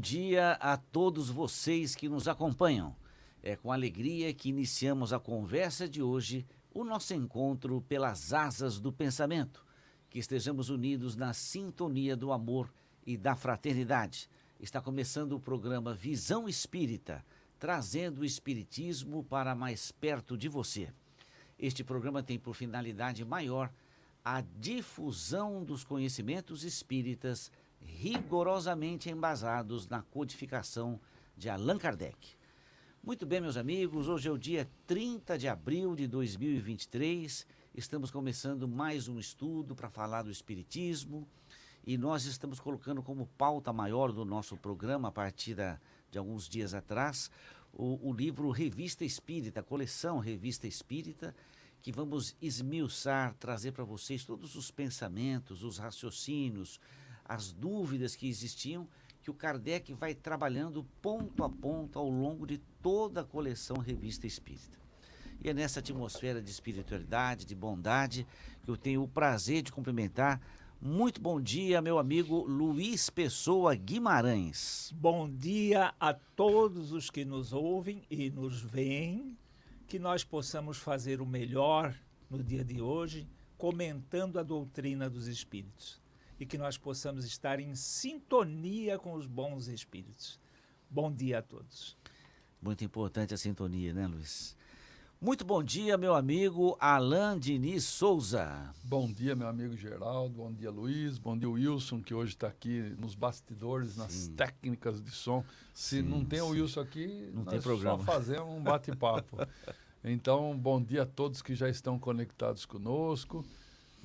Dia 0.00 0.52
a 0.52 0.78
todos 0.78 1.28
vocês 1.28 1.94
que 1.94 2.08
nos 2.08 2.26
acompanham. 2.26 2.96
É 3.42 3.54
com 3.54 3.70
alegria 3.70 4.32
que 4.32 4.48
iniciamos 4.48 5.12
a 5.12 5.20
conversa 5.20 5.86
de 5.86 6.00
hoje, 6.00 6.46
o 6.72 6.84
nosso 6.84 7.12
encontro 7.12 7.82
pelas 7.82 8.32
asas 8.32 8.80
do 8.80 8.90
pensamento. 8.90 9.62
Que 10.08 10.18
estejamos 10.18 10.70
unidos 10.70 11.16
na 11.16 11.34
sintonia 11.34 12.16
do 12.16 12.32
amor 12.32 12.72
e 13.06 13.14
da 13.14 13.36
fraternidade. 13.36 14.26
Está 14.58 14.80
começando 14.80 15.32
o 15.32 15.40
programa 15.40 15.92
Visão 15.92 16.48
Espírita, 16.48 17.22
trazendo 17.58 18.22
o 18.22 18.24
Espiritismo 18.24 19.22
para 19.22 19.54
mais 19.54 19.92
perto 19.92 20.34
de 20.34 20.48
você. 20.48 20.90
Este 21.58 21.84
programa 21.84 22.22
tem 22.22 22.38
por 22.38 22.54
finalidade 22.54 23.22
maior 23.22 23.70
a 24.24 24.42
difusão 24.58 25.62
dos 25.62 25.84
conhecimentos 25.84 26.64
espíritas 26.64 27.52
rigorosamente 27.80 29.10
embasados 29.10 29.88
na 29.88 30.02
codificação 30.02 31.00
de 31.36 31.48
Allan 31.48 31.78
Kardec. 31.78 32.36
Muito 33.02 33.24
bem, 33.24 33.40
meus 33.40 33.56
amigos, 33.56 34.08
hoje 34.08 34.28
é 34.28 34.30
o 34.30 34.38
dia 34.38 34.70
30 34.86 35.38
de 35.38 35.48
abril 35.48 35.96
de 35.96 36.06
2023. 36.06 37.46
Estamos 37.74 38.10
começando 38.10 38.68
mais 38.68 39.08
um 39.08 39.18
estudo 39.18 39.74
para 39.74 39.88
falar 39.88 40.22
do 40.22 40.30
Espiritismo 40.30 41.26
e 41.86 41.96
nós 41.96 42.26
estamos 42.26 42.60
colocando 42.60 43.02
como 43.02 43.26
pauta 43.38 43.72
maior 43.72 44.12
do 44.12 44.24
nosso 44.24 44.56
programa, 44.56 45.08
a 45.08 45.12
partir 45.12 45.54
da, 45.54 45.80
de 46.10 46.18
alguns 46.18 46.48
dias 46.48 46.74
atrás, 46.74 47.30
o, 47.72 48.08
o 48.08 48.12
livro 48.12 48.50
Revista 48.50 49.04
Espírita, 49.04 49.62
coleção 49.62 50.18
Revista 50.18 50.66
Espírita, 50.66 51.34
que 51.80 51.90
vamos 51.90 52.36
esmiuçar, 52.40 53.34
trazer 53.34 53.72
para 53.72 53.84
vocês 53.84 54.24
todos 54.24 54.54
os 54.54 54.70
pensamentos, 54.70 55.64
os 55.64 55.78
raciocínios, 55.78 56.78
as 57.30 57.52
dúvidas 57.52 58.16
que 58.16 58.28
existiam, 58.28 58.88
que 59.22 59.30
o 59.30 59.34
Kardec 59.34 59.94
vai 59.94 60.16
trabalhando 60.16 60.84
ponto 61.00 61.44
a 61.44 61.48
ponto 61.48 61.96
ao 61.96 62.10
longo 62.10 62.44
de 62.44 62.58
toda 62.82 63.20
a 63.20 63.24
coleção 63.24 63.76
Revista 63.76 64.26
Espírita. 64.26 64.76
E 65.40 65.48
é 65.48 65.54
nessa 65.54 65.78
atmosfera 65.78 66.42
de 66.42 66.50
espiritualidade, 66.50 67.46
de 67.46 67.54
bondade, 67.54 68.26
que 68.64 68.68
eu 68.68 68.76
tenho 68.76 69.04
o 69.04 69.08
prazer 69.08 69.62
de 69.62 69.70
cumprimentar. 69.70 70.40
Muito 70.82 71.20
bom 71.20 71.40
dia, 71.40 71.80
meu 71.80 72.00
amigo 72.00 72.44
Luiz 72.48 73.08
Pessoa 73.08 73.76
Guimarães. 73.76 74.92
Bom 74.96 75.30
dia 75.30 75.94
a 76.00 76.12
todos 76.12 76.90
os 76.90 77.10
que 77.10 77.24
nos 77.24 77.52
ouvem 77.52 78.02
e 78.10 78.28
nos 78.28 78.60
veem. 78.60 79.38
Que 79.86 80.00
nós 80.00 80.24
possamos 80.24 80.78
fazer 80.78 81.20
o 81.20 81.26
melhor 81.26 81.94
no 82.28 82.42
dia 82.42 82.64
de 82.64 82.80
hoje, 82.80 83.28
comentando 83.56 84.36
a 84.36 84.42
doutrina 84.42 85.08
dos 85.08 85.28
Espíritos 85.28 85.99
e 86.40 86.46
que 86.46 86.56
nós 86.56 86.78
possamos 86.78 87.26
estar 87.26 87.60
em 87.60 87.74
sintonia 87.74 88.98
com 88.98 89.12
os 89.12 89.26
bons 89.26 89.68
espíritos. 89.68 90.40
Bom 90.88 91.12
dia 91.12 91.40
a 91.40 91.42
todos. 91.42 91.98
Muito 92.62 92.82
importante 92.82 93.34
a 93.34 93.36
sintonia, 93.36 93.92
né, 93.92 94.06
Luiz? 94.06 94.56
Muito 95.20 95.44
bom 95.44 95.62
dia, 95.62 95.98
meu 95.98 96.14
amigo 96.14 96.78
Alain 96.80 97.38
Diniz 97.38 97.84
Souza. 97.84 98.74
Bom 98.82 99.12
dia, 99.12 99.36
meu 99.36 99.48
amigo 99.48 99.76
Geraldo. 99.76 100.34
Bom 100.34 100.50
dia, 100.50 100.70
Luiz. 100.70 101.18
Bom 101.18 101.36
dia, 101.36 101.48
Wilson, 101.48 102.00
que 102.00 102.14
hoje 102.14 102.32
está 102.32 102.48
aqui 102.48 102.96
nos 102.98 103.14
bastidores, 103.14 103.98
nas 103.98 104.10
sim. 104.10 104.32
técnicas 104.32 105.02
de 105.02 105.10
som. 105.10 105.44
Se 105.74 105.96
sim, 105.96 106.02
não 106.02 106.24
tem 106.24 106.38
sim. 106.38 106.46
o 106.46 106.48
Wilson 106.48 106.80
aqui, 106.80 107.30
não 107.34 107.44
tem 107.44 107.60
programa. 107.60 107.98
só 107.98 108.12
fazer 108.12 108.40
um 108.40 108.62
bate-papo. 108.62 109.36
então, 110.02 110.56
bom 110.56 110.82
dia 110.82 111.02
a 111.02 111.06
todos 111.06 111.42
que 111.42 111.54
já 111.54 111.68
estão 111.68 111.98
conectados 111.98 112.64
conosco 112.64 113.44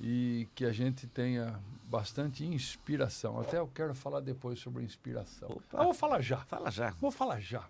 e 0.00 0.48
que 0.54 0.64
a 0.64 0.72
gente 0.72 1.06
tenha 1.06 1.58
bastante 1.84 2.44
inspiração. 2.44 3.40
Até 3.40 3.58
eu 3.58 3.68
quero 3.68 3.94
falar 3.94 4.20
depois 4.20 4.58
sobre 4.58 4.84
inspiração. 4.84 5.48
Opa. 5.50 5.78
Eu 5.78 5.84
vou 5.84 5.94
falar 5.94 6.20
já. 6.20 6.38
Fala 6.38 6.70
já. 6.70 6.90
Vou 7.00 7.10
falar 7.10 7.40
já. 7.40 7.68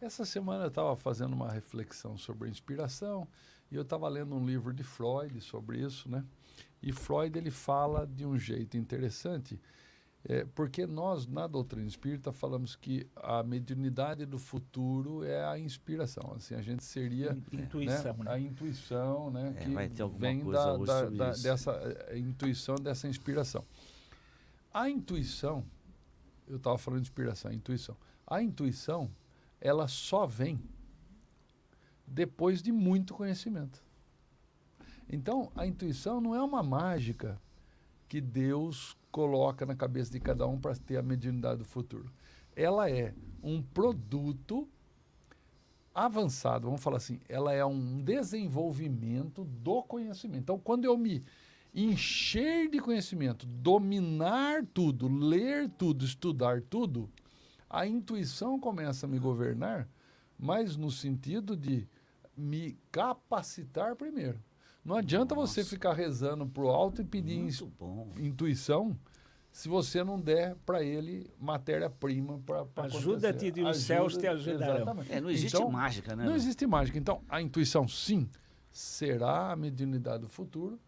Essa 0.00 0.24
semana 0.24 0.64
eu 0.64 0.68
estava 0.68 0.96
fazendo 0.96 1.34
uma 1.34 1.50
reflexão 1.50 2.18
sobre 2.18 2.48
inspiração 2.48 3.26
e 3.70 3.76
eu 3.76 3.82
estava 3.82 4.08
lendo 4.08 4.34
um 4.34 4.44
livro 4.44 4.72
de 4.72 4.82
Freud 4.82 5.40
sobre 5.40 5.78
isso, 5.78 6.08
né? 6.08 6.24
E 6.82 6.92
Freud 6.92 7.38
ele 7.38 7.50
fala 7.50 8.06
de 8.06 8.26
um 8.26 8.38
jeito 8.38 8.76
interessante 8.76 9.58
é, 10.26 10.46
porque 10.54 10.86
nós, 10.86 11.26
na 11.26 11.46
doutrina 11.46 11.86
espírita, 11.86 12.32
falamos 12.32 12.74
que 12.74 13.06
a 13.14 13.42
mediunidade 13.42 14.24
do 14.24 14.38
futuro 14.38 15.22
é 15.22 15.44
a 15.44 15.58
inspiração. 15.58 16.32
Assim, 16.34 16.54
a 16.54 16.62
gente 16.62 16.82
seria 16.82 17.36
intuição, 17.52 18.14
né, 18.14 18.24
né? 18.24 18.30
a 18.30 18.38
intuição 18.38 19.30
né, 19.30 19.54
é, 19.58 19.88
que 19.88 20.02
vem 20.18 20.42
da, 20.50 20.76
da, 20.78 21.10
da, 21.10 21.30
dessa 21.32 21.78
a 22.10 22.16
intuição, 22.16 22.76
dessa 22.76 23.06
inspiração. 23.06 23.62
A 24.72 24.88
intuição, 24.88 25.62
eu 26.48 26.56
estava 26.56 26.78
falando 26.78 27.02
de 27.02 27.08
inspiração, 27.08 27.50
a 27.50 27.54
intuição. 27.54 27.96
A 28.26 28.42
intuição, 28.42 29.10
ela 29.60 29.86
só 29.88 30.26
vem 30.26 30.58
depois 32.06 32.62
de 32.62 32.72
muito 32.72 33.12
conhecimento. 33.12 33.84
Então, 35.06 35.52
a 35.54 35.66
intuição 35.66 36.18
não 36.18 36.34
é 36.34 36.42
uma 36.42 36.62
mágica 36.62 37.38
que 38.08 38.22
Deus 38.22 38.96
coloca 39.14 39.64
na 39.64 39.76
cabeça 39.76 40.10
de 40.10 40.18
cada 40.18 40.44
um 40.44 40.58
para 40.58 40.74
ter 40.74 40.96
a 40.96 41.02
mediunidade 41.02 41.58
do 41.58 41.64
futuro. 41.64 42.12
Ela 42.56 42.90
é 42.90 43.14
um 43.40 43.62
produto 43.62 44.68
avançado, 45.94 46.66
vamos 46.66 46.82
falar 46.82 46.96
assim, 46.96 47.20
ela 47.28 47.52
é 47.52 47.64
um 47.64 48.02
desenvolvimento 48.02 49.44
do 49.44 49.84
conhecimento. 49.84 50.42
Então, 50.42 50.58
quando 50.58 50.84
eu 50.84 50.98
me 50.98 51.24
encher 51.72 52.68
de 52.68 52.80
conhecimento, 52.80 53.46
dominar 53.46 54.66
tudo, 54.66 55.06
ler 55.06 55.70
tudo, 55.78 56.04
estudar 56.04 56.60
tudo, 56.62 57.08
a 57.70 57.86
intuição 57.86 58.58
começa 58.58 59.06
a 59.06 59.08
me 59.08 59.20
governar, 59.20 59.88
mas 60.36 60.76
no 60.76 60.90
sentido 60.90 61.56
de 61.56 61.86
me 62.36 62.76
capacitar 62.90 63.94
primeiro. 63.94 64.42
Não 64.84 64.96
adianta 64.96 65.34
Nossa. 65.34 65.54
você 65.54 65.64
ficar 65.64 65.94
rezando 65.94 66.46
pro 66.46 66.68
alto 66.68 67.00
e 67.00 67.04
pedir 67.04 67.48
intuição 68.18 68.96
se 69.50 69.68
você 69.68 70.02
não 70.02 70.20
der 70.20 70.56
para 70.66 70.82
ele 70.82 71.30
matéria-prima 71.40 72.40
para 72.44 72.66
Ajuda-te 72.84 73.52
e 73.56 73.62
os 73.62 73.78
céus 73.78 74.16
te 74.16 74.26
ajudarão. 74.26 75.02
É, 75.08 75.20
não 75.20 75.30
existe 75.30 75.56
então, 75.56 75.70
mágica, 75.70 76.16
né? 76.16 76.24
Não 76.24 76.34
existe 76.34 76.66
mágica. 76.66 76.98
Então, 76.98 77.22
a 77.28 77.40
intuição, 77.40 77.86
sim, 77.86 78.28
será 78.70 79.52
a 79.52 79.56
mediunidade 79.56 80.22
do 80.22 80.28
futuro 80.28 80.78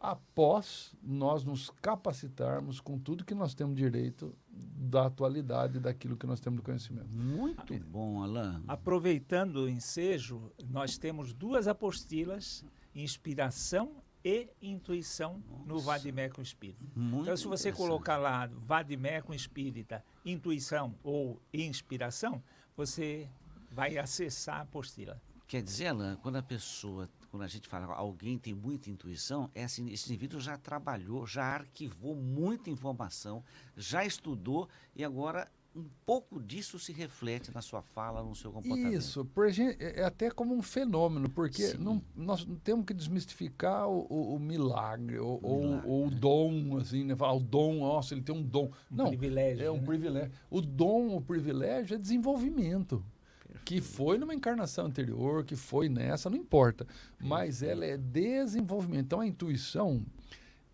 após 0.00 0.94
nós 1.02 1.44
nos 1.44 1.70
capacitarmos 1.80 2.80
com 2.80 2.98
tudo 2.98 3.24
que 3.24 3.34
nós 3.34 3.54
temos 3.54 3.74
direito 3.74 4.34
da 4.50 5.06
atualidade 5.06 5.78
daquilo 5.78 6.16
que 6.16 6.26
nós 6.26 6.40
temos 6.40 6.58
de 6.58 6.64
conhecimento. 6.64 7.08
Muito 7.10 7.78
bom, 7.86 8.22
Alain. 8.22 8.62
Aproveitando 8.68 9.64
o 9.64 9.68
ensejo, 9.68 10.50
nós 10.68 10.98
temos 10.98 11.32
duas 11.32 11.66
apostilas 11.66 12.64
inspiração 12.94 14.02
e 14.24 14.48
intuição 14.62 15.42
Nossa. 15.46 15.64
no 15.66 15.80
Vadimeco 15.80 16.40
Espírita. 16.40 16.82
Muito 16.94 17.24
então, 17.24 17.36
se 17.36 17.46
você 17.46 17.70
colocar 17.70 18.16
lá 18.16 18.46
Vadimeco 18.46 19.34
Espírita, 19.34 20.02
intuição 20.24 20.94
ou 21.02 21.40
inspiração, 21.52 22.42
você 22.76 23.28
vai 23.70 23.98
acessar 23.98 24.56
a 24.56 24.60
apostila. 24.62 25.20
Quer 25.46 25.62
dizer, 25.62 25.88
Alain, 25.88 26.16
quando 26.16 26.36
a 26.36 26.42
pessoa, 26.42 27.08
quando 27.30 27.42
a 27.42 27.46
gente 27.46 27.68
fala 27.68 27.86
alguém 27.94 28.38
tem 28.38 28.54
muita 28.54 28.88
intuição, 28.88 29.50
esse, 29.54 29.86
esse 29.92 30.08
indivíduo 30.08 30.40
já 30.40 30.56
trabalhou, 30.56 31.26
já 31.26 31.44
arquivou 31.44 32.14
muita 32.14 32.70
informação, 32.70 33.44
já 33.76 34.04
estudou 34.06 34.68
e 34.96 35.04
agora 35.04 35.50
um 35.74 35.86
pouco 36.06 36.40
disso 36.40 36.78
se 36.78 36.92
reflete 36.92 37.52
na 37.52 37.60
sua 37.60 37.82
fala, 37.82 38.22
no 38.22 38.34
seu 38.34 38.52
comportamento. 38.52 38.94
Isso, 38.94 39.24
por 39.24 39.50
gente, 39.50 39.82
é, 39.82 40.00
é 40.00 40.04
até 40.04 40.30
como 40.30 40.54
um 40.54 40.62
fenômeno, 40.62 41.28
porque 41.28 41.74
não, 41.74 42.00
nós 42.14 42.46
temos 42.62 42.86
que 42.86 42.94
desmistificar 42.94 43.88
o, 43.88 44.06
o, 44.08 44.34
o 44.36 44.38
milagre, 44.38 45.18
ou, 45.18 45.38
o, 45.38 45.60
milagre, 45.60 45.88
ou, 45.88 46.06
o 46.06 46.10
dom, 46.10 46.76
assim, 46.76 47.04
né? 47.04 47.16
Falar, 47.16 47.34
o 47.34 47.40
dom, 47.40 47.80
nossa, 47.80 48.14
ele 48.14 48.22
tem 48.22 48.34
um 48.34 48.42
dom. 48.42 48.70
Um 48.90 48.96
não, 48.96 49.08
privilégio. 49.08 49.66
É 49.66 49.70
um 49.70 49.78
né? 49.78 49.84
privilégio. 49.84 50.32
O 50.48 50.60
dom, 50.60 51.16
o 51.16 51.20
privilégio 51.20 51.96
é 51.96 51.98
desenvolvimento. 51.98 53.04
Perfeito. 53.40 53.64
Que 53.64 53.80
foi 53.80 54.16
numa 54.16 54.34
encarnação 54.34 54.86
anterior, 54.86 55.44
que 55.44 55.56
foi 55.56 55.88
nessa, 55.88 56.30
não 56.30 56.36
importa. 56.36 56.84
Perfeito. 56.84 57.26
Mas 57.26 57.62
ela 57.64 57.84
é 57.84 57.96
desenvolvimento. 57.96 59.06
Então 59.06 59.20
a 59.20 59.26
intuição, 59.26 60.06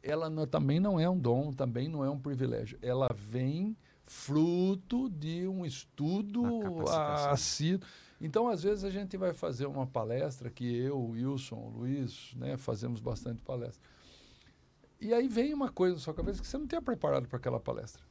ela 0.03 0.29
não, 0.29 0.47
também 0.47 0.79
não 0.79 1.01
é 1.01 1.09
um 1.09 1.19
dom, 1.19 1.53
também 1.53 1.89
não 1.89 2.05
é 2.05 2.11
um 2.11 2.19
privilégio. 2.19 2.79
Ela 2.83 3.09
vem 3.15 3.75
fruto 4.11 5.09
de 5.09 5.47
um 5.47 5.65
estudo 5.65 6.85
assíduo. 7.31 7.89
Então, 8.21 8.49
às 8.49 8.61
vezes, 8.61 8.83
a 8.83 8.91
gente 8.91 9.17
vai 9.17 9.33
fazer 9.33 9.67
uma 9.67 9.87
palestra, 9.87 10.51
que 10.51 10.65
eu, 10.65 10.99
o 10.99 11.11
Wilson, 11.11 11.55
o 11.55 11.69
Luiz, 11.71 12.35
né, 12.35 12.57
fazemos 12.57 12.99
bastante 12.99 13.41
palestra. 13.43 13.81
E 15.01 15.15
aí 15.15 15.29
vem 15.29 15.55
uma 15.55 15.71
coisa 15.71 15.95
na 15.95 16.01
sua 16.01 16.13
cabeça 16.13 16.41
que 16.43 16.49
você 16.49 16.59
não 16.59 16.67
tinha 16.67 16.83
preparado 16.83 17.29
para 17.29 17.37
aquela 17.39 17.61
palestra. 17.61 18.03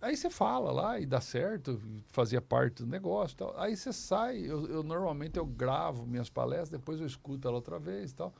Aí 0.00 0.16
você 0.16 0.30
fala 0.30 0.70
lá 0.70 1.00
e 1.00 1.04
dá 1.04 1.20
certo, 1.20 1.82
fazia 2.06 2.40
parte 2.40 2.84
do 2.84 2.86
negócio 2.86 3.36
tal. 3.36 3.58
Aí 3.58 3.76
você 3.76 3.92
sai, 3.92 4.38
eu, 4.38 4.64
eu, 4.68 4.82
normalmente 4.84 5.38
eu 5.38 5.44
gravo 5.44 6.06
minhas 6.06 6.30
palestras, 6.30 6.70
depois 6.70 7.00
eu 7.00 7.06
escuto 7.06 7.48
ela 7.48 7.56
outra 7.56 7.80
vez 7.80 8.12
tal. 8.12 8.32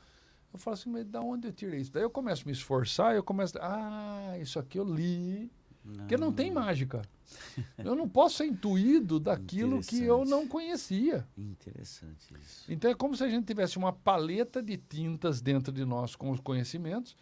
Eu 0.53 0.59
falo 0.59 0.75
assim, 0.75 0.89
mas 0.89 1.05
da 1.05 1.21
onde 1.21 1.49
eu 1.49 1.53
tirei 1.53 1.81
isso? 1.81 1.93
Daí 1.93 2.05
eu 2.05 2.11
começo 2.11 2.45
a 2.45 2.47
me 2.47 2.53
esforçar, 2.53 3.17
eu 3.17 3.25
começo, 3.25 3.59
ah, 3.61 4.39
isso 4.41 4.57
aqui 4.57 4.79
eu 4.79 4.85
li, 4.85 5.51
Porque 5.95 6.17
não 6.17 6.33
tem 6.33 6.51
mágica. 6.51 7.03
Eu 7.77 7.95
não 7.95 8.09
posso 8.09 8.37
ser 8.39 8.47
intuído 8.47 9.21
daquilo 9.21 9.81
que 9.81 10.03
eu 10.03 10.25
não 10.25 10.49
conhecia. 10.49 11.27
Interessante 11.37 12.35
isso. 12.41 12.65
Então 12.73 12.91
é 12.91 12.95
como 12.95 13.15
se 13.15 13.23
a 13.23 13.29
gente 13.29 13.45
tivesse 13.45 13.77
uma 13.77 13.93
paleta 13.93 14.63
de 14.63 14.77
tintas 14.77 15.41
dentro 15.41 15.73
de 15.73 15.85
nós 15.85 16.17
com 16.17 16.31
os 16.31 16.41
conhecimentos 16.41 17.17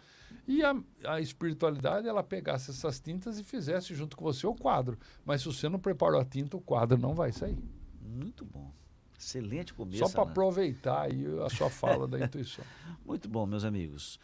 e 0.47 0.63
a, 0.63 0.77
a 1.05 1.21
espiritualidade 1.21 2.07
ela 2.07 2.23
pegasse 2.23 2.71
essas 2.71 3.01
tintas 3.01 3.39
e 3.39 3.45
fizesse 3.45 3.95
junto 3.95 4.17
com 4.17 4.25
você 4.25 4.47
o 4.47 4.55
quadro. 4.55 4.97
Mas 5.25 5.43
se 5.43 5.49
você 5.49 5.69
não 5.69 5.79
preparou 5.79 6.21
a 6.21 6.25
tinta, 6.25 6.57
o 6.57 6.61
quadro 6.61 6.97
não 6.97 7.15
vai 7.15 7.33
sair. 7.33 7.59
Muito 8.01 8.45
bom. 8.45 8.73
Excelente 9.19 9.75
começo. 9.75 10.07
Só 10.07 10.09
para 10.09 10.31
aproveitar 10.31 11.03
aí 11.03 11.25
a 11.45 11.51
sua 11.51 11.71
fala 11.71 12.07
da 12.07 12.21
intuição. 12.25 12.65
Muito 13.05 13.29
bom, 13.29 13.45
meus 13.47 13.65
amigos. 13.65 14.21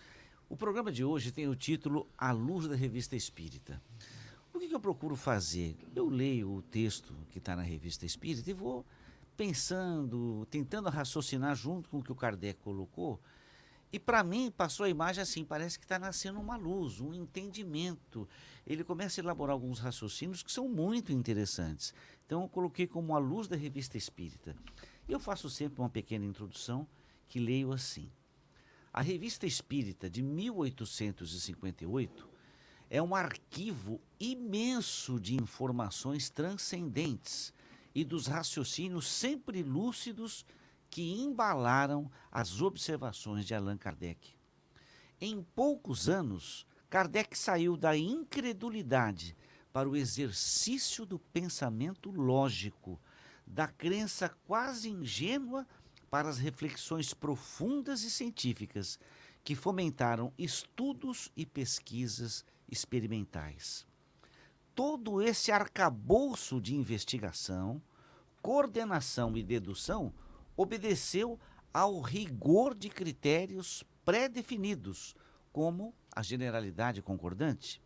O 0.48 0.56
programa 0.56 0.92
de 0.92 1.02
hoje 1.02 1.32
tem 1.32 1.48
o 1.48 1.56
título 1.56 2.06
A 2.16 2.30
Luz 2.30 2.68
da 2.68 2.76
Revista 2.76 3.16
Espírita. 3.16 3.80
O 4.52 4.58
que, 4.58 4.68
que 4.68 4.74
eu 4.74 4.80
procuro 4.80 5.16
fazer? 5.16 5.76
Eu 5.94 6.08
leio 6.08 6.52
o 6.52 6.62
texto 6.62 7.14
que 7.30 7.38
está 7.38 7.56
na 7.56 7.62
Revista 7.62 8.04
Espírita 8.04 8.50
e 8.50 8.52
vou 8.52 8.84
pensando, 9.36 10.46
tentando 10.50 10.90
raciocinar 10.90 11.56
junto 11.56 11.88
com 11.88 11.98
o 11.98 12.02
que 12.02 12.12
o 12.12 12.14
Kardec 12.14 12.60
colocou. 12.60 13.18
E 13.90 13.98
para 13.98 14.22
mim 14.22 14.50
passou 14.50 14.84
a 14.84 14.88
imagem 14.88 15.22
assim, 15.22 15.44
parece 15.44 15.78
que 15.78 15.84
está 15.84 15.98
nascendo 15.98 16.38
uma 16.38 16.56
luz, 16.56 17.00
um 17.00 17.14
entendimento. 17.14 18.28
Ele 18.66 18.84
começa 18.84 19.20
a 19.20 19.24
elaborar 19.24 19.54
alguns 19.54 19.78
raciocínios 19.78 20.42
que 20.42 20.52
são 20.52 20.68
muito 20.68 21.12
interessantes. 21.12 21.94
Então 22.26 22.42
eu 22.42 22.48
coloquei 22.48 22.86
como 22.86 23.14
a 23.14 23.18
luz 23.18 23.48
da 23.48 23.56
revista 23.56 23.96
espírita. 23.96 24.54
Eu 25.08 25.18
faço 25.18 25.50
sempre 25.50 25.80
uma 25.80 25.90
pequena 25.90 26.24
introdução 26.24 26.86
que 27.28 27.38
leio 27.38 27.72
assim. 27.72 28.10
A 28.92 29.00
Revista 29.00 29.46
Espírita 29.46 30.10
de 30.10 30.22
1858 30.22 32.31
é 32.92 33.00
um 33.00 33.14
arquivo 33.14 33.98
imenso 34.20 35.18
de 35.18 35.34
informações 35.34 36.28
transcendentes 36.28 37.50
e 37.94 38.04
dos 38.04 38.26
raciocínios 38.26 39.08
sempre 39.08 39.62
lúcidos 39.62 40.44
que 40.90 41.10
embalaram 41.22 42.10
as 42.30 42.60
observações 42.60 43.46
de 43.46 43.54
Allan 43.54 43.78
Kardec. 43.78 44.34
Em 45.18 45.42
poucos 45.54 46.06
anos, 46.06 46.66
Kardec 46.90 47.36
saiu 47.36 47.78
da 47.78 47.96
incredulidade 47.96 49.34
para 49.72 49.88
o 49.88 49.96
exercício 49.96 51.06
do 51.06 51.18
pensamento 51.18 52.10
lógico, 52.10 53.00
da 53.46 53.66
crença 53.68 54.28
quase 54.46 54.90
ingênua 54.90 55.66
para 56.10 56.28
as 56.28 56.36
reflexões 56.36 57.14
profundas 57.14 58.02
e 58.02 58.10
científicas 58.10 58.98
que 59.42 59.54
fomentaram 59.54 60.30
estudos 60.36 61.32
e 61.34 61.46
pesquisas 61.46 62.44
experimentais. 62.72 63.86
Todo 64.74 65.20
esse 65.20 65.52
arcabouço 65.52 66.60
de 66.60 66.74
investigação, 66.74 67.80
coordenação 68.40 69.36
e 69.36 69.42
dedução 69.42 70.12
obedeceu 70.56 71.38
ao 71.72 72.00
rigor 72.00 72.74
de 72.74 72.88
critérios 72.88 73.84
pré-definidos, 74.04 75.14
como 75.52 75.94
a 76.14 76.22
generalidade 76.22 77.02
concordante. 77.02 77.80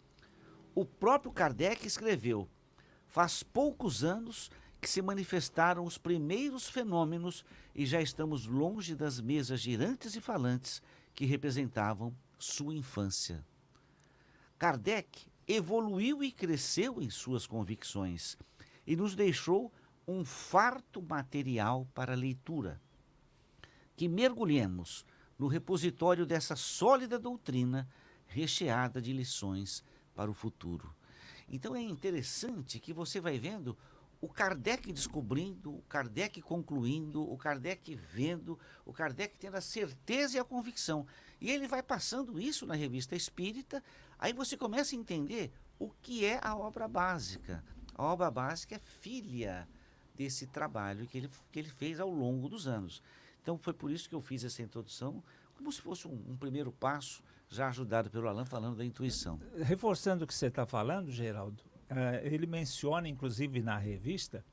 O 0.74 0.84
próprio 0.84 1.32
Kardec 1.32 1.84
escreveu: 1.84 2.48
faz 3.08 3.42
poucos 3.42 4.04
anos 4.04 4.50
que 4.80 4.88
se 4.88 5.02
manifestaram 5.02 5.84
os 5.84 5.98
primeiros 5.98 6.68
fenômenos 6.68 7.44
e 7.74 7.84
já 7.84 8.00
estamos 8.00 8.46
longe 8.46 8.94
das 8.94 9.20
mesas 9.20 9.60
girantes 9.60 10.14
e 10.14 10.20
falantes 10.20 10.80
que 11.12 11.26
representavam 11.26 12.14
sua 12.38 12.74
infância. 12.74 13.44
Kardec 14.58 15.28
evoluiu 15.46 16.24
e 16.24 16.32
cresceu 16.32 17.00
em 17.02 17.10
suas 17.10 17.46
convicções 17.46 18.36
e 18.86 18.96
nos 18.96 19.14
deixou 19.14 19.72
um 20.06 20.24
farto 20.24 21.02
material 21.02 21.86
para 21.94 22.14
leitura. 22.14 22.80
Que 23.96 24.08
mergulhemos 24.08 25.04
no 25.38 25.46
repositório 25.46 26.24
dessa 26.24 26.56
sólida 26.56 27.18
doutrina 27.18 27.88
recheada 28.26 29.00
de 29.00 29.12
lições 29.12 29.84
para 30.14 30.30
o 30.30 30.34
futuro. 30.34 30.94
Então 31.48 31.76
é 31.76 31.82
interessante 31.82 32.80
que 32.80 32.92
você 32.92 33.20
vai 33.20 33.38
vendo 33.38 33.76
o 34.20 34.28
Kardec 34.28 34.92
descobrindo, 34.92 35.74
o 35.74 35.82
Kardec 35.82 36.40
concluindo, 36.40 37.22
o 37.22 37.36
Kardec 37.36 37.94
vendo, 37.94 38.58
o 38.84 38.92
Kardec 38.92 39.38
tendo 39.38 39.56
a 39.56 39.60
certeza 39.60 40.36
e 40.36 40.40
a 40.40 40.44
convicção. 40.44 41.06
E 41.40 41.50
ele 41.50 41.68
vai 41.68 41.82
passando 41.82 42.40
isso 42.40 42.66
na 42.66 42.74
revista 42.74 43.14
Espírita, 43.14 43.82
aí 44.18 44.32
você 44.32 44.56
começa 44.56 44.94
a 44.94 44.98
entender 44.98 45.52
o 45.78 45.90
que 45.90 46.24
é 46.24 46.40
a 46.42 46.56
obra 46.56 46.88
básica. 46.88 47.62
A 47.94 48.04
obra 48.04 48.30
básica 48.30 48.76
é 48.76 48.78
filha 48.78 49.68
desse 50.14 50.46
trabalho 50.46 51.06
que 51.06 51.18
ele, 51.18 51.30
que 51.52 51.58
ele 51.58 51.68
fez 51.68 52.00
ao 52.00 52.10
longo 52.10 52.48
dos 52.48 52.66
anos. 52.66 53.02
Então 53.42 53.56
foi 53.58 53.72
por 53.72 53.90
isso 53.90 54.08
que 54.08 54.14
eu 54.14 54.20
fiz 54.20 54.44
essa 54.44 54.62
introdução, 54.62 55.22
como 55.54 55.70
se 55.70 55.80
fosse 55.80 56.08
um, 56.08 56.24
um 56.28 56.36
primeiro 56.36 56.72
passo, 56.72 57.22
já 57.48 57.68
ajudado 57.68 58.10
pelo 58.10 58.28
Alan 58.28 58.44
falando 58.44 58.76
da 58.76 58.84
intuição. 58.84 59.40
Reforçando 59.62 60.24
o 60.24 60.26
que 60.26 60.34
você 60.34 60.46
está 60.46 60.66
falando, 60.66 61.10
Geraldo, 61.12 61.62
uh, 61.90 62.26
ele 62.26 62.46
menciona, 62.46 63.08
inclusive 63.08 63.62
na 63.62 63.78
revista, 63.78 64.44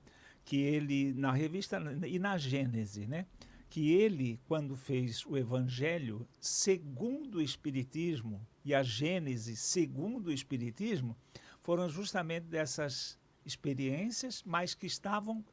que 0.46 0.58
ele, 0.58 1.14
na 1.14 1.32
revista 1.32 1.82
e 2.06 2.20
na 2.20 2.38
Gênese, 2.38 3.08
né? 3.08 3.26
que 3.74 3.92
ele, 3.92 4.40
quando 4.46 4.76
fez 4.76 5.26
o 5.26 5.36
Evangelho 5.36 6.28
segundo 6.40 7.40
o 7.40 7.42
Espiritismo 7.42 8.46
e 8.64 8.74
a 8.74 8.84
Gênese 8.84 9.56
segundo 9.56 10.28
o 10.28 10.32
Espiritismo, 10.32 11.16
foram 11.62 11.90
justamente 11.90 12.46
dessas 12.46 13.18
experiências, 13.46 14.44
mas 14.46 14.74
que 14.74 14.86
estavam 14.86 15.44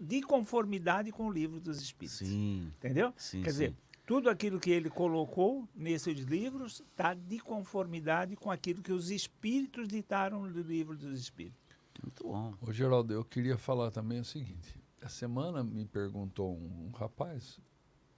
de 0.00 0.20
conformidade 0.22 1.12
com 1.12 1.26
o 1.26 1.32
livro 1.32 1.60
dos 1.60 1.80
Espíritos. 1.80 2.18
Sim. 2.18 2.72
Entendeu? 2.78 3.12
Sim, 3.16 3.42
Quer 3.42 3.50
sim. 3.50 3.52
dizer, 3.52 3.74
tudo 4.06 4.30
aquilo 4.30 4.58
que 4.58 4.70
ele 4.70 4.90
colocou 4.90 5.68
nesses 5.74 6.18
livros 6.20 6.80
está 6.90 7.14
de 7.14 7.38
conformidade 7.38 8.34
com 8.36 8.50
aquilo 8.50 8.82
que 8.82 8.92
os 8.92 9.10
Espíritos 9.10 9.86
ditaram 9.86 10.42
no 10.48 10.62
livro 10.62 10.96
dos 10.96 11.20
Espíritos. 11.20 11.58
Muito 12.02 12.24
bom. 12.24 12.54
Ô, 12.60 12.72
Geraldo, 12.72 13.12
eu 13.12 13.24
queria 13.24 13.58
falar 13.58 13.90
também 13.90 14.20
o 14.20 14.24
seguinte. 14.24 14.80
A 15.02 15.08
semana 15.08 15.62
me 15.62 15.84
perguntou 15.84 16.56
um, 16.56 16.86
um 16.86 16.90
rapaz, 16.90 17.60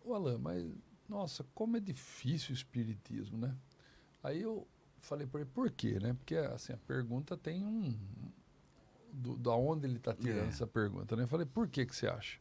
o 0.04 0.14
Alain, 0.14 0.38
mas, 0.38 0.64
nossa, 1.08 1.44
como 1.54 1.76
é 1.76 1.80
difícil 1.80 2.50
o 2.50 2.54
espiritismo, 2.54 3.36
né? 3.36 3.54
Aí 4.22 4.42
eu 4.42 4.66
falei 5.00 5.26
para 5.26 5.40
ele, 5.40 5.50
por 5.52 5.70
quê, 5.70 5.98
né? 5.98 6.12
Porque, 6.14 6.36
assim, 6.36 6.72
a 6.72 6.76
pergunta 6.76 7.36
tem 7.36 7.64
um, 7.64 7.96
do, 9.12 9.36
da 9.36 9.54
onde 9.54 9.86
ele 9.86 9.96
está 9.96 10.14
tirando 10.14 10.46
É. 10.46 10.48
essa 10.48 10.66
pergunta. 10.66 11.16
Né? 11.16 11.24
Eu 11.24 11.28
falei, 11.28 11.46
por 11.46 11.68
que, 11.68 11.86
que 11.86 11.96
você 11.96 12.06
acha? 12.06 12.38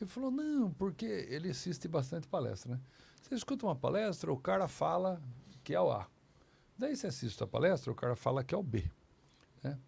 Ele 0.00 0.08
falou, 0.10 0.30
não, 0.30 0.70
porque 0.72 1.06
ele 1.06 1.50
assiste 1.50 1.88
bastante 1.88 2.28
palestra, 2.28 2.74
né? 2.74 2.80
Você 3.22 3.34
escuta 3.34 3.66
uma 3.66 3.74
palestra, 3.74 4.32
o 4.32 4.36
cara 4.38 4.68
fala 4.68 5.20
que 5.64 5.74
é 5.74 5.80
o 5.80 5.90
A. 5.90 6.08
Daí 6.78 6.94
você 6.94 7.06
assiste 7.06 7.42
a 7.42 7.46
palestra, 7.46 7.90
o 7.90 7.94
cara 7.94 8.14
fala 8.14 8.44
que 8.44 8.54
é 8.54 8.58
o 8.58 8.62
B. 8.62 8.84
Né? 9.62 9.78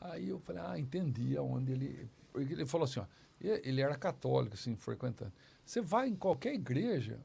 Aí 0.00 0.28
eu 0.28 0.38
falei, 0.38 0.62
ah, 0.64 0.78
entendi 0.78 1.36
aonde 1.36 1.72
ele... 1.72 2.10
Porque 2.32 2.52
ele 2.52 2.66
falou 2.66 2.84
assim, 2.84 3.00
ó, 3.00 3.06
ele 3.40 3.80
era 3.80 3.96
católico, 3.96 4.54
assim, 4.54 4.76
frequentando. 4.76 5.32
Você 5.64 5.80
vai 5.80 6.08
em 6.08 6.14
qualquer 6.14 6.54
igreja, 6.54 7.18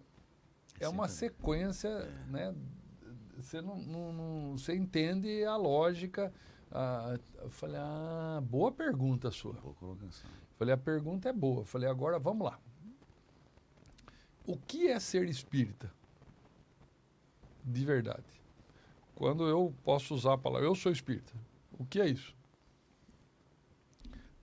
é 0.79 0.87
uma 0.87 1.07
sequência, 1.07 1.89
né? 2.29 2.53
Você 3.37 3.61
não, 3.61 3.77
não, 3.77 4.13
não- 4.13 4.57
você 4.57 4.75
entende 4.75 5.43
a 5.43 5.55
lógica. 5.55 6.33
ah, 6.71 7.17
eu 7.41 7.49
falei, 7.49 7.77
ah, 7.79 8.41
boa 8.43 8.71
pergunta 8.71 9.29
sua. 9.31 9.53
Boa 9.53 9.73
colocação. 9.75 10.29
Falei, 10.57 10.73
a 10.73 10.77
pergunta 10.77 11.29
é 11.29 11.33
boa. 11.33 11.65
Falei, 11.65 11.89
agora 11.89 12.17
vamos 12.19 12.45
lá. 12.47 12.59
O 14.45 14.57
que 14.57 14.87
é 14.87 14.99
ser 14.99 15.27
espírita? 15.29 15.91
De 17.63 17.85
verdade. 17.85 18.25
Quando 19.15 19.47
eu 19.47 19.73
posso 19.83 20.13
usar 20.15 20.33
a 20.33 20.37
palavra, 20.37 20.67
eu 20.67 20.75
sou 20.75 20.91
espírita. 20.91 21.33
O 21.77 21.85
que 21.85 21.99
é 22.01 22.07
isso? 22.07 22.35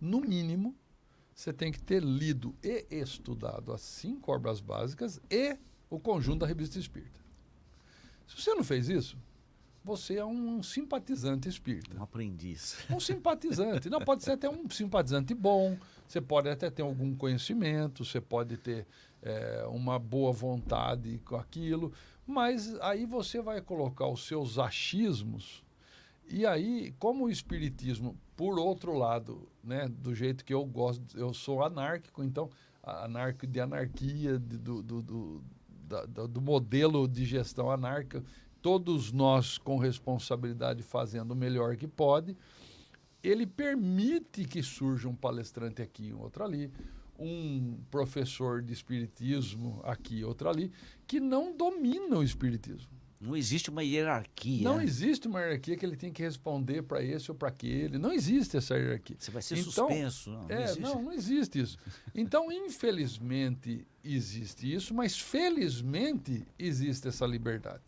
No 0.01 0.21
mínimo, 0.21 0.75
você 1.35 1.53
tem 1.53 1.71
que 1.71 1.81
ter 1.81 2.03
lido 2.03 2.55
e 2.63 2.87
estudado 2.91 3.73
as 3.73 3.81
cinco 3.83 4.33
obras 4.33 4.61
básicas 4.61 5.21
e 5.31 5.59
o 5.91 5.99
conjunto 5.99 6.41
da 6.41 6.47
revista 6.47 6.79
espírita. 6.79 7.21
Se 8.27 8.41
você 8.41 8.55
não 8.55 8.63
fez 8.63 8.89
isso, 8.89 9.19
você 9.85 10.19
é 10.19 10.25
um 10.25 10.63
simpatizante 10.63 11.49
espírita. 11.49 11.97
Um 11.99 12.03
aprendiz. 12.03 12.79
Um 12.91 13.01
simpatizante. 13.01 13.91
Não, 13.91 14.01
pode 14.01 14.23
ser 14.23 14.33
até 14.33 14.49
um 14.49 14.71
simpatizante 14.71 15.35
bom, 15.35 15.77
você 16.07 16.21
pode 16.21 16.49
até 16.49 16.71
ter 16.71 16.83
algum 16.83 17.15
conhecimento, 17.15 18.05
você 18.05 18.21
pode 18.21 18.57
ter 18.57 18.87
eh, 19.23 19.65
uma 19.69 19.99
boa 19.99 20.33
vontade 20.33 21.21
com 21.25 21.37
aquilo, 21.37 21.93
mas 22.27 22.79
aí 22.81 23.05
você 23.05 23.41
vai 23.43 23.61
colocar 23.61 24.07
os 24.07 24.27
seus 24.27 24.59
achismos. 24.59 25.65
E 26.29 26.47
aí, 26.47 26.95
como 26.99 27.25
o 27.25 27.31
espiritismo, 27.31 28.17
por 28.37 28.59
outro 28.59 28.95
lado, 28.97 29.49
né, 29.65 29.89
do 29.89 30.15
jeito 30.15 30.45
que 30.45 30.55
eu 30.55 30.65
gosto, 30.65 31.19
eu 31.19 31.35
sou 31.35 31.65
anárquico, 31.65 32.23
então, 32.23 32.49
a- 32.83 33.05
anárquico 33.07 33.47
de 33.49 33.61
anarquia, 33.61 34.39
de- 34.39 34.59
do, 34.59 34.81
do, 34.83 35.03
do, 35.03 35.45
da- 36.05 36.27
do 36.27 36.41
modelo 36.41 37.07
de 37.09 37.25
gestão 37.25 37.71
anárquica, 37.71 38.25
todos 38.63 39.11
nós 39.13 39.59
com 39.59 39.77
responsabilidade 39.79 40.83
fazendo 40.83 41.33
o 41.33 41.37
melhor 41.37 41.77
que 41.77 41.87
pode, 41.89 42.37
ele 43.23 43.47
permite 43.47 44.45
que 44.45 44.63
surja 44.63 45.09
um 45.09 45.15
palestrante 45.15 45.83
aqui, 45.83 46.13
um 46.13 46.21
outro 46.21 46.45
ali, 46.45 46.71
um 47.19 47.79
professor 47.91 48.63
de 48.63 48.73
espiritismo 48.73 49.81
aqui, 49.85 50.25
outro 50.25 50.49
ali, 50.49 50.73
que 51.07 51.21
não 51.21 51.55
domina 51.55 52.17
o 52.17 52.23
espiritismo. 52.23 53.00
Não 53.21 53.37
existe 53.37 53.69
uma 53.69 53.85
hierarquia. 53.85 54.65
Não 54.65 54.81
existe 54.81 55.29
uma 55.29 55.41
hierarquia 55.41 55.77
que 55.77 55.85
ele 55.85 55.97
tem 55.97 56.11
que 56.11 56.23
responder 56.23 56.83
para 56.83 57.03
esse 57.03 57.31
ou 57.31 57.37
para 57.37 57.49
aquele. 57.49 57.99
Não 57.99 58.11
existe 58.11 58.57
essa 58.57 58.75
hierarquia. 58.79 59.17
Você 59.19 59.31
vai 59.31 59.43
ser 59.43 59.59
então, 59.59 59.73
suspenso. 59.73 60.31
Não, 60.31 60.47
é, 60.49 60.75
não, 60.77 60.95
não, 60.95 61.03
não 61.03 61.13
existe 61.13 61.61
isso. 61.61 61.77
Então, 62.15 62.51
infelizmente, 62.51 63.87
existe 64.03 64.73
isso, 64.73 64.95
mas 64.95 65.19
felizmente 65.19 66.47
existe 66.59 67.09
essa 67.09 67.27
liberdade. 67.27 67.83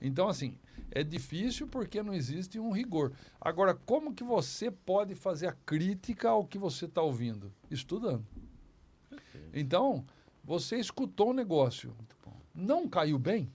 Então, 0.00 0.28
assim, 0.28 0.56
é 0.92 1.02
difícil 1.02 1.66
porque 1.66 2.00
não 2.00 2.14
existe 2.14 2.60
um 2.60 2.70
rigor. 2.70 3.12
Agora, 3.40 3.74
como 3.74 4.14
que 4.14 4.22
você 4.22 4.70
pode 4.70 5.16
fazer 5.16 5.48
a 5.48 5.52
crítica 5.52 6.28
ao 6.28 6.46
que 6.46 6.58
você 6.58 6.84
está 6.84 7.02
ouvindo? 7.02 7.52
Estudando. 7.68 8.24
Então, 9.52 10.06
você 10.44 10.76
escutou 10.76 11.30
um 11.30 11.34
negócio, 11.34 11.92
não 12.54 12.88
caiu 12.88 13.18
bem? 13.18 13.50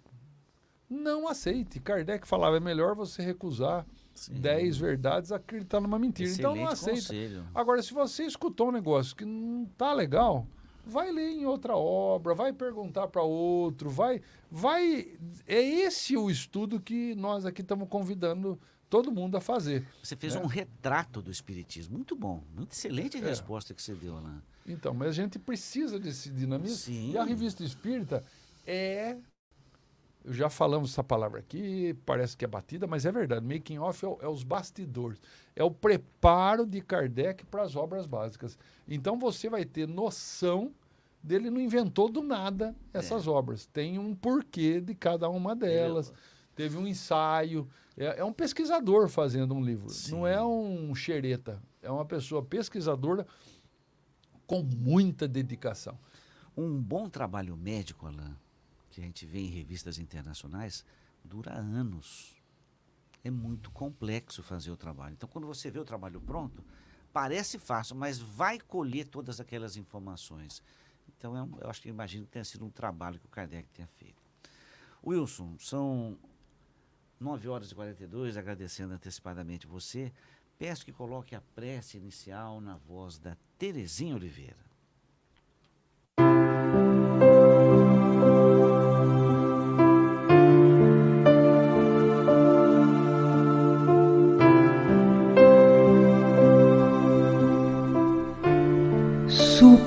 Não 0.92 1.26
aceite. 1.26 1.80
Kardec 1.80 2.28
falava, 2.28 2.58
é 2.58 2.60
melhor 2.60 2.94
você 2.94 3.22
recusar 3.22 3.86
Sim. 4.14 4.34
10 4.34 4.78
verdades 4.78 5.32
acreditar 5.32 5.80
numa 5.80 5.98
mentira. 5.98 6.30
Excelente 6.30 6.54
então 6.54 6.66
não 6.66 6.70
aceita. 6.70 7.00
Conselho. 7.00 7.46
Agora, 7.56 7.82
se 7.82 7.94
você 7.94 8.26
escutou 8.26 8.68
um 8.68 8.72
negócio 8.74 9.16
que 9.16 9.24
não 9.24 9.66
tá 9.78 9.94
legal, 9.94 10.46
vai 10.86 11.10
ler 11.10 11.30
em 11.30 11.46
outra 11.46 11.78
obra, 11.78 12.36
vai 12.36 12.52
perguntar 12.52 13.08
para 13.08 13.22
outro, 13.22 13.90
vai, 13.90 14.22
vai. 14.52 15.08
É 15.48 15.62
esse 15.62 16.18
o 16.18 16.30
estudo 16.30 16.78
que 16.78 17.16
nós 17.16 17.46
aqui 17.46 17.62
estamos 17.62 17.88
convidando 17.88 18.60
todo 18.90 19.14
mundo 19.14 19.38
a 19.38 19.42
fazer. 19.42 19.88
Você 20.04 20.18
fez 20.18 20.36
né? 20.36 20.42
um 20.42 20.46
retrato 20.46 21.22
do 21.22 21.32
espiritismo, 21.32 21.96
muito 21.96 22.18
bom, 22.18 22.44
muito 22.54 22.74
excelente 22.74 23.16
a 23.16 23.22
é. 23.22 23.24
resposta 23.24 23.74
que 23.74 23.82
você 23.82 23.96
deu 23.96 24.16
lá. 24.16 24.42
Então, 24.68 24.94
mas 24.94 25.08
a 25.08 25.14
gente 25.14 25.40
precisa 25.40 25.98
desse 25.98 26.30
dinamismo. 26.30 26.76
Sim. 26.76 27.12
E 27.14 27.18
a 27.18 27.24
revista 27.24 27.64
Espírita 27.64 28.22
é 28.68 29.16
já 30.26 30.50
falamos 30.50 30.92
essa 30.92 31.04
palavra 31.04 31.40
aqui, 31.40 31.96
parece 32.06 32.38
que 32.38 32.46
é 32.46 32.48
batida, 32.48 32.86
mas 32.88 33.06
é 33.06 33.12
verdade. 33.12 33.46
Making 33.46 33.80
off 33.80 34.06
é, 34.06 34.26
é 34.26 34.28
os 34.28 34.44
bastidores. 34.44 35.20
É 35.56 35.64
o 35.64 35.72
preparo 35.72 36.66
de 36.66 36.82
Kardec 36.82 37.46
para 37.46 37.64
as 37.64 37.76
obras 37.76 38.06
básicas. 38.06 38.58
Então 38.88 39.18
você 39.18 39.50
vai 39.50 39.66
ter 39.66 39.88
noção 39.88 40.72
dele 41.24 41.50
não 41.50 41.62
inventou 41.62 42.10
do 42.10 42.22
nada 42.22 42.76
essas 42.94 43.28
é. 43.28 43.30
obras. 43.30 43.66
Tem 43.68 44.00
um 44.00 44.16
porquê 44.16 44.82
de 44.82 44.96
cada 44.96 45.30
uma 45.30 45.56
delas. 45.56 46.12
Teve 46.56 46.78
um 46.78 46.88
ensaio. 46.88 47.68
É, 47.98 48.20
é, 48.20 48.24
um 48.24 48.34
pesquisador 48.34 49.08
fazendo 49.08 49.54
um 49.54 49.64
livro. 49.64 49.90
Sim. 49.90 50.12
Não 50.12 50.28
é 50.28 50.44
um 50.44 50.94
xereta. 50.96 51.62
É 51.82 51.92
uma 51.92 52.06
pessoa 52.06 52.44
pesquisadora 52.44 53.26
com 54.46 54.62
muita 54.62 55.28
dedicação. 55.28 55.98
Um 56.56 56.82
bom 56.82 57.10
trabalho 57.10 57.56
médico, 57.56 58.06
Alain, 58.06 58.36
que 58.92 59.02
a 59.02 59.04
gente 59.04 59.26
vê 59.26 59.40
em 59.40 59.48
revistas 59.48 59.98
internacionais 59.98 60.86
dura 61.24 61.54
anos. 61.54 62.36
É 63.24 63.32
muito 63.32 63.72
complexo 63.72 64.44
fazer 64.44 64.72
o 64.72 64.78
trabalho. 64.78 65.14
Então, 65.14 65.30
quando 65.30 65.48
você 65.48 65.72
vê 65.72 65.80
o 65.80 65.86
trabalho 65.86 66.20
pronto, 66.20 66.64
parece 67.14 67.58
fácil, 67.58 67.96
mas 67.96 68.20
vai 68.20 68.60
colher 68.60 69.08
todas 69.08 69.40
aquelas 69.40 69.78
informações. 69.78 70.62
Então, 71.08 71.38
é 71.38 71.42
um, 71.42 71.58
eu 71.60 71.70
acho 71.70 71.82
que 71.82 71.90
imagino 71.90 72.26
que 72.26 72.32
tenha 72.32 72.46
sido 72.46 72.66
um 72.66 72.70
trabalho 72.70 73.20
que 73.20 73.26
o 73.26 73.30
Kardec 73.30 73.70
tenha 73.70 73.88
feito. 73.88 74.22
Wilson, 75.04 75.56
são 75.60 76.18
9 77.20 77.48
horas 77.48 77.72
e 77.72 77.76
42, 77.76 78.38
agradecendo 78.38 78.94
antecipadamente 78.94 79.68
você. 79.68 80.12
Peço 80.58 80.86
que 80.86 80.92
coloque 80.92 81.36
a 81.36 81.42
prece 81.56 81.98
inicial 81.98 82.60
na 82.60 82.78
voz 82.78 83.18
da 83.18 83.38
Terezinha 83.58 84.16
Oliveira. 84.16 84.71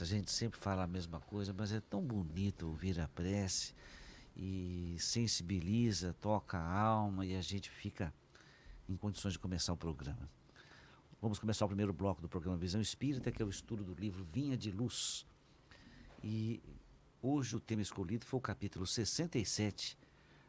Prece, 0.00 0.02
a 0.02 0.06
gente 0.06 0.30
sempre 0.30 0.58
fala 0.58 0.84
a 0.84 0.86
mesma 0.86 1.20
coisa, 1.20 1.52
mas 1.56 1.72
é 1.72 1.80
tão 1.80 2.02
bonito 2.02 2.66
ouvir 2.66 2.98
a 3.00 3.08
prece 3.08 3.74
e 4.36 4.96
sensibiliza, 4.98 6.14
toca 6.20 6.58
a 6.58 6.80
alma 6.80 7.26
e 7.26 7.36
a 7.36 7.42
gente 7.42 7.68
fica 7.68 8.12
em 8.88 8.96
condições 8.96 9.34
de 9.34 9.38
começar 9.38 9.72
o 9.72 9.76
programa. 9.76 10.28
Vamos 11.20 11.38
começar 11.38 11.64
o 11.64 11.68
primeiro 11.68 11.92
bloco 11.92 12.22
do 12.22 12.28
programa 12.28 12.56
Visão 12.56 12.80
Espírita, 12.80 13.30
que 13.30 13.42
é 13.42 13.44
o 13.44 13.50
estudo 13.50 13.84
do 13.84 13.94
livro 13.94 14.24
Vinha 14.32 14.56
de 14.56 14.70
Luz. 14.70 15.26
E 16.24 16.62
hoje 17.22 17.56
o 17.56 17.60
tema 17.60 17.82
escolhido 17.82 18.24
foi 18.24 18.38
o 18.38 18.42
capítulo 18.42 18.86
67, 18.86 19.98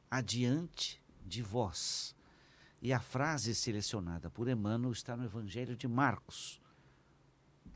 Adiante 0.10 1.02
de 1.26 1.42
Vós. 1.42 2.16
E 2.82 2.94
a 2.94 3.00
frase 3.00 3.54
selecionada 3.54 4.30
por 4.30 4.48
Emmanuel 4.48 4.94
está 4.94 5.16
no 5.16 5.26
Evangelho 5.26 5.76
de 5.76 5.88
Marcos, 5.88 6.60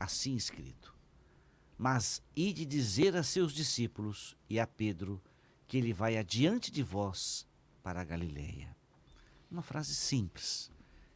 assim 0.00 0.34
escrito: 0.34 0.95
Mas 1.78 2.22
ide 2.34 2.64
dizer 2.64 3.16
a 3.16 3.22
seus 3.22 3.52
discípulos 3.52 4.36
e 4.48 4.58
a 4.58 4.66
Pedro 4.66 5.22
que 5.66 5.76
ele 5.76 5.92
vai 5.92 6.16
adiante 6.16 6.70
de 6.70 6.82
vós 6.82 7.46
para 7.82 8.00
a 8.00 8.04
Galileia. 8.04 8.74
Uma 9.50 9.62
frase 9.62 9.94
simples, 9.94 10.70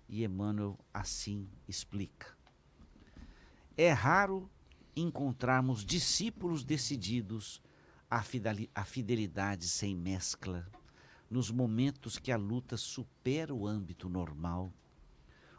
e 0.09 0.25
Emmanuel 0.25 0.79
assim 0.93 1.49
explica. 1.67 2.37
É 3.77 3.91
raro 3.91 4.51
encontrarmos 4.95 5.85
discípulos 5.85 6.63
decididos 6.63 7.63
à 8.11 8.85
fidelidade 8.85 9.67
sem 9.67 9.95
mescla, 9.95 10.69
nos 11.31 11.51
momentos 11.51 12.19
que 12.19 12.33
a 12.33 12.37
luta 12.37 12.77
supera 12.77 13.55
o 13.55 13.67
âmbito 13.67 14.09
normal. 14.09 14.73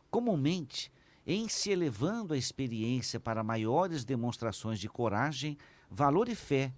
Comumente, 0.10 0.92
em 1.26 1.48
se 1.48 1.70
elevando 1.70 2.34
a 2.34 2.38
experiência 2.38 3.20
para 3.20 3.44
maiores 3.44 4.04
demonstrações 4.04 4.80
de 4.80 4.90
coragem, 4.90 5.58
valor 5.90 6.28
e 6.30 6.36
fé, 6.36 6.74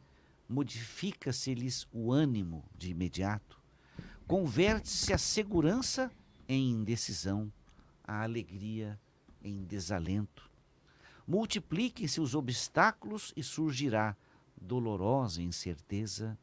modifica-se-lhes 0.47 1.87
o 1.91 2.11
ânimo 2.11 2.63
de 2.77 2.91
imediato. 2.91 3.61
Converte-se 4.27 5.13
a 5.13 5.17
segurança 5.17 6.11
em 6.47 6.71
indecisão, 6.71 7.51
a 8.03 8.23
alegria 8.23 8.99
em 9.41 9.63
desalento. 9.63 10.49
Multipliquem-se 11.25 12.19
os 12.19 12.35
obstáculos 12.35 13.33
e 13.35 13.43
surgirá 13.43 14.15
dolorosa 14.59 15.41
incerteza. 15.41 16.37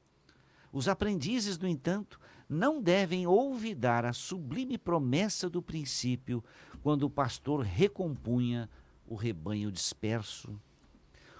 Os 0.73 0.88
aprendizes, 0.88 1.59
no 1.59 1.69
entanto, 1.69 2.21
não 2.50 2.83
devem 2.83 3.28
olvidar 3.28 4.04
a 4.04 4.12
sublime 4.12 4.76
promessa 4.76 5.49
do 5.49 5.62
princípio 5.62 6.42
quando 6.83 7.04
o 7.04 7.11
pastor 7.11 7.61
recompunha 7.61 8.69
o 9.07 9.14
rebanho 9.14 9.71
disperso. 9.71 10.61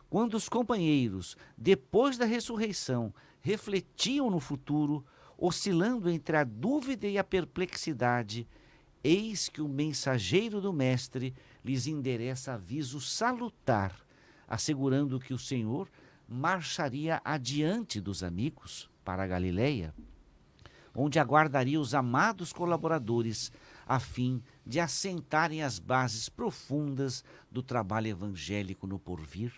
Quando 0.09 0.35
os 0.35 0.49
companheiros, 0.49 1.37
depois 1.59 2.17
da 2.17 2.25
ressurreição, 2.25 3.13
refletiam 3.41 4.31
no 4.31 4.39
futuro, 4.39 5.05
oscilando 5.37 6.09
entre 6.09 6.37
a 6.37 6.45
dúvida 6.45 7.09
e 7.09 7.19
a 7.19 7.25
perplexidade, 7.25 8.47
eis 9.03 9.49
que 9.49 9.61
o 9.61 9.69
mensageiro 9.69 10.61
do 10.61 10.73
Mestre 10.73 11.35
lhes 11.65 11.89
endereça 11.89 12.53
aviso 12.53 13.01
salutar, 13.01 13.97
assegurando 14.47 15.19
que 15.19 15.35
o 15.35 15.39
Senhor 15.39 15.89
marcharia 16.29 17.21
adiante 17.25 18.01
dos 18.01 18.23
amigos 18.23 18.89
para 19.05 19.25
a 19.25 19.27
Galileia, 19.27 19.93
onde 20.95 21.19
aguardaria 21.19 21.81
os 21.81 21.95
amados 21.95 22.53
colaboradores 22.53 23.53
a 23.87 23.99
fim 23.99 24.43
de 24.65 24.79
assentarem 24.79 25.63
as 25.63 25.79
bases 25.79 26.29
profundas 26.29 27.25
do 27.51 27.63
trabalho 27.63 28.09
evangélico 28.09 28.87
no 28.87 28.99
porvir. 28.99 29.53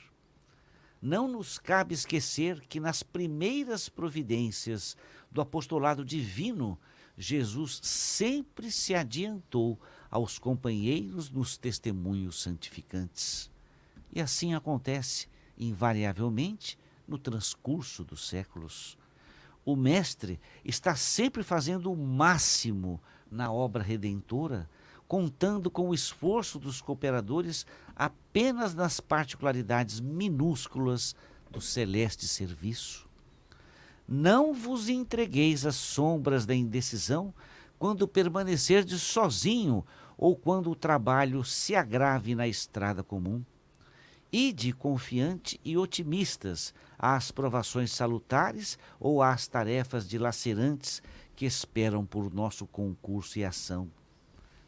Não 1.00 1.26
nos 1.26 1.58
cabe 1.58 1.94
esquecer 1.94 2.60
que 2.60 2.78
nas 2.78 3.02
primeiras 3.02 3.88
providências 3.88 4.96
do 5.30 5.40
apostolado 5.40 6.04
divino, 6.04 6.78
Jesus 7.16 7.80
sempre 7.82 8.70
se 8.70 8.94
adiantou 8.94 9.80
aos 10.10 10.38
companheiros 10.38 11.28
nos 11.28 11.56
testemunhos 11.56 12.40
santificantes. 12.40 13.50
E 14.12 14.20
assim 14.20 14.54
acontece, 14.54 15.26
invariavelmente, 15.58 16.78
no 17.06 17.18
transcurso 17.18 18.04
dos 18.04 18.28
séculos. 18.28 18.96
O 19.64 19.76
Mestre 19.76 20.40
está 20.64 20.96
sempre 20.96 21.42
fazendo 21.42 21.92
o 21.92 21.96
máximo 21.96 23.00
na 23.30 23.52
obra 23.52 23.82
redentora, 23.82 24.68
contando 25.06 25.70
com 25.70 25.88
o 25.88 25.94
esforço 25.94 26.58
dos 26.58 26.80
cooperadores 26.80 27.66
apenas 27.94 28.74
nas 28.74 28.98
particularidades 28.98 30.00
minúsculas 30.00 31.14
do 31.50 31.60
celeste 31.60 32.26
serviço. 32.26 33.08
Não 34.08 34.52
vos 34.52 34.88
entregueis 34.88 35.64
às 35.64 35.76
sombras 35.76 36.44
da 36.44 36.54
indecisão 36.54 37.32
quando 37.78 38.08
permanecerdes 38.08 39.02
sozinho 39.02 39.84
ou 40.16 40.36
quando 40.36 40.70
o 40.70 40.76
trabalho 40.76 41.44
se 41.44 41.74
agrave 41.74 42.34
na 42.34 42.48
estrada 42.48 43.02
comum. 43.02 43.44
Ide 44.32 44.72
confiante 44.72 45.60
e 45.62 45.76
otimistas 45.76 46.72
às 46.98 47.30
provações 47.30 47.92
salutares 47.92 48.78
ou 48.98 49.22
às 49.22 49.46
tarefas 49.46 50.08
dilacerantes 50.08 51.02
que 51.36 51.44
esperam 51.44 52.06
por 52.06 52.32
nosso 52.32 52.66
concurso 52.66 53.38
e 53.38 53.44
ação. 53.44 53.90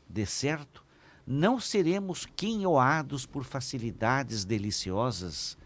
De 0.06 0.26
certo, 0.26 0.84
não 1.26 1.58
seremos 1.58 2.26
quinhoados 2.26 3.24
por 3.24 3.42
facilidades 3.44 4.44
deliciosas, 4.44 5.56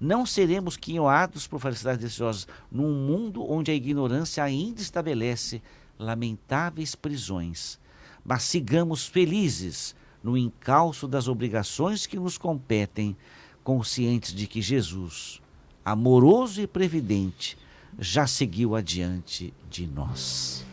não 0.00 0.26
seremos 0.26 0.76
quinhoados 0.76 1.46
por 1.46 1.60
felicidades 1.60 2.00
deliciosas 2.00 2.48
num 2.70 2.92
mundo 2.92 3.48
onde 3.48 3.70
a 3.70 3.74
ignorância 3.74 4.42
ainda 4.42 4.80
estabelece 4.80 5.62
lamentáveis 5.96 6.96
prisões, 6.96 7.78
mas 8.24 8.42
sigamos 8.42 9.06
felizes 9.06 9.94
no 10.22 10.36
encalço 10.36 11.06
das 11.06 11.28
obrigações 11.28 12.06
que 12.06 12.18
nos 12.18 12.36
competem, 12.36 13.16
conscientes 13.64 14.34
de 14.34 14.46
que 14.46 14.60
Jesus, 14.60 15.40
amoroso 15.84 16.60
e 16.60 16.66
previdente, 16.66 17.56
já 17.98 18.26
seguiu 18.26 18.76
adiante 18.76 19.52
de 19.70 19.86
nós. 19.86 20.64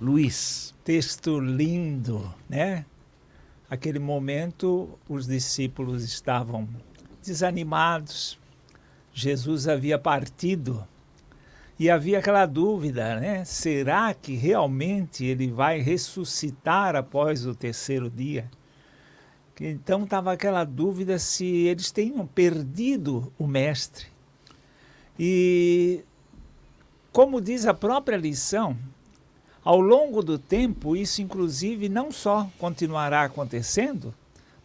Luiz. 0.00 0.72
Texto 0.82 1.38
lindo, 1.38 2.32
né? 2.48 2.86
Aquele 3.68 3.98
momento, 3.98 4.98
os 5.08 5.26
discípulos 5.26 6.02
estavam 6.02 6.66
desanimados. 7.22 8.38
Jesus 9.12 9.68
havia 9.68 9.98
partido 9.98 10.86
e 11.78 11.88
havia 11.90 12.18
aquela 12.18 12.46
dúvida, 12.46 13.20
né? 13.20 13.44
Será 13.44 14.12
que 14.14 14.34
realmente 14.34 15.24
ele 15.24 15.50
vai 15.50 15.80
ressuscitar 15.80 16.96
após 16.96 17.46
o 17.46 17.54
terceiro 17.54 18.10
dia? 18.10 18.50
Então 19.58 20.04
estava 20.04 20.32
aquela 20.32 20.64
dúvida 20.64 21.18
se 21.18 21.46
eles 21.46 21.90
tenham 21.90 22.26
perdido 22.26 23.32
o 23.38 23.46
mestre. 23.46 24.06
E 25.18 26.02
como 27.12 27.40
diz 27.40 27.66
a 27.66 27.74
própria 27.74 28.16
lição, 28.16 28.76
ao 29.62 29.80
longo 29.80 30.22
do 30.22 30.38
tempo, 30.38 30.96
isso 30.96 31.20
inclusive 31.20 31.88
não 31.88 32.10
só 32.10 32.48
continuará 32.58 33.24
acontecendo, 33.24 34.14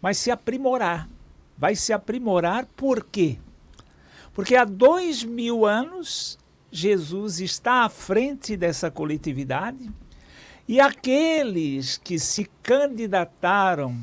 mas 0.02 0.18
se 0.18 0.32
aprimorar 0.32 1.10
vai 1.58 1.76
se 1.76 1.94
aprimorar 1.94 2.66
por 2.76 3.04
quê? 3.04 3.38
Porque 4.34 4.56
há 4.56 4.66
dois 4.66 5.24
mil 5.24 5.66
anos 5.66 6.38
Jesus 6.72 7.40
está 7.40 7.86
à 7.86 7.90
frente 7.90 8.58
dessa 8.58 8.92
coletividade 8.92 9.90
e 10.68 10.80
aqueles 10.80 11.98
que 11.98 12.20
se 12.20 12.50
candidataram 12.62 13.98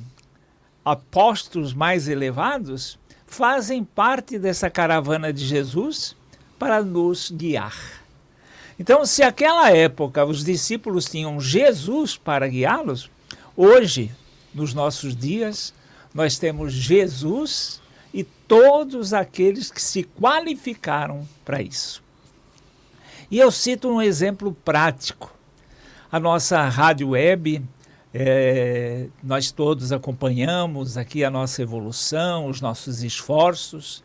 a 0.84 0.96
postos 0.96 1.72
mais 1.72 2.08
elevados 2.08 2.98
fazem 3.26 3.82
parte 3.84 4.38
dessa 4.38 4.68
caravana 4.68 5.32
de 5.32 5.44
Jesus 5.46 6.14
para 6.58 6.82
nos 6.82 7.30
guiar. 7.30 8.02
Então, 8.78 9.06
se 9.06 9.22
aquela 9.22 9.70
época 9.70 10.24
os 10.24 10.44
discípulos 10.44 11.04
tinham 11.04 11.40
Jesus 11.40 12.16
para 12.16 12.48
guiá-los, 12.48 13.10
hoje, 13.56 14.10
nos 14.54 14.74
nossos 14.74 15.14
dias, 15.14 15.72
nós 16.12 16.38
temos 16.38 16.72
Jesus 16.72 17.80
e 18.12 18.24
todos 18.24 19.14
aqueles 19.14 19.70
que 19.70 19.80
se 19.80 20.02
qualificaram 20.02 21.26
para 21.44 21.62
isso. 21.62 22.02
E 23.30 23.38
eu 23.38 23.50
cito 23.50 23.88
um 23.88 24.02
exemplo 24.02 24.54
prático. 24.64 25.34
A 26.10 26.20
nossa 26.20 26.62
rádio 26.68 27.10
web, 27.10 27.62
é, 28.14 29.06
nós 29.22 29.50
todos 29.50 29.92
acompanhamos 29.92 30.96
aqui 30.96 31.24
a 31.24 31.30
nossa 31.30 31.62
evolução, 31.62 32.46
os 32.46 32.60
nossos 32.60 33.02
esforços. 33.02 34.02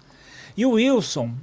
E 0.56 0.66
o 0.66 0.72
Wilson, 0.72 1.34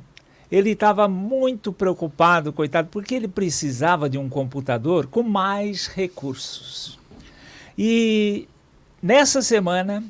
ele 0.51 0.71
estava 0.71 1.07
muito 1.07 1.73
preocupado, 1.73 2.53
coitado, 2.53 2.89
porque 2.91 3.15
ele 3.15 3.29
precisava 3.29 4.09
de 4.09 4.17
um 4.17 4.29
computador 4.29 5.07
com 5.07 5.23
mais 5.23 5.87
recursos. 5.87 6.99
E 7.77 8.49
nessa 9.03 9.43
semana 9.43 10.03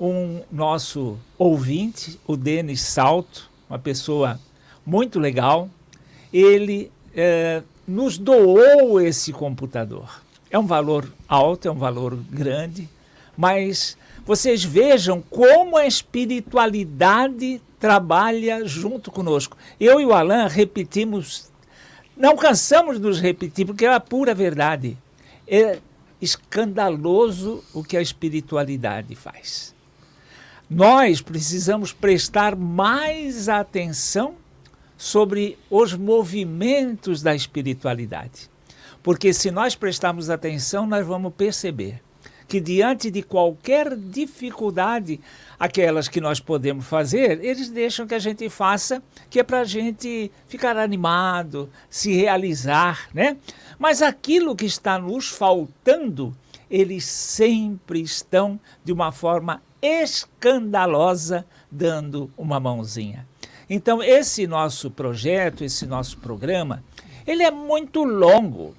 um 0.00 0.40
nosso 0.50 1.16
ouvinte, 1.38 2.18
o 2.26 2.36
Denis 2.36 2.80
Salto, 2.80 3.48
uma 3.70 3.78
pessoa 3.78 4.40
muito 4.84 5.20
legal, 5.20 5.70
ele 6.32 6.90
é, 7.14 7.62
nos 7.86 8.18
doou 8.18 9.00
esse 9.00 9.32
computador. 9.32 10.22
É 10.52 10.58
um 10.58 10.66
valor 10.66 11.12
alto, 11.26 11.66
é 11.66 11.70
um 11.70 11.78
valor 11.78 12.14
grande, 12.30 12.88
mas 13.36 13.96
vocês 14.24 14.62
vejam 14.62 15.20
como 15.20 15.76
a 15.76 15.86
espiritualidade 15.86 17.60
trabalha 17.80 18.64
junto 18.64 19.10
conosco. 19.10 19.56
Eu 19.80 20.00
e 20.00 20.06
o 20.06 20.12
Alain 20.12 20.46
repetimos, 20.46 21.50
não 22.16 22.36
cansamos 22.36 22.98
de 22.98 23.02
nos 23.02 23.20
repetir, 23.20 23.66
porque 23.66 23.84
é 23.84 23.92
a 23.92 23.98
pura 23.98 24.32
verdade. 24.32 24.96
É 25.48 25.80
escandaloso 26.20 27.64
o 27.74 27.82
que 27.82 27.96
a 27.96 28.02
espiritualidade 28.02 29.16
faz 29.16 29.74
nós 30.74 31.20
precisamos 31.20 31.92
prestar 31.92 32.56
mais 32.56 33.48
atenção 33.48 34.34
sobre 34.96 35.58
os 35.68 35.92
movimentos 35.92 37.22
da 37.22 37.34
espiritualidade. 37.34 38.50
Porque 39.02 39.32
se 39.32 39.50
nós 39.50 39.74
prestarmos 39.74 40.30
atenção, 40.30 40.86
nós 40.86 41.06
vamos 41.06 41.34
perceber 41.34 42.00
que 42.46 42.60
diante 42.60 43.10
de 43.10 43.22
qualquer 43.22 43.96
dificuldade, 43.96 45.18
aquelas 45.58 46.06
que 46.06 46.20
nós 46.20 46.38
podemos 46.38 46.84
fazer, 46.84 47.42
eles 47.42 47.70
deixam 47.70 48.06
que 48.06 48.14
a 48.14 48.18
gente 48.18 48.48
faça, 48.50 49.02
que 49.30 49.40
é 49.40 49.42
para 49.42 49.60
a 49.60 49.64
gente 49.64 50.30
ficar 50.46 50.76
animado, 50.76 51.70
se 51.88 52.12
realizar, 52.14 53.08
né? 53.14 53.38
Mas 53.78 54.02
aquilo 54.02 54.54
que 54.54 54.66
está 54.66 54.98
nos 54.98 55.28
faltando, 55.28 56.36
eles 56.70 57.04
sempre 57.04 58.02
estão 58.02 58.60
de 58.84 58.92
uma 58.92 59.10
forma 59.10 59.62
escandalosa 59.80 61.46
dando 61.70 62.30
uma 62.36 62.60
mãozinha. 62.60 63.26
Então, 63.68 64.02
esse 64.02 64.46
nosso 64.46 64.90
projeto, 64.90 65.64
esse 65.64 65.86
nosso 65.86 66.18
programa, 66.18 66.84
ele 67.26 67.42
é 67.42 67.50
muito 67.50 68.04
longo. 68.04 68.74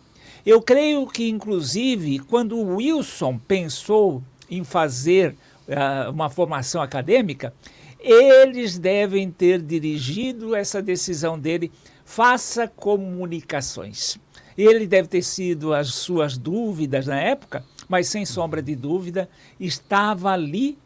Eu 0.45 0.62
creio 0.62 1.08
que, 1.08 1.29
inclusive, 1.29 2.19
quando 2.19 2.58
o 2.58 2.75
Wilson 2.75 3.38
pensou 3.38 4.21
em 4.49 4.62
fazer 4.65 5.38
uh, 5.67 6.12
uma 6.12 6.29
formação 6.29 6.82
acadêmica, 6.82 7.53
eles 7.97 8.77
devem 8.77 9.32
ter 9.32 9.62
dirigido 9.62 10.53
essa 10.53 10.82
decisão 10.82 11.39
dele, 11.39 11.71
faça 12.03 12.67
comunicações. 12.67 14.17
Ele 14.58 14.86
deve 14.86 15.08
ter 15.08 15.21
sido 15.21 15.73
as 15.73 15.93
suas 15.93 16.38
dúvidas 16.38 17.08
na 17.08 17.19
época, 17.21 17.63
mas 17.88 18.10
sem 18.10 18.25
sombra 18.25 18.62
de 18.62 18.75
dúvida, 18.75 19.29
estava 19.58 20.32
ali 20.32 20.77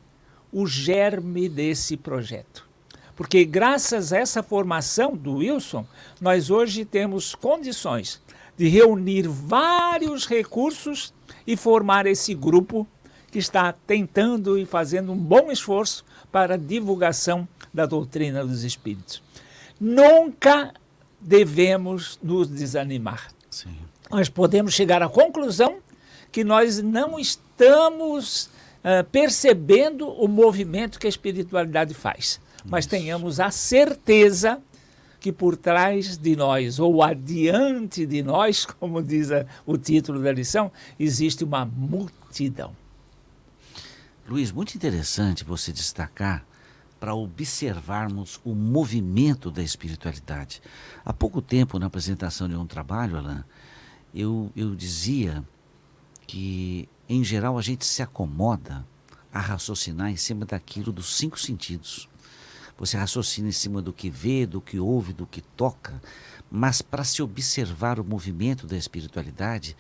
o 0.53 0.67
germe 0.67 1.49
desse 1.49 1.97
projeto. 1.97 2.67
Porque 3.15 3.43
graças 3.43 4.13
a 4.13 4.19
essa 4.19 4.43
formação 4.43 5.17
do 5.17 5.37
Wilson, 5.37 5.83
nós 6.21 6.51
hoje 6.51 6.85
temos 6.85 7.33
condições 7.33 8.21
de 8.57 8.67
reunir 8.67 9.27
vários 9.27 10.27
recursos 10.27 11.13
e 11.45 11.55
formar 11.55 12.05
esse 12.05 12.33
grupo 12.33 12.87
que 13.31 13.39
está 13.39 13.71
tentando 13.71 14.57
e 14.57 14.65
fazendo 14.65 15.11
um 15.11 15.17
bom 15.17 15.51
esforço 15.51 16.03
para 16.31 16.55
a 16.55 16.57
divulgação 16.57 17.47
da 17.73 17.85
doutrina 17.85 18.43
dos 18.43 18.63
espíritos. 18.63 19.21
Nunca 19.79 20.73
devemos 21.21 22.19
nos 22.21 22.49
desanimar. 22.49 23.27
Sim. 23.49 23.77
Nós 24.09 24.29
podemos 24.29 24.73
chegar 24.73 25.03
à 25.03 25.09
conclusão 25.09 25.77
que 26.31 26.43
nós 26.43 26.81
não 26.81 27.19
estamos 27.19 28.45
uh, 28.83 29.03
percebendo 29.11 30.09
o 30.09 30.27
movimento 30.27 30.99
que 30.99 31.05
a 31.05 31.09
espiritualidade 31.09 31.93
faz 31.93 32.39
mas 32.69 32.85
tenhamos 32.85 33.39
a 33.39 33.49
certeza 33.49 34.61
que 35.19 35.31
por 35.31 35.57
trás 35.57 36.17
de 36.17 36.35
nós, 36.35 36.79
ou 36.79 37.01
adiante 37.01 38.05
de 38.05 38.21
nós, 38.21 38.65
como 38.79 39.01
diz 39.01 39.31
a, 39.31 39.45
o 39.65 39.77
título 39.77 40.21
da 40.21 40.31
lição, 40.31 40.71
existe 40.99 41.43
uma 41.43 41.65
multidão. 41.65 42.75
Luiz, 44.27 44.51
muito 44.51 44.75
interessante 44.75 45.43
você 45.43 45.71
destacar 45.71 46.45
para 46.99 47.13
observarmos 47.13 48.41
o 48.43 48.53
movimento 48.53 49.49
da 49.51 49.63
espiritualidade. 49.63 50.61
Há 51.05 51.13
pouco 51.13 51.41
tempo, 51.41 51.79
na 51.79 51.85
apresentação 51.85 52.47
de 52.47 52.55
um 52.55 52.65
trabalho, 52.65 53.17
Alain, 53.17 53.43
eu, 54.13 54.51
eu 54.55 54.75
dizia 54.75 55.43
que, 56.25 56.89
em 57.07 57.23
geral, 57.23 57.57
a 57.57 57.61
gente 57.61 57.85
se 57.85 58.01
acomoda 58.01 58.85
a 59.31 59.39
raciocinar 59.39 60.09
em 60.09 60.15
cima 60.15 60.45
daquilo 60.45 60.91
dos 60.91 61.15
cinco 61.15 61.39
sentidos. 61.39 62.09
Você 62.77 62.95
raciocina 62.95 63.49
em 63.49 63.51
cima 63.51 63.81
do 63.81 63.91
que 63.91 64.09
vê, 64.09 64.45
do 64.45 64.61
que 64.61 64.79
ouve, 64.79 65.11
do 65.11 65.25
que 65.25 65.41
toca, 65.41 65.99
mas 66.49 66.81
para 66.81 67.03
se 67.03 67.21
observar 67.23 67.99
o 67.99 68.03
movimento 68.03 68.67
da 68.67 68.77
espiritualidade, 68.77 69.75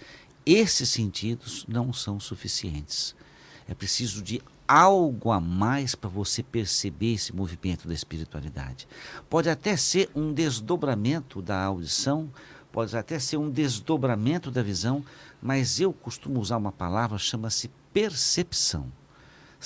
esses 0.45 0.89
sentidos 0.89 1.65
não 1.67 1.93
são 1.93 2.19
suficientes. 2.19 3.15
É 3.67 3.75
preciso 3.75 4.21
de 4.21 4.41
algo 4.67 5.31
a 5.31 5.39
mais 5.39 5.93
para 5.93 6.09
você 6.09 6.41
perceber 6.41 7.13
esse 7.13 7.35
movimento 7.35 7.87
da 7.87 7.93
espiritualidade. 7.93 8.87
Pode 9.29 9.49
até 9.49 9.77
ser 9.77 10.09
um 10.15 10.33
desdobramento 10.33 11.41
da 11.41 11.63
audição, 11.63 12.29
pode 12.71 12.97
até 12.97 13.19
ser 13.19 13.37
um 13.37 13.49
desdobramento 13.49 14.49
da 14.49 14.63
visão, 14.63 15.05
mas 15.41 15.79
eu 15.79 15.93
costumo 15.93 16.39
usar 16.39 16.57
uma 16.57 16.71
palavra 16.71 17.17
chama-se 17.17 17.69
percepção 17.93 18.91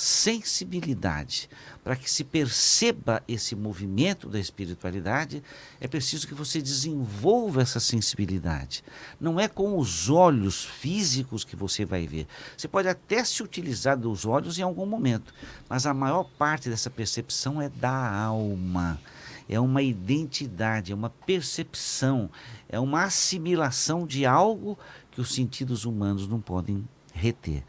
sensibilidade. 0.01 1.47
Para 1.83 1.95
que 1.95 2.09
se 2.09 2.23
perceba 2.23 3.23
esse 3.27 3.55
movimento 3.55 4.27
da 4.27 4.39
espiritualidade, 4.39 5.43
é 5.79 5.87
preciso 5.87 6.27
que 6.27 6.33
você 6.33 6.61
desenvolva 6.61 7.61
essa 7.61 7.79
sensibilidade. 7.79 8.83
Não 9.19 9.39
é 9.39 9.47
com 9.47 9.77
os 9.77 10.09
olhos 10.09 10.65
físicos 10.65 11.43
que 11.43 11.55
você 11.55 11.85
vai 11.85 12.07
ver. 12.07 12.27
Você 12.57 12.67
pode 12.67 12.87
até 12.87 13.23
se 13.23 13.43
utilizar 13.43 13.97
dos 13.97 14.25
olhos 14.25 14.57
em 14.57 14.63
algum 14.63 14.85
momento, 14.85 15.33
mas 15.69 15.85
a 15.85 15.93
maior 15.93 16.23
parte 16.23 16.69
dessa 16.69 16.89
percepção 16.89 17.61
é 17.61 17.69
da 17.69 18.15
alma. 18.15 18.99
É 19.47 19.59
uma 19.59 19.81
identidade, 19.81 20.91
é 20.91 20.95
uma 20.95 21.09
percepção, 21.09 22.29
é 22.69 22.79
uma 22.79 23.03
assimilação 23.03 24.07
de 24.07 24.25
algo 24.25 24.77
que 25.11 25.21
os 25.21 25.33
sentidos 25.33 25.85
humanos 25.85 26.27
não 26.27 26.39
podem 26.39 26.87
reter. 27.13 27.63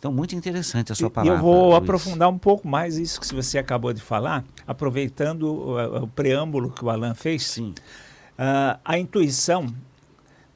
Então, 0.00 0.10
muito 0.10 0.34
interessante 0.34 0.90
a 0.92 0.94
sua 0.94 1.10
palavra. 1.10 1.38
Eu 1.38 1.42
vou 1.42 1.66
Luiz. 1.66 1.76
aprofundar 1.76 2.30
um 2.30 2.38
pouco 2.38 2.66
mais 2.66 2.96
isso 2.96 3.20
que 3.20 3.34
você 3.34 3.58
acabou 3.58 3.92
de 3.92 4.00
falar, 4.00 4.42
aproveitando 4.66 5.42
o, 5.42 6.04
o 6.04 6.08
preâmbulo 6.08 6.70
que 6.70 6.82
o 6.82 6.88
Alan 6.88 7.14
fez. 7.14 7.46
Sim. 7.46 7.74
Uh, 8.38 8.80
a 8.82 8.98
intuição, 8.98 9.66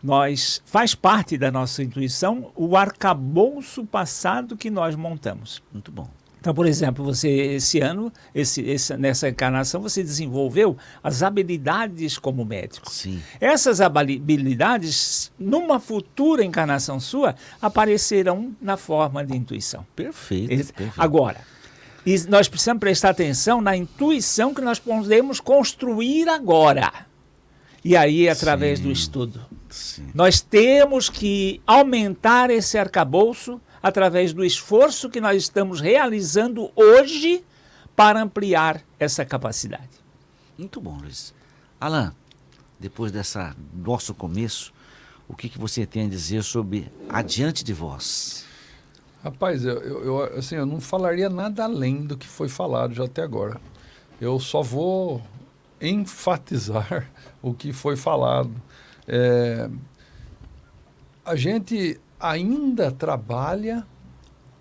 nós 0.02 0.62
faz 0.64 0.94
parte 0.94 1.36
da 1.36 1.50
nossa 1.50 1.82
intuição 1.82 2.50
o 2.56 2.74
arcabouço 2.74 3.84
passado 3.84 4.56
que 4.56 4.70
nós 4.70 4.96
montamos. 4.96 5.62
Muito 5.70 5.92
bom. 5.92 6.08
Então, 6.44 6.52
por 6.52 6.66
exemplo, 6.66 7.02
você 7.02 7.30
esse 7.54 7.80
ano, 7.80 8.12
esse, 8.34 8.60
esse, 8.60 8.94
nessa 8.98 9.30
encarnação, 9.30 9.80
você 9.80 10.02
desenvolveu 10.02 10.76
as 11.02 11.22
habilidades 11.22 12.18
como 12.18 12.44
médico. 12.44 12.90
Sim. 12.90 13.22
Essas 13.40 13.80
habilidades, 13.80 15.32
numa 15.38 15.80
futura 15.80 16.44
encarnação 16.44 17.00
sua, 17.00 17.34
aparecerão 17.62 18.54
na 18.60 18.76
forma 18.76 19.24
de 19.24 19.34
intuição. 19.34 19.86
Perfeito. 19.96 20.48
perfeito. 20.48 20.92
Agora, 20.98 21.40
nós 22.28 22.46
precisamos 22.46 22.80
prestar 22.80 23.08
atenção 23.08 23.62
na 23.62 23.74
intuição 23.74 24.52
que 24.52 24.60
nós 24.60 24.78
podemos 24.78 25.40
construir 25.40 26.28
agora. 26.28 26.92
E 27.82 27.96
aí, 27.96 28.28
através 28.28 28.80
Sim. 28.80 28.84
do 28.84 28.92
estudo. 28.92 29.40
Sim. 29.70 30.08
Nós 30.12 30.42
temos 30.42 31.08
que 31.08 31.62
aumentar 31.66 32.50
esse 32.50 32.76
arcabouço 32.76 33.58
através 33.84 34.32
do 34.32 34.42
esforço 34.42 35.10
que 35.10 35.20
nós 35.20 35.42
estamos 35.42 35.78
realizando 35.78 36.70
hoje 36.74 37.44
para 37.94 38.22
ampliar 38.22 38.80
essa 38.98 39.26
capacidade. 39.26 39.90
Muito 40.56 40.80
bom, 40.80 40.96
Luiz. 41.02 41.34
Alain, 41.78 42.10
depois 42.80 43.12
dessa 43.12 43.54
nosso 43.74 44.14
começo, 44.14 44.72
o 45.28 45.36
que, 45.36 45.50
que 45.50 45.58
você 45.58 45.84
tem 45.84 46.06
a 46.06 46.08
dizer 46.08 46.42
sobre 46.42 46.90
adiante 47.10 47.62
de 47.62 47.74
vós? 47.74 48.46
Rapaz, 49.22 49.62
eu, 49.66 49.78
eu, 49.78 50.38
assim, 50.38 50.54
eu 50.54 50.64
não 50.64 50.80
falaria 50.80 51.28
nada 51.28 51.64
além 51.64 52.06
do 52.06 52.16
que 52.16 52.26
foi 52.26 52.48
falado 52.48 52.94
já 52.94 53.04
até 53.04 53.20
agora. 53.20 53.60
Eu 54.18 54.40
só 54.40 54.62
vou 54.62 55.22
enfatizar 55.78 57.06
o 57.42 57.52
que 57.52 57.70
foi 57.70 57.96
falado. 57.96 58.54
É, 59.06 59.68
a 61.22 61.36
gente 61.36 62.00
ainda 62.18 62.90
trabalha 62.90 63.86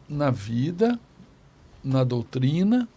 na 0.08 0.30
vida, 0.32 1.00
na 1.84 2.04
doutrina, 2.04 2.88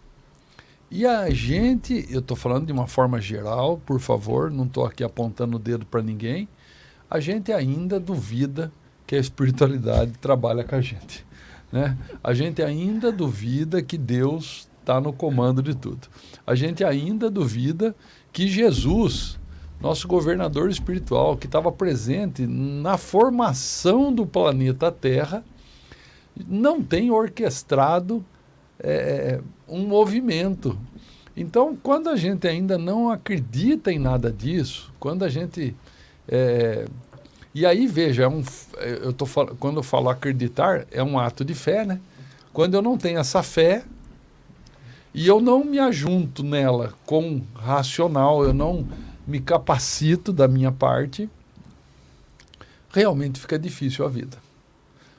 e 0.89 1.05
a 1.05 1.29
gente, 1.29 2.07
eu 2.09 2.19
estou 2.19 2.37
falando 2.37 2.65
de 2.65 2.71
uma 2.71 2.87
forma 2.87 3.19
geral, 3.19 3.77
por 3.85 3.99
favor, 3.99 4.49
não 4.49 4.65
estou 4.65 4.85
aqui 4.85 5.03
apontando 5.03 5.57
o 5.57 5.59
dedo 5.59 5.85
para 5.85 6.01
ninguém, 6.01 6.47
a 7.09 7.19
gente 7.19 7.51
ainda 7.51 7.99
duvida 7.99 8.71
que 9.05 9.15
a 9.15 9.19
espiritualidade 9.19 10.13
trabalha 10.19 10.63
com 10.63 10.75
a 10.75 10.81
gente. 10.81 11.25
Né? 11.71 11.97
A 12.23 12.33
gente 12.33 12.61
ainda 12.61 13.11
duvida 13.11 13.81
que 13.81 13.97
Deus 13.97 14.69
está 14.79 15.01
no 15.01 15.11
comando 15.11 15.61
de 15.61 15.75
tudo. 15.75 16.07
A 16.45 16.55
gente 16.55 16.83
ainda 16.83 17.29
duvida 17.29 17.93
que 18.31 18.47
Jesus 18.47 19.37
nosso 19.79 20.07
governador 20.07 20.69
espiritual, 20.69 21.37
que 21.37 21.45
estava 21.45 21.71
presente 21.71 22.45
na 22.47 22.97
formação 22.97 24.11
do 24.11 24.25
planeta 24.25 24.91
Terra, 24.91 25.43
não 26.47 26.81
tem 26.81 27.11
orquestrado 27.11 28.23
é, 28.79 29.39
um 29.67 29.87
movimento. 29.87 30.77
Então, 31.35 31.77
quando 31.81 32.09
a 32.09 32.15
gente 32.15 32.47
ainda 32.47 32.77
não 32.77 33.09
acredita 33.09 33.91
em 33.91 33.99
nada 33.99 34.31
disso, 34.31 34.91
quando 34.99 35.23
a 35.23 35.29
gente. 35.29 35.75
É, 36.27 36.85
e 37.53 37.65
aí, 37.65 37.87
veja, 37.87 38.23
é 38.23 38.27
um, 38.27 38.43
eu 39.01 39.13
tô, 39.13 39.25
quando 39.59 39.77
eu 39.77 39.83
falo 39.83 40.09
acreditar, 40.09 40.85
é 40.91 41.03
um 41.03 41.17
ato 41.17 41.43
de 41.45 41.53
fé, 41.53 41.85
né? 41.85 41.99
Quando 42.51 42.73
eu 42.73 42.81
não 42.81 42.97
tenho 42.97 43.19
essa 43.19 43.43
fé 43.43 43.83
e 45.13 45.27
eu 45.27 45.39
não 45.39 45.63
me 45.63 45.79
ajunto 45.79 46.43
nela 46.43 46.93
com 47.05 47.41
racional, 47.55 48.43
eu 48.43 48.53
não 48.53 48.87
me 49.27 49.41
capacito 49.41 50.31
da 50.31 50.47
minha 50.47 50.71
parte, 50.71 51.29
realmente 52.89 53.39
fica 53.39 53.59
difícil 53.59 54.05
a 54.05 54.09
vida. 54.09 54.37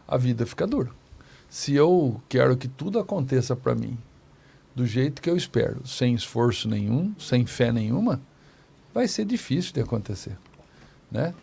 A 0.06 0.16
vida 0.16 0.46
fica 0.46 0.66
dura. 0.66 0.90
Se 1.50 1.74
eu 1.74 2.20
quero 2.28 2.56
que 2.56 2.66
tudo 2.66 2.98
aconteça 2.98 3.54
para 3.54 3.74
mim 3.74 3.98
do 4.74 4.86
jeito 4.86 5.20
que 5.20 5.28
eu 5.28 5.36
espero, 5.36 5.86
sem 5.86 6.14
esforço 6.14 6.68
nenhum, 6.68 7.14
sem 7.18 7.44
fé 7.44 7.70
nenhuma, 7.70 8.20
vai 8.94 9.06
ser 9.06 9.24
difícil 9.24 9.74
de 9.74 9.80
acontecer, 9.80 10.36
né? 11.10 11.34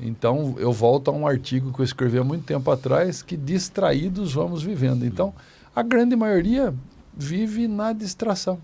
Então, 0.00 0.54
eu 0.58 0.72
volto 0.72 1.08
a 1.08 1.12
um 1.12 1.26
artigo 1.26 1.72
que 1.72 1.80
eu 1.80 1.84
escrevi 1.84 2.18
há 2.18 2.24
muito 2.24 2.44
tempo 2.44 2.70
atrás, 2.70 3.20
que 3.20 3.36
distraídos 3.36 4.32
vamos 4.32 4.62
vivendo. 4.62 5.04
Então, 5.04 5.34
a 5.74 5.82
grande 5.82 6.14
maioria 6.14 6.72
vive 7.12 7.66
na 7.66 7.92
distração. 7.92 8.60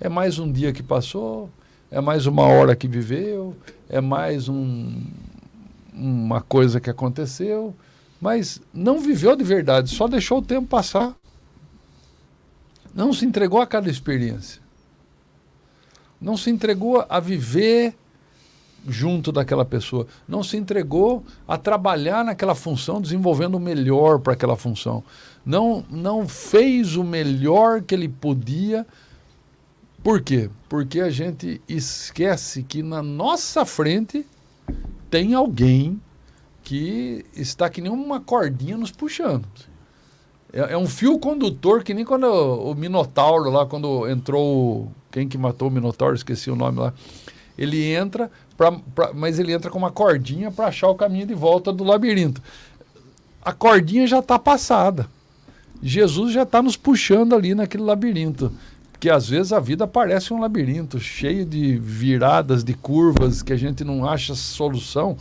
É 0.00 0.08
mais 0.08 0.38
um 0.38 0.50
dia 0.50 0.72
que 0.72 0.82
passou, 0.82 1.50
é 1.92 2.00
mais 2.00 2.24
uma 2.26 2.44
hora 2.44 2.74
que 2.74 2.88
viveu, 2.88 3.54
é 3.86 4.00
mais 4.00 4.48
um, 4.48 4.98
uma 5.92 6.40
coisa 6.40 6.80
que 6.80 6.88
aconteceu, 6.88 7.74
mas 8.18 8.62
não 8.72 8.98
viveu 8.98 9.36
de 9.36 9.44
verdade, 9.44 9.90
só 9.94 10.08
deixou 10.08 10.38
o 10.38 10.42
tempo 10.42 10.66
passar. 10.66 11.14
Não 12.94 13.12
se 13.12 13.26
entregou 13.26 13.60
a 13.60 13.66
cada 13.66 13.90
experiência. 13.90 14.62
Não 16.18 16.34
se 16.34 16.48
entregou 16.48 17.04
a 17.06 17.20
viver 17.20 17.94
junto 18.88 19.30
daquela 19.30 19.64
pessoa. 19.64 20.06
Não 20.26 20.42
se 20.42 20.56
entregou 20.56 21.22
a 21.46 21.58
trabalhar 21.58 22.24
naquela 22.24 22.54
função, 22.54 23.02
desenvolvendo 23.02 23.56
o 23.56 23.60
melhor 23.60 24.18
para 24.18 24.32
aquela 24.32 24.56
função. 24.56 25.04
Não, 25.44 25.84
não 25.90 26.26
fez 26.26 26.96
o 26.96 27.04
melhor 27.04 27.82
que 27.82 27.94
ele 27.94 28.08
podia. 28.08 28.86
Por 30.02 30.20
quê? 30.20 30.50
Porque 30.68 31.00
a 31.00 31.10
gente 31.10 31.60
esquece 31.68 32.62
que 32.62 32.82
na 32.82 33.02
nossa 33.02 33.64
frente 33.64 34.26
tem 35.08 35.34
alguém 35.34 36.00
que 36.62 37.24
está 37.34 37.68
que 37.68 37.80
nem 37.80 37.90
uma 37.90 38.20
cordinha 38.20 38.76
nos 38.76 38.90
puxando. 38.90 39.46
É, 40.52 40.74
é 40.74 40.78
um 40.78 40.86
fio 40.86 41.18
condutor 41.18 41.82
que 41.84 41.94
nem 41.94 42.04
quando 42.04 42.24
o, 42.24 42.72
o 42.72 42.74
Minotauro 42.74 43.50
lá, 43.50 43.64
quando 43.64 44.08
entrou. 44.08 44.90
Quem 45.10 45.28
que 45.28 45.38
matou 45.38 45.68
o 45.68 45.70
Minotauro? 45.70 46.14
Esqueci 46.14 46.50
o 46.50 46.56
nome 46.56 46.80
lá. 46.80 46.92
Ele 47.56 47.92
entra, 47.92 48.30
pra, 48.56 48.72
pra, 48.72 49.12
mas 49.12 49.38
ele 49.38 49.52
entra 49.52 49.70
com 49.70 49.78
uma 49.78 49.90
cordinha 49.90 50.50
para 50.50 50.66
achar 50.66 50.88
o 50.88 50.94
caminho 50.94 51.26
de 51.26 51.34
volta 51.34 51.72
do 51.72 51.84
labirinto. 51.84 52.42
A 53.44 53.52
cordinha 53.52 54.06
já 54.06 54.20
está 54.20 54.38
passada. 54.38 55.06
Jesus 55.82 56.32
já 56.32 56.42
está 56.42 56.62
nos 56.62 56.76
puxando 56.76 57.34
ali 57.34 57.54
naquele 57.54 57.82
labirinto. 57.82 58.52
Porque 59.02 59.10
às 59.10 59.28
vezes 59.28 59.52
a 59.52 59.58
vida 59.58 59.84
parece 59.84 60.32
um 60.32 60.38
labirinto 60.38 61.00
cheio 61.00 61.44
de 61.44 61.76
viradas, 61.76 62.62
de 62.62 62.72
curvas 62.72 63.42
que 63.42 63.52
a 63.52 63.56
gente 63.56 63.82
não 63.82 64.08
acha 64.08 64.32
solução. 64.36 65.16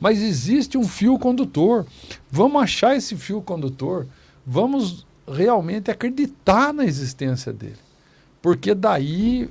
Mas 0.00 0.22
existe 0.22 0.78
um 0.78 0.88
fio 0.88 1.18
condutor. 1.18 1.84
Vamos 2.30 2.62
achar 2.62 2.96
esse 2.96 3.14
fio 3.14 3.42
condutor. 3.42 4.06
Vamos 4.46 5.04
realmente 5.30 5.90
acreditar 5.90 6.72
na 6.72 6.86
existência 6.86 7.52
dele. 7.52 7.76
Porque 8.40 8.74
daí 8.74 9.50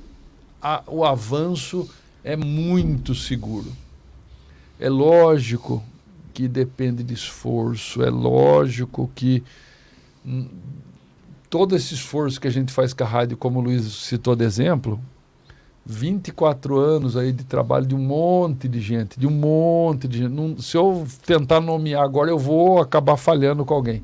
a, 0.60 0.82
o 0.88 1.04
avanço 1.04 1.88
é 2.24 2.34
muito 2.34 3.14
seguro. 3.14 3.72
É 4.80 4.88
lógico 4.88 5.80
que 6.34 6.48
depende 6.48 7.04
de 7.04 7.14
esforço, 7.14 8.02
é 8.02 8.10
lógico 8.10 9.08
que 9.14 9.44
todo 11.48 11.76
esse 11.76 11.94
esforço 11.94 12.40
que 12.40 12.48
a 12.48 12.50
gente 12.50 12.72
faz 12.72 12.92
com 12.92 13.04
a 13.04 13.06
rádio, 13.06 13.36
como 13.36 13.58
o 13.58 13.62
Luiz 13.62 13.84
citou 13.84 14.34
de 14.34 14.44
exemplo, 14.44 15.00
24 15.84 16.76
anos 16.78 17.16
aí 17.16 17.32
de 17.32 17.44
trabalho 17.44 17.86
de 17.86 17.94
um 17.94 17.98
monte 17.98 18.66
de 18.66 18.80
gente, 18.80 19.18
de 19.18 19.26
um 19.26 19.30
monte 19.30 20.08
de 20.08 20.18
gente. 20.18 20.30
Não, 20.30 20.58
se 20.58 20.76
eu 20.76 21.06
tentar 21.24 21.60
nomear 21.60 22.02
agora, 22.02 22.28
eu 22.28 22.38
vou 22.38 22.80
acabar 22.80 23.16
falhando 23.16 23.64
com 23.64 23.72
alguém. 23.72 24.02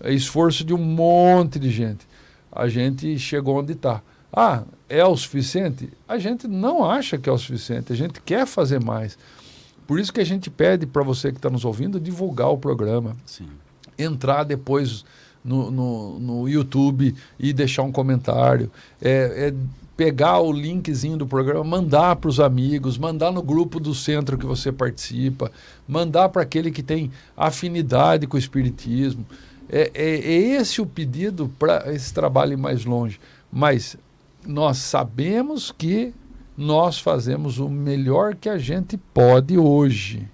É 0.00 0.12
esforço 0.12 0.62
de 0.64 0.74
um 0.74 0.78
monte 0.78 1.58
de 1.58 1.70
gente. 1.70 2.06
A 2.52 2.68
gente 2.68 3.18
chegou 3.18 3.58
onde 3.58 3.72
está. 3.72 4.02
Ah, 4.30 4.64
é 4.88 5.04
o 5.04 5.16
suficiente? 5.16 5.90
A 6.06 6.18
gente 6.18 6.46
não 6.46 6.84
acha 6.84 7.16
que 7.16 7.28
é 7.28 7.32
o 7.32 7.38
suficiente, 7.38 7.92
a 7.92 7.96
gente 7.96 8.20
quer 8.20 8.46
fazer 8.46 8.82
mais. 8.82 9.16
Por 9.86 9.98
isso 9.98 10.12
que 10.12 10.20
a 10.20 10.26
gente 10.26 10.50
pede 10.50 10.86
para 10.86 11.02
você 11.02 11.30
que 11.30 11.38
está 11.38 11.48
nos 11.48 11.64
ouvindo 11.64 11.98
divulgar 11.98 12.50
o 12.50 12.58
programa. 12.58 13.16
Sim. 13.24 13.48
Entrar 13.98 14.44
depois 14.44 15.04
no, 15.44 15.70
no, 15.70 16.18
no, 16.18 16.48
YouTube 16.48 17.14
e 17.38 17.52
deixar 17.52 17.82
um 17.82 17.92
comentário. 17.92 18.70
É, 19.00 19.48
é 19.48 19.54
pegar 19.96 20.40
o 20.40 20.52
linkzinho 20.52 21.16
do 21.16 21.26
programa, 21.26 21.62
mandar 21.62 22.16
para 22.16 22.28
os 22.28 22.40
amigos, 22.40 22.98
mandar 22.98 23.30
no 23.30 23.42
grupo 23.42 23.78
do 23.78 23.94
centro 23.94 24.36
que 24.36 24.46
você 24.46 24.72
participa, 24.72 25.52
mandar 25.86 26.28
para 26.30 26.42
aquele 26.42 26.70
que 26.70 26.82
tem 26.82 27.12
afinidade 27.36 28.26
com 28.26 28.36
o 28.36 28.40
Espiritismo. 28.40 29.24
É, 29.68 29.90
é, 29.94 30.14
é 30.14 30.32
esse 30.56 30.80
o 30.80 30.86
pedido 30.86 31.50
para 31.58 31.92
esse 31.92 32.12
trabalho 32.12 32.54
ir 32.54 32.56
mais 32.56 32.84
longe. 32.84 33.20
Mas 33.52 33.96
nós 34.46 34.78
sabemos 34.78 35.70
que 35.70 36.12
nós 36.56 36.98
fazemos 36.98 37.58
o 37.58 37.68
melhor 37.68 38.34
que 38.34 38.48
a 38.48 38.58
gente 38.58 38.96
pode 38.96 39.58
hoje. 39.58 40.28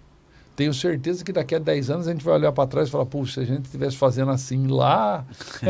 Tenho 0.61 0.75
certeza 0.75 1.25
que 1.25 1.33
daqui 1.33 1.55
a 1.55 1.59
10 1.59 1.89
anos 1.89 2.07
a 2.07 2.13
gente 2.13 2.23
vai 2.23 2.35
olhar 2.35 2.53
para 2.53 2.67
trás 2.67 2.89
e 2.89 2.91
falar, 2.91 3.07
puxa, 3.07 3.33
se 3.33 3.41
a 3.41 3.45
gente 3.45 3.65
estivesse 3.65 3.97
fazendo 3.97 4.31
assim 4.31 4.67
lá, 4.67 5.25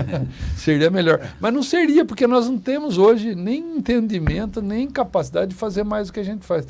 seria 0.58 0.90
melhor. 0.90 1.32
Mas 1.38 1.54
não 1.54 1.62
seria, 1.62 2.04
porque 2.04 2.26
nós 2.26 2.48
não 2.48 2.58
temos 2.58 2.98
hoje 2.98 3.36
nem 3.36 3.76
entendimento, 3.76 4.60
nem 4.60 4.90
capacidade 4.90 5.50
de 5.52 5.54
fazer 5.54 5.84
mais 5.84 6.08
do 6.08 6.12
que 6.12 6.18
a 6.18 6.24
gente 6.24 6.44
faz. 6.44 6.66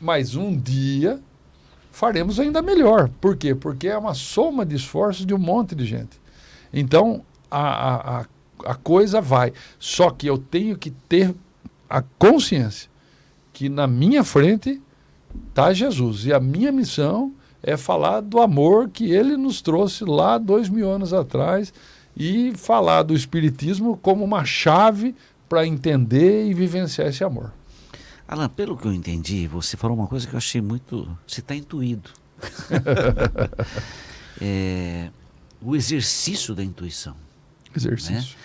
Mas 0.00 0.36
um 0.36 0.56
dia 0.56 1.18
faremos 1.90 2.38
ainda 2.38 2.62
melhor. 2.62 3.10
Por 3.20 3.36
quê? 3.36 3.52
Porque 3.52 3.88
é 3.88 3.98
uma 3.98 4.14
soma 4.14 4.64
de 4.64 4.76
esforços 4.76 5.26
de 5.26 5.34
um 5.34 5.38
monte 5.38 5.74
de 5.74 5.84
gente. 5.84 6.20
Então, 6.72 7.20
a, 7.50 7.62
a, 7.62 8.20
a 8.20 8.26
a 8.64 8.76
coisa 8.76 9.20
vai. 9.20 9.52
Só 9.76 10.10
que 10.10 10.28
eu 10.28 10.38
tenho 10.38 10.78
que 10.78 10.90
ter 10.90 11.34
a 11.88 12.00
consciência 12.00 12.88
que 13.52 13.68
na 13.68 13.88
minha 13.88 14.22
frente 14.22 14.80
está 15.48 15.72
Jesus. 15.72 16.26
E 16.26 16.32
a 16.32 16.38
minha 16.38 16.70
missão 16.70 17.34
é 17.62 17.76
falar 17.76 18.20
do 18.20 18.40
amor 18.40 18.88
que 18.88 19.10
ele 19.10 19.36
nos 19.36 19.60
trouxe 19.60 20.04
lá 20.04 20.38
dois 20.38 20.68
mil 20.68 20.90
anos 20.90 21.12
atrás 21.12 21.72
e 22.16 22.52
falar 22.56 23.02
do 23.02 23.14
Espiritismo 23.14 23.96
como 23.96 24.24
uma 24.24 24.44
chave 24.44 25.14
para 25.48 25.66
entender 25.66 26.46
e 26.46 26.54
vivenciar 26.54 27.08
esse 27.08 27.24
amor. 27.24 27.52
Alan, 28.26 28.48
pelo 28.48 28.76
que 28.76 28.86
eu 28.86 28.92
entendi, 28.92 29.46
você 29.48 29.76
falou 29.76 29.96
uma 29.96 30.06
coisa 30.06 30.26
que 30.26 30.34
eu 30.34 30.38
achei 30.38 30.60
muito. 30.60 31.08
Você 31.26 31.40
está 31.40 31.54
intuído. 31.54 32.10
é, 34.40 35.10
o 35.60 35.74
exercício 35.74 36.54
da 36.54 36.62
intuição. 36.62 37.16
Exercício. 37.74 38.36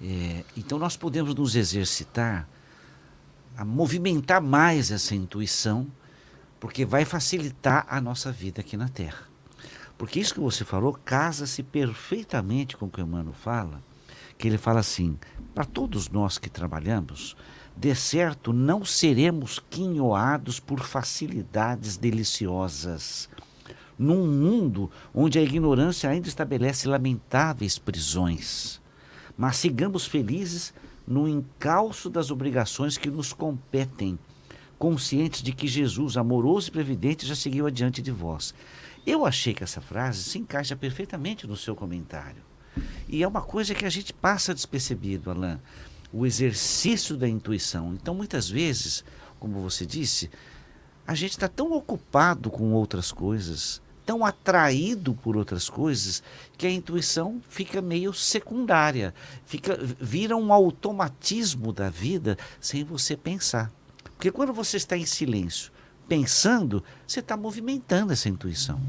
Né? 0.00 0.44
É, 0.44 0.44
então 0.56 0.78
nós 0.78 0.96
podemos 0.96 1.34
nos 1.34 1.56
exercitar 1.56 2.48
a 3.56 3.64
movimentar 3.64 4.40
mais 4.40 4.90
essa 4.90 5.14
intuição, 5.14 5.86
porque 6.62 6.84
vai 6.84 7.04
facilitar 7.04 7.84
a 7.88 8.00
nossa 8.00 8.30
vida 8.30 8.60
aqui 8.60 8.76
na 8.76 8.88
Terra. 8.88 9.24
Porque 9.98 10.20
isso 10.20 10.32
que 10.32 10.38
você 10.38 10.64
falou 10.64 10.96
casa-se 11.04 11.60
perfeitamente 11.60 12.76
com 12.76 12.86
o 12.86 12.88
que 12.88 13.00
o 13.00 13.04
Emmanuel 13.04 13.34
fala, 13.34 13.82
que 14.38 14.46
ele 14.46 14.56
fala 14.56 14.78
assim: 14.78 15.18
para 15.52 15.64
todos 15.64 16.08
nós 16.08 16.38
que 16.38 16.48
trabalhamos, 16.48 17.36
de 17.76 17.92
certo 17.96 18.52
não 18.52 18.84
seremos 18.84 19.58
quinhoados 19.58 20.60
por 20.60 20.78
facilidades 20.78 21.96
deliciosas. 21.96 23.28
Num 23.98 24.24
mundo 24.24 24.88
onde 25.12 25.40
a 25.40 25.42
ignorância 25.42 26.08
ainda 26.08 26.28
estabelece 26.28 26.86
lamentáveis 26.86 27.76
prisões 27.76 28.80
mas 29.36 29.56
sigamos 29.56 30.06
felizes 30.06 30.72
no 31.06 31.26
encalço 31.26 32.08
das 32.08 32.30
obrigações 32.30 32.96
que 32.96 33.10
nos 33.10 33.32
competem, 33.32 34.18
conscientes 34.82 35.44
de 35.44 35.52
que 35.52 35.68
Jesus, 35.68 36.16
amoroso 36.16 36.66
e 36.66 36.72
previdente, 36.72 37.24
já 37.24 37.36
seguiu 37.36 37.68
adiante 37.68 38.02
de 38.02 38.10
vós. 38.10 38.52
Eu 39.06 39.24
achei 39.24 39.54
que 39.54 39.62
essa 39.62 39.80
frase 39.80 40.24
se 40.24 40.40
encaixa 40.40 40.74
perfeitamente 40.74 41.46
no 41.46 41.56
seu 41.56 41.76
comentário. 41.76 42.42
E 43.08 43.22
é 43.22 43.28
uma 43.28 43.42
coisa 43.42 43.76
que 43.76 43.84
a 43.84 43.88
gente 43.88 44.12
passa 44.12 44.52
despercebido, 44.52 45.30
Alain, 45.30 45.60
o 46.12 46.26
exercício 46.26 47.16
da 47.16 47.28
intuição. 47.28 47.94
Então, 47.94 48.12
muitas 48.12 48.50
vezes, 48.50 49.04
como 49.38 49.60
você 49.60 49.86
disse, 49.86 50.28
a 51.06 51.14
gente 51.14 51.30
está 51.30 51.46
tão 51.46 51.70
ocupado 51.74 52.50
com 52.50 52.72
outras 52.72 53.12
coisas, 53.12 53.80
tão 54.04 54.26
atraído 54.26 55.14
por 55.14 55.36
outras 55.36 55.70
coisas 55.70 56.24
que 56.58 56.66
a 56.66 56.70
intuição 56.72 57.40
fica 57.48 57.80
meio 57.80 58.12
secundária, 58.12 59.14
fica 59.46 59.78
vira 60.00 60.36
um 60.36 60.52
automatismo 60.52 61.72
da 61.72 61.88
vida 61.88 62.36
sem 62.60 62.82
você 62.82 63.16
pensar. 63.16 63.70
Porque 64.22 64.30
quando 64.30 64.52
você 64.52 64.76
está 64.76 64.96
em 64.96 65.04
silêncio, 65.04 65.72
pensando, 66.08 66.84
você 67.04 67.18
está 67.18 67.36
movimentando 67.36 68.12
essa 68.12 68.28
intuição. 68.28 68.80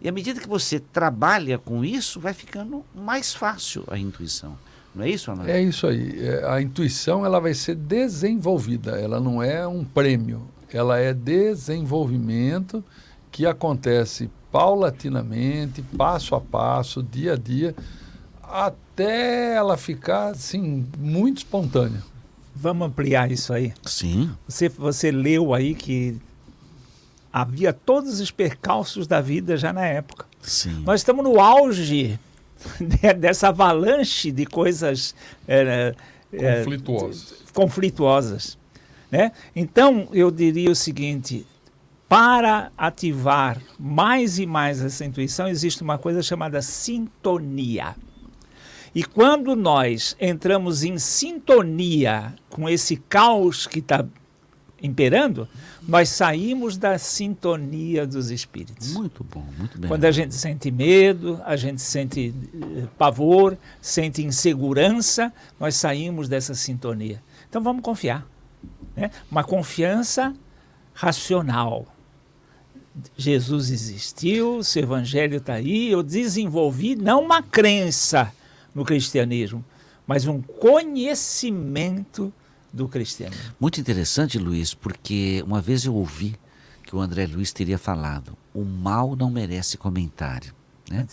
E 0.00 0.08
à 0.08 0.12
medida 0.12 0.38
que 0.38 0.46
você 0.46 0.78
trabalha 0.78 1.58
com 1.58 1.84
isso, 1.84 2.20
vai 2.20 2.32
ficando 2.32 2.84
mais 2.94 3.34
fácil 3.34 3.82
a 3.88 3.98
intuição. 3.98 4.56
Não 4.94 5.02
é 5.02 5.10
isso, 5.10 5.32
Ana? 5.32 5.50
É 5.50 5.60
isso 5.60 5.88
aí. 5.88 6.24
É, 6.24 6.48
a 6.48 6.62
intuição 6.62 7.26
ela 7.26 7.40
vai 7.40 7.52
ser 7.52 7.74
desenvolvida, 7.74 8.92
ela 8.92 9.18
não 9.18 9.42
é 9.42 9.66
um 9.66 9.84
prêmio, 9.84 10.46
ela 10.72 11.00
é 11.00 11.12
desenvolvimento 11.12 12.84
que 13.32 13.46
acontece 13.46 14.30
paulatinamente, 14.52 15.82
passo 15.82 16.36
a 16.36 16.40
passo, 16.40 17.02
dia 17.02 17.32
a 17.32 17.36
dia, 17.36 17.74
até 18.40 19.56
ela 19.56 19.76
ficar 19.76 20.28
assim 20.28 20.86
muito 20.96 21.38
espontânea. 21.38 22.08
Vamos 22.54 22.88
ampliar 22.88 23.30
isso 23.30 23.52
aí. 23.52 23.72
Sim. 23.84 24.30
Você, 24.46 24.68
você 24.68 25.10
leu 25.10 25.54
aí 25.54 25.74
que 25.74 26.16
havia 27.32 27.72
todos 27.72 28.20
os 28.20 28.30
percalços 28.30 29.06
da 29.06 29.20
vida 29.20 29.56
já 29.56 29.72
na 29.72 29.86
época. 29.86 30.26
Sim. 30.42 30.82
Nós 30.84 31.00
estamos 31.00 31.24
no 31.24 31.40
auge 31.40 32.18
dessa 33.18 33.48
avalanche 33.48 34.32
de 34.32 34.44
coisas 34.46 35.14
é, 35.46 35.94
é, 36.32 36.58
conflituosas. 36.58 37.34
conflituosas 37.52 38.60
né? 39.10 39.32
Então, 39.54 40.08
eu 40.12 40.30
diria 40.30 40.70
o 40.70 40.74
seguinte: 40.74 41.46
para 42.08 42.70
ativar 42.78 43.60
mais 43.78 44.38
e 44.38 44.46
mais 44.46 44.80
essa 44.82 45.04
intuição, 45.04 45.48
existe 45.48 45.82
uma 45.82 45.98
coisa 45.98 46.22
chamada 46.22 46.62
sintonia. 46.62 47.96
E 48.94 49.04
quando 49.04 49.54
nós 49.54 50.16
entramos 50.20 50.82
em 50.82 50.98
sintonia 50.98 52.34
com 52.48 52.68
esse 52.68 52.96
caos 52.96 53.66
que 53.66 53.78
está 53.78 54.04
imperando, 54.82 55.46
nós 55.86 56.08
saímos 56.08 56.76
da 56.76 56.98
sintonia 56.98 58.06
dos 58.06 58.30
espíritos. 58.30 58.94
Muito 58.94 59.22
bom, 59.22 59.44
muito 59.58 59.78
bem. 59.78 59.88
Quando 59.88 60.04
a 60.04 60.10
gente 60.10 60.34
sente 60.34 60.70
medo, 60.70 61.40
a 61.44 61.56
gente 61.56 61.82
sente 61.82 62.34
eh, 62.54 62.86
pavor, 62.98 63.56
sente 63.80 64.24
insegurança, 64.24 65.32
nós 65.58 65.76
saímos 65.76 66.28
dessa 66.28 66.54
sintonia. 66.54 67.22
Então 67.48 67.62
vamos 67.62 67.82
confiar. 67.82 68.26
Né? 68.96 69.10
Uma 69.30 69.44
confiança 69.44 70.34
racional. 70.94 71.86
Jesus 73.16 73.70
existiu, 73.70 74.64
seu 74.64 74.82
evangelho 74.82 75.36
está 75.36 75.54
aí, 75.54 75.90
eu 75.90 76.02
desenvolvi 76.02 76.96
não 76.96 77.22
uma 77.22 77.42
crença 77.42 78.32
no 78.74 78.84
cristianismo, 78.84 79.64
mas 80.06 80.26
um 80.26 80.40
conhecimento 80.40 82.32
do 82.72 82.88
cristianismo. 82.88 83.54
Muito 83.58 83.80
interessante, 83.80 84.38
Luiz, 84.38 84.74
porque 84.74 85.42
uma 85.46 85.60
vez 85.60 85.84
eu 85.84 85.94
ouvi 85.94 86.38
que 86.84 86.94
o 86.94 87.00
André 87.00 87.26
Luiz 87.26 87.52
teria 87.52 87.78
falado: 87.78 88.36
o 88.54 88.64
mal 88.64 89.14
não 89.16 89.30
merece 89.30 89.76
comentário. 89.76 90.54
Né? 90.90 91.06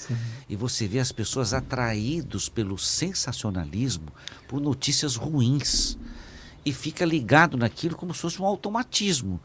E 0.50 0.56
você 0.56 0.88
vê 0.88 0.98
as 0.98 1.12
pessoas 1.12 1.54
atraídos 1.54 2.50
pelo 2.50 2.78
sensacionalismo, 2.80 4.08
por 4.48 4.60
notícias 4.60 5.16
ruins 5.16 5.98
e 6.66 6.74
fica 6.74 7.06
ligado 7.06 7.56
naquilo 7.56 7.96
como 7.96 8.14
se 8.14 8.22
fosse 8.22 8.42
um 8.42 8.46
automatismo. 8.46 9.40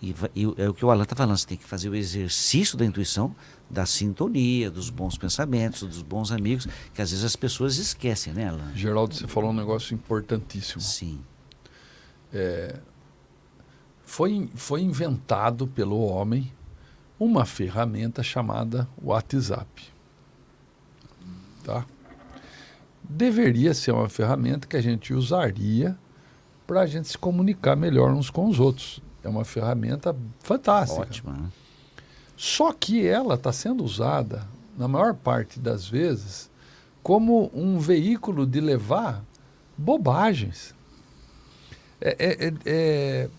E, 0.00 0.14
e 0.34 0.44
é 0.56 0.68
o 0.68 0.74
que 0.74 0.84
o 0.84 0.90
Alan 0.90 1.02
está 1.02 1.16
falando, 1.16 1.36
você 1.36 1.46
tem 1.46 1.58
que 1.58 1.64
fazer 1.64 1.88
o 1.88 1.94
exercício 1.94 2.78
da 2.78 2.84
intuição, 2.84 3.34
da 3.68 3.84
sintonia, 3.84 4.70
dos 4.70 4.90
bons 4.90 5.18
pensamentos, 5.18 5.82
dos 5.82 6.02
bons 6.02 6.30
amigos, 6.30 6.66
que 6.94 7.02
às 7.02 7.10
vezes 7.10 7.24
as 7.24 7.34
pessoas 7.34 7.78
esquecem, 7.78 8.32
né, 8.32 8.48
Alan? 8.48 8.72
Geraldo, 8.74 9.14
você 9.14 9.26
falou 9.26 9.50
um 9.50 9.54
negócio 9.54 9.94
importantíssimo. 9.94 10.80
Sim. 10.80 11.20
É, 12.32 12.78
foi, 14.04 14.48
foi 14.54 14.82
inventado 14.82 15.66
pelo 15.66 15.98
homem 16.00 16.52
uma 17.18 17.44
ferramenta 17.44 18.22
chamada 18.22 18.88
WhatsApp. 19.02 19.92
Tá? 21.64 21.84
Deveria 23.02 23.74
ser 23.74 23.92
uma 23.92 24.08
ferramenta 24.08 24.66
que 24.66 24.76
a 24.76 24.80
gente 24.80 25.12
usaria 25.12 25.98
para 26.66 26.82
a 26.82 26.86
gente 26.86 27.08
se 27.08 27.18
comunicar 27.18 27.74
melhor 27.74 28.12
uns 28.12 28.30
com 28.30 28.46
os 28.48 28.60
outros. 28.60 29.02
É 29.22 29.28
uma 29.28 29.44
ferramenta 29.44 30.14
fantástica. 30.40 31.02
Ótima. 31.02 31.32
Né? 31.32 31.48
Só 32.36 32.72
que 32.72 33.06
ela 33.06 33.34
está 33.34 33.52
sendo 33.52 33.82
usada, 33.82 34.46
na 34.76 34.86
maior 34.86 35.14
parte 35.14 35.58
das 35.58 35.88
vezes, 35.88 36.48
como 37.02 37.50
um 37.52 37.78
veículo 37.78 38.46
de 38.46 38.60
levar 38.60 39.24
bobagens. 39.76 40.74
É, 42.00 42.16
é, 42.18 42.46
é, 42.46 42.52
é, 42.64 43.30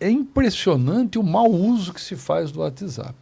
é 0.00 0.10
impressionante 0.10 1.18
o 1.18 1.22
mau 1.22 1.50
uso 1.50 1.92
que 1.92 2.00
se 2.00 2.16
faz 2.16 2.50
do 2.50 2.60
WhatsApp. 2.60 3.14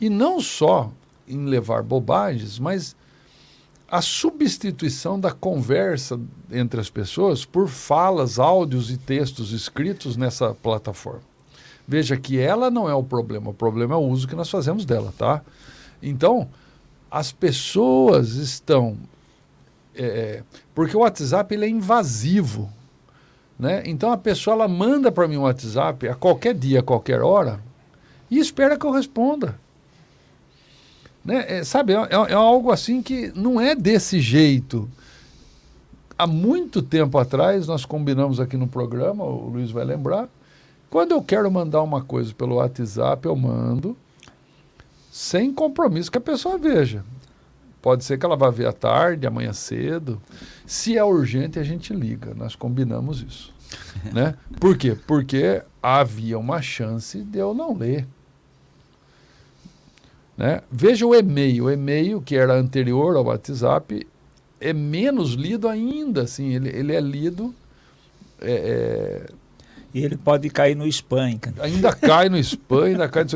E 0.00 0.10
não 0.10 0.40
só 0.40 0.90
em 1.26 1.46
levar 1.46 1.82
bobagens, 1.82 2.58
mas 2.58 2.96
a 3.88 4.02
substituição 4.02 5.20
da 5.20 5.30
conversa 5.30 6.20
entre 6.50 6.80
as 6.80 6.90
pessoas 6.90 7.44
por 7.44 7.68
falas, 7.68 8.40
áudios 8.40 8.90
e 8.90 8.96
textos 8.96 9.52
escritos 9.52 10.16
nessa 10.16 10.52
plataforma. 10.52 11.33
Veja 11.86 12.16
que 12.16 12.38
ela 12.38 12.70
não 12.70 12.88
é 12.88 12.94
o 12.94 13.02
problema, 13.02 13.50
o 13.50 13.54
problema 13.54 13.94
é 13.94 13.98
o 13.98 14.00
uso 14.00 14.26
que 14.26 14.34
nós 14.34 14.48
fazemos 14.48 14.84
dela, 14.84 15.12
tá? 15.18 15.42
Então, 16.02 16.48
as 17.10 17.30
pessoas 17.30 18.34
estão. 18.34 18.96
É, 19.94 20.42
porque 20.74 20.96
o 20.96 21.00
WhatsApp 21.00 21.54
ele 21.54 21.66
é 21.66 21.68
invasivo. 21.68 22.70
Né? 23.58 23.82
Então 23.86 24.10
a 24.10 24.16
pessoa 24.16 24.54
ela 24.54 24.68
manda 24.68 25.12
para 25.12 25.28
mim 25.28 25.36
um 25.36 25.42
WhatsApp 25.42 26.08
a 26.08 26.14
qualquer 26.14 26.54
dia, 26.54 26.80
a 26.80 26.82
qualquer 26.82 27.22
hora, 27.22 27.60
e 28.30 28.38
espera 28.38 28.76
que 28.76 28.84
eu 28.84 28.90
responda. 28.90 29.58
Né? 31.24 31.44
É, 31.48 31.64
sabe, 31.64 31.92
é, 31.92 31.96
é, 31.96 32.32
é 32.32 32.34
algo 32.34 32.70
assim 32.70 33.00
que 33.00 33.32
não 33.34 33.60
é 33.60 33.74
desse 33.74 34.20
jeito. 34.20 34.90
Há 36.18 36.26
muito 36.26 36.82
tempo 36.82 37.16
atrás, 37.16 37.66
nós 37.66 37.84
combinamos 37.84 38.40
aqui 38.40 38.56
no 38.56 38.66
programa, 38.66 39.24
o 39.24 39.48
Luiz 39.48 39.70
vai 39.70 39.84
lembrar, 39.84 40.28
quando 40.90 41.12
eu 41.12 41.22
quero 41.22 41.50
mandar 41.50 41.82
uma 41.82 42.02
coisa 42.02 42.32
pelo 42.34 42.56
WhatsApp, 42.56 43.26
eu 43.26 43.34
mando, 43.34 43.96
sem 45.10 45.52
compromisso 45.52 46.10
que 46.10 46.18
a 46.18 46.20
pessoa 46.20 46.58
veja. 46.58 47.04
Pode 47.80 48.02
ser 48.02 48.18
que 48.18 48.24
ela 48.24 48.36
vá 48.36 48.48
ver 48.48 48.66
à 48.66 48.72
tarde, 48.72 49.26
amanhã 49.26 49.52
cedo. 49.52 50.20
Se 50.66 50.96
é 50.96 51.04
urgente, 51.04 51.58
a 51.58 51.62
gente 51.62 51.92
liga. 51.92 52.32
Nós 52.34 52.56
combinamos 52.56 53.20
isso. 53.22 53.52
né? 54.12 54.34
Por 54.58 54.76
quê? 54.76 54.96
Porque 55.06 55.62
havia 55.82 56.38
uma 56.38 56.62
chance 56.62 57.22
de 57.22 57.38
eu 57.38 57.52
não 57.52 57.76
ler. 57.76 58.06
Né? 60.36 60.62
Veja 60.70 61.06
o 61.06 61.14
e-mail. 61.14 61.64
O 61.64 61.70
e-mail, 61.70 62.20
que 62.20 62.36
era 62.36 62.54
anterior 62.54 63.16
ao 63.16 63.24
WhatsApp, 63.24 64.06
é 64.60 64.72
menos 64.72 65.34
lido 65.34 65.68
ainda. 65.68 66.22
Assim, 66.22 66.54
ele, 66.54 66.70
ele 66.70 66.94
é 66.94 67.00
lido. 67.00 67.54
É, 68.40 68.52
é... 68.52 69.26
E 69.94 70.04
ele 70.04 70.16
pode 70.16 70.50
cair 70.50 70.74
no 70.74 70.84
spam. 70.88 71.38
Ainda 71.60 71.94
cai 71.94 72.28
no 72.28 72.36
spam, 72.38 72.86
ainda 72.86 73.08
cai 73.08 73.22
no. 73.22 73.30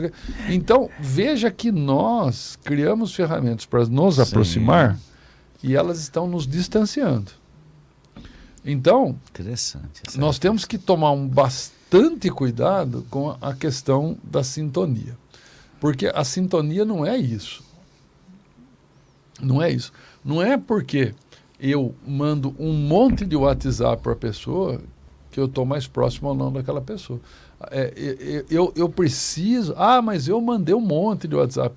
Então, 0.52 0.90
veja 0.98 1.52
que 1.52 1.70
nós 1.70 2.58
criamos 2.64 3.14
ferramentas 3.14 3.64
para 3.64 3.86
nos 3.86 4.16
Sim. 4.16 4.22
aproximar 4.22 4.98
e 5.62 5.76
elas 5.76 6.00
estão 6.00 6.26
nos 6.26 6.48
distanciando. 6.48 7.30
Então, 8.64 9.16
nós 10.16 10.38
temos 10.40 10.64
que 10.64 10.76
tomar 10.76 11.12
um 11.12 11.28
bastante 11.28 12.28
cuidado 12.28 13.06
com 13.08 13.36
a 13.40 13.54
questão 13.54 14.18
da 14.22 14.42
sintonia. 14.42 15.16
Porque 15.80 16.10
a 16.12 16.24
sintonia 16.24 16.84
não 16.84 17.06
é 17.06 17.16
isso. 17.16 17.62
Não 19.40 19.62
é 19.62 19.70
isso. 19.70 19.92
Não 20.24 20.42
é 20.42 20.58
porque 20.58 21.14
eu 21.60 21.94
mando 22.04 22.54
um 22.58 22.72
monte 22.72 23.24
de 23.24 23.36
WhatsApp 23.36 24.02
para 24.02 24.12
a 24.12 24.16
pessoa 24.16 24.82
que 25.38 25.42
eu 25.42 25.46
estou 25.46 25.64
mais 25.64 25.86
próximo 25.86 26.30
ou 26.30 26.34
não 26.34 26.52
daquela 26.52 26.80
pessoa. 26.80 27.20
É, 27.70 28.44
eu, 28.50 28.72
eu 28.74 28.88
preciso. 28.88 29.72
Ah, 29.76 30.02
mas 30.02 30.26
eu 30.26 30.40
mandei 30.40 30.74
um 30.74 30.80
monte 30.80 31.28
de 31.28 31.36
WhatsApp. 31.36 31.76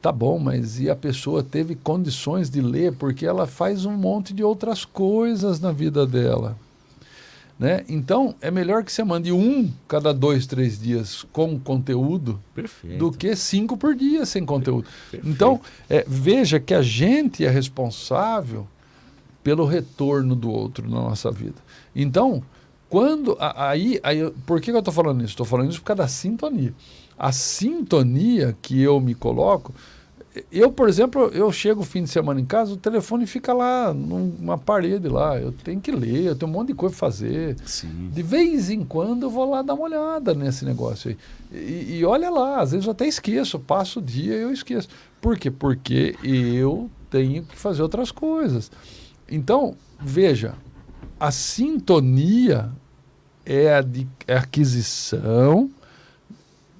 Tá 0.00 0.12
bom, 0.12 0.38
mas 0.38 0.78
e 0.78 0.88
a 0.88 0.94
pessoa 0.94 1.42
teve 1.42 1.74
condições 1.74 2.48
de 2.48 2.60
ler 2.60 2.92
porque 2.92 3.26
ela 3.26 3.48
faz 3.48 3.84
um 3.84 3.96
monte 3.96 4.32
de 4.32 4.44
outras 4.44 4.84
coisas 4.84 5.58
na 5.58 5.72
vida 5.72 6.06
dela. 6.06 6.56
Né? 7.58 7.84
Então, 7.88 8.34
é 8.40 8.50
melhor 8.50 8.84
que 8.84 8.92
você 8.92 9.02
mande 9.02 9.32
um 9.32 9.68
cada 9.88 10.14
dois, 10.14 10.46
três 10.46 10.78
dias 10.78 11.26
com 11.32 11.58
conteúdo 11.58 12.38
Perfeito. 12.54 12.98
do 12.98 13.10
que 13.10 13.34
cinco 13.34 13.76
por 13.76 13.96
dia 13.96 14.24
sem 14.24 14.44
conteúdo. 14.44 14.86
Perfeito. 15.10 15.28
Então, 15.28 15.60
é, 15.90 16.04
veja 16.06 16.60
que 16.60 16.74
a 16.74 16.82
gente 16.82 17.44
é 17.44 17.50
responsável 17.50 18.68
pelo 19.46 19.64
retorno 19.64 20.34
do 20.34 20.50
outro 20.50 20.90
na 20.90 21.00
nossa 21.02 21.30
vida. 21.30 21.62
Então, 21.94 22.42
quando. 22.88 23.36
Aí, 23.38 24.00
aí 24.02 24.28
por 24.44 24.60
que 24.60 24.72
eu 24.72 24.78
estou 24.80 24.92
falando 24.92 25.20
isso? 25.20 25.34
Estou 25.34 25.46
falando 25.46 25.70
isso 25.70 25.78
por 25.78 25.86
causa 25.86 26.02
da 26.02 26.08
sintonia. 26.08 26.74
A 27.16 27.30
sintonia 27.30 28.56
que 28.60 28.82
eu 28.82 28.98
me 28.98 29.14
coloco 29.14 29.72
eu, 30.52 30.70
por 30.70 30.88
exemplo, 30.88 31.30
eu 31.32 31.50
chego 31.50 31.80
o 31.80 31.84
fim 31.84 32.02
de 32.02 32.10
semana 32.10 32.40
em 32.40 32.44
casa, 32.44 32.72
o 32.72 32.76
telefone 32.76 33.26
fica 33.26 33.52
lá 33.54 33.94
numa 33.94 34.58
parede 34.58 35.08
lá. 35.08 35.38
Eu 35.38 35.52
tenho 35.52 35.80
que 35.80 35.90
ler, 35.90 36.24
eu 36.24 36.36
tenho 36.36 36.50
um 36.50 36.54
monte 36.54 36.68
de 36.68 36.74
coisa 36.74 36.94
para 36.94 37.08
fazer. 37.08 37.56
Sim. 37.64 38.10
De 38.12 38.22
vez 38.22 38.68
em 38.68 38.84
quando 38.84 39.24
eu 39.24 39.30
vou 39.30 39.48
lá 39.48 39.62
dar 39.62 39.74
uma 39.74 39.84
olhada 39.84 40.34
nesse 40.34 40.64
negócio 40.64 41.10
aí. 41.10 41.16
E, 41.58 41.98
e 41.98 42.04
olha 42.04 42.28
lá, 42.28 42.60
às 42.60 42.72
vezes 42.72 42.86
eu 42.86 42.92
até 42.92 43.06
esqueço, 43.06 43.58
passo 43.58 43.98
o 43.98 44.02
dia 44.02 44.34
e 44.34 44.42
eu 44.42 44.52
esqueço. 44.52 44.88
Por 45.20 45.38
quê? 45.38 45.50
Porque 45.50 46.16
eu 46.22 46.90
tenho 47.10 47.42
que 47.44 47.56
fazer 47.56 47.82
outras 47.82 48.10
coisas. 48.10 48.70
Então, 49.28 49.76
veja, 50.00 50.54
a 51.18 51.30
sintonia 51.30 52.70
é 53.44 53.74
a, 53.74 53.80
de, 53.80 54.06
a 54.28 54.38
aquisição 54.38 55.70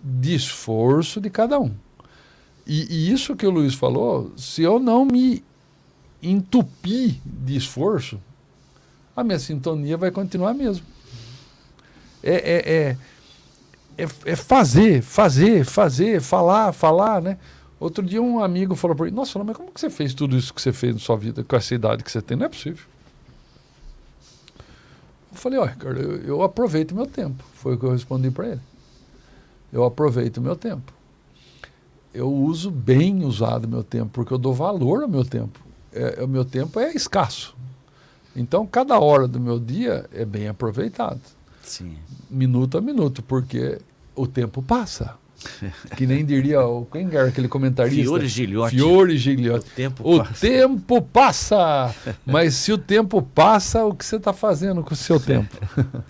de 0.02 0.34
esforço 0.34 1.20
de 1.20 1.30
cada 1.30 1.58
um. 1.58 1.74
E, 2.66 2.86
e, 2.92 3.12
isso 3.12 3.36
que 3.36 3.46
o 3.46 3.50
Luiz 3.50 3.74
falou, 3.74 4.32
se 4.36 4.62
eu 4.62 4.78
não 4.78 5.04
me 5.04 5.44
entupir 6.22 7.20
de 7.24 7.56
esforço, 7.56 8.20
a 9.14 9.22
minha 9.22 9.38
sintonia 9.38 9.96
vai 9.96 10.10
continuar 10.10 10.52
mesmo. 10.52 10.84
É, 12.22 12.34
é, 12.34 12.72
é, 12.72 12.96
é, 14.04 14.08
é 14.24 14.36
fazer, 14.36 15.00
fazer, 15.00 15.64
fazer, 15.64 16.20
falar, 16.20 16.72
falar, 16.72 17.22
né? 17.22 17.38
Outro 17.78 18.04
dia 18.04 18.22
um 18.22 18.42
amigo 18.42 18.74
falou 18.74 18.96
para 18.96 19.06
mim, 19.06 19.12
nossa, 19.12 19.42
mas 19.44 19.56
como 19.56 19.70
que 19.70 19.80
você 19.80 19.90
fez 19.90 20.14
tudo 20.14 20.36
isso 20.36 20.52
que 20.52 20.62
você 20.62 20.72
fez 20.72 20.94
na 20.94 21.00
sua 21.00 21.16
vida 21.16 21.44
com 21.44 21.56
essa 21.56 21.74
idade 21.74 22.02
que 22.02 22.10
você 22.10 22.22
tem? 22.22 22.36
Não 22.36 22.46
é 22.46 22.48
possível. 22.48 22.84
Eu 25.30 25.38
falei, 25.38 25.58
olha, 25.58 25.70
Ricardo, 25.70 26.00
eu, 26.00 26.16
eu 26.22 26.42
aproveito 26.42 26.94
meu 26.94 27.06
tempo. 27.06 27.44
Foi 27.54 27.74
o 27.74 27.78
que 27.78 27.84
eu 27.84 27.92
respondi 27.92 28.30
para 28.30 28.48
ele. 28.48 28.60
Eu 29.70 29.84
aproveito 29.84 30.40
meu 30.40 30.56
tempo. 30.56 30.92
Eu 32.14 32.32
uso 32.32 32.70
bem 32.70 33.22
usado 33.22 33.68
meu 33.68 33.84
tempo, 33.84 34.10
porque 34.10 34.32
eu 34.32 34.38
dou 34.38 34.54
valor 34.54 35.02
ao 35.02 35.08
meu 35.08 35.22
tempo. 35.24 35.60
É, 35.92 36.24
o 36.24 36.28
meu 36.28 36.46
tempo 36.46 36.80
é 36.80 36.92
escasso. 36.94 37.54
Então, 38.34 38.66
cada 38.66 38.98
hora 38.98 39.28
do 39.28 39.38
meu 39.38 39.60
dia 39.60 40.08
é 40.12 40.24
bem 40.24 40.48
aproveitado. 40.48 41.20
Sim. 41.62 41.98
Minuto 42.30 42.78
a 42.78 42.80
minuto, 42.80 43.22
porque 43.22 43.78
o 44.14 44.26
tempo 44.26 44.62
passa. 44.62 45.18
Que 45.96 46.06
nem 46.06 46.24
diria 46.24 46.60
o, 46.62 46.86
quem 46.86 47.06
era 47.06 47.28
aquele 47.28 47.48
comentarista? 47.48 48.02
Fiore 48.02 48.26
Gigliotti. 48.28 48.76
Fiore 48.76 49.16
Gigliotti. 49.18 49.66
O 49.68 49.74
tempo 49.74 50.02
O 50.14 50.18
passa. 50.18 50.40
tempo 50.40 51.02
passa! 51.02 51.94
Mas 52.24 52.54
se 52.54 52.72
o 52.72 52.78
tempo 52.78 53.20
passa, 53.22 53.84
o 53.84 53.94
que 53.94 54.04
você 54.04 54.16
está 54.16 54.32
fazendo 54.32 54.82
com 54.82 54.94
o 54.94 54.96
seu 54.96 55.20
tempo? 55.20 55.54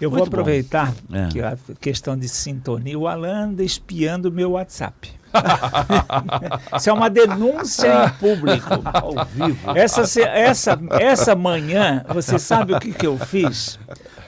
Eu 0.00 0.10
vou 0.10 0.18
Muito 0.20 0.28
aproveitar 0.28 0.92
É. 1.12 1.28
que 1.28 1.40
a 1.40 1.56
questão 1.80 2.16
de 2.16 2.28
sintonia, 2.28 2.98
o 2.98 3.08
Alan 3.08 3.44
anda 3.48 3.62
espiando 3.64 4.28
o 4.28 4.32
meu 4.32 4.52
WhatsApp. 4.52 5.10
Isso 6.76 6.90
é 6.90 6.92
uma 6.92 7.08
denúncia 7.10 8.06
em 8.06 8.10
público. 8.18 8.68
Ao 8.84 9.24
vivo. 9.26 9.70
Essa, 9.74 10.02
essa, 10.28 10.78
essa 11.00 11.34
manhã, 11.34 12.04
você 12.08 12.38
sabe 12.38 12.74
o 12.74 12.80
que, 12.80 12.92
que 12.92 13.06
eu 13.06 13.18
fiz? 13.18 13.78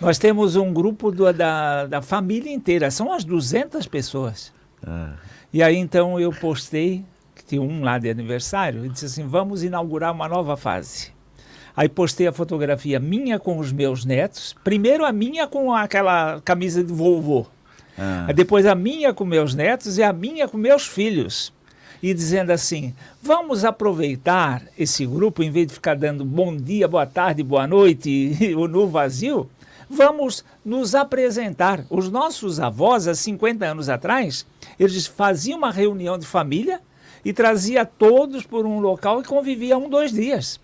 Nós 0.00 0.18
temos 0.18 0.56
um 0.56 0.72
grupo 0.72 1.10
do- 1.10 1.32
da, 1.32 1.86
da 1.86 2.02
família 2.02 2.52
inteira, 2.52 2.90
são 2.90 3.08
umas 3.08 3.24
200 3.24 3.86
pessoas. 3.86 4.52
Ah, 4.86 5.12
E 5.52 5.62
aí 5.62 5.76
então 5.76 6.18
eu 6.20 6.30
postei, 6.32 7.04
que 7.34 7.44
tinha 7.44 7.60
um 7.62 7.82
lá 7.82 7.98
de 7.98 8.08
aniversário, 8.08 8.84
e 8.86 8.88
disse 8.88 9.06
assim: 9.06 9.26
vamos 9.26 9.62
inaugurar 9.62 10.12
uma 10.12 10.28
nova 10.28 10.56
fase. 10.56 11.10
Aí 11.78 11.88
postei 11.88 12.26
a 12.26 12.32
fotografia 12.32 12.98
minha 12.98 13.38
com 13.38 13.56
os 13.56 13.70
meus 13.70 14.04
netos. 14.04 14.52
Primeiro 14.64 15.04
a 15.04 15.12
minha 15.12 15.46
com 15.46 15.72
aquela 15.72 16.40
camisa 16.40 16.82
de 16.82 16.92
vovô. 16.92 17.46
ah. 17.96 18.32
Depois 18.34 18.66
a 18.66 18.74
minha 18.74 19.14
com 19.14 19.24
meus 19.24 19.54
netos 19.54 19.96
e 19.96 20.02
a 20.02 20.12
minha 20.12 20.48
com 20.48 20.58
meus 20.58 20.88
filhos. 20.88 21.52
E 22.02 22.12
dizendo 22.12 22.50
assim: 22.50 22.92
vamos 23.22 23.64
aproveitar 23.64 24.64
esse 24.76 25.06
grupo, 25.06 25.40
em 25.40 25.52
vez 25.52 25.68
de 25.68 25.74
ficar 25.74 25.94
dando 25.94 26.24
bom 26.24 26.56
dia, 26.56 26.88
boa 26.88 27.06
tarde, 27.06 27.44
boa 27.44 27.64
noite 27.64 28.36
ou 28.58 28.66
no 28.66 28.88
vazio, 28.88 29.48
vamos 29.88 30.44
nos 30.64 30.96
apresentar. 30.96 31.84
Os 31.88 32.10
nossos 32.10 32.58
avós, 32.58 33.06
há 33.06 33.14
50 33.14 33.64
anos 33.64 33.88
atrás, 33.88 34.44
eles 34.80 35.06
faziam 35.06 35.58
uma 35.58 35.70
reunião 35.70 36.18
de 36.18 36.26
família 36.26 36.80
e 37.24 37.32
trazia 37.32 37.84
todos 37.84 38.44
por 38.44 38.66
um 38.66 38.80
local 38.80 39.20
e 39.20 39.24
convivia 39.24 39.78
um, 39.78 39.88
dois 39.88 40.10
dias. 40.10 40.58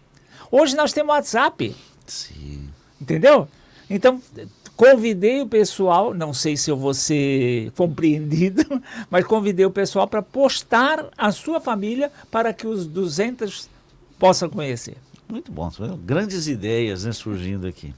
Hoje 0.56 0.76
nós 0.76 0.92
temos 0.92 1.12
WhatsApp. 1.12 1.74
Sim. 2.06 2.68
Entendeu? 3.00 3.48
Então, 3.90 4.22
convidei 4.76 5.42
o 5.42 5.48
pessoal, 5.48 6.14
não 6.14 6.32
sei 6.32 6.56
se 6.56 6.70
eu 6.70 6.76
vou 6.76 6.94
ser 6.94 7.72
compreendido, 7.72 8.62
mas 9.10 9.26
convidei 9.26 9.66
o 9.66 9.70
pessoal 9.72 10.06
para 10.06 10.22
postar 10.22 11.06
a 11.18 11.32
sua 11.32 11.60
família 11.60 12.08
para 12.30 12.52
que 12.52 12.68
os 12.68 12.86
200 12.86 13.68
possam 14.16 14.48
conhecer. 14.48 14.96
Muito 15.28 15.50
bom. 15.50 15.68
Grandes 16.04 16.46
ideias 16.46 17.04
né, 17.04 17.10
surgindo 17.10 17.66
aqui. 17.66 17.92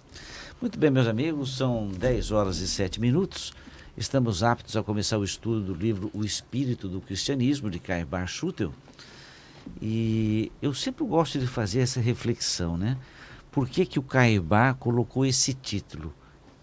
Muito 0.58 0.78
bem, 0.78 0.88
meus 0.88 1.08
amigos, 1.08 1.58
são 1.58 1.88
10 1.88 2.30
horas 2.30 2.60
e 2.60 2.66
7 2.66 2.98
minutos. 3.02 3.52
Estamos 3.98 4.42
aptos 4.42 4.78
a 4.78 4.82
começar 4.82 5.18
o 5.18 5.24
estudo 5.24 5.60
do 5.60 5.74
livro 5.74 6.10
O 6.14 6.24
Espírito 6.24 6.88
do 6.88 7.02
Cristianismo, 7.02 7.68
de 7.68 7.78
Kai 7.78 8.02
Bar 8.02 8.26
Schutel. 8.26 8.72
E 9.80 10.50
eu 10.60 10.72
sempre 10.72 11.04
gosto 11.04 11.38
de 11.38 11.46
fazer 11.46 11.80
essa 11.80 12.00
reflexão, 12.00 12.76
né? 12.76 12.96
Por 13.50 13.68
que, 13.68 13.86
que 13.86 13.98
o 13.98 14.02
Caibá 14.02 14.74
colocou 14.74 15.24
esse 15.24 15.54
título? 15.54 16.12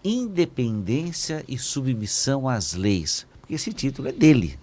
Independência 0.02 1.44
e 1.48 1.58
submissão 1.58 2.48
às 2.48 2.74
leis. 2.74 3.26
Porque 3.40 3.54
esse 3.54 3.72
título 3.72 4.08
é 4.08 4.12
dele. 4.12 4.58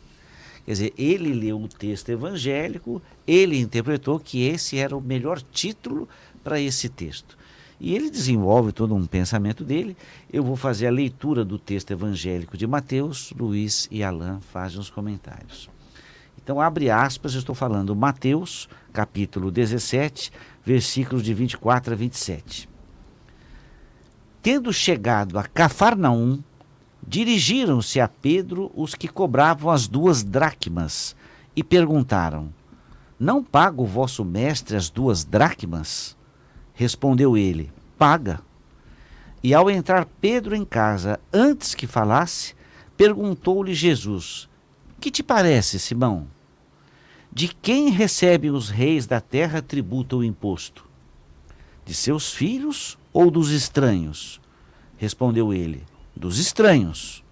Quer 0.66 0.72
dizer, 0.72 0.94
ele 0.98 1.34
leu 1.34 1.60
o 1.60 1.68
texto 1.68 2.10
evangélico, 2.10 3.02
ele 3.26 3.60
interpretou 3.60 4.20
que 4.20 4.44
esse 4.44 4.78
era 4.78 4.96
o 4.96 5.02
melhor 5.02 5.42
título 5.42 6.08
para 6.44 6.60
esse 6.60 6.88
texto. 6.88 7.38
E 7.80 7.96
ele 7.96 8.12
desenvolve 8.12 8.72
todo 8.72 8.94
um 8.94 9.08
pensamento 9.08 9.64
dele. 9.64 9.98
Eu 10.32 10.44
vou 10.44 10.56
fazer 10.56 10.86
a 10.86 10.92
leitura 10.92 11.44
do 11.44 11.58
texto 11.58 11.90
evangélico 11.90 12.56
de 12.56 12.68
Mateus, 12.68 13.34
Luiz 13.36 13.88
e 13.90 14.04
Alain 14.04 14.40
fazem 14.40 14.80
os 14.80 14.90
comentários. 14.90 15.68
Então, 16.52 16.60
abre 16.60 16.90
aspas, 16.90 17.34
estou 17.34 17.56
falando 17.56 17.96
Mateus, 17.96 18.68
capítulo 18.92 19.50
17, 19.50 20.34
versículos 20.66 21.24
de 21.24 21.34
24 21.34 21.94
a 21.94 21.96
27. 21.96 22.68
Tendo 24.42 24.74
chegado 24.74 25.40
a 25.40 25.44
Cafarnaum, 25.44 26.44
dirigiram-se 27.08 28.02
a 28.02 28.08
Pedro 28.10 28.70
os 28.76 28.96
que 28.96 29.08
cobravam 29.08 29.72
as 29.72 29.88
duas 29.88 30.24
dracmas 30.24 31.16
e 31.56 31.64
perguntaram: 31.64 32.50
Não 33.18 33.42
paga 33.42 33.82
o 33.82 33.88
vosso 33.88 34.26
mestre 34.26 34.76
as 34.76 34.90
duas 34.90 35.24
dracmas? 35.24 36.18
Respondeu 36.74 37.38
ele: 37.38 37.72
Paga. 37.98 38.42
E 39.42 39.54
ao 39.54 39.72
entrar 39.72 40.06
Pedro 40.20 40.54
em 40.54 40.66
casa, 40.66 41.18
antes 41.32 41.74
que 41.74 41.88
falasse, 41.88 42.54
perguntou-lhe 42.98 43.74
Jesus: 43.74 44.50
Que 45.00 45.10
te 45.10 45.24
parece, 45.24 45.80
Simão? 45.80 46.28
De 47.34 47.48
quem 47.48 47.90
recebem 47.90 48.52
os 48.52 48.70
reis 48.70 49.08
da 49.08 49.22
terra 49.22 49.62
tributo 49.62 50.18
o 50.18 50.24
imposto? 50.24 50.86
De 51.86 51.94
seus 51.94 52.34
filhos 52.34 52.98
ou 53.14 53.32
dos 53.32 53.52
estranhos? 53.52 54.42
Respondeu 54.98 55.54
ele: 55.54 55.86
Dos 56.14 56.40
estranhos. 56.40 57.24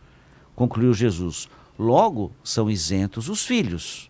Concluiu 0.55 0.93
Jesus: 0.93 1.49
Logo 1.77 2.31
são 2.41 2.69
isentos 2.69 3.27
os 3.27 3.45
filhos. 3.45 4.09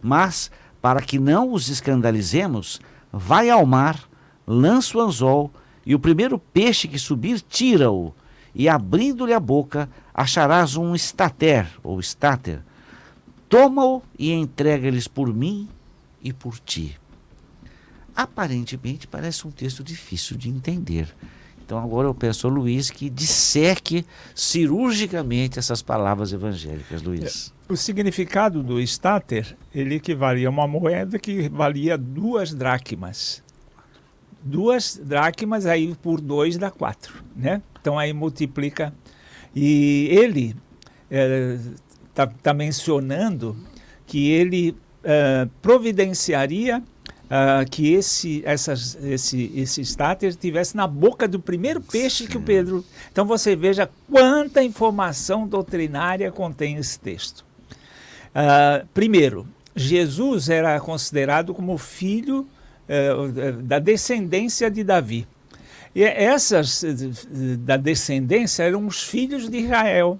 Mas, 0.00 0.50
para 0.80 1.02
que 1.02 1.18
não 1.18 1.52
os 1.52 1.68
escandalizemos, 1.68 2.80
vai 3.12 3.50
ao 3.50 3.66
mar, 3.66 4.08
lança 4.46 4.96
o 4.96 5.00
anzol, 5.02 5.52
e 5.84 5.94
o 5.94 5.98
primeiro 5.98 6.38
peixe 6.38 6.88
que 6.88 6.98
subir, 6.98 7.42
tira-o, 7.42 8.14
e 8.54 8.66
abrindo-lhe 8.66 9.34
a 9.34 9.40
boca, 9.40 9.90
acharás 10.14 10.74
um 10.74 10.94
estater, 10.94 11.68
ou 11.82 12.00
estáter. 12.00 12.62
Toma-o 13.48 14.02
e 14.18 14.32
entrega-lhes 14.32 15.08
por 15.08 15.32
mim 15.32 15.68
e 16.22 16.32
por 16.32 16.58
ti. 16.58 16.98
Aparentemente 18.14 19.06
parece 19.06 19.46
um 19.46 19.50
texto 19.50 19.82
difícil 19.82 20.36
de 20.36 20.48
entender. 20.48 21.14
Então 21.64 21.78
agora 21.78 22.08
eu 22.08 22.14
peço 22.14 22.46
ao 22.46 22.52
Luiz 22.52 22.90
que 22.90 23.08
disseque 23.10 24.04
cirurgicamente 24.34 25.58
essas 25.58 25.82
palavras 25.82 26.32
evangélicas, 26.32 27.02
Luiz. 27.02 27.52
O 27.68 27.76
significado 27.76 28.62
do 28.62 28.80
estáter, 28.80 29.56
ele 29.74 29.96
equivalia 29.96 30.48
a 30.48 30.50
uma 30.50 30.66
moeda 30.66 31.18
que 31.18 31.48
valia 31.48 31.98
duas 31.98 32.54
dracmas. 32.54 33.42
Duas 34.42 34.98
dracmas 35.02 35.66
aí 35.66 35.94
por 35.96 36.20
dois 36.20 36.56
dá 36.56 36.70
quatro, 36.70 37.22
né? 37.36 37.60
Então 37.80 37.98
aí 37.98 38.12
multiplica. 38.12 38.94
E 39.54 40.08
ele 40.10 40.56
está 42.22 42.26
tá 42.26 42.52
mencionando 42.52 43.56
que 44.06 44.30
ele 44.30 44.76
eh, 45.04 45.46
providenciaria 45.62 46.82
ah, 47.30 47.64
que 47.70 47.92
esse, 47.92 48.42
essas, 48.44 48.96
esse, 49.02 49.52
esse 49.54 49.80
estáter 49.82 50.30
estivesse 50.30 50.76
na 50.76 50.86
boca 50.86 51.28
do 51.28 51.38
primeiro 51.38 51.80
peixe 51.80 52.26
que 52.26 52.38
o 52.38 52.40
Pedro. 52.40 52.84
Então 53.12 53.24
você 53.24 53.54
veja 53.54 53.88
quanta 54.10 54.62
informação 54.62 55.46
doutrinária 55.46 56.32
contém 56.32 56.76
esse 56.76 56.98
texto. 56.98 57.44
Ah, 58.34 58.84
primeiro, 58.94 59.46
Jesus 59.76 60.48
era 60.48 60.80
considerado 60.80 61.54
como 61.54 61.78
filho 61.78 62.48
eh, 62.88 63.12
da 63.62 63.78
descendência 63.78 64.70
de 64.70 64.82
Davi. 64.82 65.28
E 65.94 66.02
essas 66.02 66.82
eh, 66.82 66.94
da 67.58 67.76
descendência 67.76 68.62
eram 68.62 68.86
os 68.86 69.02
filhos 69.02 69.48
de 69.48 69.58
Israel. 69.58 70.18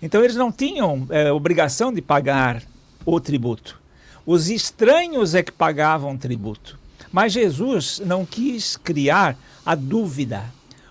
Então 0.00 0.22
eles 0.22 0.36
não 0.36 0.52
tinham 0.52 1.06
eh, 1.10 1.32
obrigação 1.32 1.92
de 1.92 2.00
pagar 2.00 2.62
o 3.04 3.20
tributo. 3.20 3.80
Os 4.24 4.48
estranhos 4.48 5.34
é 5.34 5.42
que 5.42 5.52
pagavam 5.52 6.16
tributo. 6.16 6.78
Mas 7.10 7.32
Jesus 7.32 8.00
não 8.04 8.24
quis 8.24 8.76
criar 8.76 9.36
a 9.64 9.74
dúvida, 9.74 10.44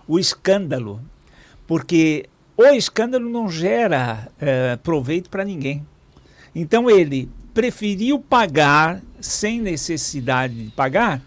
o 0.07 0.17
escândalo, 0.17 0.99
porque 1.67 2.27
o 2.57 2.65
escândalo 2.65 3.29
não 3.29 3.49
gera 3.49 4.27
eh, 4.41 4.77
proveito 4.83 5.29
para 5.29 5.45
ninguém. 5.45 5.85
Então 6.55 6.89
ele 6.89 7.29
preferiu 7.53 8.19
pagar 8.19 9.01
sem 9.19 9.61
necessidade 9.61 10.65
de 10.65 10.71
pagar 10.71 11.21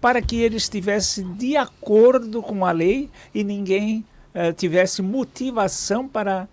para 0.00 0.20
que 0.20 0.36
ele 0.36 0.56
estivesse 0.56 1.22
de 1.22 1.56
acordo 1.56 2.42
com 2.42 2.66
a 2.66 2.72
lei 2.72 3.08
e 3.32 3.44
ninguém 3.44 4.04
uh, 4.34 4.52
tivesse 4.52 5.00
motivação 5.00 6.08
para 6.08 6.48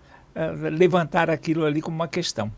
levantar 0.72 1.30
aquilo 1.30 1.64
ali 1.64 1.80
como 1.80 1.96
uma 1.96 2.08
questão. 2.08 2.50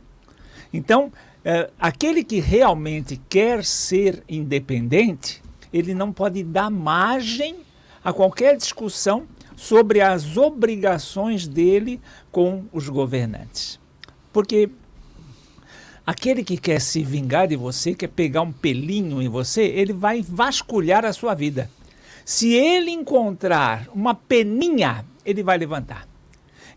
Então, 0.72 1.06
uh, 1.06 1.72
aquele 1.78 2.24
que 2.24 2.40
realmente 2.40 3.20
quer 3.28 3.64
ser 3.64 4.22
independente, 4.28 5.42
ele 5.72 5.94
não 5.94 6.12
pode 6.12 6.42
dar 6.42 6.70
margem 6.70 7.56
a 8.04 8.12
qualquer 8.12 8.56
discussão 8.56 9.26
sobre 9.56 10.00
as 10.00 10.36
obrigações 10.36 11.46
dele 11.46 12.00
com 12.30 12.64
os 12.72 12.88
governantes. 12.88 13.78
Porque 14.32 14.70
aquele 16.06 16.42
que 16.42 16.56
quer 16.56 16.80
se 16.80 17.02
vingar 17.02 17.46
de 17.46 17.56
você, 17.56 17.94
quer 17.94 18.08
pegar 18.08 18.42
um 18.42 18.52
pelinho 18.52 19.22
em 19.22 19.28
você, 19.28 19.62
ele 19.62 19.92
vai 19.92 20.22
vasculhar 20.22 21.04
a 21.04 21.12
sua 21.12 21.34
vida. 21.34 21.70
Se 22.24 22.52
ele 22.52 22.90
encontrar 22.90 23.88
uma 23.94 24.14
peninha, 24.14 25.04
ele 25.24 25.42
vai 25.42 25.58
levantar. 25.58 26.11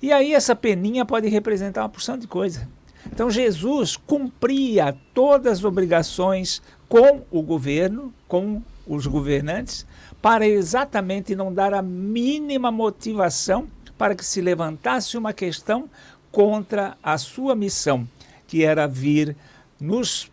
E 0.02 0.12
aí 0.12 0.34
essa 0.34 0.56
peninha 0.56 1.06
pode 1.06 1.28
representar 1.28 1.82
uma 1.82 1.90
porção 1.90 2.18
de 2.18 2.28
coisa. 2.28 2.68
Então 3.12 3.30
Jesus 3.30 3.96
cumpria 3.96 4.96
todas 5.14 5.60
as 5.60 5.64
obrigações 5.64 6.62
com 6.90 7.24
o 7.32 7.42
governo, 7.42 8.14
com 8.28 8.62
os 8.88 9.06
governantes, 9.08 9.86
para 10.22 10.48
exatamente 10.48 11.36
não 11.36 11.54
dar 11.54 11.74
a 11.74 11.82
mínima 11.82 12.72
motivação 12.72 13.68
para 13.98 14.16
que 14.16 14.26
se 14.26 14.42
levantasse 14.42 15.18
uma 15.18 15.34
questão 15.34 15.90
contra 16.32 16.98
a 17.02 17.18
sua 17.18 17.56
missão, 17.56 18.08
que 18.48 18.64
era 18.64 18.88
vir 18.88 19.36
nos 19.80 20.32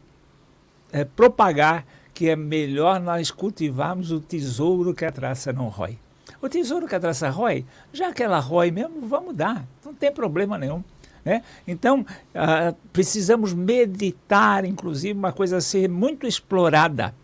é, 0.93 1.05
propagar 1.05 1.87
que 2.13 2.29
é 2.29 2.37
melhor 2.37 3.01
nós 3.01 3.31
cultivarmos 3.31 4.11
o 4.11 4.21
tesouro 4.21 4.95
que 4.95 5.05
a 5.05 5.13
traça 5.13 5.53
não 5.53 5.69
rói. 5.69 5.99
O 6.43 6.49
tesouro 6.49 6.88
que 6.88 6.95
a 6.95 7.01
traça 7.01 7.30
rói, 7.30 7.64
já 7.93 8.12
que 8.12 8.22
ela 8.22 8.40
rói 8.40 8.72
mesmo, 8.72 9.07
vamos 9.07 9.34
dar, 9.34 9.64
não 9.84 9.95
tem 9.95 10.12
problema 10.12 10.59
nenhum. 10.59 10.82
Né? 11.24 11.43
Então, 11.68 12.01
uh, 12.01 12.76
precisamos 12.93 13.55
meditar, 13.55 14.64
inclusive, 14.64 15.16
uma 15.16 15.32
coisa 15.32 15.59
a 15.59 15.61
ser 15.61 15.88
muito 15.88 16.26
explorada 16.26 17.14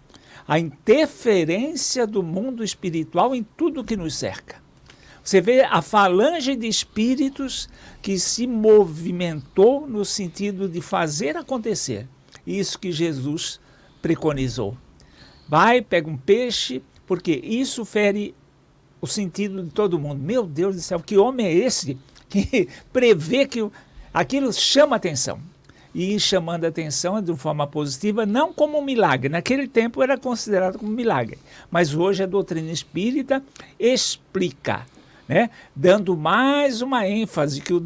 a 0.47 0.59
interferência 0.59 2.07
do 2.07 2.23
mundo 2.23 2.65
espiritual 2.65 3.35
em 3.35 3.43
tudo 3.43 3.85
que 3.85 3.97
nos 3.97 4.17
cerca. 4.17 4.57
Você 5.23 5.43
vê 5.43 5.61
a 5.61 5.83
falange 5.83 6.57
de 6.57 6.67
espíritos 6.67 7.69
que 8.01 8.19
se 8.19 8.47
movimentou 8.47 9.87
no 9.87 10.07
sentido 10.07 10.67
de 10.67 10.81
fazer 10.81 11.37
acontecer 11.37 12.09
isso 12.47 12.79
que 12.79 12.91
Jesus 12.91 13.61
preconizou. 14.01 14.75
Vai, 15.47 15.83
pega 15.83 16.09
um 16.09 16.17
peixe, 16.17 16.83
porque 17.07 17.33
isso 17.45 17.85
fere 17.85 18.35
o 19.01 19.07
sentido 19.07 19.63
de 19.63 19.71
todo 19.71 19.99
mundo. 19.99 20.21
Meu 20.23 20.47
Deus 20.47 20.77
do 20.77 20.83
céu, 20.83 21.01
que 21.01 21.17
homem 21.17 21.47
é 21.47 21.55
esse 21.55 21.99
que 22.29 22.69
prevê 22.93 23.47
que 23.47 23.67
aquilo 24.13 24.53
chama 24.53 24.97
atenção? 24.97 25.41
e 25.95 26.21
chamando 26.21 26.65
atenção 26.65 27.21
de 27.21 27.31
uma 27.31 27.37
forma 27.37 27.67
positiva, 27.67 28.27
não 28.27 28.53
como 28.53 28.79
um 28.79 28.85
milagre. 28.85 29.29
Naquele 29.29 29.67
tempo 29.67 30.03
era 30.03 30.17
considerado 30.17 30.79
como 30.79 30.93
um 30.93 30.95
milagre, 30.95 31.39
mas 31.71 31.95
hoje 31.95 32.23
a 32.23 32.27
doutrina 32.27 32.71
espírita 32.71 33.43
explica, 33.81 34.87
né? 35.27 35.51
dando 35.75 36.17
mais 36.17 36.83
uma 36.83 37.09
ênfase 37.09 37.61
que 37.61 37.73
o, 37.73 37.83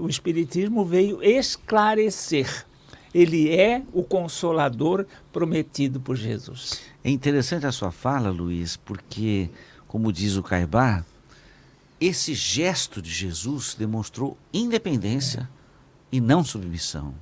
o 0.00 0.08
Espiritismo 0.08 0.84
veio 0.84 1.22
esclarecer. 1.22 2.66
Ele 3.14 3.54
é 3.54 3.82
o 3.92 4.02
consolador 4.02 5.06
prometido 5.32 6.00
por 6.00 6.16
Jesus. 6.16 6.82
É 7.02 7.10
interessante 7.10 7.64
a 7.64 7.72
sua 7.72 7.90
fala, 7.90 8.30
Luiz, 8.30 8.76
porque, 8.76 9.48
como 9.96 10.12
diz 10.12 10.36
o 10.36 10.42
Caibá, 10.42 11.02
esse 11.98 12.34
gesto 12.34 13.00
de 13.00 13.10
Jesus 13.10 13.74
demonstrou 13.74 14.36
independência 14.52 15.48
e 16.12 16.20
não 16.20 16.44
submissão. 16.44 17.14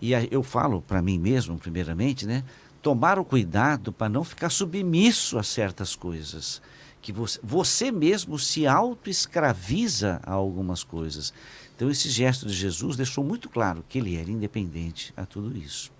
E 0.00 0.12
eu 0.30 0.44
falo 0.44 0.80
para 0.80 1.02
mim 1.02 1.18
mesmo, 1.18 1.58
primeiramente, 1.58 2.24
né? 2.24 2.44
Tomar 2.80 3.18
o 3.18 3.24
cuidado 3.24 3.92
para 3.92 4.08
não 4.08 4.22
ficar 4.22 4.48
submisso 4.48 5.36
a 5.36 5.42
certas 5.42 5.96
coisas. 5.96 6.62
Que 7.00 7.12
você, 7.12 7.40
você 7.42 7.90
mesmo 7.90 8.38
se 8.38 8.64
auto-escraviza 8.64 10.20
a 10.22 10.34
algumas 10.34 10.84
coisas. 10.84 11.34
Então, 11.74 11.90
esse 11.90 12.08
gesto 12.08 12.46
de 12.46 12.54
Jesus 12.54 12.94
deixou 12.94 13.24
muito 13.24 13.48
claro 13.48 13.84
que 13.88 13.98
ele 13.98 14.16
era 14.16 14.30
independente 14.30 15.12
a 15.16 15.26
tudo 15.26 15.58
isso. 15.58 15.90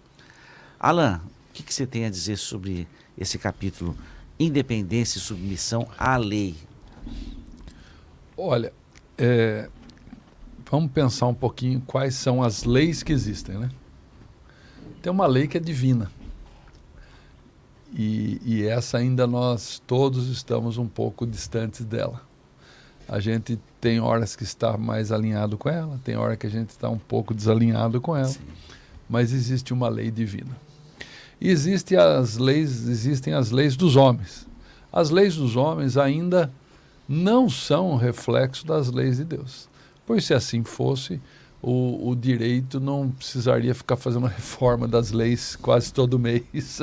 Alain, 0.78 1.16
o 1.16 1.52
que, 1.52 1.64
que 1.64 1.74
você 1.74 1.88
tem 1.88 2.04
a 2.04 2.10
dizer 2.10 2.36
sobre 2.36 2.86
esse 3.18 3.36
capítulo? 3.36 3.98
Independência 4.42 5.18
e 5.18 5.20
submissão 5.20 5.86
à 5.98 6.16
lei. 6.16 6.56
Olha, 8.36 8.72
é, 9.16 9.68
vamos 10.70 10.90
pensar 10.90 11.26
um 11.26 11.34
pouquinho 11.34 11.80
quais 11.86 12.14
são 12.14 12.42
as 12.42 12.64
leis 12.64 13.02
que 13.02 13.12
existem, 13.12 13.56
né? 13.56 13.70
tem 15.02 15.12
uma 15.12 15.26
lei 15.26 15.48
que 15.48 15.56
é 15.56 15.60
divina. 15.60 16.10
E, 17.92 18.40
e, 18.44 18.66
essa 18.66 18.96
ainda 18.98 19.26
nós 19.26 19.82
todos 19.86 20.28
estamos 20.28 20.78
um 20.78 20.86
pouco 20.86 21.26
distantes 21.26 21.84
dela. 21.84 22.22
A 23.06 23.20
gente 23.20 23.60
tem 23.80 24.00
horas 24.00 24.34
que 24.34 24.44
está 24.44 24.78
mais 24.78 25.12
alinhado 25.12 25.58
com 25.58 25.68
ela, 25.68 26.00
tem 26.02 26.16
hora 26.16 26.36
que 26.36 26.46
a 26.46 26.50
gente 26.50 26.70
está 26.70 26.88
um 26.88 26.98
pouco 26.98 27.34
desalinhado 27.34 28.00
com 28.00 28.16
ela, 28.16 28.28
Sim. 28.28 28.40
mas 29.10 29.32
existe 29.32 29.74
uma 29.74 29.88
lei 29.88 30.10
divina. 30.10 30.56
E 31.42 31.50
existe 31.50 31.96
as 31.96 32.38
leis, 32.38 32.86
existem 32.86 33.34
as 33.34 33.50
leis 33.50 33.74
dos 33.74 33.96
homens. 33.96 34.46
As 34.92 35.10
leis 35.10 35.34
dos 35.34 35.56
homens 35.56 35.96
ainda 35.96 36.52
não 37.08 37.50
são 37.50 37.96
reflexo 37.96 38.64
das 38.64 38.92
leis 38.92 39.16
de 39.16 39.24
Deus. 39.24 39.68
Pois 40.06 40.24
se 40.24 40.32
assim 40.34 40.62
fosse, 40.62 41.20
o, 41.60 42.10
o 42.10 42.14
direito 42.14 42.78
não 42.78 43.10
precisaria 43.10 43.74
ficar 43.74 43.96
fazendo 43.96 44.26
reforma 44.30 44.86
das 44.86 45.10
leis 45.10 45.56
quase 45.56 45.92
todo 45.92 46.16
mês, 46.16 46.80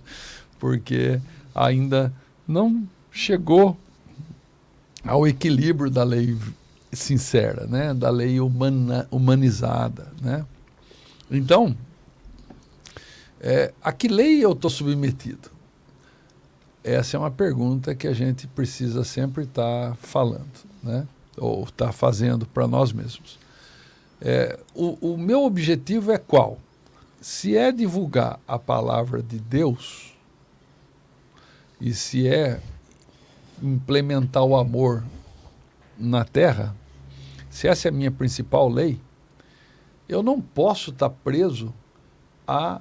porque 0.58 1.20
ainda 1.54 2.10
não 2.48 2.88
chegou 3.12 3.76
ao 5.04 5.28
equilíbrio 5.28 5.90
da 5.90 6.04
lei 6.04 6.38
sincera, 6.90 7.66
né? 7.66 7.92
da 7.92 8.08
lei 8.08 8.40
humana, 8.40 9.06
humanizada. 9.10 10.10
Né? 10.22 10.42
Então, 11.30 11.76
é, 13.40 13.72
a 13.82 13.92
que 13.92 14.06
lei 14.06 14.44
eu 14.44 14.52
estou 14.52 14.70
submetido? 14.70 15.50
Essa 16.84 17.16
é 17.16 17.20
uma 17.20 17.30
pergunta 17.30 17.94
que 17.94 18.06
a 18.06 18.12
gente 18.12 18.46
precisa 18.46 19.04
sempre 19.04 19.44
estar 19.44 19.90
tá 19.90 19.96
falando, 19.96 20.50
né? 20.82 21.06
ou 21.36 21.64
estar 21.64 21.86
tá 21.86 21.92
fazendo 21.92 22.46
para 22.46 22.66
nós 22.66 22.92
mesmos. 22.92 23.38
É, 24.20 24.58
o, 24.74 25.12
o 25.12 25.16
meu 25.16 25.44
objetivo 25.44 26.12
é 26.12 26.18
qual? 26.18 26.58
Se 27.20 27.56
é 27.56 27.72
divulgar 27.72 28.38
a 28.46 28.58
palavra 28.58 29.22
de 29.22 29.38
Deus, 29.38 30.14
e 31.80 31.94
se 31.94 32.28
é 32.28 32.60
implementar 33.62 34.44
o 34.44 34.56
amor 34.56 35.02
na 35.98 36.24
terra, 36.24 36.74
se 37.48 37.66
essa 37.66 37.88
é 37.88 37.90
a 37.90 37.92
minha 37.92 38.10
principal 38.10 38.68
lei, 38.68 39.00
eu 40.08 40.22
não 40.22 40.40
posso 40.40 40.90
estar 40.90 41.08
preso 41.08 41.72
a 42.46 42.80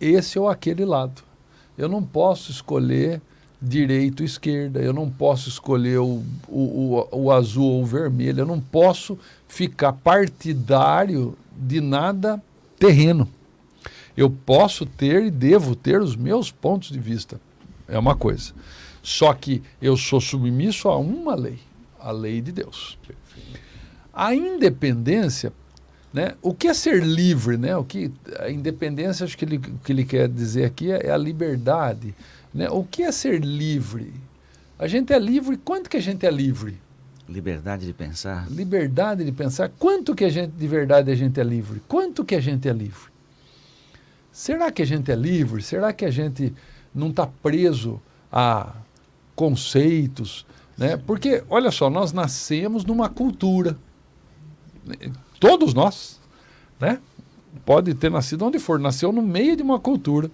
esse 0.00 0.38
ou 0.38 0.48
aquele 0.48 0.84
lado. 0.84 1.22
Eu 1.76 1.88
não 1.88 2.02
posso 2.02 2.50
escolher 2.50 3.20
direito 3.60 4.20
ou 4.20 4.26
esquerda, 4.26 4.80
eu 4.80 4.92
não 4.92 5.10
posso 5.10 5.48
escolher 5.48 5.98
o, 5.98 6.22
o, 6.48 7.04
o, 7.12 7.24
o 7.24 7.32
azul 7.32 7.64
ou 7.64 7.82
o 7.82 7.86
vermelho, 7.86 8.40
eu 8.40 8.46
não 8.46 8.60
posso 8.60 9.18
ficar 9.46 9.92
partidário 9.92 11.36
de 11.54 11.80
nada 11.80 12.42
terreno. 12.78 13.28
Eu 14.16 14.30
posso 14.30 14.86
ter 14.86 15.24
e 15.24 15.30
devo 15.30 15.74
ter 15.74 16.00
os 16.00 16.16
meus 16.16 16.50
pontos 16.50 16.90
de 16.90 16.98
vista. 16.98 17.40
É 17.86 17.98
uma 17.98 18.16
coisa. 18.16 18.52
Só 19.02 19.32
que 19.32 19.62
eu 19.80 19.96
sou 19.96 20.20
submisso 20.20 20.88
a 20.88 20.96
uma 20.96 21.34
lei, 21.34 21.58
a 21.98 22.10
lei 22.10 22.40
de 22.40 22.52
Deus. 22.52 22.98
A 24.12 24.34
independência, 24.34 25.52
né? 26.12 26.34
O 26.42 26.52
que 26.52 26.68
é 26.68 26.74
ser 26.74 27.02
livre, 27.02 27.56
né? 27.56 27.76
O 27.76 27.84
que 27.84 28.12
a 28.38 28.50
independência, 28.50 29.24
acho 29.24 29.36
que 29.38 29.44
ele, 29.44 29.56
o 29.56 29.78
que 29.84 29.92
ele 29.92 30.04
quer 30.04 30.28
dizer 30.28 30.64
aqui 30.64 30.90
é, 30.90 31.06
é 31.06 31.10
a 31.10 31.16
liberdade, 31.16 32.14
né? 32.52 32.68
O 32.70 32.84
que 32.84 33.02
é 33.02 33.12
ser 33.12 33.40
livre? 33.44 34.12
A 34.78 34.88
gente 34.88 35.12
é 35.12 35.18
livre, 35.18 35.56
quanto 35.56 35.88
que 35.88 35.96
a 35.96 36.02
gente 36.02 36.26
é 36.26 36.30
livre? 36.30 36.78
Liberdade 37.28 37.86
de 37.86 37.92
pensar. 37.92 38.50
Liberdade 38.50 39.24
de 39.24 39.30
pensar. 39.30 39.70
Quanto 39.78 40.14
que 40.16 40.24
a 40.24 40.28
gente, 40.28 40.50
de 40.50 40.66
verdade, 40.66 41.12
a 41.12 41.14
gente 41.14 41.38
é 41.38 41.44
livre? 41.44 41.80
Quanto 41.86 42.24
que 42.24 42.34
a 42.34 42.40
gente 42.40 42.68
é 42.68 42.72
livre? 42.72 43.10
Será 44.32 44.72
que 44.72 44.82
a 44.82 44.86
gente 44.86 45.12
é 45.12 45.14
livre? 45.14 45.62
Será 45.62 45.92
que 45.92 46.04
a 46.04 46.10
gente 46.10 46.52
não 46.92 47.10
está 47.10 47.26
preso 47.26 48.00
a 48.32 48.74
conceitos? 49.36 50.44
Né? 50.76 50.96
Porque, 50.96 51.44
olha 51.48 51.70
só, 51.70 51.88
nós 51.88 52.12
nascemos 52.12 52.84
numa 52.84 53.08
cultura. 53.08 53.76
Todos 55.40 55.72
nós. 55.72 56.20
Né? 56.78 56.98
Pode 57.64 57.94
ter 57.94 58.10
nascido 58.10 58.44
onde 58.44 58.58
for, 58.58 58.78
nasceu 58.78 59.10
no 59.10 59.22
meio 59.22 59.56
de 59.56 59.62
uma 59.62 59.80
cultura 59.80 60.30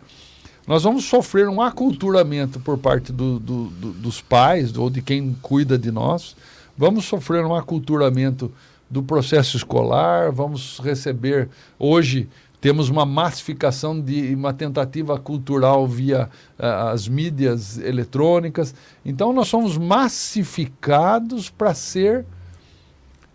Nós 0.67 0.83
vamos 0.83 1.05
sofrer 1.05 1.49
um 1.49 1.63
aculturamento 1.63 2.61
por 2.61 2.77
parte 2.77 3.13
do, 3.13 3.39
do, 3.39 3.65
do, 3.67 3.93
dos 3.93 4.21
pais 4.21 4.77
ou 4.77 4.91
de 4.91 5.01
quem 5.01 5.35
cuida 5.41 5.79
de 5.79 5.91
nós. 5.91 6.37
Vamos 6.77 7.07
sofrer 7.07 7.45
um 7.45 7.55
aculturamento 7.55 8.53
do 8.89 9.03
processo 9.03 9.57
escolar, 9.57 10.31
vamos 10.31 10.79
receber 10.79 11.49
hoje 11.79 12.29
temos 12.61 12.89
uma 12.89 13.05
massificação 13.05 14.01
de 14.01 14.35
uma 14.35 14.53
tentativa 14.53 15.19
cultural 15.19 15.87
via 15.87 16.29
uh, 16.59 16.91
as 16.91 17.07
mídias 17.07 17.79
eletrônicas. 17.79 18.75
Então 19.05 19.33
nós 19.33 19.49
somos 19.49 19.77
massificados 19.77 21.51
para 21.51 21.75
ser 21.75 22.25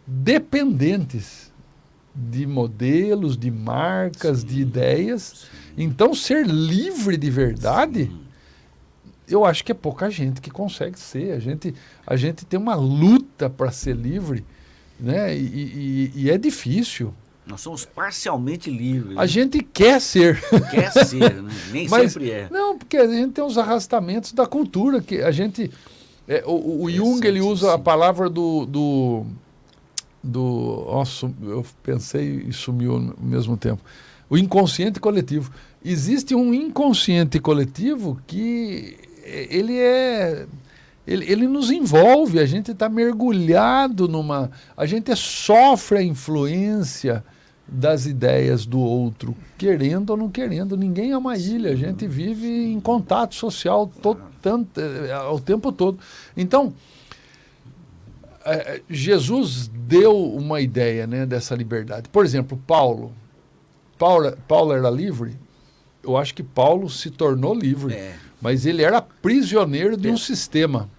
dependentes 0.06 1.51
de 2.14 2.46
modelos, 2.46 3.38
de 3.38 3.50
marcas, 3.50 4.40
Sim. 4.40 4.48
de 4.48 4.62
ideias. 4.62 5.48
Então 5.78 6.14
ser 6.14 6.46
livre 6.46 7.18
de 7.18 7.30
verdade, 7.30 8.06
Sim. 8.06 8.22
eu 9.28 9.46
acho 9.46 9.64
que 9.64 9.72
é 9.72 9.76
pouca 9.76 10.10
gente 10.10 10.42
que 10.42 10.52
consegue 10.52 11.00
ser. 11.00 11.34
A 11.34 11.40
gente, 11.40 11.74
a 12.06 12.16
gente 12.16 12.46
tem 12.46 12.60
uma 12.60 12.76
luta 12.76 13.50
para 13.50 13.72
ser 13.72 13.96
livre, 13.96 14.46
né? 15.00 15.36
E, 15.36 16.12
e, 16.16 16.24
e 16.24 16.30
é 16.30 16.38
difícil. 16.38 17.14
Nós 17.46 17.62
somos 17.62 17.86
parcialmente 17.86 18.70
livres. 18.70 19.18
A 19.18 19.22
né? 19.22 19.28
gente 19.28 19.60
quer 19.62 20.00
ser. 20.00 20.40
Quer 20.70 20.92
ser, 20.92 21.42
né? 21.42 21.52
nem 21.72 21.88
Mas, 21.90 22.14
sempre 22.14 22.32
é. 22.32 22.48
Não, 22.52 22.78
porque 22.78 22.98
a 22.98 23.08
gente 23.08 23.34
tem 23.34 23.44
os 23.44 23.58
arrastamentos 23.58 24.32
da 24.32 24.46
cultura 24.46 25.02
que 25.02 25.22
a 25.22 25.32
gente. 25.32 25.72
É, 26.28 26.44
o, 26.46 26.84
o 26.84 26.92
Jung 26.92 27.26
ele 27.26 27.42
usa 27.42 27.68
sim. 27.68 27.74
a 27.74 27.80
palavra 27.80 28.30
do, 28.30 28.66
do 28.66 29.26
do 30.24 30.86
eu 31.44 31.66
pensei 31.82 32.46
e 32.48 32.54
sumiu 32.54 32.94
ao 32.94 33.26
mesmo 33.26 33.58
tempo. 33.58 33.82
O 34.30 34.38
inconsciente 34.38 35.00
coletivo. 35.00 35.52
Existe 35.84 36.36
um 36.36 36.54
inconsciente 36.54 37.40
coletivo 37.40 38.20
que 38.28 38.98
ele 39.26 39.78
é 39.78 40.46
ele, 41.06 41.30
ele 41.32 41.48
nos 41.48 41.72
envolve, 41.72 42.40
a 42.40 42.46
gente 42.46 42.72
está 42.72 42.88
mergulhado 42.88 44.08
numa. 44.08 44.52
A 44.78 44.86
gente 44.86 45.16
sofre 45.16 45.98
a 45.98 46.04
influência 46.04 47.24
das 47.68 48.06
ideias 48.06 48.66
do 48.66 48.80
outro, 48.80 49.36
querendo 49.58 50.12
ou 50.12 50.18
não 50.18 50.30
querendo. 50.30 50.78
Ninguém 50.78 51.12
é 51.12 51.18
uma 51.18 51.38
ilha, 51.38 51.72
a 51.72 51.76
gente 51.76 52.08
vive 52.08 52.48
em 52.48 52.80
contato 52.80 53.34
social 53.34 53.92
todo, 54.02 54.22
tanto, 54.42 54.80
é, 54.80 55.18
o 55.30 55.40
tempo 55.40 55.72
todo. 55.72 55.98
Então, 56.36 56.74
é, 56.74 56.91
Jesus 58.90 59.68
deu 59.68 60.18
uma 60.18 60.62
ideia 60.62 61.06
né, 61.06 61.26
dessa 61.26 61.56
liberdade. 61.56 62.10
Por 62.10 62.26
exemplo, 62.26 62.62
Paulo. 62.66 63.14
Paulo. 63.98 64.36
Paulo 64.48 64.74
era 64.74 64.90
livre? 64.90 65.38
Eu 66.04 66.18
acho 66.18 66.34
que 66.34 66.44
Paulo 66.44 66.90
se 66.90 67.10
tornou 67.10 67.54
livre. 67.54 67.94
É. 67.94 68.16
Mas 68.42 68.66
ele 68.66 68.82
era 68.82 69.02
prisioneiro 69.02 69.96
de 69.96 70.10
um 70.10 70.18
sistema 70.18 70.90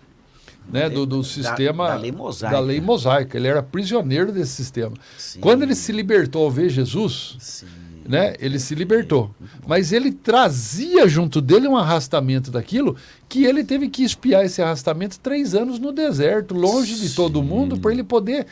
né, 0.71 0.89
do, 0.89 1.05
do 1.05 1.25
sistema 1.25 1.89
da, 1.89 1.95
da, 1.95 2.01
lei 2.01 2.13
mosaica. 2.13 2.55
da 2.55 2.61
lei 2.61 2.81
mosaica. 2.81 3.37
Ele 3.37 3.49
era 3.49 3.63
prisioneiro 3.63 4.33
desse 4.33 4.53
sistema. 4.53 4.95
Sim. 5.19 5.41
Quando 5.41 5.63
ele 5.63 5.75
se 5.75 5.93
libertou 5.93 6.45
ao 6.45 6.51
ver 6.51 6.69
Jesus, 6.69 7.37
Sim. 7.39 7.67
Né, 8.07 8.35
ele 8.39 8.59
se 8.59 8.75
libertou. 8.75 9.31
Mas 9.67 9.93
ele 9.93 10.13
trazia 10.13 11.09
junto 11.09 11.41
dele 11.41 11.69
um 11.69 11.77
arrastamento 11.77 12.51
daquilo 12.51 12.97
que 13.29 13.45
ele 13.45 13.65
teve 13.65 13.89
que 13.89 14.05
espiar 14.05 14.45
esse 14.45 14.61
arrastamento 14.61 15.19
três 15.21 15.55
anos 15.55 15.79
no 15.79 15.93
deserto, 15.93 16.55
longe 16.55 16.95
Sim. 16.95 17.07
de 17.07 17.15
todo 17.15 17.43
mundo, 17.43 17.79
para 17.79 17.93
ele 17.93 18.05
poder 18.05 18.47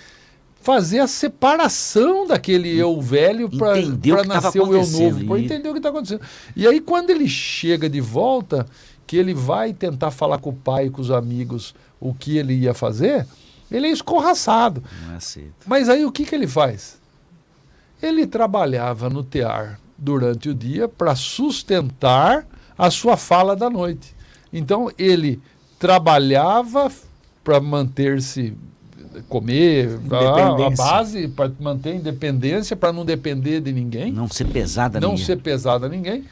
fazer 0.61 0.99
a 0.99 1.07
separação 1.07 2.27
daquele 2.27 2.77
eu 2.77 3.01
velho 3.01 3.49
para 3.49 4.25
nascer 4.25 4.61
o 4.61 4.75
eu 4.75 4.87
novo, 4.87 5.27
para 5.27 5.41
entender 5.41 5.69
o 5.69 5.73
que 5.73 5.79
está 5.79 5.89
acontecendo. 5.89 6.21
E 6.55 6.67
aí, 6.67 6.81
quando 6.81 7.11
ele 7.11 7.29
chega 7.29 7.89
de 7.89 8.01
volta, 8.01 8.67
que 9.07 9.17
ele 9.17 9.35
vai 9.35 9.73
tentar 9.73 10.11
falar 10.11 10.39
com 10.39 10.51
o 10.51 10.55
pai 10.55 10.87
e 10.87 10.91
com 10.91 11.01
os 11.01 11.11
amigos 11.11 11.75
o 11.99 12.15
que 12.15 12.37
ele 12.37 12.55
ia 12.55 12.75
fazer, 12.75 13.27
ele 13.71 13.87
é 13.87 13.91
escorraçado. 13.91 14.83
Mas 15.67 15.89
aí 15.89 16.05
o 16.05 16.13
que, 16.13 16.25
que 16.25 16.35
ele 16.35 16.47
faz? 16.47 17.00
Ele 18.03 18.27
trabalhava 18.27 19.11
no 19.11 19.23
tear 19.23 19.79
durante 19.97 20.49
o 20.49 20.55
dia 20.55 20.89
para 20.89 21.15
sustentar 21.15 22.47
a 22.77 22.91
sua 22.91 23.17
fala 23.17 23.55
da 23.55 23.69
noite. 23.69 24.15
Então 24.53 24.91
ele 24.99 25.41
trabalhava 25.79 26.91
para 27.45 27.61
manter-se 27.61 28.55
comer, 29.29 29.99
a, 30.11 30.67
a 30.67 30.71
base 30.71 31.29
para 31.29 31.51
manter 31.59 31.91
a 31.91 31.95
independência, 31.97 32.77
para 32.77 32.93
não 32.93 33.05
depender 33.05 33.61
de 33.61 33.73
ninguém, 33.73 34.13
não 34.13 34.29
ser 34.29 34.47
pesada 34.47 35.01
não 35.01 35.11
ninguém. 35.11 35.25
ser 35.25 35.37
pesada 35.39 35.87
a 35.87 35.89
ninguém 35.89 36.25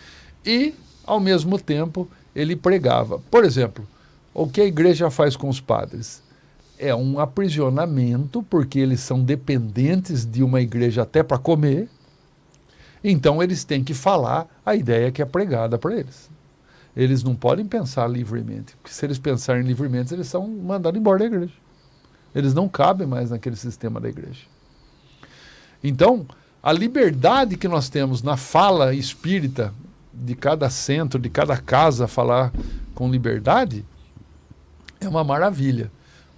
e 0.45 0.75
ao 1.05 1.19
mesmo 1.19 1.59
tempo 1.59 2.09
ele 2.35 2.55
pregava. 2.55 3.19
Por 3.31 3.45
exemplo, 3.45 3.87
o 4.33 4.47
que 4.47 4.61
a 4.61 4.65
igreja 4.65 5.11
faz 5.11 5.37
com 5.37 5.49
os 5.49 5.61
padres? 5.61 6.23
É 6.79 6.95
um 6.95 7.19
aprisionamento, 7.19 8.43
porque 8.43 8.79
eles 8.79 9.01
são 9.01 9.23
dependentes 9.23 10.25
de 10.25 10.43
uma 10.43 10.61
igreja 10.61 11.03
até 11.03 11.23
para 11.23 11.39
comer. 11.39 11.89
Então 13.03 13.43
eles 13.43 13.65
têm 13.65 13.83
que 13.83 13.95
falar 13.95 14.47
a 14.65 14.75
ideia 14.75 15.11
que 15.11 15.21
é 15.21 15.25
pregada 15.25 15.79
para 15.79 15.97
eles. 15.97 16.31
Eles 16.97 17.23
não 17.23 17.35
podem 17.35 17.65
pensar 17.65 18.09
livremente, 18.09 18.77
porque 18.77 18.95
se 18.95 19.07
eles 19.07 19.19
pensarem 19.19 19.63
livremente, 19.63 20.13
eles 20.13 20.27
são 20.27 20.49
mandados 20.49 20.99
embora 20.99 21.19
da 21.21 21.27
igreja. 21.27 21.55
Eles 22.35 22.55
não 22.55 22.69
cabem 22.69 23.07
mais 23.07 23.31
naquele 23.31 23.57
sistema 23.57 24.01
da 24.01 24.09
igreja. 24.09 24.45
Então, 25.83 26.27
a 26.63 26.73
liberdade 26.73 27.57
que 27.57 27.69
nós 27.69 27.89
temos 27.89 28.23
na 28.23 28.37
fala 28.37 28.93
espírita 28.95 29.73
de 30.13 30.35
cada 30.35 30.69
centro, 30.69 31.21
de 31.21 31.31
cada 31.31 31.57
casa 31.57 32.09
falar 32.09 32.53
com 32.95 33.11
liberdade, 33.11 33.85
é 35.01 35.09
uma 35.09 35.23
maravilha, 35.23 35.91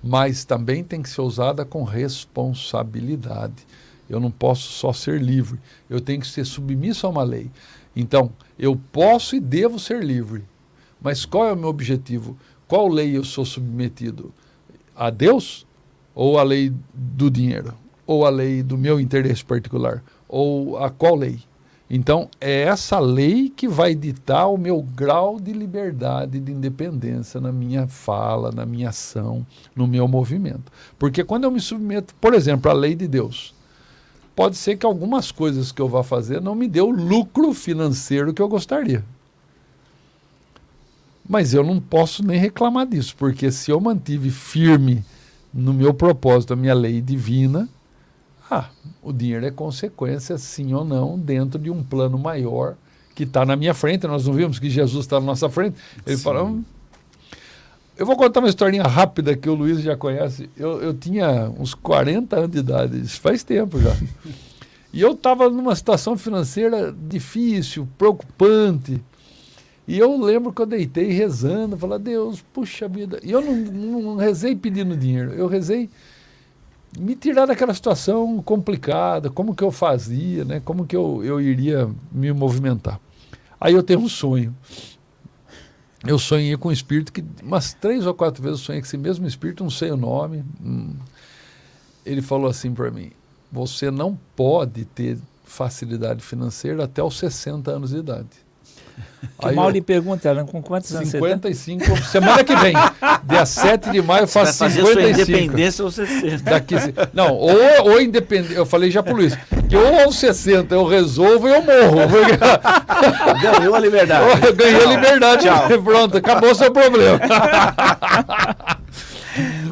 mas 0.03 0.45
também 0.45 0.83
tem 0.83 1.03
que 1.03 1.09
ser 1.09 1.21
usada 1.21 1.65
com 1.65 1.85
responsabilidade. 1.85 3.67
Eu 4.09 4.19
não 4.19 4.31
posso 4.31 4.73
só 4.73 4.93
ser 4.93 5.21
livre, 5.21 5.59
eu 5.89 6.01
tenho 6.01 6.21
que 6.21 6.27
ser 6.27 6.45
submisso 6.45 7.07
a 7.07 7.11
uma 7.11 7.23
lei. 7.23 7.51
Então, 7.95 8.33
eu 8.59 8.79
posso 8.93 9.37
e 9.37 9.41
devo 9.41 9.79
ser 9.79 10.03
livre, 10.03 10.45
mas 11.01 11.25
qual 11.25 11.47
é 11.47 11.53
o 11.53 11.57
meu 11.57 11.69
objetivo? 11.69 12.37
Qual 12.67 12.89
lei 12.89 13.17
eu 13.17 13.25
sou 13.25 13.45
submetido? 13.45 14.33
A 14.95 15.11
Deus 15.11 15.67
ou 16.15 16.39
a 16.39 16.43
lei 16.43 16.73
do 16.95 17.31
dinheiro? 17.31 17.75
Ou 18.07 18.27
a 18.27 18.31
lei 18.31 18.63
do 18.63 18.77
meu 18.77 19.01
interesse 19.01 19.45
particular? 19.45 20.03
Ou 20.29 20.79
a 20.79 20.91
qual 20.91 21.15
lei? 21.17 21.41
Então, 21.93 22.29
é 22.41 22.63
essa 22.63 23.01
lei 23.01 23.49
que 23.49 23.67
vai 23.67 23.97
ditar 23.97 24.47
o 24.47 24.57
meu 24.57 24.81
grau 24.81 25.41
de 25.41 25.53
liberdade, 25.53 26.39
de 26.39 26.53
independência 26.53 27.41
na 27.41 27.51
minha 27.51 27.89
fala, 27.89 28.53
na 28.53 28.65
minha 28.65 28.91
ação, 28.91 29.45
no 29.75 29.89
meu 29.89 30.07
movimento. 30.07 30.71
Porque 30.97 31.25
quando 31.25 31.45
eu 31.45 31.51
me 31.51 31.59
submeto, 31.59 32.15
por 32.21 32.33
exemplo, 32.33 32.71
à 32.71 32.75
lei 32.75 32.95
de 32.95 33.09
Deus, 33.09 33.53
pode 34.37 34.57
ser 34.57 34.77
que 34.77 34.87
algumas 34.87 35.33
coisas 35.33 35.73
que 35.73 35.83
eu 35.83 35.89
vá 35.89 36.05
fazer 36.05 36.41
não 36.41 36.55
me 36.55 36.69
dê 36.69 36.81
o 36.81 36.91
lucro 36.91 37.53
financeiro 37.53 38.33
que 38.33 38.41
eu 38.41 38.49
gostaria. 38.49 39.05
Mas 41.29 41.55
eu 41.55 41.65
não 41.65 41.81
posso 41.81 42.25
nem 42.25 42.39
reclamar 42.39 42.87
disso, 42.87 43.17
porque 43.19 43.51
se 43.51 43.73
eu 43.73 43.81
mantive 43.81 44.31
firme 44.31 45.05
no 45.53 45.75
meu 45.75 45.93
propósito, 45.93 46.53
a 46.53 46.57
minha 46.57 46.75
lei 46.75 47.01
divina, 47.01 47.69
ah, 48.51 48.69
o 49.03 49.13
dinheiro 49.13 49.47
é 49.47 49.51
consequência, 49.51 50.37
sim 50.37 50.75
ou 50.75 50.85
não, 50.85 51.19
dentro 51.19 51.59
de 51.59 51.71
um 51.71 51.83
plano 51.83 52.19
maior 52.19 52.75
que 53.15 53.23
está 53.23 53.45
na 53.45 53.55
minha 53.55 53.73
frente. 53.73 54.07
Nós 54.07 54.27
não 54.27 54.35
vimos 54.35 54.59
que 54.59 54.69
Jesus 54.69 55.05
está 55.05 55.21
na 55.21 55.27
nossa 55.27 55.49
frente. 55.49 55.77
Ele 56.07 56.17
sim. 56.17 56.23
falou. 56.23 56.49
Hum, 56.49 56.65
eu 57.97 58.07
vou 58.07 58.17
contar 58.17 58.41
uma 58.41 58.49
historinha 58.49 58.83
rápida 58.83 59.37
que 59.37 59.49
o 59.49 59.55
Luiz 59.55 59.83
já 59.83 59.95
conhece. 59.97 60.49
Eu, 60.57 60.81
eu 60.81 60.95
tinha 60.95 61.53
uns 61.59 61.75
40 61.75 62.35
anos 62.35 62.51
de 62.51 62.59
idade, 62.59 62.99
isso 62.99 63.21
faz 63.21 63.45
tempo 63.45 63.81
já. 63.81 63.95
E 64.93 65.01
eu 65.01 65.13
estava 65.13 65.49
numa 65.49 65.77
situação 65.77 66.19
financeira 66.19 66.93
difícil, 66.93 67.87
preocupante. 67.97 69.01
E 69.87 69.97
eu 69.97 70.21
lembro 70.21 70.53
que 70.53 70.61
eu 70.61 70.67
deitei 70.67 71.13
rezando, 71.13 71.77
falei, 71.77 72.01
Deus, 72.01 72.45
puxa 72.53 72.89
vida. 72.89 73.21
E 73.23 73.31
eu 73.31 73.41
não, 73.41 73.55
não 73.55 74.17
rezei 74.17 74.57
pedindo 74.57 74.97
dinheiro, 74.97 75.33
eu 75.33 75.47
rezei 75.47 75.89
me 76.99 77.15
tirar 77.15 77.47
daquela 77.47 77.73
situação 77.73 78.43
complicada, 78.43 79.31
como 79.31 79.55
que 79.55 79.63
eu 79.63 79.71
fazia, 79.71 80.45
né? 80.45 80.61
como 80.65 80.87
que 80.87 80.97
eu, 80.97 81.25
eu 81.25 81.41
iria 81.41 81.89
me 82.11 82.33
movimentar. 82.33 83.01
Aí 83.61 83.75
eu 83.75 83.83
tenho 83.83 84.01
um 84.01 84.09
sonho. 84.09 84.55
Eu 86.05 86.19
sonhei 86.19 86.57
com 86.57 86.69
um 86.69 86.73
espírito 86.73 87.13
que 87.13 87.23
umas 87.43 87.75
três 87.75 88.07
ou 88.07 88.15
quatro 88.15 88.43
vezes 88.43 88.61
eu 88.61 88.65
sonhei 88.65 88.81
com 88.81 88.87
esse 88.87 88.97
mesmo 88.97 89.27
espírito, 89.27 89.63
não 89.63 89.71
sei 89.71 89.91
o 89.91 89.97
nome. 89.97 90.43
Hum. 90.65 90.95
Ele 92.07 92.23
falou 92.23 92.49
assim 92.49 92.73
para 92.73 92.91
mim: 92.91 93.13
você 93.53 93.91
não 93.91 94.19
pode 94.35 94.87
ter 94.87 95.19
facilidade 95.45 96.23
financeira 96.23 96.85
até 96.85 97.03
os 97.03 97.19
60 97.19 97.71
anos 97.71 97.91
de 97.91 97.99
idade. 97.99 98.29
Que 99.39 99.49
Aí 99.49 99.55
mal 99.55 99.67
eu, 99.67 99.71
lhe 99.71 99.81
pergunta, 99.81 100.29
ela 100.29 100.45
com 100.45 100.63
quantos 100.63 100.95
anos 100.95 101.09
55, 101.09 101.85
você 101.85 102.03
semana 102.05 102.45
que 102.45 102.55
vem, 102.57 102.75
dia 103.25 103.47
7 103.47 103.91
de 103.91 104.03
maio, 104.03 104.25
eu 104.25 104.29
faço 104.29 104.53
55. 104.69 105.01
independência 105.01 105.85
ou 105.85 105.91
60. 105.91 106.43
Daqui, 106.43 106.75
não, 107.15 107.35
ou, 107.35 107.53
ou 107.85 108.01
independência, 108.01 108.55
eu 108.55 108.67
falei 108.67 108.91
já 108.91 109.03
para 109.03 109.15
o 109.15 109.17
Luiz, 109.17 109.35
Que 109.69 109.77
ou 109.77 110.01
aos 110.01 110.19
60 110.19 110.75
eu 110.75 110.85
resolvo 110.85 111.49
e 111.49 111.53
eu 111.53 111.63
morro. 111.63 112.01
Ganhou 113.41 113.75
a 113.75 113.79
liberdade. 113.79 114.25
Eu 114.47 114.55
ganhei 114.55 114.85
a 114.85 114.87
liberdade. 114.87 115.45
Tchau. 115.45 115.69
Pronto, 115.83 116.17
acabou 116.19 116.51
o 116.51 116.55
seu 116.55 116.71
problema. 116.71 117.19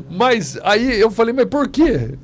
mas 0.09 0.59
aí 0.63 1.01
eu 1.01 1.11
falei, 1.11 1.35
mas 1.35 1.47
por 1.47 1.69
quê? 1.69 2.17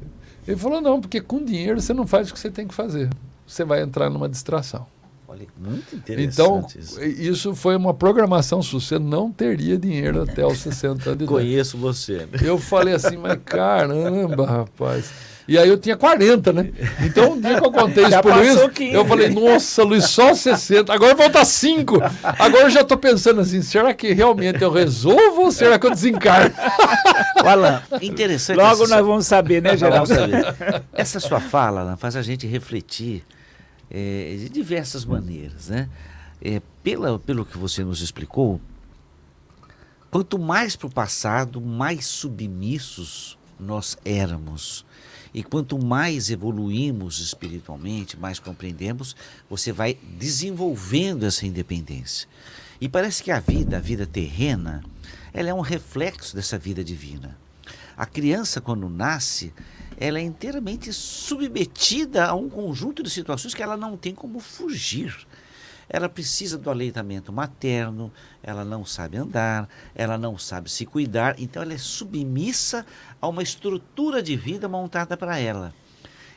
Ele 0.46 0.56
falou, 0.56 0.80
não, 0.80 1.00
porque 1.00 1.20
com 1.20 1.44
dinheiro 1.44 1.80
você 1.80 1.92
não 1.92 2.06
faz 2.06 2.30
o 2.30 2.32
que 2.32 2.38
você 2.38 2.50
tem 2.50 2.66
que 2.66 2.74
fazer. 2.74 3.10
Você 3.46 3.64
vai 3.64 3.82
entrar 3.82 4.08
numa 4.08 4.28
distração. 4.28 4.86
Olha, 5.34 5.46
muito 5.58 5.96
interessante. 5.96 6.32
Então, 6.32 6.66
isso. 6.78 7.02
isso 7.02 7.54
foi 7.54 7.74
uma 7.74 7.92
programação 7.92 8.62
sua. 8.62 8.80
Você 8.80 8.98
não 8.98 9.32
teria 9.32 9.76
dinheiro 9.76 10.22
até 10.22 10.46
os 10.46 10.58
60 10.58 10.86
anos 10.86 11.02
de 11.02 11.08
idade. 11.10 11.26
Conheço 11.26 11.76
você. 11.76 12.18
Né? 12.18 12.38
Eu 12.42 12.56
falei 12.58 12.94
assim, 12.94 13.16
mas 13.16 13.38
caramba, 13.44 14.46
rapaz. 14.46 15.10
E 15.46 15.58
aí 15.58 15.68
eu 15.68 15.76
tinha 15.76 15.96
40, 15.96 16.52
né? 16.52 16.70
Então 17.02 17.32
um 17.32 17.40
dia 17.40 17.60
que 17.60 17.66
eu 17.66 17.70
contei 17.70 18.04
isso 18.06 18.20
pro 18.22 18.34
Luiz, 18.34 18.72
15. 18.72 18.94
eu 18.94 19.04
falei, 19.04 19.28
nossa, 19.28 19.82
Luiz, 19.82 20.04
só 20.04 20.34
60. 20.34 20.90
Agora 20.92 21.14
falta 21.16 21.44
5. 21.44 22.00
Agora 22.22 22.64
eu 22.64 22.70
já 22.70 22.80
estou 22.80 22.96
pensando 22.96 23.40
assim, 23.40 23.60
será 23.60 23.92
que 23.92 24.12
realmente 24.12 24.62
eu 24.62 24.70
resolvo 24.70 25.42
ou 25.42 25.52
será 25.52 25.78
que 25.78 25.86
eu 25.86 25.90
desencarno? 25.90 26.54
Alan, 27.44 27.82
interessante. 28.00 28.56
Logo 28.56 28.86
nós 28.86 29.04
vamos 29.04 29.26
saber, 29.26 29.60
né, 29.60 29.76
Geraldo? 29.76 30.14
Essa 30.94 31.20
sua 31.20 31.40
fala, 31.40 31.80
Alan, 31.80 31.96
faz 31.96 32.16
a 32.16 32.22
gente 32.22 32.46
refletir 32.46 33.22
é, 33.90 34.36
de 34.38 34.48
diversas 34.48 35.04
maneiras, 35.04 35.68
né? 35.68 35.88
É, 36.40 36.60
pela, 36.82 37.18
pelo 37.18 37.44
que 37.44 37.56
você 37.56 37.84
nos 37.84 38.00
explicou, 38.00 38.60
quanto 40.10 40.38
mais 40.38 40.76
para 40.76 40.86
o 40.86 40.90
passado, 40.90 41.60
mais 41.60 42.06
submissos 42.06 43.38
nós 43.58 43.96
éramos. 44.04 44.84
E 45.32 45.42
quanto 45.42 45.82
mais 45.84 46.30
evoluímos 46.30 47.18
espiritualmente, 47.18 48.16
mais 48.16 48.38
compreendemos, 48.38 49.16
você 49.50 49.72
vai 49.72 49.98
desenvolvendo 50.16 51.24
essa 51.24 51.46
independência. 51.46 52.28
E 52.80 52.88
parece 52.88 53.22
que 53.22 53.30
a 53.30 53.40
vida, 53.40 53.78
a 53.78 53.80
vida 53.80 54.06
terrena, 54.06 54.84
ela 55.32 55.48
é 55.48 55.54
um 55.54 55.60
reflexo 55.60 56.36
dessa 56.36 56.56
vida 56.56 56.84
divina. 56.84 57.36
A 57.96 58.06
criança, 58.06 58.60
quando 58.60 58.88
nasce, 58.88 59.52
ela 59.98 60.18
é 60.18 60.22
inteiramente 60.22 60.92
submetida 60.92 62.26
a 62.26 62.34
um 62.34 62.48
conjunto 62.48 63.02
de 63.02 63.10
situações 63.10 63.54
que 63.54 63.62
ela 63.62 63.76
não 63.76 63.96
tem 63.96 64.14
como 64.14 64.40
fugir. 64.40 65.14
Ela 65.88 66.08
precisa 66.08 66.56
do 66.56 66.70
aleitamento 66.70 67.32
materno, 67.32 68.10
ela 68.42 68.64
não 68.64 68.84
sabe 68.84 69.16
andar, 69.18 69.68
ela 69.94 70.16
não 70.16 70.38
sabe 70.38 70.70
se 70.70 70.86
cuidar, 70.86 71.34
então 71.38 71.62
ela 71.62 71.74
é 71.74 71.78
submissa 71.78 72.86
a 73.20 73.28
uma 73.28 73.42
estrutura 73.42 74.22
de 74.22 74.36
vida 74.36 74.68
montada 74.68 75.16
para 75.16 75.38
ela. 75.38 75.74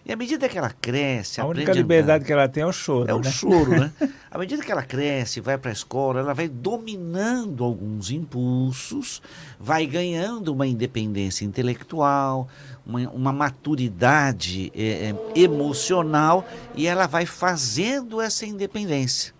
E 0.07 0.13
à 0.13 0.15
medida 0.15 0.47
que 0.47 0.57
ela 0.57 0.69
cresce, 0.69 1.41
a 1.41 1.45
única 1.45 1.73
liberdade 1.73 2.23
que 2.23 2.31
ela 2.31 2.47
tem 2.47 2.63
é 2.63 2.65
o 2.65 2.71
choro. 2.71 3.11
É 3.11 3.13
o 3.13 3.19
né? 3.19 3.29
choro, 3.29 3.71
né? 3.71 3.91
à 4.31 4.37
medida 4.37 4.63
que 4.63 4.71
ela 4.71 4.81
cresce, 4.81 5.41
vai 5.41 5.57
para 5.57 5.69
a 5.69 5.73
escola, 5.73 6.21
ela 6.21 6.33
vai 6.33 6.47
dominando 6.47 7.61
alguns 7.61 8.09
impulsos, 8.09 9.21
vai 9.59 9.85
ganhando 9.85 10.53
uma 10.53 10.65
independência 10.65 11.43
intelectual, 11.43 12.47
uma, 12.87 13.09
uma 13.09 13.33
maturidade 13.33 14.71
é, 14.73 15.09
é, 15.09 15.39
emocional 15.39 16.47
e 16.73 16.87
ela 16.87 17.05
vai 17.05 17.25
fazendo 17.25 18.21
essa 18.21 18.45
independência. 18.45 19.35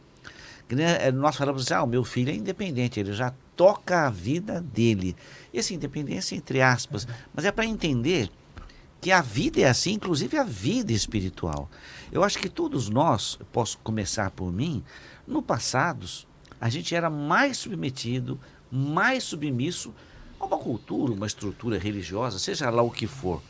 É, 0.70 1.12
nós 1.14 1.38
falamos 1.38 1.64
assim, 1.64 1.74
ah, 1.74 1.84
o 1.84 1.88
meu 1.88 2.04
filho 2.04 2.30
é 2.30 2.36
independente, 2.36 3.00
ele 3.00 3.14
já 3.14 3.34
toca 3.56 4.06
a 4.06 4.10
vida 4.10 4.60
dele. 4.60 5.16
Essa 5.54 5.74
independência 5.74 6.36
entre 6.36 6.62
aspas, 6.62 7.08
mas 7.34 7.46
é 7.46 7.52
para 7.52 7.66
entender 7.66 8.30
que 9.00 9.12
a 9.12 9.22
vida 9.22 9.62
é 9.62 9.66
assim, 9.66 9.94
inclusive 9.94 10.38
a 10.38 10.44
vida 10.44 10.92
espiritual. 10.92 11.70
Eu 12.12 12.24
acho 12.24 12.38
que 12.38 12.50
todos 12.50 12.90
nós, 12.90 13.40
posso 13.54 13.78
começar 13.78 14.30
por 14.32 14.52
mim, 14.52 14.84
no 15.26 15.42
passado, 15.42 16.06
a 16.60 16.68
gente 16.68 16.94
era 16.94 17.10
mais 17.10 17.58
submetido, 17.58 18.38
mais 18.70 19.24
submisso 19.24 19.94
uma 20.46 20.58
cultura, 20.58 21.14
uma 21.14 21.28
estrutura 21.28 21.78
religiosa, 21.78 22.40
seja 22.40 22.70
lá 22.70 22.82
o 22.82 22.92
que 22.92 23.08
for. 23.08 23.42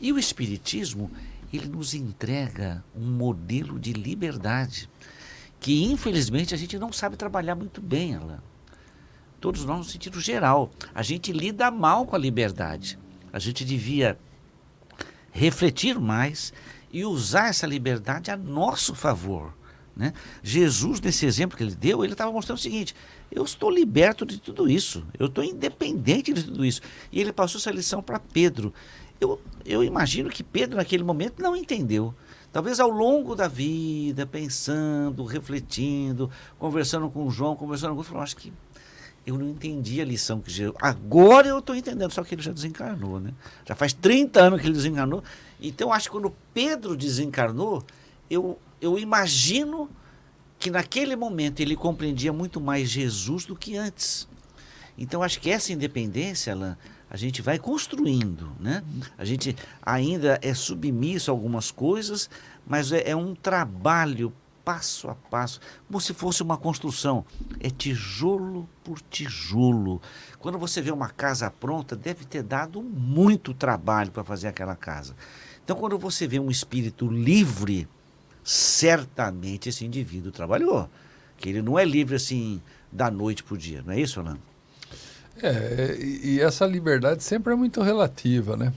E 0.00 0.12
o 0.12 0.18
Espiritismo, 0.18 1.10
ele 1.52 1.66
nos 1.66 1.94
entrega 1.94 2.84
um 2.94 3.10
modelo 3.10 3.78
de 3.78 3.92
liberdade 3.92 4.88
que, 5.60 5.84
infelizmente, 5.84 6.54
a 6.54 6.58
gente 6.58 6.78
não 6.78 6.92
sabe 6.92 7.16
trabalhar 7.16 7.54
muito 7.54 7.80
bem, 7.80 8.14
Alain. 8.14 8.38
Todos 9.40 9.64
nós, 9.64 9.78
no 9.78 9.84
sentido 9.84 10.20
geral. 10.20 10.70
A 10.94 11.02
gente 11.02 11.32
lida 11.32 11.70
mal 11.70 12.06
com 12.06 12.16
a 12.16 12.18
liberdade. 12.18 12.98
A 13.32 13.38
gente 13.38 13.64
devia 13.64 14.18
refletir 15.30 15.98
mais 15.98 16.52
e 16.92 17.04
usar 17.04 17.48
essa 17.48 17.66
liberdade 17.66 18.30
a 18.30 18.36
nosso 18.36 18.94
favor. 18.94 19.54
Né? 19.96 20.12
Jesus, 20.42 21.00
nesse 21.00 21.26
exemplo 21.26 21.56
que 21.56 21.62
ele 21.62 21.74
deu, 21.74 22.04
ele 22.04 22.12
estava 22.14 22.32
mostrando 22.32 22.58
o 22.58 22.62
seguinte: 22.62 22.94
eu 23.30 23.44
estou 23.44 23.70
liberto 23.70 24.24
de 24.24 24.38
tudo 24.38 24.68
isso, 24.68 25.04
eu 25.18 25.26
estou 25.26 25.44
independente 25.44 26.32
de 26.32 26.44
tudo 26.44 26.64
isso. 26.64 26.80
E 27.12 27.20
ele 27.20 27.32
passou 27.32 27.58
essa 27.58 27.70
lição 27.70 28.02
para 28.02 28.18
Pedro. 28.18 28.72
Eu, 29.20 29.40
eu 29.64 29.84
imagino 29.84 30.30
que 30.30 30.42
Pedro, 30.42 30.76
naquele 30.76 31.04
momento, 31.04 31.42
não 31.42 31.54
entendeu. 31.54 32.14
Talvez 32.52 32.80
ao 32.80 32.88
longo 32.88 33.34
da 33.34 33.46
vida, 33.46 34.26
pensando, 34.26 35.24
refletindo, 35.24 36.30
conversando 36.58 37.10
com 37.10 37.26
o 37.26 37.30
João, 37.30 37.54
conversando 37.54 37.94
com 37.94 38.00
o 38.00 38.04
falou, 38.04 38.22
acho 38.22 38.36
que 38.36 38.52
eu 39.26 39.36
não 39.36 39.50
entendi 39.50 40.00
a 40.00 40.04
lição 40.04 40.40
que 40.40 40.50
Jesus. 40.50 40.74
Agora 40.80 41.46
eu 41.46 41.58
estou 41.58 41.76
entendendo, 41.76 42.10
só 42.10 42.24
que 42.24 42.34
ele 42.34 42.40
já 42.40 42.50
desencarnou, 42.50 43.20
né? 43.20 43.34
Já 43.66 43.74
faz 43.74 43.92
30 43.92 44.40
anos 44.40 44.60
que 44.60 44.66
ele 44.66 44.74
desencarnou. 44.74 45.22
Então, 45.60 45.92
acho 45.92 46.06
que 46.06 46.12
quando 46.12 46.34
Pedro 46.54 46.96
desencarnou, 46.96 47.84
eu, 48.30 48.58
eu 48.80 48.98
imagino 48.98 49.90
que 50.58 50.70
naquele 50.70 51.14
momento 51.14 51.60
ele 51.60 51.76
compreendia 51.76 52.32
muito 52.32 52.60
mais 52.60 52.90
Jesus 52.90 53.44
do 53.44 53.54
que 53.54 53.76
antes. 53.76 54.28
Então, 54.96 55.22
acho 55.22 55.40
que 55.40 55.50
essa 55.50 55.72
independência, 55.72 56.52
Alain, 56.52 56.76
a 57.10 57.16
gente 57.16 57.40
vai 57.40 57.58
construindo, 57.58 58.50
né? 58.60 58.82
A 59.16 59.24
gente 59.24 59.56
ainda 59.80 60.38
é 60.42 60.52
submisso 60.52 61.30
a 61.30 61.34
algumas 61.34 61.70
coisas, 61.70 62.28
mas 62.66 62.92
é, 62.92 63.10
é 63.10 63.16
um 63.16 63.34
trabalho 63.34 64.32
passo 64.64 65.08
a 65.08 65.14
passo, 65.14 65.60
como 65.86 65.98
se 65.98 66.12
fosse 66.12 66.42
uma 66.42 66.58
construção. 66.58 67.24
É 67.60 67.70
tijolo 67.70 68.68
por 68.84 69.00
tijolo. 69.00 70.02
Quando 70.38 70.58
você 70.58 70.82
vê 70.82 70.90
uma 70.90 71.08
casa 71.08 71.50
pronta, 71.50 71.96
deve 71.96 72.26
ter 72.26 72.42
dado 72.42 72.82
muito 72.82 73.54
trabalho 73.54 74.10
para 74.10 74.22
fazer 74.22 74.48
aquela 74.48 74.76
casa. 74.76 75.16
Então, 75.64 75.76
quando 75.76 75.96
você 75.98 76.26
vê 76.26 76.38
um 76.38 76.50
espírito 76.50 77.06
livre, 77.08 77.88
certamente 78.48 79.68
esse 79.68 79.84
indivíduo 79.84 80.32
trabalhou. 80.32 80.88
Que 81.36 81.50
ele 81.50 81.60
não 81.60 81.78
é 81.78 81.84
livre 81.84 82.16
assim 82.16 82.62
da 82.90 83.10
noite 83.10 83.42
para 83.42 83.54
o 83.54 83.58
dia, 83.58 83.82
não 83.84 83.92
é 83.92 84.00
isso, 84.00 84.18
Orlando? 84.18 84.40
É, 85.42 85.98
e 86.00 86.40
essa 86.40 86.64
liberdade 86.64 87.22
sempre 87.22 87.52
é 87.52 87.56
muito 87.56 87.82
relativa, 87.82 88.56
né? 88.56 88.72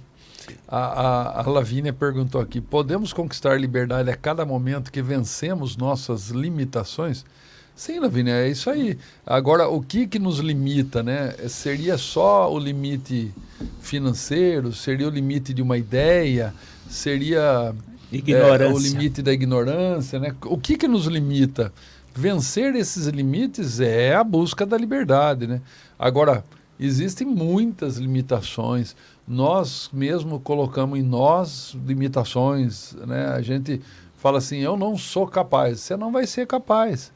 A, 0.68 0.78
a, 0.78 1.40
a 1.42 1.50
Lavínia 1.50 1.94
perguntou 1.94 2.42
aqui: 2.42 2.60
podemos 2.60 3.14
conquistar 3.14 3.58
liberdade 3.58 4.10
a 4.10 4.16
cada 4.16 4.46
momento 4.46 4.92
que 4.92 5.02
vencemos 5.02 5.78
nossas 5.78 6.28
limitações? 6.28 7.26
Sim, 7.74 8.00
Lavínia, 8.00 8.34
é 8.34 8.50
isso 8.50 8.70
aí. 8.70 9.00
Agora, 9.26 9.70
o 9.70 9.82
que, 9.82 10.06
que 10.06 10.20
nos 10.20 10.40
limita, 10.40 11.02
né? 11.02 11.34
Seria 11.48 11.98
só 11.98 12.52
o 12.52 12.60
limite 12.60 13.34
financeiro? 13.80 14.74
Seria 14.74 15.08
o 15.08 15.10
limite 15.10 15.54
de 15.54 15.62
uma 15.62 15.78
ideia? 15.78 16.54
Seria 16.90 17.74
é, 18.12 18.68
o 18.68 18.78
limite 18.78 19.22
da 19.22 19.32
ignorância, 19.32 20.20
né? 20.20 20.36
O 20.46 20.58
que, 20.58 20.78
que 20.78 20.88
nos 20.88 21.06
limita? 21.06 21.74
Vencer 22.14 22.76
esses 22.76 23.08
limites 23.08 23.80
é 23.80 24.14
a 24.14 24.24
busca 24.24 24.66
da 24.66 24.78
liberdade, 24.78 25.48
né? 25.48 25.62
Agora, 25.98 26.44
existem 26.78 27.26
muitas 27.26 27.98
limitações. 27.98 28.96
Nós 29.26 29.90
mesmo 29.94 30.40
colocamos 30.40 31.00
em 31.00 31.04
nós 31.04 31.76
limitações, 31.86 32.94
né? 33.08 33.28
A 33.28 33.42
gente 33.42 33.82
fala 34.18 34.40
assim, 34.40 34.58
eu 34.58 34.76
não 34.76 34.98
sou 34.98 35.26
capaz. 35.26 35.80
Você 35.80 35.96
não 35.96 36.12
vai 36.12 36.28
ser 36.28 36.46
capaz, 36.46 37.14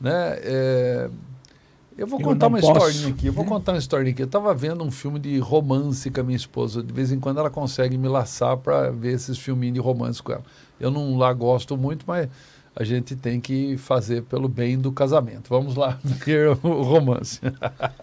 né? 0.00 0.38
É... 0.42 1.10
Eu 1.98 2.06
vou 2.06 2.20
eu 2.20 2.24
contar 2.24 2.46
uma 2.46 2.60
posso. 2.60 2.88
historinha 2.88 3.12
aqui. 3.12 3.26
Eu 3.26 3.32
vou 3.32 3.44
contar 3.44 3.72
uma 3.72 3.78
historinha 3.78 4.12
aqui. 4.12 4.22
Eu 4.22 4.26
estava 4.26 4.54
vendo 4.54 4.84
um 4.84 4.90
filme 4.90 5.18
de 5.18 5.36
romance 5.40 6.08
com 6.08 6.20
a 6.20 6.22
minha 6.22 6.36
esposa. 6.36 6.80
De 6.80 6.92
vez 6.92 7.10
em 7.10 7.18
quando 7.18 7.40
ela 7.40 7.50
consegue 7.50 7.98
me 7.98 8.06
laçar 8.06 8.56
para 8.56 8.92
ver 8.92 9.14
esses 9.14 9.36
filminhos 9.36 9.74
de 9.74 9.80
romance 9.80 10.22
com 10.22 10.30
ela. 10.30 10.44
Eu 10.78 10.92
não 10.92 11.18
lá 11.18 11.32
gosto 11.32 11.76
muito, 11.76 12.04
mas 12.06 12.28
a 12.76 12.84
gente 12.84 13.16
tem 13.16 13.40
que 13.40 13.76
fazer 13.76 14.22
pelo 14.22 14.48
bem 14.48 14.78
do 14.78 14.92
casamento. 14.92 15.48
Vamos 15.48 15.74
lá 15.74 15.98
ver 16.04 16.50
o 16.50 16.82
romance. 16.82 17.40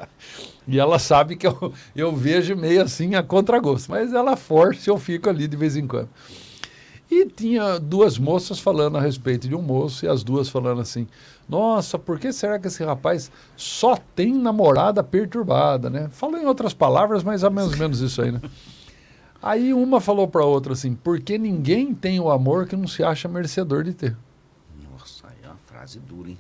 e 0.68 0.78
ela 0.78 1.00
sabe 1.00 1.38
que 1.38 1.48
eu, 1.48 1.74
eu 1.96 2.14
vejo 2.14 2.54
meio 2.54 2.82
assim 2.82 3.16
a 3.16 3.24
contragosto, 3.24 3.90
mas 3.90 4.14
ela 4.14 4.36
força 4.36 4.90
e 4.90 4.92
eu 4.92 4.98
fico 4.98 5.30
ali 5.30 5.48
de 5.48 5.56
vez 5.56 5.78
em 5.78 5.88
quando. 5.88 6.10
E 7.10 7.26
tinha 7.28 7.80
duas 7.80 8.18
moças 8.18 8.60
falando 8.60 8.98
a 8.98 9.02
respeito 9.02 9.48
de 9.48 9.56
um 9.56 9.62
moço 9.62 10.04
e 10.04 10.10
as 10.10 10.22
duas 10.22 10.50
falando 10.50 10.82
assim: 10.82 11.08
Nossa, 11.48 12.00
por 12.00 12.20
que 12.20 12.34
será 12.34 12.58
que 12.58 12.68
esse 12.68 12.84
rapaz 12.84 13.32
só 13.56 13.96
tem 14.16 14.34
namorada 14.34 15.04
perturbada, 15.04 15.90
né? 15.90 16.10
Falou 16.12 16.40
em 16.40 16.46
outras 16.46 16.74
palavras, 16.74 17.24
mas 17.24 17.44
é 17.44 17.50
mais 17.50 17.72
ou 17.72 17.78
menos 17.78 18.00
isso 18.00 18.22
aí, 18.22 18.32
né? 18.32 18.42
Aí 19.46 19.76
uma 19.76 20.02
falou 20.02 20.28
para 20.28 20.44
outra 20.44 20.74
assim: 20.74 20.96
porque 20.96 21.38
ninguém 21.38 21.94
tem 21.94 22.20
o 22.20 22.32
amor 22.32 22.66
que 22.66 22.76
não 22.76 22.88
se 22.88 23.04
acha 23.04 23.28
merecedor 23.28 23.84
de 23.84 23.94
ter. 23.94 24.18
Nossa, 24.90 25.28
aí 25.28 25.36
é 25.44 25.48
uma 25.48 25.58
frase 25.58 26.00
dura, 26.00 26.30
hein? 26.32 26.38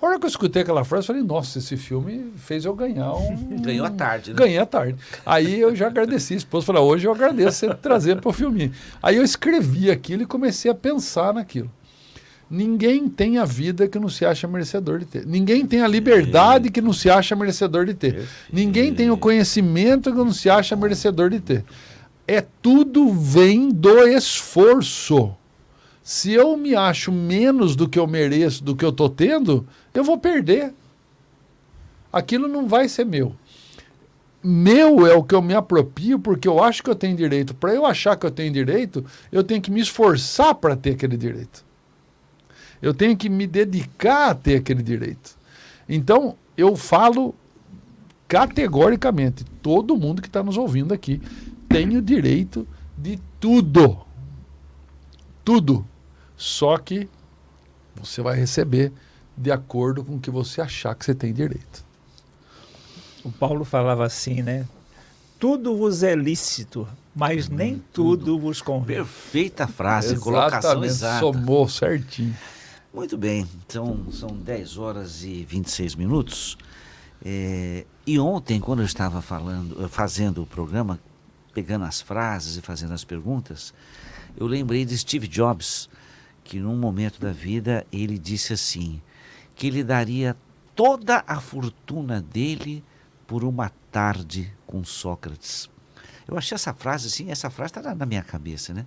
A 0.00 0.06
hora 0.06 0.18
que 0.18 0.24
eu 0.24 0.28
escutei 0.28 0.62
aquela 0.62 0.84
frase, 0.84 1.04
eu 1.04 1.06
falei, 1.08 1.22
nossa, 1.22 1.58
esse 1.58 1.76
filme 1.76 2.32
fez 2.36 2.64
eu 2.64 2.74
ganhar 2.74 3.14
um. 3.14 3.56
Ganhou 3.60 3.86
a 3.86 3.90
tarde, 3.90 4.30
né? 4.30 4.36
Ganhei 4.36 4.58
a 4.58 4.66
tarde. 4.66 4.96
Aí 5.24 5.58
eu 5.58 5.74
já 5.74 5.86
agradeci 5.86 6.34
a 6.34 6.36
esposa. 6.36 6.66
Falei, 6.66 6.82
hoje 6.82 7.06
eu 7.06 7.12
agradeço 7.12 7.58
você 7.58 7.74
trazer 7.74 8.20
para 8.20 8.28
o 8.28 8.32
filme. 8.32 8.72
Aí 9.02 9.16
eu 9.16 9.22
escrevi 9.22 9.90
aquilo 9.90 10.22
e 10.22 10.26
comecei 10.26 10.70
a 10.70 10.74
pensar 10.74 11.32
naquilo. 11.32 11.70
Ninguém 12.48 13.08
tem 13.08 13.38
a 13.38 13.44
vida 13.44 13.88
que 13.88 13.98
não 13.98 14.08
se 14.08 14.24
acha 14.24 14.46
merecedor 14.46 15.00
de 15.00 15.04
ter. 15.04 15.26
Ninguém 15.26 15.66
tem 15.66 15.82
a 15.82 15.88
liberdade 15.88 16.70
que 16.70 16.80
não 16.80 16.92
se 16.92 17.10
acha 17.10 17.34
merecedor 17.34 17.84
de 17.86 17.94
ter. 17.94 18.28
Ninguém 18.52 18.94
tem 18.94 19.10
o 19.10 19.16
conhecimento 19.16 20.12
que 20.12 20.16
não 20.16 20.32
se 20.32 20.48
acha 20.48 20.76
merecedor 20.76 21.30
de 21.30 21.40
ter. 21.40 21.64
É 22.26 22.44
tudo 22.62 23.12
vem 23.12 23.68
do 23.70 24.06
esforço. 24.06 25.34
Se 26.04 26.32
eu 26.32 26.56
me 26.56 26.76
acho 26.76 27.10
menos 27.10 27.74
do 27.74 27.88
que 27.88 27.98
eu 27.98 28.06
mereço, 28.06 28.62
do 28.62 28.76
que 28.76 28.84
eu 28.84 28.90
estou 28.90 29.10
tendo, 29.10 29.66
eu 29.92 30.04
vou 30.04 30.16
perder. 30.16 30.72
Aquilo 32.12 32.46
não 32.46 32.68
vai 32.68 32.88
ser 32.88 33.04
meu. 33.04 33.34
Meu 34.40 35.04
é 35.04 35.14
o 35.14 35.24
que 35.24 35.34
eu 35.34 35.42
me 35.42 35.54
aproprio 35.54 36.20
porque 36.20 36.46
eu 36.46 36.62
acho 36.62 36.80
que 36.80 36.88
eu 36.88 36.94
tenho 36.94 37.16
direito. 37.16 37.56
Para 37.56 37.74
eu 37.74 37.84
achar 37.84 38.14
que 38.14 38.24
eu 38.24 38.30
tenho 38.30 38.52
direito, 38.52 39.04
eu 39.32 39.42
tenho 39.42 39.60
que 39.60 39.72
me 39.72 39.80
esforçar 39.80 40.54
para 40.54 40.76
ter 40.76 40.90
aquele 40.90 41.16
direito. 41.16 41.66
Eu 42.80 42.94
tenho 42.94 43.16
que 43.16 43.28
me 43.28 43.46
dedicar 43.46 44.30
a 44.30 44.34
ter 44.34 44.56
aquele 44.56 44.82
direito. 44.82 45.36
Então, 45.88 46.36
eu 46.56 46.76
falo 46.76 47.34
categoricamente: 48.28 49.44
todo 49.62 49.96
mundo 49.96 50.22
que 50.22 50.28
está 50.28 50.42
nos 50.42 50.56
ouvindo 50.56 50.92
aqui 50.92 51.20
tem 51.68 51.96
o 51.96 52.02
direito 52.02 52.66
de 52.96 53.18
tudo. 53.40 53.98
Tudo. 55.44 55.86
Só 56.36 56.76
que 56.76 57.08
você 57.94 58.20
vai 58.20 58.36
receber 58.36 58.92
de 59.36 59.50
acordo 59.50 60.04
com 60.04 60.16
o 60.16 60.20
que 60.20 60.30
você 60.30 60.60
achar 60.60 60.94
que 60.94 61.04
você 61.04 61.14
tem 61.14 61.32
direito. 61.32 61.84
O 63.24 63.30
Paulo 63.30 63.64
falava 63.64 64.04
assim, 64.04 64.42
né? 64.42 64.66
Tudo 65.38 65.76
vos 65.76 66.02
é 66.02 66.14
lícito, 66.14 66.88
mas 67.14 67.48
nem 67.48 67.74
hum, 67.74 67.80
tudo. 67.92 68.24
tudo 68.24 68.38
vos 68.38 68.62
convém. 68.62 68.96
Perfeita 68.96 69.66
frase, 69.66 70.14
Exatamente, 70.14 70.24
colocação 70.24 70.84
exata. 70.84 71.20
Somou 71.20 71.68
certinho. 71.68 72.34
Muito 72.96 73.18
bem, 73.18 73.46
então 73.66 74.10
são 74.10 74.30
10 74.30 74.78
horas 74.78 75.22
e 75.22 75.44
26 75.44 75.94
minutos. 75.96 76.56
É, 77.22 77.84
e 78.06 78.18
ontem, 78.18 78.58
quando 78.58 78.80
eu 78.80 78.86
estava 78.86 79.20
falando, 79.20 79.84
eh, 79.84 79.86
fazendo 79.86 80.42
o 80.42 80.46
programa, 80.46 80.98
pegando 81.52 81.84
as 81.84 82.00
frases 82.00 82.56
e 82.56 82.62
fazendo 82.62 82.94
as 82.94 83.04
perguntas, 83.04 83.74
eu 84.34 84.46
lembrei 84.46 84.86
de 84.86 84.96
Steve 84.96 85.28
Jobs, 85.28 85.90
que 86.42 86.58
num 86.58 86.74
momento 86.74 87.20
da 87.20 87.32
vida 87.32 87.86
ele 87.92 88.18
disse 88.18 88.54
assim, 88.54 89.02
que 89.54 89.66
ele 89.66 89.84
daria 89.84 90.34
toda 90.74 91.22
a 91.26 91.38
fortuna 91.38 92.22
dele 92.22 92.82
por 93.26 93.44
uma 93.44 93.70
tarde 93.92 94.50
com 94.66 94.82
Sócrates. 94.82 95.68
Eu 96.26 96.38
achei 96.38 96.54
essa 96.54 96.72
frase 96.72 97.08
assim, 97.08 97.30
essa 97.30 97.50
frase 97.50 97.72
está 97.76 97.94
na 97.94 98.06
minha 98.06 98.22
cabeça, 98.22 98.72
né? 98.72 98.86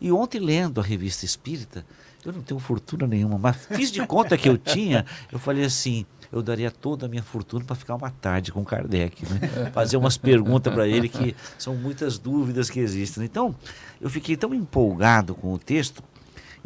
E 0.00 0.12
ontem 0.12 0.38
lendo 0.38 0.80
a 0.80 0.84
revista 0.84 1.24
Espírita, 1.24 1.84
eu 2.24 2.32
não 2.32 2.42
tenho 2.42 2.60
fortuna 2.60 3.06
nenhuma, 3.06 3.38
mas 3.38 3.66
fiz 3.66 3.90
de 3.90 4.06
conta 4.06 4.36
que 4.36 4.48
eu 4.48 4.58
tinha. 4.58 5.04
Eu 5.30 5.38
falei 5.38 5.64
assim: 5.64 6.04
eu 6.32 6.42
daria 6.42 6.70
toda 6.70 7.06
a 7.06 7.08
minha 7.08 7.22
fortuna 7.22 7.64
para 7.64 7.76
ficar 7.76 7.94
uma 7.94 8.10
tarde 8.10 8.52
com 8.52 8.64
Kardec, 8.64 9.24
né? 9.26 9.70
fazer 9.72 9.96
umas 9.96 10.16
perguntas 10.16 10.72
para 10.72 10.86
ele 10.86 11.08
que 11.08 11.34
são 11.58 11.74
muitas 11.74 12.18
dúvidas 12.18 12.68
que 12.68 12.80
existem. 12.80 13.24
Então, 13.24 13.54
eu 14.00 14.10
fiquei 14.10 14.36
tão 14.36 14.54
empolgado 14.54 15.34
com 15.34 15.52
o 15.52 15.58
texto 15.58 16.02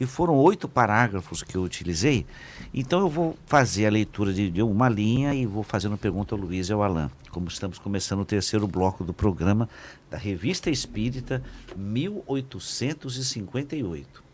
e 0.03 0.07
foram 0.07 0.35
oito 0.35 0.69
parágrafos 0.69 1.45
que 1.45 1.57
eu 1.57 1.63
utilizei. 1.63 2.27
Então, 2.75 2.99
eu 3.01 3.09
vou 3.09 3.39
fazer 3.47 3.87
a 3.87 3.91
leitura 3.91 4.33
de, 4.33 4.51
de 4.51 4.61
uma 4.61 4.89
linha 4.89 5.33
e 5.33 5.47
vou 5.47 5.63
fazendo 5.63 5.97
pergunta 5.97 6.35
ao 6.35 6.41
Luiz 6.41 6.69
e 6.69 6.73
ao 6.73 6.83
Alain. 6.83 7.09
Como 7.31 7.47
estamos 7.47 7.79
começando 7.79 8.19
o 8.21 8.25
terceiro 8.25 8.67
bloco 8.67 9.05
do 9.05 9.15
programa 9.15 9.69
da 10.11 10.19
Revista 10.19 10.69
Espírita 10.71 11.41
1858. 11.77 14.25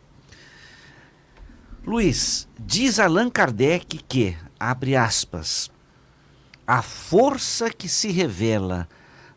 Luiz, 1.87 2.49
diz 2.59 2.99
Allan 2.99 3.29
Kardec 3.29 3.99
que, 4.09 4.35
abre 4.59 4.97
aspas, 4.97 5.71
a 6.67 6.81
força 6.81 7.69
que 7.69 7.91
se 7.91 8.11
revela 8.11 8.89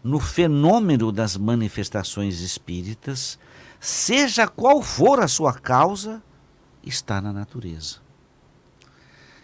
no 0.02 0.20
fenômeno 0.20 1.12
das 1.12 1.36
manifestações 1.36 2.40
espíritas, 2.40 3.38
seja 3.82 4.48
qual 4.48 4.84
for 4.84 5.20
a 5.20 5.28
sua 5.28 5.54
causa, 5.54 6.22
está 6.84 7.20
na 7.20 7.34
natureza. 7.34 7.98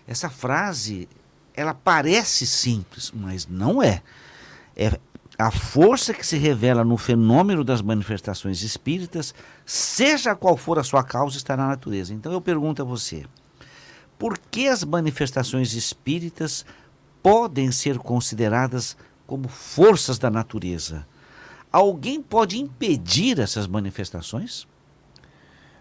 Essa 0.07 0.29
frase, 0.29 1.09
ela 1.55 1.73
parece 1.73 2.45
simples, 2.45 3.11
mas 3.11 3.47
não 3.47 3.81
é. 3.81 4.03
É 4.75 4.97
a 5.39 5.49
força 5.49 6.13
que 6.13 6.25
se 6.25 6.37
revela 6.37 6.83
no 6.83 6.97
fenômeno 6.97 7.63
das 7.63 7.81
manifestações 7.81 8.61
espíritas, 8.61 9.33
seja 9.65 10.35
qual 10.35 10.55
for 10.55 10.77
a 10.77 10.83
sua 10.83 11.03
causa, 11.03 11.35
está 11.35 11.57
na 11.57 11.67
natureza. 11.67 12.13
Então 12.13 12.31
eu 12.31 12.39
pergunto 12.39 12.83
a 12.83 12.85
você: 12.85 13.25
por 14.19 14.37
que 14.37 14.67
as 14.67 14.83
manifestações 14.83 15.73
espíritas 15.73 16.63
podem 17.23 17.71
ser 17.71 17.97
consideradas 17.97 18.95
como 19.25 19.47
forças 19.47 20.19
da 20.19 20.29
natureza? 20.29 21.07
Alguém 21.71 22.21
pode 22.21 22.57
impedir 22.57 23.39
essas 23.39 23.67
manifestações? 23.67 24.63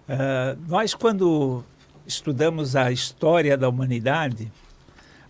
Uh, 0.09 0.59
nós, 0.69 0.95
quando 0.95 1.65
estudamos 2.07 2.77
a 2.77 2.93
história 2.93 3.57
da 3.57 3.69
humanidade, 3.69 4.51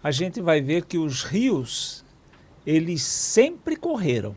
a 0.03 0.11
gente 0.11 0.41
vai 0.41 0.61
ver 0.61 0.85
que 0.85 0.99
os 0.99 1.23
rios 1.23 2.05
eles 2.67 3.03
sempre 3.03 3.77
correram. 3.77 4.35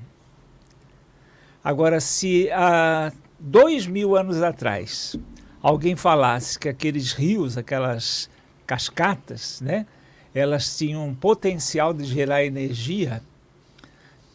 Agora, 1.64 2.00
se 2.00 2.50
há 2.52 3.12
dois 3.40 3.88
mil 3.88 4.16
anos 4.16 4.42
atrás 4.42 5.16
alguém 5.62 5.96
falasse 5.96 6.58
que 6.58 6.70
aqueles 6.70 7.12
rios, 7.12 7.58
aquelas 7.58 8.30
cascatas, 8.66 9.60
né, 9.62 9.86
elas 10.34 10.78
tinham 10.78 11.08
um 11.08 11.16
potencial 11.16 11.94
de 11.94 12.06
gerar 12.06 12.46
energia, 12.46 13.22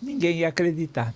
ninguém 0.03 0.39
ia 0.39 0.49
acreditar. 0.49 1.15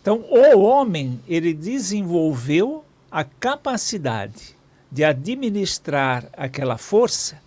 Então, 0.00 0.24
o 0.30 0.60
homem, 0.60 1.20
ele 1.28 1.52
desenvolveu 1.52 2.84
a 3.10 3.24
capacidade 3.24 4.56
de 4.90 5.04
administrar 5.04 6.26
aquela 6.36 6.78
força 6.78 7.40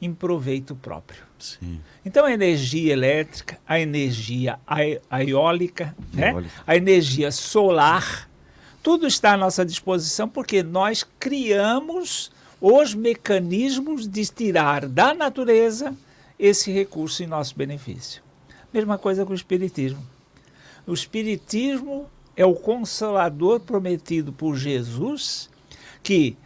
em 0.00 0.12
proveito 0.12 0.74
próprio. 0.74 1.24
Sim. 1.38 1.80
Então 2.04 2.24
a 2.24 2.32
energia 2.32 2.92
elétrica, 2.92 3.58
a 3.66 3.78
energia 3.78 4.58
eólica, 5.26 5.94
né? 6.12 6.44
a 6.66 6.76
energia 6.76 7.30
solar, 7.30 8.28
tudo 8.82 9.06
está 9.06 9.34
à 9.34 9.36
nossa 9.36 9.64
disposição 9.64 10.28
porque 10.28 10.62
nós 10.62 11.04
criamos 11.18 12.30
os 12.60 12.94
mecanismos 12.94 14.08
de 14.08 14.24
tirar 14.26 14.86
da 14.86 15.12
natureza 15.12 15.94
esse 16.38 16.70
recurso 16.70 17.22
em 17.22 17.26
nosso 17.26 17.54
benefício. 17.56 18.22
Mesma 18.72 18.96
coisa 18.96 19.24
com 19.24 19.32
o 19.32 19.36
Espiritismo. 19.36 20.02
O 20.86 20.94
Espiritismo 20.94 22.06
é 22.36 22.46
o 22.46 22.54
consolador 22.54 23.60
prometido 23.60 24.32
por 24.32 24.56
Jesus 24.56 25.50
que 26.02 26.36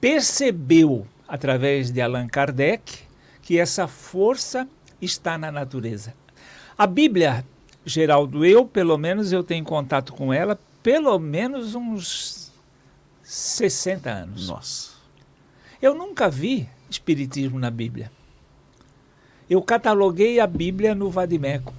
percebeu, 0.00 1.06
através 1.28 1.90
de 1.90 2.00
Allan 2.00 2.26
Kardec, 2.26 3.00
que 3.42 3.58
essa 3.58 3.86
força 3.86 4.66
está 5.02 5.36
na 5.36 5.52
natureza. 5.52 6.14
A 6.78 6.86
Bíblia, 6.86 7.44
Geraldo, 7.84 8.44
eu, 8.44 8.64
pelo 8.64 8.96
menos, 8.96 9.32
eu 9.32 9.44
tenho 9.44 9.64
contato 9.64 10.14
com 10.14 10.32
ela 10.32 10.58
pelo 10.82 11.18
menos 11.18 11.74
uns 11.74 12.50
60 13.22 14.10
anos. 14.10 14.48
Nossa. 14.48 14.92
Eu 15.82 15.94
nunca 15.94 16.30
vi 16.30 16.66
espiritismo 16.88 17.58
na 17.58 17.70
Bíblia. 17.70 18.10
Eu 19.48 19.60
cataloguei 19.60 20.40
a 20.40 20.46
Bíblia 20.46 20.94
no 20.94 21.10
Vadimeco. 21.10 21.74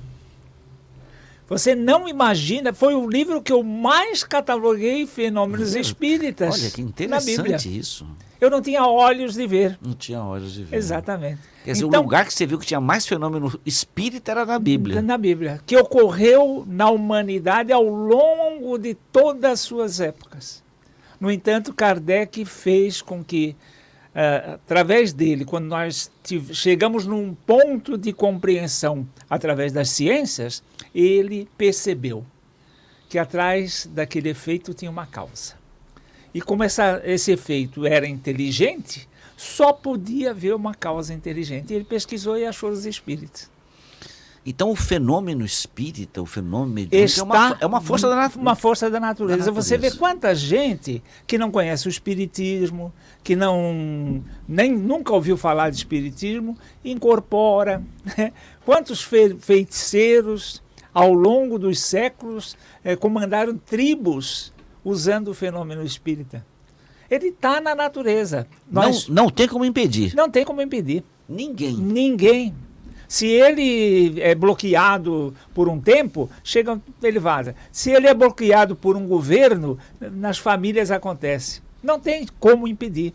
Você 1.51 1.75
não 1.75 2.07
imagina, 2.07 2.71
foi 2.71 2.95
o 2.95 3.09
livro 3.09 3.41
que 3.41 3.51
eu 3.51 3.61
mais 3.61 4.23
cataloguei 4.23 5.05
fenômenos 5.05 5.75
espíritas. 5.75 6.61
Olha 6.61 6.71
que 6.71 6.81
interessante 6.81 7.77
isso. 7.77 8.07
Eu 8.39 8.49
não 8.49 8.61
tinha 8.61 8.87
olhos 8.87 9.33
de 9.33 9.45
ver. 9.45 9.77
Não 9.81 9.93
tinha 9.93 10.23
olhos 10.23 10.53
de 10.53 10.63
ver. 10.63 10.77
Exatamente. 10.77 11.41
Quer 11.65 11.73
dizer, 11.73 11.85
então, 11.85 11.99
o 11.99 12.03
lugar 12.05 12.25
que 12.25 12.33
você 12.33 12.45
viu 12.45 12.57
que 12.57 12.65
tinha 12.65 12.79
mais 12.79 13.05
fenômeno 13.05 13.59
espírita 13.65 14.31
era 14.31 14.45
na 14.45 14.57
Bíblia. 14.57 15.01
Na 15.01 15.17
Bíblia. 15.17 15.59
Que 15.65 15.75
ocorreu 15.75 16.63
na 16.65 16.89
humanidade 16.89 17.73
ao 17.73 17.83
longo 17.83 18.77
de 18.77 18.95
todas 19.11 19.51
as 19.51 19.59
suas 19.59 19.99
épocas. 19.99 20.63
No 21.19 21.29
entanto, 21.29 21.73
Kardec 21.73 22.45
fez 22.45 23.01
com 23.01 23.21
que, 23.21 23.57
uh, 24.15 24.53
através 24.53 25.13
dele, 25.13 25.45
quando 25.45 25.65
nós 25.65 26.11
chegamos 26.53 27.05
num 27.05 27.33
ponto 27.33 27.97
de 27.97 28.13
compreensão 28.13 29.07
através 29.29 29.71
das 29.71 29.89
ciências, 29.89 30.63
ele 30.93 31.47
percebeu 31.57 32.25
que 33.09 33.19
atrás 33.19 33.89
daquele 33.91 34.29
efeito 34.29 34.73
tinha 34.73 34.89
uma 34.89 35.05
causa. 35.05 35.55
E 36.33 36.41
como 36.41 36.63
essa, 36.63 37.01
esse 37.03 37.31
efeito 37.31 37.85
era 37.85 38.07
inteligente, 38.07 39.07
só 39.35 39.73
podia 39.73 40.31
haver 40.31 40.55
uma 40.55 40.73
causa 40.73 41.13
inteligente. 41.13 41.73
Ele 41.73 41.83
pesquisou 41.83 42.37
e 42.37 42.45
achou 42.45 42.69
os 42.69 42.85
espíritos. 42.85 43.49
Então 44.43 44.71
o 44.71 44.75
fenômeno 44.75 45.45
espírita, 45.45 46.19
o 46.19 46.25
fenômeno 46.25 46.73
mediúnico 46.73 47.19
é 47.19 47.23
uma, 47.23 47.57
é 47.61 47.65
uma 47.65 47.79
força 47.81 48.09
da 48.09 48.15
natureza. 48.15 48.39
Uma 48.41 48.55
força 48.55 48.89
da 48.89 48.99
natureza. 48.99 49.37
da 49.37 49.45
natureza. 49.45 49.51
Você 49.51 49.77
vê 49.77 49.91
quanta 49.91 50.33
gente 50.33 51.03
que 51.27 51.37
não 51.37 51.51
conhece 51.51 51.87
o 51.87 51.89
espiritismo, 51.89 52.91
que 53.23 53.35
não 53.35 54.23
nem 54.47 54.71
nunca 54.71 55.13
ouviu 55.13 55.37
falar 55.37 55.69
de 55.69 55.77
espiritismo, 55.77 56.57
incorpora. 56.83 57.83
Né? 58.17 58.33
Quantos 58.65 59.03
fe 59.03 59.35
feiticeiros 59.39 60.61
ao 60.91 61.13
longo 61.13 61.59
dos 61.59 61.79
séculos 61.79 62.57
eh, 62.83 62.95
comandaram 62.95 63.55
tribos 63.55 64.51
usando 64.83 65.27
o 65.27 65.33
fenômeno 65.35 65.83
espírita? 65.83 66.43
Ele 67.11 67.27
está 67.27 67.61
na 67.61 67.75
natureza. 67.75 68.47
Nós, 68.71 69.07
não, 69.07 69.25
não 69.25 69.29
tem 69.29 69.47
como 69.47 69.65
impedir. 69.65 70.15
Não 70.15 70.29
tem 70.31 70.43
como 70.43 70.61
impedir. 70.61 71.03
Ninguém. 71.29 71.75
Ninguém. 71.75 72.55
Se 73.11 73.27
ele 73.27 74.21
é 74.21 74.33
bloqueado 74.33 75.35
por 75.53 75.67
um 75.67 75.81
tempo, 75.81 76.29
chega, 76.45 76.81
ele 77.03 77.19
vaza. 77.19 77.53
Se 77.69 77.91
ele 77.91 78.07
é 78.07 78.13
bloqueado 78.13 78.73
por 78.73 78.95
um 78.95 79.05
governo, 79.05 79.77
nas 79.99 80.37
famílias 80.37 80.91
acontece. 80.91 81.61
Não 81.83 81.99
tem 81.99 82.25
como 82.39 82.69
impedir. 82.69 83.13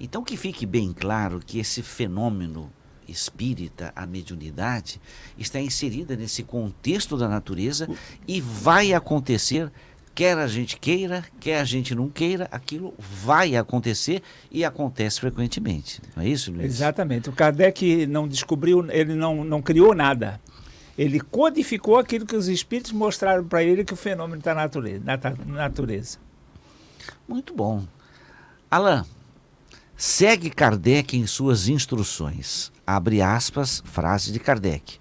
Então 0.00 0.24
que 0.24 0.38
fique 0.38 0.64
bem 0.64 0.94
claro 0.98 1.38
que 1.38 1.58
esse 1.58 1.82
fenômeno 1.82 2.72
espírita, 3.06 3.92
a 3.94 4.06
mediunidade, 4.06 4.98
está 5.36 5.60
inserida 5.60 6.16
nesse 6.16 6.42
contexto 6.42 7.14
da 7.14 7.28
natureza 7.28 7.90
e 8.26 8.40
vai 8.40 8.94
acontecer 8.94 9.70
quer 10.18 10.36
a 10.36 10.48
gente 10.48 10.80
queira, 10.80 11.24
quer 11.38 11.60
a 11.60 11.64
gente 11.64 11.94
não 11.94 12.08
queira, 12.08 12.48
aquilo 12.50 12.92
vai 12.98 13.54
acontecer 13.54 14.20
e 14.50 14.64
acontece 14.64 15.20
frequentemente. 15.20 16.02
Não 16.16 16.24
é 16.24 16.28
isso, 16.28 16.50
Luiz? 16.50 16.64
Exatamente. 16.64 17.28
O 17.28 17.32
Kardec 17.32 18.04
não 18.08 18.26
descobriu, 18.26 18.84
ele 18.90 19.14
não, 19.14 19.44
não 19.44 19.62
criou 19.62 19.94
nada. 19.94 20.40
Ele 20.98 21.20
codificou 21.20 21.98
aquilo 21.98 22.26
que 22.26 22.34
os 22.34 22.48
espíritos 22.48 22.90
mostraram 22.90 23.44
para 23.44 23.62
ele 23.62 23.84
que 23.84 23.92
o 23.92 23.96
fenômeno 23.96 24.40
está 24.40 24.56
na 24.56 24.62
natureza, 24.62 25.04
na 25.04 25.54
natureza. 25.54 26.18
Muito 27.28 27.54
bom. 27.54 27.86
Alain, 28.68 29.04
segue 29.96 30.50
Kardec 30.50 31.16
em 31.16 31.28
suas 31.28 31.68
instruções. 31.68 32.72
Abre 32.84 33.22
aspas, 33.22 33.84
frase 33.86 34.32
de 34.32 34.40
Kardec. 34.40 34.98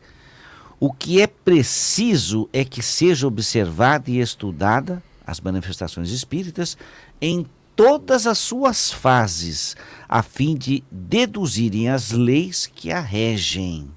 O 0.79 0.93
que 0.93 1.19
é 1.21 1.25
preciso 1.25 2.47
é 2.53 2.63
que 2.63 2.83
seja 2.83 3.25
observada 3.25 4.11
e 4.11 4.19
estudada 4.19 5.01
as 5.25 5.39
manifestações 5.41 6.11
espíritas 6.11 6.77
em 7.19 7.47
todas 7.75 8.27
as 8.27 8.37
suas 8.37 8.91
fases, 8.91 9.75
a 10.07 10.21
fim 10.21 10.55
de 10.55 10.83
deduzirem 10.91 11.89
as 11.89 12.11
leis 12.11 12.67
que 12.67 12.91
a 12.91 12.99
regem. 12.99 13.89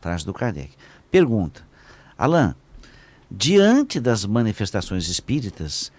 Frase 0.00 0.24
do 0.24 0.32
Kardec. 0.32 0.70
Pergunta: 1.10 1.66
Alain, 2.16 2.54
diante 3.28 3.98
das 3.98 4.24
manifestações 4.24 5.08
espíritas, 5.08 5.90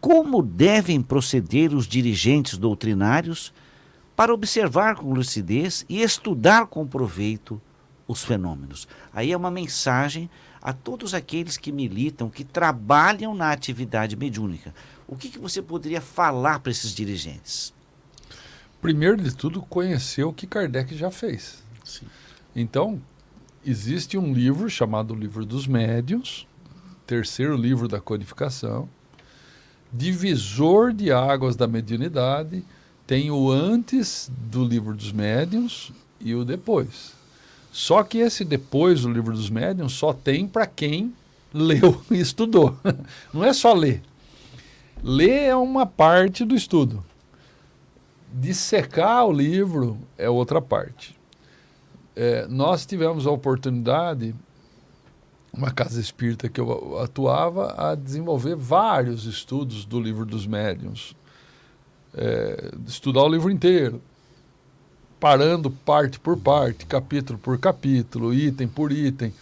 como 0.00 0.40
devem 0.40 1.02
proceder 1.02 1.74
os 1.74 1.88
dirigentes 1.88 2.58
doutrinários 2.58 3.52
para 4.14 4.32
observar 4.32 4.94
com 4.94 5.12
lucidez 5.12 5.84
e 5.88 6.00
estudar 6.00 6.66
com 6.66 6.86
proveito 6.86 7.60
os 8.06 8.24
fenômenos? 8.24 8.88
Aí 9.12 9.32
é 9.32 9.36
uma 9.36 9.50
mensagem 9.50 10.28
a 10.60 10.72
todos 10.72 11.12
aqueles 11.12 11.56
que 11.56 11.70
militam, 11.70 12.30
que 12.30 12.44
trabalham 12.44 13.34
na 13.34 13.52
atividade 13.52 14.16
mediúnica. 14.16 14.74
O 15.06 15.16
que, 15.16 15.28
que 15.28 15.38
você 15.38 15.60
poderia 15.60 16.00
falar 16.00 16.60
para 16.60 16.72
esses 16.72 16.92
dirigentes? 16.94 17.72
Primeiro 18.80 19.16
de 19.16 19.34
tudo, 19.34 19.60
conhecer 19.62 20.24
o 20.24 20.32
que 20.32 20.46
Kardec 20.46 20.96
já 20.96 21.10
fez. 21.10 21.62
Sim. 21.84 22.06
Então, 22.54 23.00
existe 23.64 24.16
um 24.18 24.32
livro 24.32 24.68
chamado 24.68 25.14
Livro 25.14 25.44
dos 25.44 25.66
Médiuns, 25.66 26.46
terceiro 27.06 27.56
livro 27.56 27.88
da 27.88 28.00
codificação, 28.00 28.88
divisor 29.92 30.92
de 30.92 31.12
águas 31.12 31.56
da 31.56 31.66
mediunidade, 31.66 32.64
tem 33.06 33.30
o 33.30 33.50
antes 33.50 34.30
do 34.50 34.64
Livro 34.64 34.94
dos 34.94 35.12
Médiuns 35.12 35.92
e 36.20 36.34
o 36.34 36.44
depois. 36.44 37.13
Só 37.74 38.04
que 38.04 38.18
esse 38.18 38.44
depois, 38.44 39.04
o 39.04 39.10
livro 39.10 39.32
dos 39.32 39.50
médiuns, 39.50 39.94
só 39.94 40.12
tem 40.12 40.46
para 40.46 40.64
quem 40.64 41.12
leu 41.52 42.00
e 42.08 42.20
estudou. 42.20 42.78
Não 43.32 43.42
é 43.42 43.52
só 43.52 43.74
ler. 43.74 44.00
Ler 45.02 45.48
é 45.48 45.56
uma 45.56 45.84
parte 45.84 46.44
do 46.44 46.54
estudo. 46.54 47.04
Dissecar 48.32 49.26
o 49.26 49.32
livro 49.32 49.98
é 50.16 50.30
outra 50.30 50.62
parte. 50.62 51.18
É, 52.14 52.46
nós 52.46 52.86
tivemos 52.86 53.26
a 53.26 53.32
oportunidade, 53.32 54.32
uma 55.52 55.72
casa 55.72 56.00
espírita 56.00 56.48
que 56.48 56.60
eu 56.60 57.00
atuava, 57.00 57.74
a 57.76 57.96
desenvolver 57.96 58.54
vários 58.54 59.24
estudos 59.24 59.84
do 59.84 60.00
livro 60.00 60.24
dos 60.24 60.46
médiuns. 60.46 61.16
É, 62.14 62.70
estudar 62.86 63.24
o 63.24 63.28
livro 63.28 63.50
inteiro, 63.50 64.00
parando 65.18 65.70
parte 65.70 66.18
por 66.18 66.36
parte, 66.36 66.86
capítulo 66.86 67.38
por 67.38 67.58
capítulo, 67.58 68.34
item 68.34 68.68
por 68.68 68.92
item. 68.92 69.32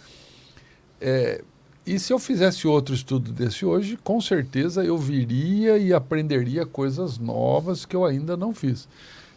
É, 0.99 1.43
e 1.85 1.99
se 1.99 2.13
eu 2.13 2.19
fizesse 2.19 2.65
outro 2.65 2.95
estudo 2.95 3.31
desse 3.33 3.65
hoje, 3.65 3.97
com 4.01 4.21
certeza 4.21 4.85
eu 4.85 4.97
viria 4.97 5.77
e 5.77 5.93
aprenderia 5.93 6.65
coisas 6.65 7.17
novas 7.17 7.85
que 7.85 7.95
eu 7.95 8.05
ainda 8.05 8.37
não 8.37 8.53
fiz. 8.53 8.87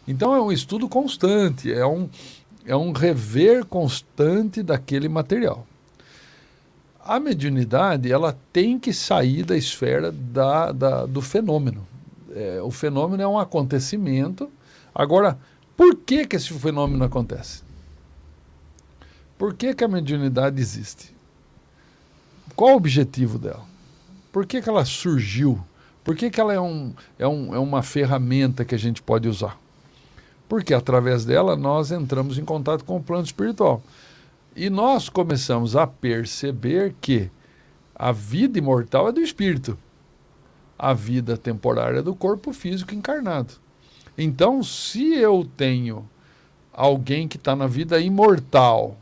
Então 0.07 0.33
é 0.33 0.41
um 0.41 0.51
estudo 0.51 0.87
constante, 0.87 1.71
é 1.71 1.85
um, 1.85 2.09
é 2.65 2.75
um 2.75 2.93
rever 2.93 3.65
constante 3.65 4.63
daquele 4.63 5.09
material. 5.09 5.67
A 7.03 7.19
mediunidade 7.19 8.09
ela 8.09 8.37
tem 8.53 8.79
que 8.79 8.93
sair 8.93 9.43
da 9.43 9.57
esfera 9.57 10.11
da, 10.11 10.71
da 10.71 11.05
do 11.05 11.21
fenômeno. 11.21 11.85
É, 12.33 12.61
o 12.61 12.71
fenômeno 12.71 13.21
é 13.21 13.27
um 13.27 13.37
acontecimento. 13.37 14.49
Agora, 14.95 15.37
por 15.77 15.95
que, 15.95 16.25
que 16.25 16.35
esse 16.35 16.51
fenômeno 16.51 17.03
acontece? 17.03 17.61
Por 19.37 19.53
que, 19.53 19.75
que 19.75 19.83
a 19.83 19.87
mediunidade 19.87 20.59
existe? 20.59 21.15
Qual 22.55 22.73
o 22.73 22.77
objetivo 22.77 23.37
dela? 23.37 23.63
Por 24.31 24.47
que, 24.47 24.59
que 24.59 24.67
ela 24.67 24.83
surgiu? 24.83 25.63
Por 26.03 26.15
que, 26.15 26.31
que 26.31 26.41
ela 26.41 26.51
é, 26.51 26.59
um, 26.59 26.93
é, 27.19 27.27
um, 27.27 27.53
é 27.53 27.59
uma 27.59 27.83
ferramenta 27.83 28.65
que 28.65 28.73
a 28.73 28.79
gente 28.79 29.03
pode 29.03 29.29
usar? 29.29 29.59
Porque 30.49 30.73
através 30.73 31.23
dela 31.23 31.55
nós 31.55 31.91
entramos 31.91 32.39
em 32.39 32.45
contato 32.45 32.83
com 32.83 32.97
o 32.97 33.03
plano 33.03 33.25
espiritual. 33.25 33.83
E 34.55 34.71
nós 34.71 35.09
começamos 35.09 35.75
a 35.75 35.85
perceber 35.85 36.95
que 36.99 37.29
a 37.93 38.11
vida 38.11 38.57
imortal 38.57 39.09
é 39.09 39.11
do 39.11 39.21
espírito, 39.21 39.77
a 40.79 40.93
vida 40.93 41.37
temporária 41.37 41.99
é 41.99 42.01
do 42.01 42.15
corpo 42.15 42.51
físico 42.51 42.95
encarnado. 42.95 43.53
Então, 44.17 44.63
se 44.63 45.13
eu 45.13 45.47
tenho 45.55 46.07
alguém 46.73 47.27
que 47.27 47.37
está 47.37 47.55
na 47.55 47.67
vida 47.67 47.99
imortal, 47.99 48.97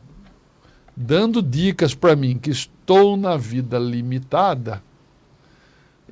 dando 0.95 1.41
dicas 1.41 1.93
para 1.93 2.15
mim 2.15 2.37
que 2.37 2.49
estou 2.49 3.17
na 3.17 3.37
vida 3.37 3.77
limitada, 3.77 4.81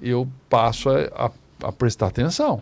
eu 0.02 0.28
passo 0.50 0.90
a, 0.90 1.02
a, 1.16 1.32
a, 1.68 1.72
prestar 1.72 2.08
atenção. 2.08 2.62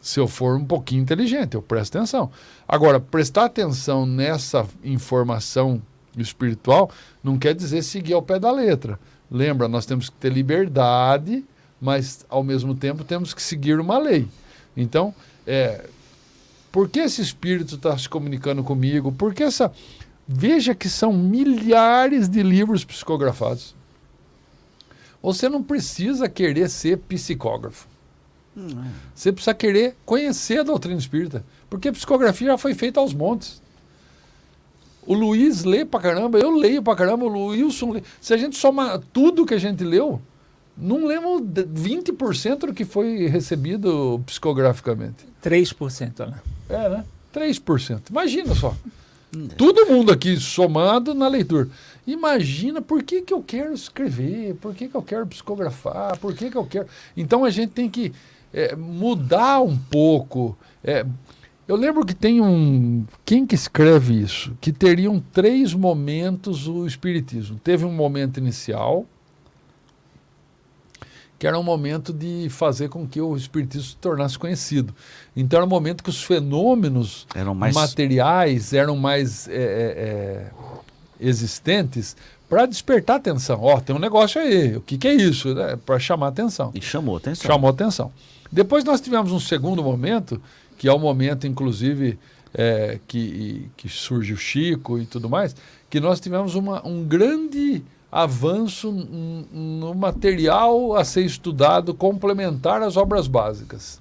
Se 0.00 0.20
eu 0.20 0.28
for 0.28 0.56
um 0.56 0.64
pouquinho 0.64 1.02
inteligente, 1.02 1.54
eu 1.54 1.62
presto 1.62 1.96
atenção. 1.96 2.30
Agora, 2.66 3.00
prestar 3.00 3.46
atenção 3.46 4.06
nessa 4.06 4.66
informação 4.84 5.82
espiritual 6.16 6.90
não 7.22 7.38
quer 7.38 7.54
dizer 7.54 7.82
seguir 7.82 8.12
ao 8.12 8.22
pé 8.22 8.38
da 8.38 8.50
letra. 8.50 8.98
Lembra, 9.30 9.68
nós 9.68 9.86
temos 9.86 10.08
que 10.08 10.16
ter 10.16 10.32
liberdade, 10.32 11.44
mas 11.80 12.24
ao 12.28 12.42
mesmo 12.42 12.74
tempo 12.74 13.04
temos 13.04 13.34
que 13.34 13.42
seguir 13.42 13.80
uma 13.80 13.98
lei. 13.98 14.28
Então, 14.76 15.14
é, 15.48 15.88
por 16.70 16.90
que 16.90 17.00
esse 17.00 17.22
espírito 17.22 17.76
está 17.76 17.96
se 17.96 18.06
comunicando 18.06 18.62
comigo? 18.62 19.10
Por 19.10 19.32
que 19.32 19.42
essa. 19.42 19.72
Veja 20.30 20.74
que 20.74 20.90
são 20.90 21.10
milhares 21.10 22.28
de 22.28 22.42
livros 22.42 22.84
psicografados. 22.84 23.74
Você 25.22 25.48
não 25.48 25.62
precisa 25.62 26.28
querer 26.28 26.68
ser 26.68 26.98
psicógrafo. 26.98 27.88
Você 29.14 29.32
precisa 29.32 29.54
querer 29.54 29.96
conhecer 30.04 30.60
a 30.60 30.62
doutrina 30.64 30.98
espírita. 30.98 31.42
Porque 31.70 31.88
a 31.88 31.92
psicografia 31.92 32.48
já 32.48 32.58
foi 32.58 32.74
feita 32.74 33.00
aos 33.00 33.14
montes. 33.14 33.62
O 35.06 35.14
Luiz 35.14 35.64
lê 35.64 35.86
pra 35.86 36.00
caramba, 36.00 36.38
eu 36.38 36.50
leio 36.50 36.82
pra 36.82 36.94
caramba, 36.94 37.24
o 37.24 37.46
Wilson 37.46 37.92
lê. 37.92 38.02
Se 38.20 38.34
a 38.34 38.36
gente 38.36 38.58
somar 38.58 39.00
tudo 39.14 39.46
que 39.46 39.54
a 39.54 39.58
gente 39.58 39.82
leu, 39.82 40.20
não 40.80 41.04
lembro 41.06 41.40
20% 41.40 42.58
do 42.58 42.74
que 42.74 42.84
foi 42.84 43.26
recebido 43.26 44.22
psicograficamente. 44.24 45.26
3%, 45.42 46.26
né? 46.26 46.40
É, 46.68 46.88
né? 46.88 47.04
3%. 47.34 48.10
Imagina 48.10 48.54
só. 48.54 48.74
Todo 49.56 49.86
mundo 49.86 50.10
aqui 50.10 50.36
somado 50.36 51.12
na 51.12 51.28
leitura. 51.28 51.68
Imagina 52.06 52.80
por 52.80 53.02
que, 53.02 53.20
que 53.20 53.34
eu 53.34 53.42
quero 53.42 53.74
escrever, 53.74 54.54
por 54.54 54.74
que, 54.74 54.88
que 54.88 54.94
eu 54.94 55.02
quero 55.02 55.26
psicografar, 55.26 56.16
por 56.18 56.32
que, 56.34 56.50
que 56.50 56.56
eu 56.56 56.64
quero. 56.64 56.86
Então 57.14 57.44
a 57.44 57.50
gente 57.50 57.72
tem 57.72 57.90
que 57.90 58.12
é, 58.52 58.74
mudar 58.74 59.60
um 59.60 59.76
pouco. 59.76 60.56
É, 60.82 61.04
eu 61.66 61.76
lembro 61.76 62.06
que 62.06 62.14
tem 62.14 62.40
um. 62.40 63.04
Quem 63.26 63.44
que 63.44 63.54
escreve 63.54 64.18
isso? 64.18 64.56
Que 64.58 64.72
teriam 64.72 65.22
três 65.32 65.74
momentos 65.74 66.66
o 66.66 66.86
Espiritismo. 66.86 67.58
Teve 67.62 67.84
um 67.84 67.92
momento 67.92 68.38
inicial, 68.38 69.04
que 71.38 71.46
era 71.46 71.58
um 71.58 71.62
momento 71.62 72.12
de 72.12 72.48
fazer 72.50 72.88
com 72.88 73.06
que 73.06 73.20
o 73.20 73.36
Espiritismo 73.36 73.88
se 73.90 73.96
tornasse 73.96 74.38
conhecido. 74.38 74.94
Então 75.36 75.58
era 75.58 75.66
um 75.66 75.68
momento 75.68 76.02
que 76.02 76.10
os 76.10 76.22
fenômenos 76.22 77.26
eram 77.34 77.54
mais... 77.54 77.74
materiais 77.74 78.72
eram 78.72 78.96
mais 78.96 79.46
é, 79.48 79.52
é, 79.52 79.56
é 79.60 80.50
existentes 81.20 82.16
para 82.48 82.66
despertar 82.66 83.16
atenção. 83.16 83.60
Ó, 83.62 83.76
oh, 83.76 83.80
tem 83.80 83.94
um 83.94 83.98
negócio 83.98 84.40
aí, 84.40 84.76
o 84.76 84.80
que, 84.80 84.96
que 84.96 85.06
é 85.06 85.14
isso? 85.14 85.58
É, 85.58 85.76
para 85.76 85.98
chamar 85.98 86.28
atenção. 86.28 86.72
E 86.74 86.80
chamou 86.80 87.16
atenção. 87.16 87.46
Chamou 87.46 87.70
atenção. 87.70 88.12
Depois 88.50 88.82
nós 88.84 89.00
tivemos 89.00 89.30
um 89.30 89.40
segundo 89.40 89.82
momento, 89.82 90.40
que 90.78 90.88
é 90.88 90.92
o 90.92 90.98
momento, 90.98 91.46
inclusive, 91.46 92.18
é, 92.54 92.98
que, 93.06 93.70
que 93.76 93.88
surge 93.88 94.32
o 94.32 94.36
Chico 94.36 94.98
e 94.98 95.04
tudo 95.04 95.28
mais, 95.28 95.54
que 95.90 96.00
nós 96.00 96.18
tivemos 96.18 96.54
uma, 96.54 96.86
um 96.86 97.04
grande 97.04 97.82
avanço 98.10 98.90
no 98.90 99.94
material 99.94 100.96
a 100.96 101.04
ser 101.04 101.24
estudado 101.24 101.94
complementar 101.94 102.82
às 102.82 102.96
obras 102.96 103.26
básicas. 103.26 104.00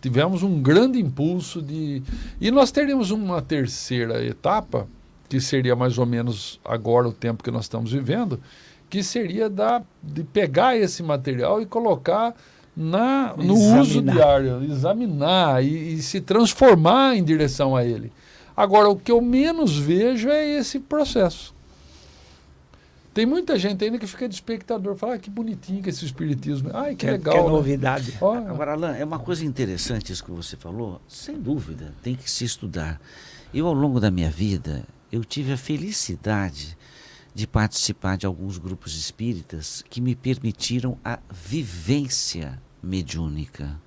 Tivemos 0.00 0.42
um 0.42 0.60
grande 0.60 1.00
impulso 1.00 1.60
de. 1.60 2.02
E 2.40 2.50
nós 2.50 2.70
teríamos 2.70 3.10
uma 3.10 3.42
terceira 3.42 4.24
etapa, 4.24 4.86
que 5.28 5.40
seria 5.40 5.74
mais 5.74 5.98
ou 5.98 6.06
menos 6.06 6.60
agora 6.64 7.08
o 7.08 7.12
tempo 7.12 7.42
que 7.42 7.50
nós 7.50 7.64
estamos 7.64 7.92
vivendo, 7.92 8.40
que 8.88 9.02
seria 9.02 9.50
da, 9.50 9.82
de 10.02 10.22
pegar 10.22 10.76
esse 10.76 11.02
material 11.02 11.60
e 11.60 11.66
colocar 11.66 12.34
na, 12.76 13.34
no 13.36 13.54
examinar. 13.54 13.80
uso 13.80 14.02
diário, 14.02 14.64
examinar 14.64 15.64
e, 15.64 15.94
e, 15.94 16.02
se 16.02 16.20
transformar 16.20 17.16
em 17.16 17.24
direção 17.24 17.74
a 17.74 17.84
ele. 17.84 18.12
Agora, 18.56 18.88
o 18.88 18.96
que 18.96 19.10
eu 19.10 19.20
menos 19.20 19.76
vejo 19.76 20.28
é 20.28 20.46
esse 20.46 20.78
processo. 20.78 21.54
Tem 23.12 23.26
muita 23.26 23.58
gente 23.58 23.84
ainda 23.84 23.98
que 23.98 24.06
fica 24.06 24.28
de 24.28 24.34
espectador, 24.34 24.94
fala 24.96 25.14
ah, 25.14 25.18
que 25.18 25.30
bonitinho 25.30 25.82
que 25.82 25.90
esse 25.90 26.04
espiritismo. 26.04 26.70
Ai, 26.72 26.94
que, 26.94 27.06
que 27.06 27.10
legal. 27.10 27.34
Que 27.34 27.42
né? 27.42 27.48
novidade. 27.48 28.18
Oh. 28.20 28.30
Agora, 28.30 28.72
Alain, 28.72 28.98
é 28.98 29.04
uma 29.04 29.18
coisa 29.18 29.44
interessante 29.44 30.12
isso 30.12 30.24
que 30.24 30.30
você 30.30 30.56
falou. 30.56 31.00
Sem 31.08 31.40
dúvida, 31.40 31.92
tem 32.02 32.14
que 32.14 32.30
se 32.30 32.44
estudar. 32.44 33.00
Eu, 33.52 33.66
ao 33.66 33.74
longo 33.74 33.98
da 33.98 34.10
minha 34.10 34.30
vida, 34.30 34.84
eu 35.10 35.24
tive 35.24 35.52
a 35.52 35.56
felicidade 35.56 36.76
de 37.34 37.46
participar 37.46 38.16
de 38.16 38.26
alguns 38.26 38.58
grupos 38.58 38.96
espíritas 38.96 39.82
que 39.88 40.00
me 40.00 40.14
permitiram 40.14 40.98
a 41.04 41.18
vivência 41.30 42.60
mediúnica. 42.82 43.80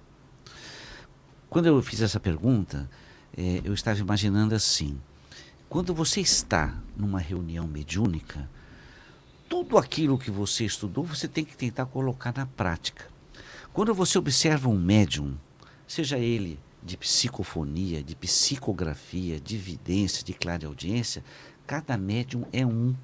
Quando 1.50 1.66
eu 1.66 1.82
fiz 1.82 2.02
essa 2.02 2.20
pergunta, 2.20 2.90
é, 3.38 3.62
eu 3.64 3.74
estava 3.74 4.00
imaginando 4.00 4.56
assim: 4.56 5.00
quando 5.70 5.94
você 5.94 6.22
está 6.22 6.76
numa 6.96 7.20
reunião 7.20 7.68
mediúnica, 7.68 8.50
tudo 9.52 9.78
aquilo 9.78 10.18
que 10.18 10.32
você 10.32 10.64
estudou 10.64 11.04
você 11.04 11.28
tem 11.28 11.43
que 11.43 11.58
tentar 11.58 11.86
colocar 11.86 12.34
na 12.34 12.45
prática. 12.45 13.06
Quando 13.74 13.93
você 13.93 14.18
observa 14.18 14.70
um 14.70 14.80
médium, 14.80 15.38
seja 15.86 16.18
ele 16.18 16.58
de 16.82 16.95
psicofonia, 16.95 18.02
de 18.02 18.16
psicografia, 18.16 19.41
de 19.41 19.58
vidência, 19.58 20.24
de 20.24 20.34
clareaudiência, 20.34 21.22
cada 21.68 21.97
médium 21.97 22.45
é 22.54 22.66
um. 22.66 22.95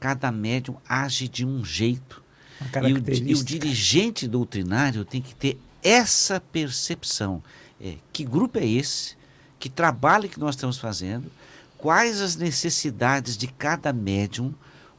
Cada 0.00 0.32
médium 0.32 0.76
age 0.88 1.28
de 1.28 1.46
um 1.46 1.64
jeito. 1.64 2.20
E 2.82 2.92
o, 2.92 3.28
e 3.28 3.34
o, 3.34 3.44
dirigente 3.44 4.26
doutrinário 4.26 5.04
tem 5.04 5.22
que 5.22 5.36
ter 5.36 5.56
essa 5.84 6.40
percepção. 6.40 7.40
É, 7.80 7.94
que 8.12 8.24
grupo 8.24 8.58
é 8.58 8.66
esse? 8.66 9.16
Que 9.56 9.68
trabalho 9.68 10.28
que 10.28 10.40
nós 10.40 10.56
estamos 10.56 10.78
fazendo? 10.78 11.30
Quais 11.78 12.20
as 12.20 12.34
necessidades 12.34 13.36
de 13.36 13.46
cada 13.46 13.92
médium? 13.92 14.52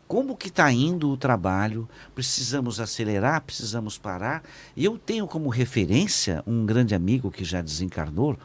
Como 0.07 0.37
que 0.37 0.47
está 0.47 0.71
indo 0.71 1.09
o 1.09 1.17
trabalho, 1.17 1.87
precisamos 2.15 2.79
acelerar, 2.79 3.41
precisamos 3.41 3.97
parar. 3.97 4.43
E 4.75 4.85
eu 4.85 4.97
tenho 4.97 5.27
como 5.27 5.49
referência 5.49 6.43
um 6.47 6.65
grande 6.65 6.95
amigo 6.95 7.29
que 7.29 7.43
já 7.43 7.61
desencarnou, 7.61 8.37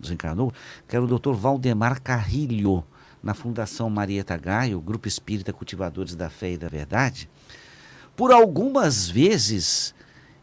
desencarnou 0.00 0.52
que 0.88 0.96
era 0.96 1.04
o 1.04 1.18
Dr. 1.18 1.32
Valdemar 1.32 2.00
Carrilho, 2.00 2.82
na 3.22 3.34
Fundação 3.34 3.90
Marieta 3.90 4.36
Gaio, 4.36 4.80
Grupo 4.80 5.08
Espírita 5.08 5.52
Cultivadores 5.52 6.14
da 6.14 6.30
Fé 6.30 6.52
e 6.52 6.56
da 6.56 6.68
Verdade. 6.68 7.28
Por 8.14 8.30
algumas 8.30 9.08
vezes 9.08 9.94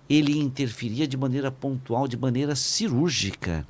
ele 0.10 0.38
interferia 0.38 1.08
de 1.08 1.16
maneira 1.16 1.50
pontual, 1.50 2.08
de 2.08 2.18
maneira 2.18 2.56
cirúrgica. 2.56 3.66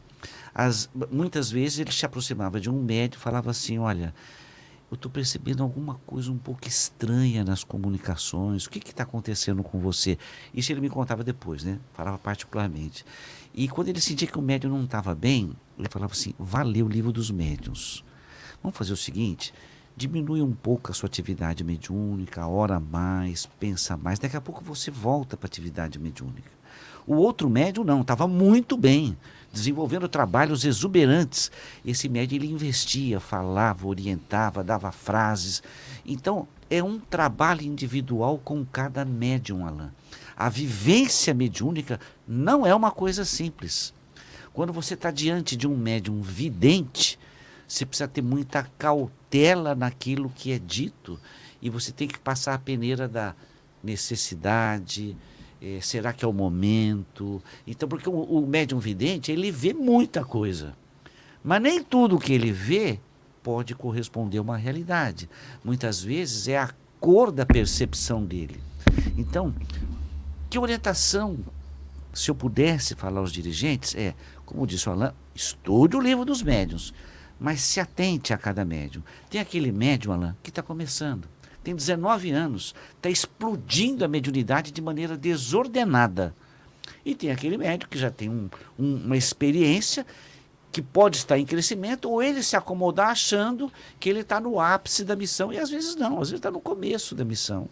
As, 0.54 0.90
muitas 1.12 1.52
vezes 1.52 1.80
ele 1.80 1.92
se 1.92 2.06
aproximava 2.06 2.60
de 2.60 2.70
um 2.70 2.84
médico 2.84 3.22
e 3.22 3.24
falava 3.24 3.52
assim: 3.52 3.78
Olha, 3.78 4.14
eu 4.94 4.96
estou 4.96 5.12
percebendo 5.12 5.64
alguma 5.64 5.96
coisa 6.06 6.32
um 6.32 6.38
pouco 6.38 6.68
estranha 6.68 7.44
nas 7.44 7.64
comunicações. 7.64 8.66
O 8.66 8.70
que 8.70 8.78
está 8.78 9.02
acontecendo 9.02 9.64
com 9.64 9.80
você? 9.80 10.20
Isso 10.54 10.72
ele 10.72 10.82
me 10.82 10.90
contava 10.90 11.24
depois, 11.24 11.64
né? 11.64 11.80
Falava 11.94 12.20
particularmente. 12.20 13.04
E 13.56 13.68
quando 13.68 13.90
ele 13.90 14.00
sentia 14.00 14.28
que 14.28 14.38
o 14.38 14.42
médium 14.42 14.70
não 14.70 14.84
estava 14.84 15.16
bem, 15.16 15.52
ele 15.80 15.90
falava 15.90 16.14
assim: 16.14 16.36
valeu 16.38 16.86
o 16.86 16.90
livro 16.90 17.12
dos 17.12 17.32
médiuns. 17.32 18.06
Vamos 18.62 18.78
fazer 18.78 18.94
o 18.94 18.98
seguinte: 18.98 19.52
diminui 19.98 20.44
um 20.44 20.54
pouco 20.54 20.92
a 20.92 20.94
sua 20.94 21.08
atividade 21.08 21.64
mediúnica, 21.64 22.48
ora 22.48 22.80
mais, 22.80 23.48
pensa 23.60 23.98
mais. 23.98 24.20
Daqui 24.20 24.38
a 24.38 24.42
pouco 24.42 24.64
você 24.64 24.92
volta 24.92 25.36
para 25.36 25.48
a 25.48 25.50
atividade 25.50 25.98
mediúnica. 25.98 26.52
O 27.08 27.16
outro 27.16 27.50
médium 27.50 27.84
não, 27.84 28.02
estava 28.02 28.28
muito 28.28 28.78
bem 28.78 29.18
desenvolvendo 29.54 30.10
trabalhos 30.10 30.66
exuberantes. 30.66 31.52
Esse 31.86 32.10
médium 32.10 32.38
ele 32.38 32.52
investia, 32.52 33.20
falava, 33.20 33.88
orientava, 33.88 34.64
dava 34.64 34.92
frases. 34.92 35.62
Então, 36.04 36.48
é 36.70 36.84
um 36.84 37.00
trabalho 37.00 37.62
individual 37.62 38.40
com 38.44 38.66
cada 38.66 39.06
médium, 39.06 39.66
Alain. 39.66 39.92
A 40.36 40.50
vivência 40.50 41.34
mediúnica 41.34 42.00
não 42.28 42.66
é 42.66 42.74
uma 42.74 42.90
coisa 42.90 43.24
simples. 43.24 43.94
Quando 44.52 44.74
você 44.74 44.96
está 44.96 45.12
diante 45.12 45.56
de 45.56 45.68
um 45.68 45.78
médium 45.78 46.22
vidente, 46.22 47.20
você 47.68 47.86
precisa 47.86 48.08
ter 48.08 48.24
muita 48.24 48.64
cautela 48.78 49.76
naquilo 49.76 50.32
que 50.36 50.52
é 50.52 50.58
dito 50.58 51.20
e 51.62 51.70
você 51.70 51.92
tem 51.92 52.08
que 52.08 52.20
passar 52.20 52.56
a 52.56 52.60
peneira 52.60 53.08
da 53.08 53.36
necessidade, 53.84 55.16
é, 55.64 55.80
será 55.80 56.12
que 56.12 56.26
é 56.26 56.28
o 56.28 56.34
momento? 56.34 57.42
Então, 57.66 57.88
porque 57.88 58.10
o, 58.10 58.14
o 58.14 58.46
médium 58.46 58.80
vidente, 58.80 59.32
ele 59.32 59.50
vê 59.50 59.74
muita 59.74 60.26
coisa. 60.26 60.76
Mas 61.42 61.62
nem 61.62 61.82
tudo 61.82 62.20
que 62.20 62.34
ele 62.34 62.52
vê 62.52 63.00
pode 63.42 63.74
corresponder 63.74 64.40
a 64.40 64.42
uma 64.42 64.58
realidade. 64.58 65.30
Muitas 65.64 66.04
vezes 66.04 66.50
é 66.50 66.58
a 66.58 66.70
cor 67.00 67.32
da 67.32 67.46
percepção 67.46 68.26
dele. 68.26 68.62
Então, 69.18 69.56
que 70.50 70.60
orientação, 70.60 71.40
se 72.14 72.30
eu 72.30 72.36
pudesse 72.36 72.94
falar 72.94 73.22
aos 73.22 73.32
dirigentes, 73.32 73.96
é, 73.96 74.14
como 74.46 74.68
disse 74.68 74.90
o 74.90 74.92
Alain, 74.92 75.12
estude 75.34 75.96
o 75.96 76.02
livro 76.02 76.26
dos 76.26 76.44
médiums, 76.44 76.94
mas 77.40 77.62
se 77.62 77.80
atente 77.80 78.34
a 78.34 78.38
cada 78.38 78.66
médium. 78.66 79.02
Tem 79.30 79.40
aquele 79.40 79.72
médium, 79.72 80.12
Alain, 80.12 80.36
que 80.44 80.50
está 80.50 80.62
começando 80.62 81.33
tem 81.64 81.76
19 81.76 82.32
anos, 82.32 82.76
está 82.96 83.10
explodindo 83.10 84.04
a 84.04 84.08
mediunidade 84.08 84.72
de 84.72 84.82
maneira 84.82 85.18
desordenada. 85.18 86.36
E 87.06 87.16
tem 87.16 87.32
aquele 87.32 87.58
médico 87.58 87.92
que 87.92 87.98
já 87.98 88.12
tem 88.12 88.30
um, 88.30 88.50
um, 88.78 88.96
uma 88.96 89.18
experiência 89.18 90.06
que 90.72 90.82
pode 90.82 91.18
estar 91.18 91.38
em 91.38 91.46
crescimento, 91.46 92.10
ou 92.10 92.22
ele 92.22 92.42
se 92.42 92.56
acomodar 92.56 93.10
achando 93.10 93.72
que 94.00 94.10
ele 94.10 94.22
está 94.22 94.40
no 94.40 94.60
ápice 94.60 95.04
da 95.06 95.16
missão, 95.16 95.54
e 95.54 95.60
às 95.60 95.70
vezes 95.70 95.96
não, 95.96 96.14
às 96.14 96.30
vezes 96.30 96.40
está 96.40 96.50
no 96.50 96.60
começo 96.60 97.14
da 97.14 97.24
missão. 97.24 97.70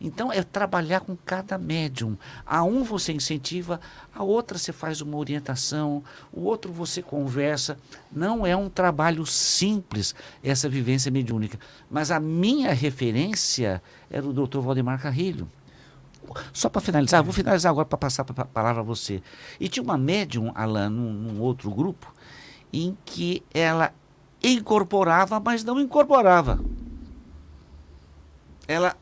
Então, 0.00 0.32
é 0.32 0.42
trabalhar 0.42 1.00
com 1.00 1.16
cada 1.16 1.58
médium. 1.58 2.16
A 2.46 2.62
um 2.62 2.84
você 2.84 3.12
incentiva, 3.12 3.80
a 4.14 4.22
outra 4.22 4.56
você 4.56 4.72
faz 4.72 5.00
uma 5.00 5.16
orientação, 5.16 6.04
o 6.32 6.42
outro 6.42 6.72
você 6.72 7.02
conversa. 7.02 7.78
Não 8.12 8.46
é 8.46 8.56
um 8.56 8.68
trabalho 8.68 9.26
simples 9.26 10.14
essa 10.42 10.68
vivência 10.68 11.10
mediúnica. 11.10 11.58
Mas 11.90 12.10
a 12.10 12.20
minha 12.20 12.72
referência 12.72 13.82
era 14.08 14.26
o 14.26 14.32
doutor 14.32 14.62
Valdemar 14.62 15.00
Carrilho. 15.00 15.48
Só 16.52 16.68
para 16.68 16.80
finalizar, 16.80 17.22
vou 17.22 17.32
finalizar 17.32 17.70
agora 17.70 17.86
para 17.86 17.98
passar 17.98 18.24
a 18.28 18.44
palavra 18.44 18.80
a 18.80 18.84
você. 18.84 19.22
E 19.58 19.68
tinha 19.68 19.82
uma 19.82 19.96
médium, 19.96 20.52
Alain, 20.54 20.90
num, 20.90 21.12
num 21.12 21.40
outro 21.40 21.70
grupo, 21.70 22.12
em 22.72 22.96
que 23.04 23.42
ela 23.52 23.92
incorporava, 24.42 25.40
mas 25.40 25.64
não 25.64 25.80
incorporava. 25.80 26.60
Ela 28.66 28.94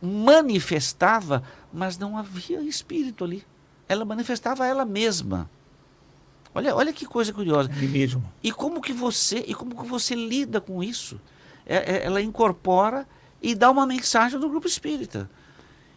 manifestava, 0.00 1.42
mas 1.72 1.98
não 1.98 2.16
havia 2.16 2.60
espírito 2.62 3.24
ali. 3.24 3.44
Ela 3.88 4.04
manifestava 4.04 4.66
ela 4.66 4.84
mesma. 4.84 5.50
Olha, 6.54 6.74
olha 6.74 6.92
que 6.92 7.06
coisa 7.06 7.32
curiosa. 7.32 7.70
E 7.80 7.86
mesmo. 7.86 8.22
E 8.42 8.52
como 8.52 8.80
que 8.80 8.92
você, 8.92 9.44
e 9.46 9.54
como 9.54 9.80
que 9.80 9.88
você 9.88 10.14
lida 10.14 10.60
com 10.60 10.82
isso? 10.82 11.20
É, 11.66 11.76
é, 11.76 12.06
ela 12.06 12.20
incorpora 12.20 13.06
e 13.42 13.54
dar 13.54 13.70
uma 13.70 13.86
mensagem 13.86 14.38
do 14.38 14.48
grupo 14.48 14.66
espírita. 14.66 15.30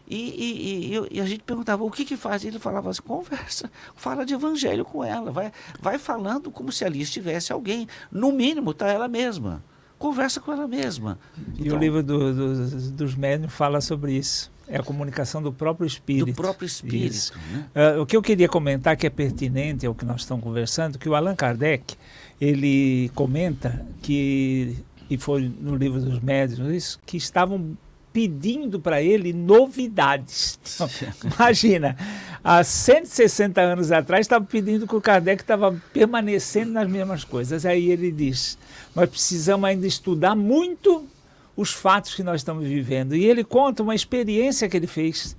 E, 0.07 0.15
e, 0.15 0.95
e, 0.95 1.17
e, 1.17 1.21
a 1.21 1.25
gente 1.25 1.43
perguntava 1.43 1.83
o 1.83 1.89
que 1.89 2.03
que 2.03 2.17
faz? 2.17 2.43
Ele 2.43 2.59
falava 2.59 2.89
assim, 2.89 3.01
conversa, 3.01 3.71
fala 3.95 4.25
de 4.25 4.33
evangelho 4.33 4.83
com 4.83 5.03
ela, 5.03 5.31
vai, 5.31 5.51
vai 5.79 5.97
falando 5.97 6.51
como 6.51 6.71
se 6.71 6.83
ali 6.83 7.01
estivesse 7.01 7.53
alguém. 7.53 7.87
No 8.11 8.31
mínimo, 8.31 8.71
está 8.71 8.87
ela 8.87 9.07
mesma. 9.07 9.63
Conversa 10.03 10.41
com 10.41 10.51
ela 10.51 10.67
mesma. 10.67 11.17
E 11.57 11.61
então, 11.61 11.77
o 11.77 11.79
livro 11.79 12.03
do, 12.03 12.33
do, 12.33 12.91
dos 12.91 13.15
médiuns 13.15 13.53
fala 13.53 13.79
sobre 13.79 14.11
isso. 14.11 14.51
É 14.67 14.75
a 14.77 14.83
comunicação 14.83 15.41
do 15.41 15.53
próprio 15.53 15.87
espírito. 15.87 16.25
Do 16.25 16.33
próprio 16.33 16.65
espírito. 16.65 17.31
Né? 17.49 17.95
Uh, 17.95 18.01
o 18.01 18.05
que 18.05 18.17
eu 18.17 18.21
queria 18.21 18.49
comentar 18.49 18.97
que 18.97 19.07
é 19.07 19.09
pertinente 19.09 19.85
ao 19.85 19.95
que 19.95 20.03
nós 20.03 20.19
estamos 20.19 20.43
conversando, 20.43 20.99
que 20.99 21.07
o 21.07 21.15
Allan 21.15 21.37
Kardec, 21.37 21.95
ele 22.41 23.11
comenta 23.15 23.85
que, 24.01 24.75
e 25.09 25.17
foi 25.17 25.49
no 25.57 25.73
livro 25.77 26.01
dos 26.01 26.19
médiuns, 26.19 26.99
que 27.05 27.15
estavam 27.15 27.77
pedindo 28.11 28.81
para 28.81 29.01
ele 29.01 29.31
novidades. 29.31 30.59
Então, 30.75 30.89
imagina, 31.33 31.95
há 32.43 32.61
160 32.61 33.61
anos 33.61 33.89
atrás 33.89 34.25
estava 34.25 34.43
pedindo 34.43 34.85
que 34.85 34.95
o 34.97 34.99
Kardec 34.99 35.43
estava 35.43 35.73
permanecendo 35.93 36.73
nas 36.73 36.89
mesmas 36.89 37.23
coisas. 37.23 37.65
Aí 37.65 37.89
ele 37.89 38.11
diz: 38.11 38.57
nós 38.95 39.09
precisamos 39.09 39.67
ainda 39.67 39.87
estudar 39.87 40.35
muito 40.35 41.07
os 41.55 41.71
fatos 41.71 42.15
que 42.15 42.23
nós 42.23 42.41
estamos 42.41 42.65
vivendo. 42.65 43.15
E 43.15 43.25
ele 43.25 43.43
conta 43.43 43.83
uma 43.83 43.95
experiência 43.95 44.67
que 44.67 44.75
ele 44.75 44.87
fez. 44.87 45.37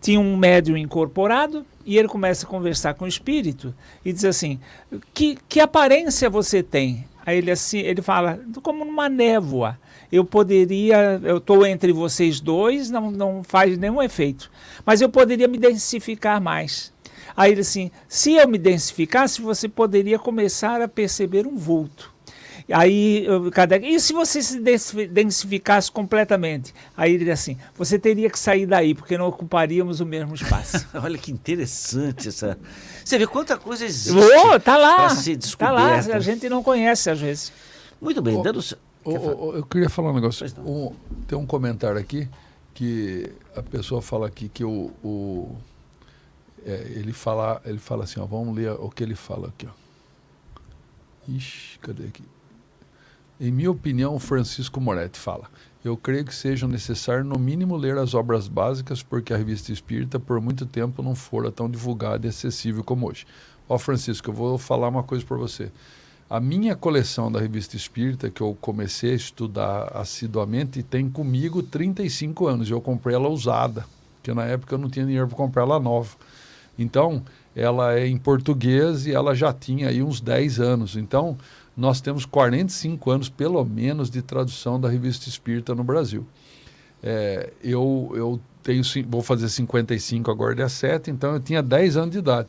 Tinha 0.00 0.20
um 0.20 0.36
médium 0.36 0.76
incorporado 0.76 1.64
e 1.84 1.96
ele 1.96 2.08
começa 2.08 2.46
a 2.46 2.48
conversar 2.48 2.94
com 2.94 3.04
o 3.04 3.08
espírito 3.08 3.74
e 4.04 4.12
diz 4.12 4.24
assim: 4.24 4.60
que, 5.12 5.38
que 5.48 5.60
aparência 5.60 6.28
você 6.28 6.62
tem? 6.62 7.06
Aí 7.26 7.38
ele 7.38 7.50
assim, 7.50 7.78
ele 7.78 8.02
fala 8.02 8.38
como 8.62 8.84
numa 8.84 9.08
névoa 9.08 9.78
eu 10.12 10.24
poderia, 10.24 11.20
eu 11.24 11.38
estou 11.38 11.66
entre 11.66 11.92
vocês 11.92 12.38
dois, 12.38 12.88
não, 12.88 13.10
não 13.10 13.42
faz 13.42 13.76
nenhum 13.76 14.00
efeito, 14.00 14.48
mas 14.86 15.00
eu 15.00 15.08
poderia 15.08 15.48
me 15.48 15.58
densificar 15.58 16.40
mais. 16.40 16.92
Aí 17.36 17.50
ele 17.50 17.62
assim, 17.62 17.90
se 18.06 18.34
eu 18.34 18.46
me 18.46 18.58
densificasse, 18.58 19.42
você 19.42 19.68
poderia 19.68 20.18
começar 20.18 20.80
a 20.80 20.86
perceber 20.86 21.48
um 21.48 21.56
vulto. 21.56 22.13
Aí, 22.72 23.26
Kardec, 23.52 23.86
e 23.86 24.00
se 24.00 24.14
você 24.14 24.42
se 24.42 24.58
densificasse 25.06 25.92
completamente? 25.92 26.72
Aí 26.96 27.14
ele 27.14 27.30
assim, 27.30 27.58
você 27.76 27.98
teria 27.98 28.30
que 28.30 28.38
sair 28.38 28.64
daí, 28.64 28.94
porque 28.94 29.18
não 29.18 29.26
ocuparíamos 29.26 30.00
o 30.00 30.06
mesmo 30.06 30.34
espaço. 30.34 30.86
Olha 30.94 31.18
que 31.18 31.30
interessante 31.30 32.28
essa. 32.28 32.58
Você 33.04 33.18
vê 33.18 33.26
quanta 33.26 33.58
coisa 33.58 33.84
existe. 33.84 34.16
Oh, 34.16 34.58
tá 34.58 34.78
lá. 34.78 35.08
Tá 35.58 35.70
lá, 35.70 35.96
a 35.96 36.20
gente 36.20 36.48
não 36.48 36.62
conhece 36.62 37.10
às 37.10 37.20
vezes. 37.20 37.52
Muito 38.00 38.22
bem, 38.22 38.40
dando. 38.42 38.60
eu 39.04 39.66
queria 39.66 39.90
falar 39.90 40.10
um 40.10 40.14
negócio. 40.14 40.46
Um, 40.60 40.94
tem 41.28 41.36
um 41.36 41.46
comentário 41.46 41.98
aqui 41.98 42.26
que 42.72 43.30
a 43.54 43.62
pessoa 43.62 44.00
fala 44.00 44.26
aqui 44.26 44.48
que 44.48 44.64
o, 44.64 44.90
o 45.02 45.54
é, 46.64 46.92
ele 46.96 47.12
fala 47.12 47.60
ele 47.66 47.78
fala 47.78 48.04
assim, 48.04 48.20
ó, 48.20 48.24
vamos 48.24 48.56
ler 48.56 48.70
o 48.72 48.88
que 48.88 49.02
ele 49.02 49.14
fala 49.14 49.48
aqui, 49.48 49.66
ó. 49.66 49.84
Ixi, 51.28 51.78
cadê 51.78 52.04
aqui? 52.04 52.22
Em 53.40 53.50
minha 53.50 53.70
opinião, 53.70 54.16
Francisco 54.20 54.80
Moretti 54.80 55.18
fala. 55.18 55.50
Eu 55.84 55.96
creio 55.96 56.24
que 56.24 56.34
seja 56.34 56.68
necessário, 56.68 57.24
no 57.24 57.36
mínimo, 57.36 57.76
ler 57.76 57.98
as 57.98 58.14
obras 58.14 58.46
básicas, 58.46 59.02
porque 59.02 59.34
a 59.34 59.36
revista 59.36 59.72
espírita, 59.72 60.20
por 60.20 60.40
muito 60.40 60.64
tempo, 60.64 61.02
não 61.02 61.16
fora 61.16 61.50
tão 61.50 61.68
divulgada 61.68 62.26
e 62.26 62.30
acessível 62.30 62.84
como 62.84 63.08
hoje. 63.08 63.26
Ó, 63.68 63.76
Francisco, 63.76 64.30
eu 64.30 64.34
vou 64.34 64.56
falar 64.56 64.88
uma 64.88 65.02
coisa 65.02 65.24
para 65.24 65.36
você. 65.36 65.72
A 66.30 66.38
minha 66.38 66.76
coleção 66.76 67.30
da 67.30 67.40
revista 67.40 67.76
espírita, 67.76 68.30
que 68.30 68.40
eu 68.40 68.56
comecei 68.60 69.12
a 69.12 69.16
estudar 69.16 69.90
assiduamente, 69.96 70.82
tem 70.82 71.10
comigo 71.10 71.60
35 71.60 72.46
anos. 72.46 72.70
Eu 72.70 72.80
comprei 72.80 73.16
ela 73.16 73.28
usada, 73.28 73.84
porque 74.14 74.32
na 74.32 74.44
época 74.44 74.76
eu 74.76 74.78
não 74.78 74.88
tinha 74.88 75.04
dinheiro 75.04 75.26
para 75.26 75.36
comprar 75.36 75.62
ela 75.62 75.80
nova. 75.80 76.16
Então, 76.78 77.22
ela 77.54 77.94
é 77.94 78.06
em 78.06 78.16
português 78.16 79.06
e 79.06 79.12
ela 79.12 79.34
já 79.34 79.52
tinha 79.52 79.88
aí 79.88 80.02
uns 80.02 80.20
10 80.20 80.60
anos. 80.60 80.96
Então, 80.96 81.36
nós 81.76 82.00
temos 82.00 82.24
45 82.24 83.10
anos, 83.10 83.28
pelo 83.28 83.64
menos, 83.64 84.10
de 84.10 84.22
tradução 84.22 84.80
da 84.80 84.88
revista 84.88 85.28
espírita 85.28 85.74
no 85.74 85.82
Brasil. 85.82 86.26
É, 87.02 87.52
eu, 87.62 88.12
eu 88.14 88.40
tenho, 88.62 88.82
vou 89.08 89.22
fazer 89.22 89.48
55 89.48 90.30
agora, 90.30 90.54
dia 90.54 90.68
7, 90.68 91.10
então 91.10 91.34
eu 91.34 91.40
tinha 91.40 91.62
10 91.62 91.96
anos 91.96 92.10
de 92.12 92.18
idade. 92.18 92.48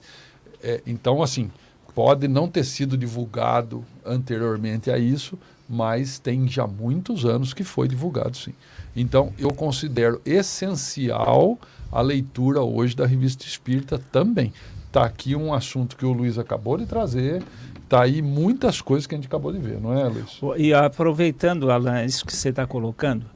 É, 0.64 0.82
então, 0.86 1.22
assim, 1.22 1.52
pode 1.94 2.28
não 2.28 2.48
ter 2.48 2.64
sido 2.64 2.98
divulgado 2.98 3.84
anteriormente 4.06 4.92
a 4.92 4.98
isso, 4.98 5.38
mas 5.68 6.20
tem 6.20 6.48
já 6.48 6.68
muitos 6.68 7.26
anos 7.26 7.54
que 7.54 7.64
foi 7.64 7.88
divulgado, 7.88 8.38
sim. 8.38 8.54
Então, 8.96 9.34
eu 9.38 9.52
considero 9.54 10.22
essencial 10.26 11.60
a 11.92 12.02
leitura 12.02 12.62
hoje 12.62 12.96
da 12.96 13.06
revista 13.06 13.46
espírita 13.46 14.00
também. 14.12 14.54
Está 14.88 15.06
aqui 15.06 15.36
um 15.36 15.54
assunto 15.54 15.98
que 15.98 16.06
o 16.06 16.14
Luiz 16.14 16.38
acabou 16.38 16.78
de 16.78 16.86
trazer, 16.86 17.44
Está 17.86 18.02
aí 18.02 18.20
muitas 18.20 18.82
coisas 18.82 19.06
que 19.06 19.14
a 19.14 19.18
gente 19.18 19.28
acabou 19.28 19.54
de 19.54 19.60
ver, 19.60 19.80
não 19.80 19.94
é, 19.94 20.06
Luiz? 20.06 20.40
E 20.58 20.74
aproveitando, 20.74 21.70
Alan, 21.70 22.04
isso 22.04 22.26
que 22.26 22.36
você 22.36 22.50
está 22.50 22.66
colocando, 22.66 23.28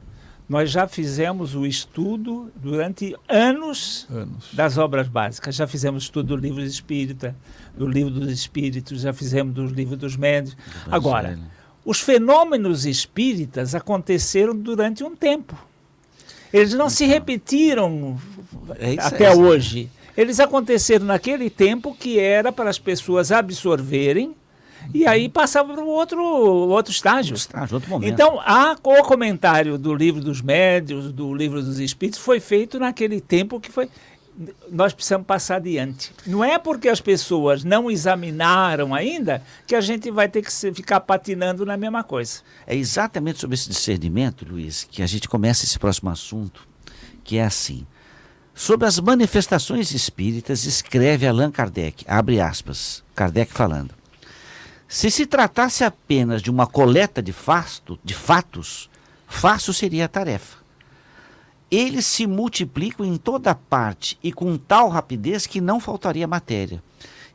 nós 0.48 0.72
já 0.72 0.88
fizemos 0.88 1.54
o 1.54 1.64
estudo 1.64 2.50
durante 2.56 3.14
anos, 3.28 4.08
anos, 4.10 4.48
das 4.52 4.76
obras 4.76 5.06
básicas. 5.06 5.54
Já 5.54 5.68
fizemos 5.68 6.02
estudo 6.02 6.34
do 6.34 6.36
livro 6.36 6.60
espírita, 6.60 7.36
do 7.76 7.86
livro 7.86 8.10
dos 8.10 8.28
espíritos, 8.32 9.02
já 9.02 9.12
fizemos 9.12 9.54
do 9.54 9.64
livro 9.66 9.96
dos 9.96 10.16
médios. 10.16 10.56
Agora, 10.90 11.38
os 11.84 12.00
fenômenos 12.00 12.84
espíritas 12.84 13.76
aconteceram 13.76 14.56
durante 14.56 15.04
um 15.04 15.14
tempo. 15.14 15.56
Eles 16.52 16.70
não 16.70 16.86
então, 16.86 16.90
se 16.90 17.06
repetiram 17.06 18.18
é 18.80 18.96
até 18.98 19.26
é 19.26 19.36
hoje. 19.36 19.88
Eles 20.16 20.40
aconteceram 20.40 21.06
naquele 21.06 21.48
tempo 21.48 21.94
que 21.94 22.18
era 22.18 22.52
para 22.52 22.70
as 22.70 22.78
pessoas 22.78 23.32
absorverem 23.32 24.34
e 24.92 25.06
aí 25.06 25.28
passava 25.28 25.74
para 25.74 25.84
o 25.84 25.88
outro, 25.88 26.22
outro 26.22 26.92
estágio. 26.92 27.34
estágio 27.34 27.74
outro 27.74 27.90
momento. 27.90 28.12
Então, 28.12 28.40
a, 28.40 28.76
o 28.82 29.02
comentário 29.02 29.76
do 29.76 29.94
livro 29.94 30.20
dos 30.20 30.40
médios, 30.40 31.12
do 31.12 31.34
livro 31.34 31.62
dos 31.62 31.78
espíritos, 31.78 32.18
foi 32.20 32.40
feito 32.40 32.78
naquele 32.78 33.20
tempo 33.20 33.60
que 33.60 33.70
foi. 33.70 33.88
Nós 34.70 34.94
precisamos 34.94 35.26
passar 35.26 35.56
adiante. 35.56 36.12
Não 36.26 36.42
é 36.42 36.58
porque 36.58 36.88
as 36.88 37.00
pessoas 37.00 37.62
não 37.62 37.90
examinaram 37.90 38.94
ainda 38.94 39.42
que 39.66 39.74
a 39.74 39.80
gente 39.80 40.10
vai 40.10 40.28
ter 40.28 40.42
que 40.42 40.50
ficar 40.72 41.00
patinando 41.00 41.66
na 41.66 41.76
mesma 41.76 42.02
coisa. 42.02 42.40
É 42.66 42.74
exatamente 42.74 43.38
sobre 43.38 43.54
esse 43.54 43.68
discernimento, 43.68 44.46
Luiz, 44.48 44.84
que 44.90 45.02
a 45.02 45.06
gente 45.06 45.28
começa 45.28 45.64
esse 45.64 45.78
próximo 45.78 46.08
assunto, 46.08 46.66
que 47.22 47.36
é 47.36 47.44
assim. 47.44 47.86
Sobre 48.54 48.86
as 48.86 48.98
manifestações 48.98 49.92
espíritas, 49.92 50.64
escreve 50.64 51.26
Allan 51.26 51.50
Kardec, 51.50 52.04
abre 52.06 52.40
aspas, 52.40 53.02
Kardec 53.14 53.52
falando. 53.52 53.94
Se 54.86 55.10
se 55.10 55.24
tratasse 55.24 55.84
apenas 55.84 56.42
de 56.42 56.50
uma 56.50 56.66
coleta 56.66 57.22
de, 57.22 57.32
fasto, 57.32 57.98
de 58.02 58.12
fatos, 58.12 58.90
fácil 59.26 59.72
seria 59.72 60.06
a 60.06 60.08
tarefa. 60.08 60.58
Eles 61.70 62.04
se 62.06 62.26
multiplicam 62.26 63.06
em 63.06 63.16
toda 63.16 63.54
parte 63.54 64.18
e 64.20 64.32
com 64.32 64.58
tal 64.58 64.88
rapidez 64.88 65.46
que 65.46 65.60
não 65.60 65.78
faltaria 65.78 66.26
matéria. 66.26 66.82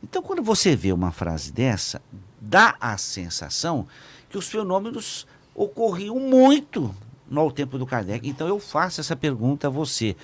Então, 0.02 0.22
quando 0.22 0.42
você 0.42 0.76
vê 0.76 0.92
uma 0.92 1.10
frase 1.10 1.50
dessa, 1.50 2.02
dá 2.38 2.76
a 2.78 2.98
sensação 2.98 3.88
que 4.28 4.36
os 4.36 4.48
fenômenos 4.48 5.26
ocorriam 5.54 6.20
muito 6.20 6.94
no 7.28 7.50
tempo 7.50 7.78
do 7.78 7.86
Kardec. 7.86 8.28
Então, 8.28 8.46
eu 8.46 8.60
faço 8.60 9.00
essa 9.00 9.16
pergunta 9.16 9.68
a 9.68 9.70
você, 9.70 10.14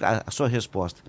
a 0.00 0.30
sua 0.30 0.48
resposta. 0.48 1.00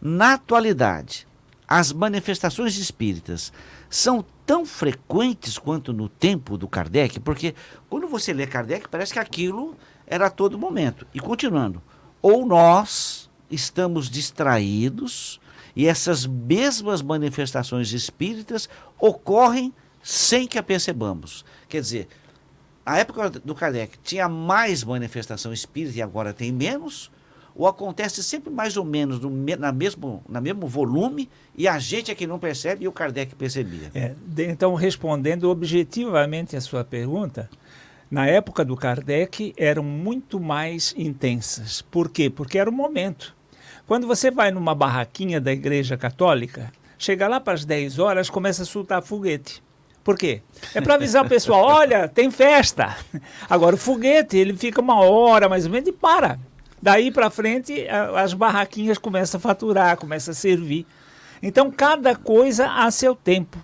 Na 0.00 0.34
atualidade, 0.34 1.26
as 1.66 1.92
manifestações 1.92 2.76
espíritas 2.76 3.52
são 3.88 4.24
tão 4.44 4.66
frequentes 4.66 5.58
quanto 5.58 5.92
no 5.92 6.08
tempo 6.08 6.58
do 6.58 6.68
Kardec, 6.68 7.20
porque 7.20 7.54
quando 7.88 8.08
você 8.08 8.32
lê 8.32 8.46
Kardec, 8.46 8.88
parece 8.88 9.12
que 9.12 9.18
aquilo 9.18 9.76
era 10.06 10.26
a 10.26 10.30
todo 10.30 10.58
momento. 10.58 11.06
E 11.14 11.20
continuando, 11.20 11.80
ou 12.20 12.44
nós 12.44 13.30
estamos 13.50 14.10
distraídos 14.10 15.40
e 15.74 15.86
essas 15.86 16.26
mesmas 16.26 17.00
manifestações 17.00 17.92
espíritas 17.92 18.68
ocorrem 18.98 19.72
sem 20.02 20.46
que 20.46 20.58
a 20.58 20.62
percebamos. 20.62 21.44
Quer 21.68 21.80
dizer, 21.80 22.08
a 22.84 22.98
época 22.98 23.30
do 23.30 23.54
Kardec 23.54 23.98
tinha 24.02 24.28
mais 24.28 24.82
manifestação 24.84 25.52
espírita 25.52 25.98
e 25.98 26.02
agora 26.02 26.34
tem 26.34 26.52
menos, 26.52 27.10
ou 27.54 27.66
acontece 27.66 28.22
sempre 28.22 28.50
mais 28.50 28.76
ou 28.76 28.84
menos 28.84 29.20
no, 29.20 29.30
na, 29.30 29.72
mesmo, 29.72 30.22
na 30.28 30.40
mesmo 30.40 30.66
volume 30.66 31.28
e 31.56 31.68
a 31.68 31.78
gente 31.78 32.10
é 32.10 32.14
que 32.14 32.26
não 32.26 32.38
percebe 32.38 32.84
e 32.84 32.88
o 32.88 32.92
Kardec 32.92 33.34
percebia. 33.34 33.90
É, 33.94 34.14
então, 34.38 34.74
respondendo 34.74 35.50
objetivamente 35.50 36.56
a 36.56 36.60
sua 36.60 36.84
pergunta, 36.84 37.48
na 38.10 38.26
época 38.26 38.64
do 38.64 38.76
Kardec 38.76 39.54
eram 39.56 39.82
muito 39.82 40.38
mais 40.38 40.94
intensas. 40.96 41.82
Por 41.82 42.10
quê? 42.10 42.28
Porque 42.28 42.58
era 42.58 42.68
o 42.68 42.72
momento. 42.72 43.34
Quando 43.86 44.06
você 44.06 44.30
vai 44.30 44.50
numa 44.50 44.74
barraquinha 44.74 45.40
da 45.40 45.52
Igreja 45.52 45.96
Católica, 45.96 46.72
chega 46.98 47.26
lá 47.26 47.40
para 47.40 47.54
as 47.54 47.64
10 47.64 47.98
horas, 47.98 48.30
começa 48.30 48.62
a 48.62 48.66
soltar 48.66 49.02
foguete. 49.02 49.62
Por 50.04 50.18
quê? 50.18 50.42
É 50.74 50.80
para 50.80 50.94
avisar 50.94 51.24
o 51.24 51.28
pessoal, 51.28 51.64
olha, 51.64 52.08
tem 52.08 52.30
festa. 52.30 52.96
Agora 53.48 53.76
o 53.76 53.78
foguete, 53.78 54.36
ele 54.36 54.54
fica 54.56 54.80
uma 54.80 55.00
hora 55.00 55.48
mais 55.48 55.64
ou 55.64 55.70
menos 55.70 55.88
e 55.88 55.92
para. 55.92 56.38
Daí 56.82 57.12
para 57.12 57.30
frente, 57.30 57.86
as 57.88 58.34
barraquinhas 58.34 58.98
começam 58.98 59.38
a 59.38 59.40
faturar, 59.40 59.96
começam 59.96 60.32
a 60.32 60.34
servir. 60.34 60.84
Então, 61.40 61.70
cada 61.70 62.16
coisa 62.16 62.68
a 62.68 62.90
seu 62.90 63.14
tempo. 63.14 63.56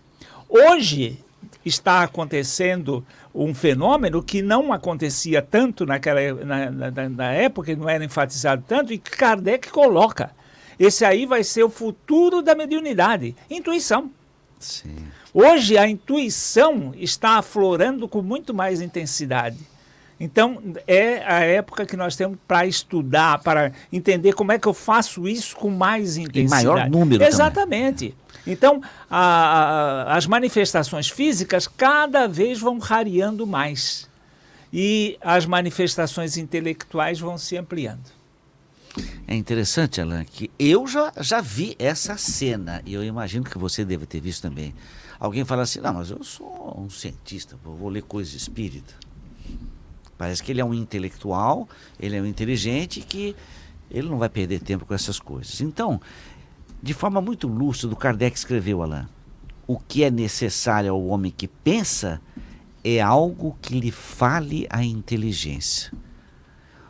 Hoje 0.48 1.18
está 1.64 2.04
acontecendo 2.04 3.04
um 3.34 3.52
fenômeno 3.52 4.22
que 4.22 4.40
não 4.40 4.72
acontecia 4.72 5.42
tanto 5.42 5.84
naquela 5.84 6.20
na, 6.44 6.70
na, 6.70 7.08
na 7.08 7.32
época, 7.32 7.74
não 7.74 7.88
era 7.88 8.04
enfatizado 8.04 8.64
tanto, 8.66 8.92
e 8.92 8.98
que 8.98 9.10
Kardec 9.10 9.68
coloca. 9.70 10.30
Esse 10.78 11.04
aí 11.04 11.26
vai 11.26 11.42
ser 11.42 11.64
o 11.64 11.70
futuro 11.70 12.40
da 12.40 12.54
mediunidade. 12.54 13.34
Intuição. 13.50 14.10
Sim. 14.60 15.06
Hoje 15.34 15.76
a 15.76 15.88
intuição 15.88 16.94
está 16.96 17.38
aflorando 17.38 18.08
com 18.08 18.22
muito 18.22 18.54
mais 18.54 18.80
intensidade. 18.80 19.58
Então, 20.20 20.60
é 20.86 21.22
a 21.24 21.40
época 21.40 21.86
que 21.86 21.96
nós 21.96 22.16
temos 22.16 22.38
para 22.46 22.66
estudar, 22.66 23.38
para 23.40 23.72
entender 23.92 24.32
como 24.32 24.50
é 24.50 24.58
que 24.58 24.66
eu 24.66 24.74
faço 24.74 25.28
isso 25.28 25.56
com 25.56 25.70
mais 25.70 26.16
intensidade. 26.16 26.62
Em 26.62 26.66
maior 26.66 26.90
número. 26.90 27.22
Exatamente. 27.22 28.10
Também. 28.10 28.28
Então, 28.46 28.82
a, 29.08 29.20
a, 29.20 30.16
as 30.16 30.26
manifestações 30.26 31.08
físicas 31.08 31.68
cada 31.68 32.26
vez 32.26 32.58
vão 32.58 32.78
rareando 32.78 33.46
mais. 33.46 34.08
E 34.72 35.16
as 35.20 35.46
manifestações 35.46 36.36
intelectuais 36.36 37.20
vão 37.20 37.38
se 37.38 37.56
ampliando. 37.56 38.18
É 39.26 39.34
interessante, 39.34 40.00
Alan, 40.00 40.24
que 40.24 40.50
eu 40.58 40.86
já, 40.86 41.12
já 41.20 41.40
vi 41.40 41.76
essa 41.78 42.16
cena, 42.16 42.82
e 42.84 42.94
eu 42.94 43.04
imagino 43.04 43.44
que 43.44 43.58
você 43.58 43.84
deve 43.84 44.06
ter 44.06 44.20
visto 44.20 44.42
também. 44.42 44.74
Alguém 45.20 45.44
fala 45.44 45.62
assim, 45.62 45.80
não, 45.80 45.94
mas 45.94 46.10
eu 46.10 46.22
sou 46.24 46.74
um 46.78 46.90
cientista, 46.90 47.56
vou 47.62 47.88
ler 47.88 48.02
coisas 48.02 48.34
espírita. 48.34 48.94
Parece 50.18 50.42
que 50.42 50.50
ele 50.50 50.60
é 50.60 50.64
um 50.64 50.74
intelectual, 50.74 51.68
ele 51.98 52.16
é 52.16 52.20
um 52.20 52.26
inteligente 52.26 53.00
que 53.00 53.36
ele 53.88 54.08
não 54.08 54.18
vai 54.18 54.28
perder 54.28 54.60
tempo 54.60 54.84
com 54.84 54.92
essas 54.92 55.20
coisas. 55.20 55.60
Então, 55.60 56.00
de 56.82 56.92
forma 56.92 57.20
muito 57.20 57.46
lúcida, 57.46 57.94
Kardec 57.94 58.36
escreveu, 58.36 58.82
Alain, 58.82 59.06
o 59.66 59.78
que 59.78 60.02
é 60.02 60.10
necessário 60.10 60.90
ao 60.90 61.06
homem 61.06 61.32
que 61.34 61.46
pensa 61.46 62.20
é 62.82 63.00
algo 63.00 63.56
que 63.62 63.78
lhe 63.78 63.92
fale 63.92 64.66
a 64.70 64.82
inteligência. 64.82 65.92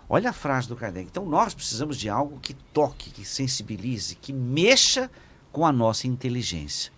Olha 0.08 0.30
a 0.30 0.32
frase 0.32 0.68
do 0.68 0.76
Kardec. 0.76 1.08
Então, 1.10 1.26
nós 1.26 1.52
precisamos 1.52 1.98
de 1.98 2.08
algo 2.08 2.38
que 2.40 2.54
toque, 2.54 3.10
que 3.10 3.24
sensibilize, 3.26 4.14
que 4.14 4.32
mexa 4.32 5.10
com 5.52 5.66
a 5.66 5.72
nossa 5.72 6.06
inteligência. 6.06 6.90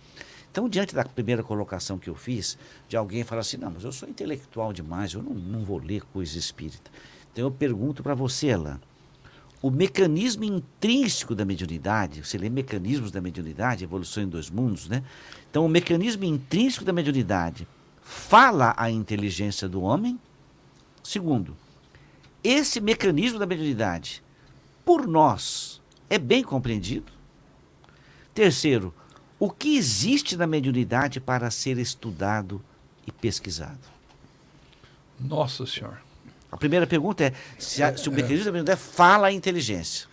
Então, 0.51 0.67
diante 0.67 0.93
da 0.93 1.05
primeira 1.05 1.41
colocação 1.41 1.97
que 1.97 2.09
eu 2.09 2.15
fiz, 2.15 2.57
de 2.89 2.97
alguém 2.97 3.23
falar 3.23 3.41
assim: 3.41 3.57
não, 3.57 3.71
mas 3.71 3.85
eu 3.85 3.91
sou 3.91 4.09
intelectual 4.09 4.73
demais, 4.73 5.13
eu 5.13 5.23
não, 5.23 5.33
não 5.33 5.63
vou 5.63 5.77
ler 5.77 6.03
coisa 6.13 6.37
espírita. 6.37 6.91
Então, 7.31 7.45
eu 7.45 7.51
pergunto 7.51 8.03
para 8.03 8.13
você, 8.13 8.51
Alain, 8.51 8.77
o 9.61 9.71
mecanismo 9.71 10.43
intrínseco 10.43 11.33
da 11.33 11.45
mediunidade, 11.45 12.25
você 12.25 12.37
lê 12.37 12.49
Mecanismos 12.49 13.11
da 13.11 13.21
Mediunidade, 13.21 13.83
Evolução 13.83 14.23
em 14.23 14.27
Dois 14.27 14.49
Mundos, 14.49 14.89
né? 14.89 15.03
Então, 15.49 15.65
o 15.65 15.69
mecanismo 15.69 16.25
intrínseco 16.25 16.83
da 16.83 16.91
mediunidade 16.91 17.67
fala 18.01 18.73
a 18.75 18.89
inteligência 18.89 19.69
do 19.69 19.81
homem. 19.81 20.19
Segundo, 21.03 21.55
esse 22.43 22.81
mecanismo 22.81 23.37
da 23.37 23.45
mediunidade, 23.45 24.23
por 24.83 25.07
nós, 25.07 25.79
é 26.09 26.17
bem 26.17 26.43
compreendido. 26.43 27.11
Terceiro, 28.33 28.93
o 29.41 29.49
que 29.49 29.75
existe 29.75 30.37
na 30.37 30.45
mediunidade 30.45 31.19
para 31.19 31.49
ser 31.49 31.79
estudado 31.79 32.61
e 33.07 33.11
pesquisado? 33.11 33.79
Nossa 35.19 35.65
Senhora. 35.65 35.99
A 36.51 36.55
primeira 36.55 36.85
pergunta 36.85 37.23
é 37.23 37.33
se, 37.57 37.81
a, 37.81 37.97
se 37.97 38.07
o 38.07 38.11
mecanismo 38.11 38.45
da 38.45 38.51
mediunidade 38.51 38.79
fala 38.79 39.29
a 39.29 39.31
inteligência. 39.31 40.07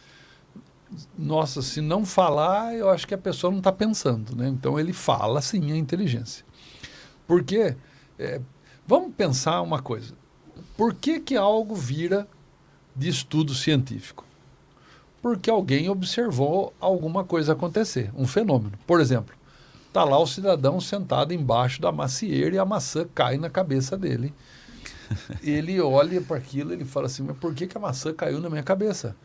Nossa, 1.19 1.61
se 1.61 1.83
não 1.83 2.07
falar, 2.07 2.75
eu 2.75 2.89
acho 2.89 3.07
que 3.07 3.13
a 3.13 3.19
pessoa 3.19 3.51
não 3.51 3.59
está 3.59 3.71
pensando, 3.71 4.35
né? 4.35 4.49
Então 4.49 4.81
ele 4.81 4.95
fala 4.95 5.43
sim 5.43 5.73
a 5.73 5.77
inteligência. 5.77 6.43
Porque, 7.27 7.77
é, 8.19 8.41
vamos 8.87 9.15
pensar 9.15 9.61
uma 9.61 9.83
coisa. 9.83 10.15
Por 10.75 10.95
que, 10.95 11.21
que 11.21 11.37
algo 11.37 11.75
vira 11.75 12.27
de 12.97 13.11
estudo 13.11 13.55
científico? 13.55 14.25
Porque 15.21 15.51
alguém 15.51 15.89
observou 15.89 16.73
alguma 16.81 17.25
coisa 17.25 17.53
acontecer, 17.53 18.11
um 18.15 18.27
fenômeno. 18.27 18.73
Por 18.87 19.01
exemplo, 19.01 19.35
está 19.87 20.05
lá 20.05 20.19
o 20.19 20.27
cidadão 20.27 20.81
sentado 20.81 21.35
embaixo 21.35 21.81
da 21.81 21.91
macieira 21.91 22.55
e 22.55 22.59
a 22.59 22.65
maçã 22.65 23.07
cai 23.15 23.37
na 23.37 23.51
cabeça 23.51 23.97
dele. 23.97 24.33
ele 25.43 25.81
olha 25.81 26.21
para 26.21 26.37
aquilo 26.37 26.75
e 26.75 26.85
fala 26.85 27.07
assim: 27.07 27.23
Mas 27.23 27.37
por 27.37 27.55
que, 27.55 27.67
que 27.67 27.77
a 27.77 27.81
maçã 27.81 28.13
caiu 28.13 28.41
na 28.41 28.49
minha 28.49 28.63
cabeça? 28.63 29.17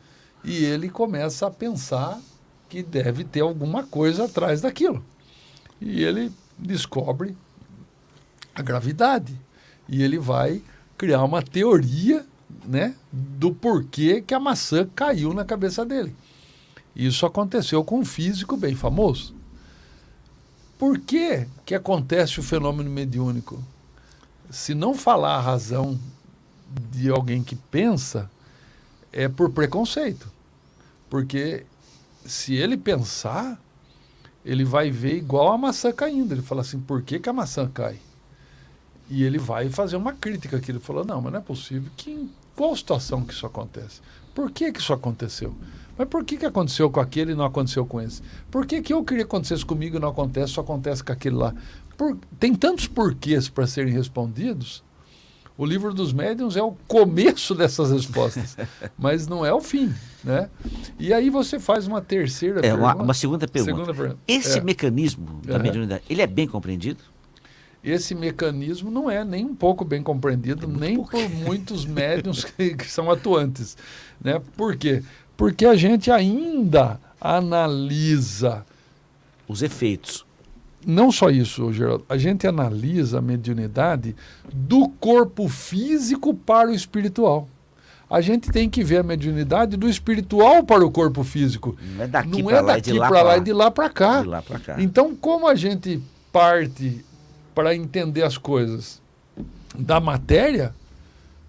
E 0.42 0.64
ele 0.64 0.88
começa 0.88 1.46
a 1.46 1.50
pensar 1.50 2.20
que 2.68 2.82
deve 2.82 3.24
ter 3.24 3.40
alguma 3.40 3.84
coisa 3.84 4.24
atrás 4.24 4.60
daquilo. 4.60 5.04
E 5.80 6.02
ele 6.02 6.32
descobre 6.58 7.36
a 8.54 8.62
gravidade. 8.62 9.38
E 9.88 10.02
ele 10.02 10.18
vai 10.18 10.62
criar 10.96 11.22
uma 11.24 11.42
teoria 11.42 12.26
né, 12.66 12.94
do 13.12 13.54
porquê 13.54 14.22
que 14.22 14.34
a 14.34 14.40
maçã 14.40 14.88
caiu 14.94 15.32
na 15.32 15.44
cabeça 15.44 15.84
dele. 15.84 16.14
Isso 16.94 17.26
aconteceu 17.26 17.84
com 17.84 18.00
um 18.00 18.04
físico 18.04 18.56
bem 18.56 18.74
famoso. 18.74 19.34
Por 20.78 20.98
que, 20.98 21.46
que 21.64 21.74
acontece 21.74 22.40
o 22.40 22.42
fenômeno 22.42 22.90
mediúnico? 22.90 23.62
Se 24.50 24.74
não 24.74 24.94
falar 24.94 25.36
a 25.36 25.40
razão 25.40 25.98
de 26.90 27.10
alguém 27.10 27.42
que 27.42 27.56
pensa, 27.56 28.30
é 29.12 29.28
por 29.28 29.50
preconceito. 29.50 30.30
Porque 31.08 31.64
se 32.24 32.54
ele 32.54 32.76
pensar, 32.76 33.60
ele 34.44 34.64
vai 34.64 34.90
ver 34.90 35.16
igual 35.16 35.52
a 35.52 35.58
maçã 35.58 35.92
caindo. 35.92 36.32
Ele 36.32 36.42
fala 36.42 36.60
assim: 36.60 36.80
por 36.80 37.02
que, 37.02 37.18
que 37.18 37.28
a 37.28 37.32
maçã 37.32 37.68
cai? 37.68 37.98
E 39.08 39.22
ele 39.22 39.38
vai 39.38 39.68
fazer 39.68 39.96
uma 39.96 40.12
crítica 40.12 40.60
que 40.60 40.70
ele 40.70 40.80
falou: 40.80 41.04
não, 41.04 41.20
mas 41.20 41.32
não 41.32 41.40
é 41.40 41.42
possível 41.42 41.90
que 41.96 42.30
qual 42.54 42.74
situação 42.76 43.22
que 43.24 43.32
isso 43.32 43.46
acontece? 43.46 44.00
Por 44.34 44.50
que, 44.50 44.72
que 44.72 44.80
isso 44.80 44.92
aconteceu? 44.92 45.54
Mas 45.96 46.08
por 46.08 46.24
que, 46.24 46.36
que 46.36 46.46
aconteceu 46.46 46.90
com 46.90 47.00
aquele 47.00 47.32
e 47.32 47.34
não 47.34 47.44
aconteceu 47.44 47.86
com 47.86 48.00
esse? 48.00 48.20
Por 48.50 48.66
que, 48.66 48.82
que 48.82 48.92
eu 48.92 49.04
queria 49.04 49.24
que 49.24 49.28
acontecesse 49.28 49.64
comigo 49.64 49.96
e 49.96 50.00
não 50.00 50.08
acontece, 50.08 50.52
só 50.52 50.60
acontece 50.60 51.04
com 51.04 51.12
aquele 51.12 51.36
lá? 51.36 51.54
Por, 51.96 52.18
tem 52.38 52.54
tantos 52.54 52.88
porquês 52.88 53.48
para 53.48 53.66
serem 53.66 53.92
respondidos. 53.92 54.82
O 55.56 55.64
livro 55.64 55.94
dos 55.94 56.12
médiuns 56.12 56.56
é 56.56 56.62
o 56.62 56.72
começo 56.88 57.54
dessas 57.56 57.92
respostas, 57.92 58.56
mas 58.98 59.28
não 59.28 59.46
é 59.46 59.54
o 59.54 59.60
fim, 59.60 59.94
né? 60.24 60.50
E 60.98 61.12
aí 61.12 61.30
você 61.30 61.60
faz 61.60 61.86
uma 61.86 62.00
terceira 62.00 62.58
é, 62.58 62.62
pergunta. 62.62 62.94
Uma, 62.94 63.04
uma 63.04 63.14
segunda 63.14 63.46
pergunta. 63.46 63.72
Segunda 63.72 63.94
pergunta. 63.94 64.20
Esse 64.26 64.58
é. 64.58 64.60
mecanismo 64.60 65.40
da 65.44 65.56
uhum. 65.56 65.62
mediunidade, 65.62 66.02
ele 66.10 66.22
é 66.22 66.26
bem 66.26 66.48
compreendido? 66.48 67.04
Esse 67.84 68.14
mecanismo 68.14 68.90
não 68.90 69.10
é 69.10 69.22
nem 69.22 69.44
um 69.44 69.54
pouco 69.54 69.84
bem 69.84 70.02
compreendido, 70.02 70.64
é 70.64 70.80
nem 70.80 70.96
pouco. 70.96 71.10
por 71.10 71.28
muitos 71.28 71.84
médiums 71.86 72.44
que, 72.44 72.74
que, 72.74 72.90
são 72.90 73.10
atuantes. 73.10 73.76
Né? 74.22 74.40
Por 74.56 74.74
quê? 74.76 75.02
Porque 75.36 75.66
a 75.66 75.76
gente 75.76 76.10
ainda 76.10 76.98
analisa 77.20 78.64
os 79.46 79.62
efeitos. 79.62 80.24
Não 80.86 81.12
só 81.12 81.30
isso, 81.30 81.72
Geraldo. 81.72 82.04
A 82.08 82.16
gente 82.16 82.46
analisa 82.46 83.18
a 83.18 83.22
mediunidade 83.22 84.16
do 84.52 84.88
corpo 84.88 85.48
físico 85.48 86.34
para 86.34 86.70
o 86.70 86.74
espiritual. 86.74 87.48
A 88.08 88.20
gente 88.20 88.50
tem 88.50 88.68
que 88.68 88.84
ver 88.84 88.98
a 88.98 89.02
mediunidade 89.02 89.76
do 89.76 89.88
espiritual 89.88 90.62
para 90.62 90.84
o 90.84 90.90
corpo 90.90 91.24
físico. 91.24 91.76
Não 91.96 92.04
é 92.04 92.06
daqui 92.06 92.42
para 92.42 92.58
é 92.58 92.60
lá, 92.60 93.08
lá, 93.08 93.22
lá 93.22 93.38
e 93.38 93.40
de 93.40 93.52
lá 93.52 93.70
para 93.70 93.88
cá. 93.88 94.24
Então, 94.78 95.16
como 95.16 95.48
a 95.48 95.54
gente 95.54 96.02
parte 96.30 97.04
para 97.54 97.74
entender 97.74 98.22
as 98.22 98.36
coisas 98.36 99.00
da 99.76 100.00
matéria, 100.00 100.74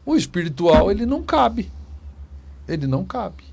o 0.06 0.16
espiritual 0.16 0.92
ele 0.92 1.06
não 1.06 1.24
cabe. 1.24 1.72
Ele 2.68 2.88
não 2.88 3.04
cabe. 3.04 3.44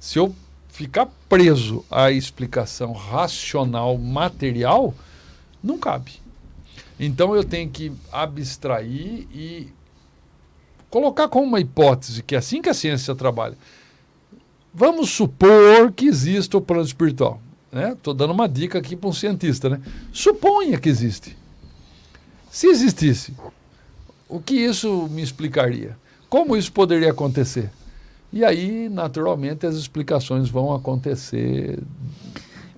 Se 0.00 0.18
eu 0.18 0.34
ficar 0.68 1.08
preso 1.28 1.84
à 1.90 2.10
explicação 2.10 2.92
racional 2.92 3.98
material, 3.98 4.94
não 5.62 5.78
cabe. 5.78 6.12
Então 6.98 7.34
eu 7.34 7.44
tenho 7.44 7.68
que 7.70 7.92
abstrair 8.12 9.26
e 9.32 9.68
colocar 10.90 11.28
como 11.28 11.46
uma 11.46 11.60
hipótese, 11.60 12.22
que 12.22 12.34
é 12.34 12.38
assim 12.38 12.62
que 12.62 12.68
a 12.68 12.74
ciência 12.74 13.14
trabalha. 13.14 13.56
Vamos 14.72 15.10
supor 15.10 15.92
que 15.92 16.06
exista 16.06 16.56
o 16.56 16.60
plano 16.60 16.84
espiritual. 16.84 17.40
Estou 17.72 18.14
né? 18.14 18.18
dando 18.18 18.32
uma 18.32 18.48
dica 18.48 18.78
aqui 18.78 18.96
para 18.96 19.08
um 19.08 19.12
cientista. 19.12 19.68
Né? 19.68 19.80
Suponha 20.12 20.78
que 20.78 20.88
existe. 20.88 21.36
Se 22.50 22.66
existisse, 22.66 23.34
o 24.28 24.40
que 24.40 24.54
isso 24.54 25.08
me 25.10 25.22
explicaria? 25.22 25.96
Como 26.28 26.56
isso 26.56 26.72
poderia 26.72 27.10
acontecer? 27.10 27.70
E 28.32 28.44
aí, 28.44 28.88
naturalmente, 28.88 29.66
as 29.66 29.74
explicações 29.76 30.50
vão 30.50 30.74
acontecer. 30.74 31.78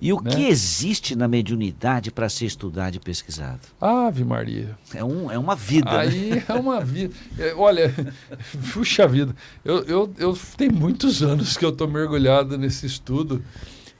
E 0.01 0.11
o 0.13 0.21
né? 0.21 0.31
que 0.31 0.47
existe 0.47 1.15
na 1.15 1.27
mediunidade 1.27 2.09
para 2.09 2.27
ser 2.29 2.45
estudado 2.45 2.95
e 2.95 2.99
pesquisado? 2.99 3.59
Ave 3.79 4.23
Maria. 4.23 4.77
É, 4.93 5.03
um, 5.03 5.29
é 5.29 5.37
uma 5.37 5.55
vida. 5.55 5.99
Aí 5.99 6.31
né? 6.31 6.43
é 6.47 6.53
uma 6.53 6.79
vida. 6.79 7.13
É, 7.37 7.53
olha, 7.53 7.93
puxa 8.73 9.07
vida, 9.07 9.35
eu, 9.63 9.83
eu, 9.83 10.13
eu 10.17 10.39
tem 10.57 10.69
muitos 10.69 11.21
anos 11.21 11.55
que 11.55 11.63
eu 11.63 11.69
estou 11.69 11.87
mergulhado 11.87 12.57
nesse 12.57 12.85
estudo 12.85 13.43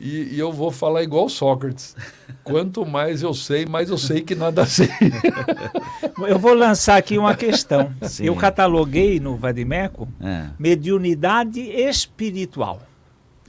e, 0.01 0.35
e, 0.35 0.39
eu 0.39 0.51
vou 0.51 0.71
falar 0.71 1.03
igual 1.03 1.29
Sócrates. 1.29 1.95
Quanto 2.43 2.83
mais 2.85 3.21
eu 3.21 3.33
sei, 3.35 3.67
mais 3.67 3.89
eu 3.89 3.97
sei 3.97 4.21
que 4.21 4.33
nada 4.33 4.65
sei. 4.65 4.89
eu 6.27 6.39
vou 6.39 6.55
lançar 6.55 6.97
aqui 6.97 7.17
uma 7.19 7.35
questão. 7.35 7.93
Sim. 8.01 8.25
Eu 8.25 8.35
cataloguei 8.35 9.19
no 9.19 9.35
Vadimeco 9.35 10.07
é. 10.19 10.47
mediunidade 10.57 11.61
espiritual. 11.61 12.81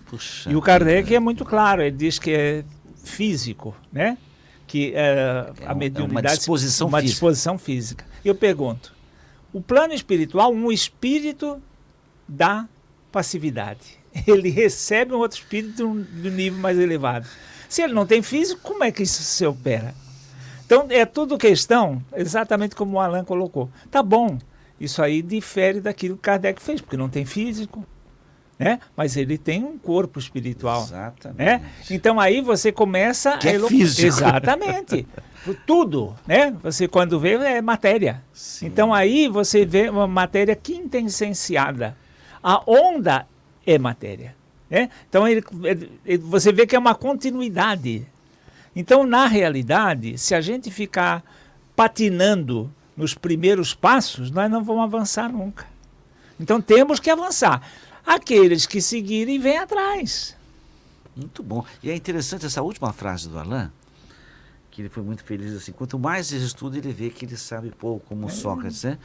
Puxa 0.04 0.50
e 0.50 0.54
o 0.54 0.60
Kardec 0.60 1.14
é 1.14 1.18
muito 1.18 1.42
claro, 1.42 1.80
ele 1.80 1.96
diz 1.96 2.18
que 2.18 2.30
é 2.30 2.64
físico, 3.02 3.74
né? 3.90 4.18
Que 4.66 4.92
é, 4.94 5.52
é 5.58 5.66
a 5.66 5.74
mediunidade 5.74 6.26
é 6.26 6.30
uma 6.30 6.36
disposição 6.36 6.88
uma 6.88 7.00
física. 7.00 7.12
disposição 7.12 7.58
física. 7.58 8.04
Eu 8.22 8.34
pergunto, 8.34 8.94
o 9.54 9.60
plano 9.62 9.94
espiritual, 9.94 10.52
um 10.52 10.70
espírito 10.70 11.62
da 12.28 12.68
passividade. 13.10 14.01
Ele 14.26 14.50
recebe 14.50 15.14
um 15.14 15.18
outro 15.18 15.38
espírito 15.38 15.76
de 15.76 15.82
um, 15.82 16.02
de 16.02 16.28
um 16.28 16.32
nível 16.32 16.60
mais 16.60 16.78
elevado. 16.78 17.26
Se 17.68 17.80
ele 17.80 17.94
não 17.94 18.06
tem 18.06 18.20
físico, 18.20 18.60
como 18.62 18.84
é 18.84 18.92
que 18.92 19.02
isso 19.02 19.22
se 19.22 19.46
opera? 19.46 19.94
Então, 20.66 20.86
é 20.90 21.06
tudo 21.06 21.38
questão, 21.38 22.02
exatamente 22.14 22.76
como 22.76 22.96
o 22.96 23.00
Alan 23.00 23.24
colocou. 23.24 23.70
Tá 23.90 24.02
bom, 24.02 24.38
isso 24.78 25.02
aí 25.02 25.22
difere 25.22 25.80
daquilo 25.80 26.16
que 26.16 26.22
Kardec 26.22 26.60
fez, 26.60 26.80
porque 26.80 26.96
não 26.96 27.08
tem 27.08 27.24
físico, 27.24 27.86
né? 28.58 28.78
Mas 28.96 29.16
ele 29.16 29.38
tem 29.38 29.64
um 29.64 29.78
corpo 29.78 30.18
espiritual. 30.18 30.82
Exatamente. 30.82 31.38
Né? 31.38 31.70
Então 31.90 32.20
aí 32.20 32.40
você 32.40 32.70
começa 32.70 33.38
que 33.38 33.48
a 33.48 33.52
é 33.52 33.58
físico. 33.60 34.06
Exatamente. 34.06 35.06
Tudo, 35.66 36.14
né? 36.26 36.54
Você 36.62 36.86
quando 36.86 37.18
vê 37.18 37.34
é 37.34 37.60
matéria. 37.60 38.22
Sim. 38.32 38.66
Então 38.66 38.92
aí 38.94 39.28
você 39.28 39.64
vê 39.64 39.88
uma 39.88 40.06
matéria 40.06 40.54
quintessenciada. 40.54 41.96
A 42.42 42.62
onda 42.66 43.26
é 43.66 43.78
matéria. 43.78 44.34
Né? 44.68 44.88
Então 45.08 45.26
ele, 45.28 45.44
ele, 46.04 46.18
você 46.18 46.52
vê 46.52 46.66
que 46.66 46.74
é 46.74 46.78
uma 46.78 46.94
continuidade. 46.94 48.06
Então, 48.74 49.04
na 49.04 49.26
realidade, 49.26 50.16
se 50.16 50.34
a 50.34 50.40
gente 50.40 50.70
ficar 50.70 51.22
patinando 51.76 52.72
nos 52.96 53.14
primeiros 53.14 53.74
passos, 53.74 54.30
nós 54.30 54.50
não 54.50 54.64
vamos 54.64 54.84
avançar 54.84 55.30
nunca. 55.30 55.66
Então 56.40 56.60
temos 56.60 56.98
que 56.98 57.10
avançar. 57.10 57.62
Aqueles 58.04 58.66
que 58.66 58.80
seguirem, 58.80 59.38
vêm 59.38 59.58
atrás. 59.58 60.36
Muito 61.14 61.42
bom. 61.42 61.64
E 61.82 61.90
é 61.90 61.94
interessante 61.94 62.46
essa 62.46 62.62
última 62.62 62.92
frase 62.92 63.28
do 63.28 63.38
Alain, 63.38 63.70
que 64.70 64.82
ele 64.82 64.88
foi 64.88 65.02
muito 65.02 65.22
feliz 65.22 65.54
assim. 65.54 65.72
Quanto 65.72 65.98
mais 65.98 66.32
ele 66.32 66.44
estuda, 66.44 66.78
ele 66.78 66.92
vê 66.92 67.10
que 67.10 67.26
ele 67.26 67.36
sabe 67.36 67.70
pouco, 67.70 68.06
como 68.08 68.26
é. 68.26 68.30
Sócrates, 68.30 68.82
né? 68.84 68.98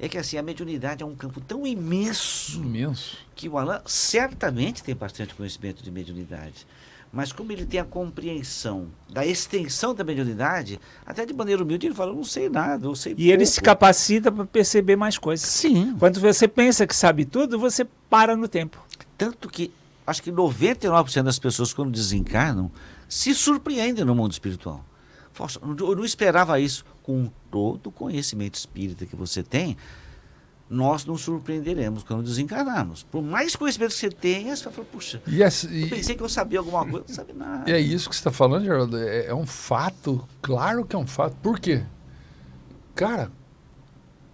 É 0.00 0.08
que 0.08 0.16
assim, 0.16 0.36
a 0.36 0.42
mediunidade 0.42 1.02
é 1.02 1.06
um 1.06 1.14
campo 1.14 1.40
tão 1.40 1.66
imenso, 1.66 2.60
imenso. 2.60 3.16
que 3.34 3.48
o 3.48 3.58
Alain 3.58 3.80
certamente 3.86 4.82
tem 4.82 4.94
bastante 4.94 5.34
conhecimento 5.34 5.82
de 5.82 5.90
mediunidade. 5.90 6.66
Mas 7.12 7.32
como 7.32 7.50
ele 7.50 7.64
tem 7.64 7.80
a 7.80 7.84
compreensão 7.84 8.86
da 9.10 9.24
extensão 9.24 9.94
da 9.94 10.04
mediunidade, 10.04 10.78
até 11.06 11.24
de 11.24 11.32
maneira 11.32 11.62
humilde 11.62 11.86
ele 11.86 11.94
fala, 11.94 12.10
eu 12.12 12.16
não 12.16 12.22
sei 12.24 12.48
nada, 12.50 12.86
eu 12.86 12.94
sei 12.94 13.12
E 13.12 13.16
pouco. 13.16 13.30
ele 13.30 13.46
se 13.46 13.60
capacita 13.62 14.30
para 14.30 14.44
perceber 14.44 14.94
mais 14.94 15.16
coisas. 15.16 15.48
Sim. 15.48 15.96
Quando 15.98 16.20
você 16.20 16.46
pensa 16.46 16.86
que 16.86 16.94
sabe 16.94 17.24
tudo, 17.24 17.58
você 17.58 17.86
para 18.10 18.36
no 18.36 18.46
tempo. 18.46 18.78
Tanto 19.16 19.48
que 19.48 19.72
acho 20.06 20.22
que 20.22 20.30
99% 20.30 21.22
das 21.22 21.38
pessoas 21.38 21.72
quando 21.72 21.90
desencarnam 21.90 22.70
se 23.08 23.34
surpreendem 23.34 24.04
no 24.04 24.14
mundo 24.14 24.32
espiritual. 24.32 24.84
Eu 25.78 25.96
não 25.96 26.04
esperava 26.04 26.60
isso. 26.60 26.84
Com 27.08 27.30
todo 27.50 27.86
o 27.86 27.90
conhecimento 27.90 28.56
espírita 28.56 29.06
que 29.06 29.16
você 29.16 29.42
tem, 29.42 29.78
nós 30.68 31.06
nos 31.06 31.22
surpreenderemos 31.22 32.02
quando 32.02 32.22
desencarnarmos. 32.22 33.02
Por 33.02 33.22
mais 33.22 33.56
conhecimento 33.56 33.92
que 33.92 33.96
você 33.96 34.10
tenha, 34.10 34.54
você 34.54 34.64
vai 34.64 34.72
falar, 34.74 34.88
puxa, 34.88 35.22
e 35.26 35.36
e, 35.36 35.82
eu 35.82 35.88
pensei 35.88 36.14
que 36.14 36.22
eu 36.22 36.28
sabia 36.28 36.58
alguma 36.58 36.84
coisa, 36.84 37.06
não 37.08 37.14
sabe 37.14 37.32
nada. 37.32 37.70
É 37.70 37.80
isso 37.80 38.10
que 38.10 38.14
você 38.14 38.20
está 38.20 38.30
falando, 38.30 38.64
Geraldo, 38.64 38.98
é, 38.98 39.26
é, 39.26 39.34
um 39.34 39.46
fato, 39.46 40.28
claro 40.42 40.84
que 40.84 40.94
é 40.94 40.98
um 40.98 41.06
fato. 41.06 41.34
Por 41.36 41.58
quê? 41.58 41.82
Cara, 42.94 43.32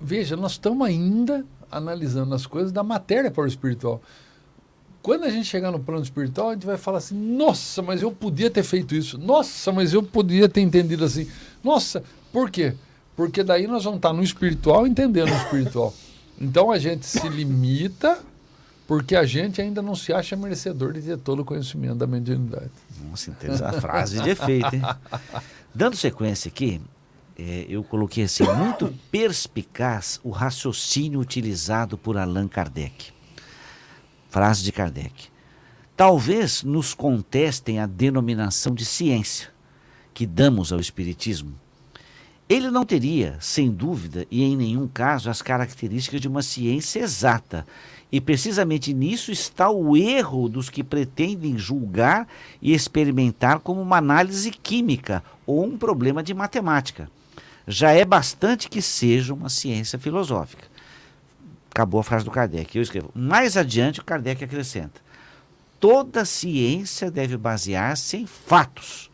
veja, 0.00 0.36
nós 0.36 0.52
estamos 0.52 0.84
ainda 0.84 1.46
analisando 1.70 2.34
as 2.34 2.46
coisas 2.46 2.72
da 2.72 2.82
matéria 2.82 3.30
para 3.30 3.44
o 3.44 3.46
espiritual. 3.46 4.02
Quando 5.04 5.24
a 5.24 5.30
gente 5.30 5.44
chegar 5.44 5.70
no 5.70 5.78
plano 5.78 6.02
espiritual, 6.02 6.48
a 6.48 6.52
gente 6.54 6.66
vai 6.66 6.78
falar 6.78 6.98
assim, 6.98 7.14
nossa, 7.14 7.82
mas 7.82 8.00
eu 8.00 8.10
podia 8.10 8.50
ter 8.50 8.62
feito 8.62 8.94
isso. 8.94 9.18
Nossa, 9.18 9.70
mas 9.70 9.92
eu 9.92 10.02
podia 10.02 10.48
ter 10.48 10.62
entendido 10.62 11.04
assim. 11.04 11.28
Nossa, 11.62 12.02
por 12.34 12.50
quê? 12.50 12.74
Porque 13.14 13.44
daí 13.44 13.68
nós 13.68 13.84
vamos 13.84 13.98
estar 13.98 14.12
no 14.12 14.20
espiritual 14.20 14.88
entendendo 14.88 15.30
o 15.30 15.36
espiritual. 15.36 15.94
Então 16.40 16.72
a 16.72 16.78
gente 16.80 17.06
se 17.06 17.28
limita 17.28 18.18
porque 18.88 19.14
a 19.14 19.24
gente 19.24 19.62
ainda 19.62 19.80
não 19.80 19.94
se 19.94 20.12
acha 20.12 20.34
merecedor 20.34 20.92
de 20.92 21.00
ter 21.00 21.16
todo 21.16 21.42
o 21.42 21.44
conhecimento 21.44 21.94
da 21.94 22.08
mediunidade. 22.08 22.72
Nossa, 23.08 23.30
interessante. 23.30 23.76
A 23.76 23.80
frase 23.80 24.20
de 24.20 24.30
efeito, 24.30 24.74
hein? 24.74 24.82
Dando 25.72 25.94
sequência 25.94 26.48
aqui, 26.48 26.80
é, 27.38 27.66
eu 27.68 27.84
coloquei 27.84 28.24
assim, 28.24 28.42
muito 28.52 28.92
perspicaz 29.12 30.18
o 30.24 30.30
raciocínio 30.30 31.20
utilizado 31.20 31.96
por 31.96 32.18
Allan 32.18 32.48
Kardec. 32.48 33.12
Frase 34.28 34.64
de 34.64 34.72
Kardec. 34.72 35.28
Talvez 35.96 36.64
nos 36.64 36.94
contestem 36.94 37.78
a 37.78 37.86
denominação 37.86 38.74
de 38.74 38.84
ciência 38.84 39.50
que 40.12 40.26
damos 40.26 40.72
ao 40.72 40.80
Espiritismo, 40.80 41.54
ele 42.48 42.70
não 42.70 42.84
teria, 42.84 43.36
sem 43.40 43.70
dúvida 43.70 44.26
e 44.30 44.42
em 44.44 44.56
nenhum 44.56 44.86
caso, 44.86 45.30
as 45.30 45.40
características 45.40 46.20
de 46.20 46.28
uma 46.28 46.42
ciência 46.42 47.00
exata. 47.00 47.66
E 48.12 48.20
precisamente 48.20 48.92
nisso 48.92 49.32
está 49.32 49.70
o 49.70 49.96
erro 49.96 50.48
dos 50.48 50.68
que 50.68 50.84
pretendem 50.84 51.56
julgar 51.58 52.28
e 52.60 52.74
experimentar 52.74 53.58
como 53.60 53.80
uma 53.80 53.96
análise 53.96 54.50
química 54.50 55.24
ou 55.46 55.64
um 55.64 55.76
problema 55.76 56.22
de 56.22 56.34
matemática. 56.34 57.10
Já 57.66 57.92
é 57.92 58.04
bastante 58.04 58.68
que 58.68 58.82
seja 58.82 59.32
uma 59.32 59.48
ciência 59.48 59.98
filosófica. 59.98 60.66
Acabou 61.70 61.98
a 61.98 62.04
frase 62.04 62.24
do 62.24 62.30
Kardec. 62.30 62.76
Eu 62.76 62.82
escrevo. 62.82 63.10
Mais 63.14 63.56
adiante, 63.56 64.00
o 64.00 64.04
Kardec 64.04 64.44
acrescenta: 64.44 65.00
toda 65.80 66.24
ciência 66.24 67.10
deve 67.10 67.36
basear-se 67.36 68.18
em 68.18 68.26
fatos. 68.26 69.10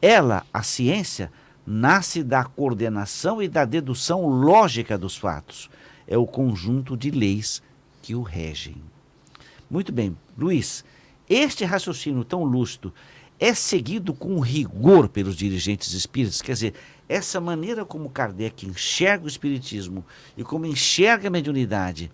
Ela, 0.00 0.46
a 0.52 0.62
ciência, 0.62 1.32
nasce 1.66 2.22
da 2.22 2.44
coordenação 2.44 3.42
e 3.42 3.48
da 3.48 3.64
dedução 3.64 4.26
lógica 4.26 4.96
dos 4.96 5.16
fatos. 5.16 5.68
É 6.06 6.16
o 6.16 6.26
conjunto 6.26 6.96
de 6.96 7.10
leis 7.10 7.62
que 8.00 8.14
o 8.14 8.22
regem. 8.22 8.76
Muito 9.68 9.92
bem, 9.92 10.16
Luiz, 10.38 10.84
este 11.28 11.64
raciocínio 11.64 12.24
tão 12.24 12.44
lúcido 12.44 12.94
é 13.38 13.52
seguido 13.52 14.14
com 14.14 14.38
rigor 14.38 15.08
pelos 15.08 15.36
dirigentes 15.36 15.92
espíritas, 15.92 16.40
quer 16.40 16.52
dizer, 16.52 16.74
essa 17.08 17.40
maneira 17.40 17.84
como 17.84 18.08
Kardec 18.08 18.66
enxerga 18.66 19.24
o 19.24 19.28
espiritismo 19.28 20.04
e 20.36 20.42
como 20.42 20.66
enxerga 20.66 21.28
a 21.28 21.30
mediunidade, 21.30 22.10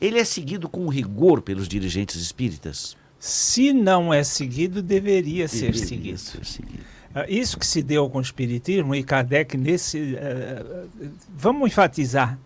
ele 0.00 0.18
é 0.18 0.24
seguido 0.24 0.68
com 0.68 0.88
rigor 0.88 1.42
pelos 1.42 1.68
dirigentes 1.68 2.16
espíritas? 2.16 2.96
Se 3.18 3.72
não 3.72 4.12
é 4.12 4.24
seguido, 4.24 4.82
deveria, 4.82 5.46
deveria 5.46 5.48
ser 5.48 5.76
seguido. 5.76 6.18
Ser 6.18 6.44
seguido. 6.44 6.84
Ah, 7.14 7.26
isso 7.28 7.58
que 7.58 7.66
se 7.66 7.82
deu 7.82 8.08
com 8.08 8.18
o 8.18 8.22
Espiritismo 8.22 8.94
e 8.94 9.02
Kardec 9.02 9.56
nesse. 9.56 9.98
Uh, 10.14 11.10
vamos 11.28 11.68
enfatizar. 11.68 12.38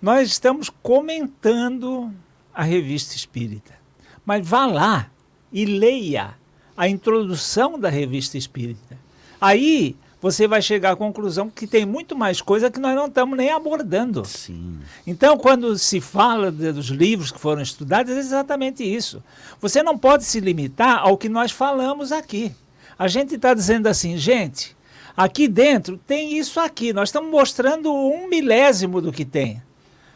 Nós 0.00 0.28
estamos 0.28 0.70
comentando 0.82 2.12
a 2.52 2.62
revista 2.62 3.16
espírita. 3.16 3.74
Mas 4.24 4.46
vá 4.46 4.66
lá 4.66 5.10
e 5.52 5.64
leia 5.64 6.34
a 6.76 6.88
introdução 6.88 7.78
da 7.78 7.88
revista 7.88 8.38
espírita. 8.38 8.96
Aí 9.40 9.96
você 10.20 10.48
vai 10.48 10.62
chegar 10.62 10.92
à 10.92 10.96
conclusão 10.96 11.50
que 11.50 11.66
tem 11.66 11.84
muito 11.84 12.16
mais 12.16 12.40
coisa 12.40 12.70
que 12.70 12.80
nós 12.80 12.96
não 12.96 13.06
estamos 13.06 13.36
nem 13.36 13.50
abordando. 13.50 14.24
Sim. 14.24 14.78
Então, 15.06 15.36
quando 15.36 15.76
se 15.78 16.00
fala 16.00 16.50
de, 16.50 16.72
dos 16.72 16.86
livros 16.86 17.30
que 17.30 17.38
foram 17.38 17.60
estudados, 17.60 18.10
é 18.10 18.18
exatamente 18.18 18.82
isso. 18.82 19.22
Você 19.60 19.82
não 19.82 19.98
pode 19.98 20.24
se 20.24 20.40
limitar 20.40 21.00
ao 21.00 21.18
que 21.18 21.28
nós 21.28 21.52
falamos 21.52 22.10
aqui. 22.10 22.54
A 22.98 23.08
gente 23.08 23.34
está 23.34 23.54
dizendo 23.54 23.86
assim, 23.86 24.16
gente, 24.16 24.76
aqui 25.16 25.48
dentro 25.48 25.98
tem 26.06 26.38
isso 26.38 26.60
aqui. 26.60 26.92
Nós 26.92 27.08
estamos 27.08 27.30
mostrando 27.30 27.92
um 27.92 28.28
milésimo 28.28 29.00
do 29.00 29.12
que 29.12 29.24
tem. 29.24 29.62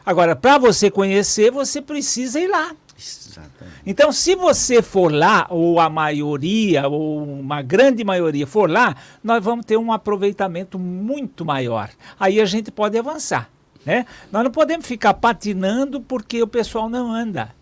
Agora, 0.04 0.34
para 0.34 0.58
você 0.58 0.90
conhecer, 0.90 1.50
você 1.50 1.82
precisa 1.82 2.40
ir 2.40 2.48
lá. 2.48 2.72
Exatamente. 2.98 3.82
Então, 3.86 4.10
se 4.10 4.34
você 4.34 4.82
for 4.82 5.12
lá, 5.12 5.46
ou 5.50 5.78
a 5.78 5.88
maioria, 5.88 6.88
ou 6.88 7.22
uma 7.22 7.62
grande 7.62 8.02
maioria 8.02 8.46
for 8.46 8.70
lá, 8.70 8.96
nós 9.22 9.42
vamos 9.42 9.64
ter 9.64 9.76
um 9.76 9.92
aproveitamento 9.92 10.78
muito 10.78 11.44
maior. 11.44 11.90
Aí 12.18 12.40
a 12.40 12.44
gente 12.44 12.70
pode 12.70 12.98
avançar. 12.98 13.50
Né? 13.84 14.04
Nós 14.32 14.44
não 14.44 14.50
podemos 14.50 14.86
ficar 14.86 15.14
patinando 15.14 16.00
porque 16.00 16.42
o 16.42 16.46
pessoal 16.46 16.88
não 16.88 17.12
anda. 17.12 17.54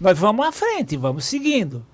Nós 0.00 0.18
vamos 0.18 0.46
à 0.46 0.52
frente, 0.52 0.96
vamos 0.96 1.24
seguindo. 1.24 1.84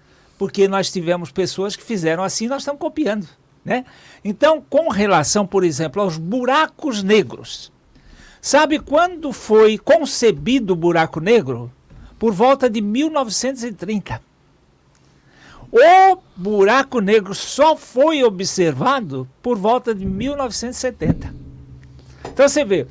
Porque 0.41 0.67
nós 0.67 0.91
tivemos 0.91 1.31
pessoas 1.31 1.77
que 1.77 1.83
fizeram 1.83 2.25
assim, 2.25 2.49
nós 2.49 2.62
estamos 2.62 2.81
copiando. 2.81 3.29
Né? 3.62 3.85
Então, 4.25 4.65
com 4.71 4.89
relação, 4.89 5.47
por 5.47 5.62
exemplo, 5.65 6.01
aos 6.01 6.17
buracos 6.17 7.03
negros, 7.03 7.71
sabe 8.41 8.79
quando 8.79 9.35
foi 9.35 9.77
concebido 9.77 10.73
o 10.73 10.77
buraco 10.77 11.21
negro? 11.21 11.71
Por 12.19 12.33
volta 12.33 12.71
de 12.71 12.81
1930. 12.81 14.19
O 15.71 16.19
buraco 16.35 17.01
negro 17.01 17.35
só 17.35 17.77
foi 17.77 18.25
observado 18.25 19.29
por 19.43 19.59
volta 19.59 19.95
de 19.95 20.07
1970. 20.07 21.35
Então 22.33 22.49
você 22.49 22.65
vê, 22.65 22.87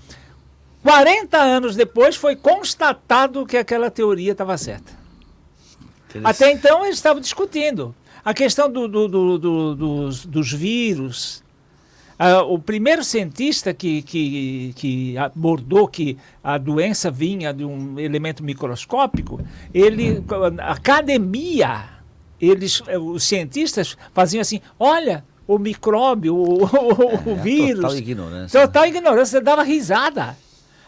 40 0.84 1.36
anos 1.36 1.76
depois 1.76 2.16
foi 2.16 2.36
constatado 2.36 3.44
que 3.44 3.58
aquela 3.58 3.90
teoria 3.90 4.34
estava 4.34 4.56
certa. 4.56 4.99
Até 6.24 6.52
então 6.52 6.86
eles 6.86 6.96
estavam 6.98 7.22
discutindo. 7.22 7.96
A 8.24 8.34
questão 8.34 8.72
do, 8.72 8.88
do, 8.88 9.08
do, 9.08 9.76
dos, 9.76 10.26
dos, 10.26 10.52
vírus. 10.52 11.44
Uh, 12.20 12.54
o 12.54 12.60
primeiro 12.60 13.02
cientista 13.02 13.74
que, 13.74 14.02
que, 14.02 14.74
que, 14.76 15.18
abordou 15.18 15.88
que 15.88 16.18
a 16.44 16.58
doença 16.58 17.10
vinha 17.10 17.54
de 17.54 17.64
um 17.64 17.98
elemento 17.98 18.44
microscópico, 18.44 19.40
ele, 19.74 20.22
a 20.60 20.74
academia, 20.74 21.86
eles, 22.42 22.84
os 23.02 23.24
cientistas 23.24 23.96
faziam 24.14 24.42
assim: 24.42 24.60
olha, 24.78 25.24
o 25.48 25.58
micróbio, 25.58 26.36
o, 26.36 26.64
o, 26.64 27.30
o 27.30 27.32
é, 27.32 27.36
vírus. 27.36 27.82
Total 27.82 27.98
ignorância. 27.98 28.62
Total 28.62 28.86
ignorância, 28.86 29.42
dava 29.42 29.64
risada. 29.64 30.38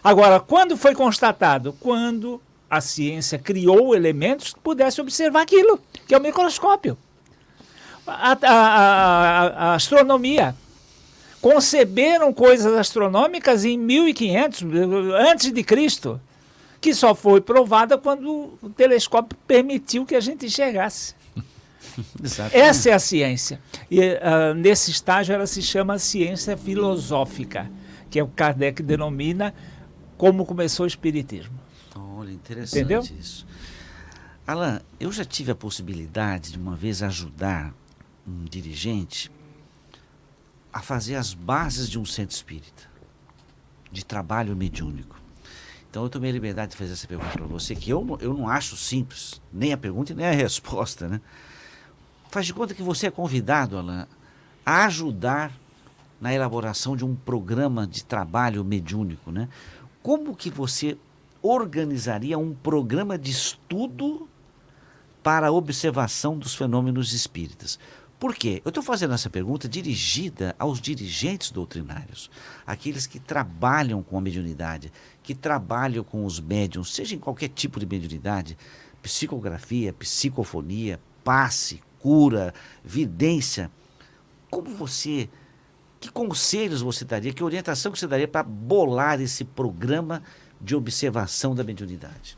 Agora, 0.04 0.40
quando 0.40 0.76
foi 0.76 0.94
constatado? 0.94 1.74
Quando 1.80 2.42
a 2.72 2.80
ciência 2.80 3.38
criou 3.38 3.94
elementos 3.94 4.54
que 4.54 4.60
pudesse 4.62 5.02
observar 5.02 5.42
aquilo, 5.42 5.78
que 6.08 6.16
é 6.16 6.18
o 6.18 6.22
microscópio. 6.22 6.98
A, 8.08 8.32
a, 8.32 8.38
a, 8.48 9.48
a 9.48 9.74
astronomia. 9.76 10.56
Conceberam 11.42 12.32
coisas 12.32 12.74
astronômicas 12.74 13.66
em 13.66 13.78
1500, 13.78 14.64
antes 15.20 15.52
de 15.52 15.64
Cristo, 15.64 16.22
que 16.80 16.94
só 16.94 17.14
foi 17.14 17.42
provada 17.42 17.98
quando 17.98 18.58
o 18.62 18.70
telescópio 18.70 19.38
permitiu 19.46 20.06
que 20.06 20.16
a 20.16 20.22
gente 20.22 20.46
enxergasse. 20.46 21.14
Essa 22.54 22.90
é 22.90 22.94
a 22.94 23.00
ciência. 23.00 23.60
E 23.90 24.00
uh, 24.00 24.54
nesse 24.56 24.92
estágio 24.92 25.34
ela 25.36 25.48
se 25.48 25.62
chama 25.62 26.00
ciência 26.00 26.56
filosófica, 26.56 27.70
que 28.10 28.18
é 28.18 28.24
o 28.24 28.28
Kardec 28.28 28.82
denomina 28.82 29.54
como 30.18 30.46
começou 30.46 30.86
o 30.86 30.88
Espiritismo. 30.88 31.61
Interessante 32.34 32.80
Entendeu? 32.80 33.02
isso. 33.20 33.46
Alain, 34.46 34.80
eu 35.00 35.12
já 35.12 35.24
tive 35.24 35.52
a 35.52 35.56
possibilidade 35.56 36.52
de 36.52 36.58
uma 36.58 36.76
vez 36.76 37.04
ajudar 37.04 37.74
um 38.28 38.44
dirigente 38.46 39.32
a 40.74 40.82
fazer 40.82 41.16
as 41.16 41.34
bases 41.34 41.90
de 41.90 42.00
um 42.00 42.06
centro 42.06 42.36
espírita, 42.36 42.84
de 43.92 44.06
trabalho 44.06 44.56
mediúnico. 44.56 45.20
Então 45.90 46.04
eu 46.04 46.10
tomei 46.10 46.30
a 46.30 46.34
liberdade 46.34 46.72
de 46.72 46.78
fazer 46.78 46.94
essa 46.94 47.08
pergunta 47.08 47.32
para 47.32 47.46
você, 47.46 47.76
que 47.76 47.90
eu, 47.90 48.18
eu 48.22 48.34
não 48.34 48.48
acho 48.48 48.78
simples, 48.78 49.42
nem 49.52 49.74
a 49.74 49.78
pergunta 49.78 50.14
e 50.14 50.16
nem 50.16 50.26
a 50.26 50.32
resposta, 50.36 51.08
né? 51.08 51.22
Faz 52.30 52.46
de 52.46 52.54
conta 52.54 52.74
que 52.74 52.82
você 52.82 53.08
é 53.08 53.12
convidado, 53.12 53.78
Alain, 53.78 54.06
a 54.66 54.86
ajudar 54.86 55.52
na 56.20 56.34
elaboração 56.34 56.96
de 56.96 57.04
um 57.04 57.14
programa 57.14 57.86
de 57.86 58.06
trabalho 58.06 58.64
mediúnico, 58.64 59.32
né? 59.32 59.50
Como 60.02 60.36
que 60.36 60.50
você 60.50 60.98
organizaria 61.42 62.38
um 62.38 62.54
programa 62.54 63.18
de 63.18 63.32
estudo 63.32 64.30
para 65.24 65.48
a 65.48 65.52
observação 65.52 66.38
dos 66.38 66.56
fenômenos 66.56 67.14
espíritas? 67.14 67.80
Por 68.22 68.36
quê? 68.36 68.62
Eu 68.64 68.70
estou 68.70 68.84
fazendo 68.84 69.16
essa 69.16 69.32
pergunta 69.32 69.68
dirigida 69.68 70.56
aos 70.60 70.80
dirigentes 70.80 71.50
doutrinários, 71.50 72.30
aqueles 72.68 73.08
que 73.08 73.20
trabalham 73.20 74.04
com 74.04 74.16
a 74.16 74.22
mediunidade, 74.22 74.94
que 75.24 75.34
trabalham 75.34 76.04
com 76.04 76.24
os 76.24 76.40
médiums, 76.40 76.94
seja 76.94 77.16
em 77.16 77.20
qualquer 77.20 77.48
tipo 77.48 77.80
de 77.80 77.88
mediunidade, 77.88 78.56
psicografia, 79.02 79.92
psicofonia, 79.92 81.00
passe, 81.24 81.82
cura, 81.98 82.54
vidência. 82.84 83.72
Como 84.52 84.70
você, 84.70 85.28
que 86.00 86.12
conselhos 86.12 86.84
você 86.84 87.04
daria, 87.04 87.34
que 87.34 87.44
orientação 87.44 87.92
que 87.92 87.98
você 87.98 88.08
daria 88.08 88.28
para 88.28 88.44
bolar 88.44 89.20
esse 89.20 89.44
programa 89.44 90.22
de 90.62 90.76
observação 90.76 91.56
da 91.56 91.64
mediunidade? 91.64 92.38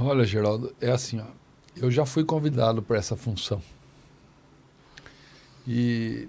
Olha, 0.00 0.24
Geraldo, 0.24 0.74
é 0.80 0.90
assim, 0.90 1.20
ó, 1.20 1.26
eu 1.76 1.90
já 1.90 2.04
fui 2.04 2.24
convidado 2.24 2.82
para 2.82 2.96
essa 2.96 3.16
função. 3.16 3.62
E 5.66 6.28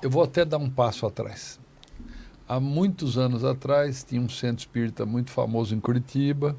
eu 0.00 0.10
vou 0.10 0.22
até 0.22 0.44
dar 0.44 0.58
um 0.58 0.70
passo 0.70 1.06
atrás. 1.06 1.58
Há 2.48 2.60
muitos 2.60 3.16
anos 3.16 3.44
atrás, 3.44 4.04
tinha 4.04 4.20
um 4.20 4.28
centro 4.28 4.60
espírita 4.60 5.06
muito 5.06 5.30
famoso 5.30 5.74
em 5.74 5.80
Curitiba, 5.80 6.56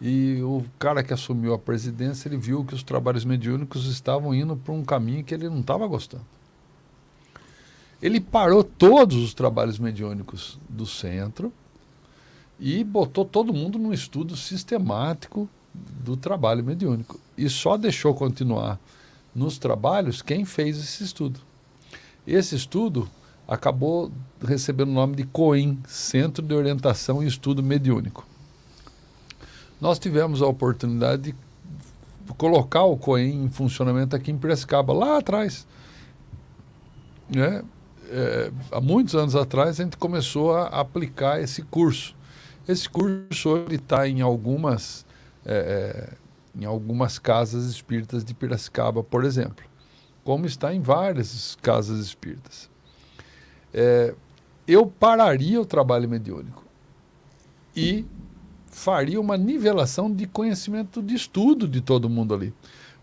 e 0.00 0.40
o 0.42 0.64
cara 0.78 1.02
que 1.02 1.12
assumiu 1.12 1.52
a 1.54 1.58
presidência, 1.58 2.28
ele 2.28 2.36
viu 2.36 2.64
que 2.64 2.74
os 2.74 2.82
trabalhos 2.82 3.24
mediúnicos 3.24 3.86
estavam 3.86 4.34
indo 4.34 4.56
para 4.56 4.72
um 4.72 4.84
caminho 4.84 5.24
que 5.24 5.34
ele 5.34 5.48
não 5.48 5.60
estava 5.60 5.86
gostando. 5.86 6.24
Ele 8.00 8.20
parou 8.20 8.62
todos 8.62 9.16
os 9.16 9.34
trabalhos 9.34 9.78
mediúnicos 9.78 10.58
do 10.68 10.86
centro 10.86 11.52
e 12.58 12.82
botou 12.84 13.24
todo 13.24 13.52
mundo 13.52 13.78
num 13.78 13.92
estudo 13.92 14.36
sistemático 14.36 15.48
do 15.74 16.16
trabalho 16.16 16.64
mediúnico. 16.64 17.20
E 17.36 17.48
só 17.48 17.76
deixou 17.76 18.14
continuar 18.14 18.78
nos 19.34 19.58
trabalhos 19.58 20.22
quem 20.22 20.44
fez 20.44 20.78
esse 20.78 21.04
estudo. 21.04 21.40
Esse 22.26 22.54
estudo 22.54 23.08
acabou 23.46 24.12
recebendo 24.44 24.90
o 24.90 24.94
nome 24.94 25.16
de 25.16 25.24
COIN, 25.24 25.78
Centro 25.86 26.44
de 26.44 26.54
Orientação 26.54 27.22
e 27.22 27.26
Estudo 27.26 27.62
Mediúnico. 27.62 28.26
Nós 29.80 29.98
tivemos 29.98 30.42
a 30.42 30.46
oportunidade 30.46 31.22
de 31.22 31.34
colocar 32.36 32.84
o 32.84 32.96
COEM 32.96 33.44
em 33.44 33.50
funcionamento 33.50 34.14
aqui 34.14 34.30
em 34.30 34.36
Piracicaba, 34.36 34.92
lá 34.92 35.18
atrás. 35.18 35.66
Né? 37.28 37.62
É, 38.10 38.50
há 38.72 38.80
muitos 38.80 39.14
anos 39.14 39.36
atrás, 39.36 39.78
a 39.80 39.84
gente 39.84 39.96
começou 39.96 40.54
a 40.54 40.66
aplicar 40.66 41.40
esse 41.40 41.62
curso. 41.62 42.16
Esse 42.66 42.88
curso 42.88 43.66
está 43.70 44.08
em 44.08 44.20
algumas, 44.20 45.06
é, 45.44 46.12
em 46.58 46.64
algumas 46.64 47.18
casas 47.18 47.64
espíritas 47.66 48.24
de 48.24 48.34
Piracicaba, 48.34 49.02
por 49.02 49.24
exemplo, 49.24 49.64
como 50.24 50.46
está 50.46 50.74
em 50.74 50.80
várias 50.80 51.56
casas 51.62 52.00
espíritas. 52.00 52.68
É, 53.72 54.14
eu 54.66 54.86
pararia 54.86 55.60
o 55.60 55.64
trabalho 55.64 56.08
mediúnico 56.08 56.64
e 57.74 58.04
faria 58.66 59.20
uma 59.20 59.36
nivelação 59.36 60.12
de 60.12 60.26
conhecimento 60.26 61.02
de 61.02 61.14
estudo 61.14 61.66
de 61.66 61.80
todo 61.80 62.08
mundo 62.08 62.34
ali. 62.34 62.54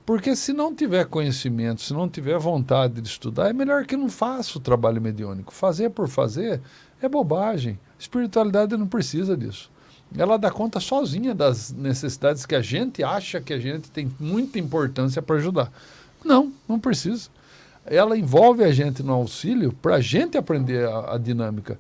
Porque 0.06 0.36
se 0.36 0.53
não 0.53 0.73
tiver 0.73 1.06
conhecimento, 1.06 1.82
se 1.82 1.94
não 1.94 2.07
tiver 2.07 2.38
vontade 2.38 3.02
de 3.02 3.07
estudar, 3.07 3.49
é 3.49 3.53
melhor 3.53 3.86
que 3.86 3.98
não 3.98 4.07
faça 4.07 4.57
o 4.57 4.61
trabalho 4.61 5.02
mediúnico. 5.02 5.53
Fazer 5.53 5.90
por 5.90 6.07
fazer 6.07 6.61
é 7.02 7.10
bobagem. 7.10 7.80
Espiritualidade 7.98 8.77
não 8.77 8.88
precisa 8.88 9.36
disso. 9.36 9.72
Ela 10.15 10.38
dá 10.38 10.52
conta 10.52 10.80
sozinha 10.80 11.34
das 11.34 11.72
necessidades 11.72 12.45
que 12.45 12.53
a 12.53 12.61
gente 12.61 13.03
acha 13.03 13.41
que 13.41 13.52
a 13.52 13.60
gente 13.60 13.90
tem 13.90 14.11
muita 14.19 14.60
importância 14.60 15.22
para 15.22 15.38
ajudar. 15.38 15.72
Não, 16.23 16.53
não 16.68 16.80
precisa 16.80 17.30
ela 17.86 18.18
envolve 18.18 18.64
a 18.64 18.72
gente 18.72 19.03
no 19.03 19.14
auxílio 19.14 19.72
para 19.72 19.95
a 19.95 20.02
gente 20.02 20.38
aprender 20.38 20.88
a, 20.88 21.15
a 21.15 21.18
dinâmica. 21.18 21.77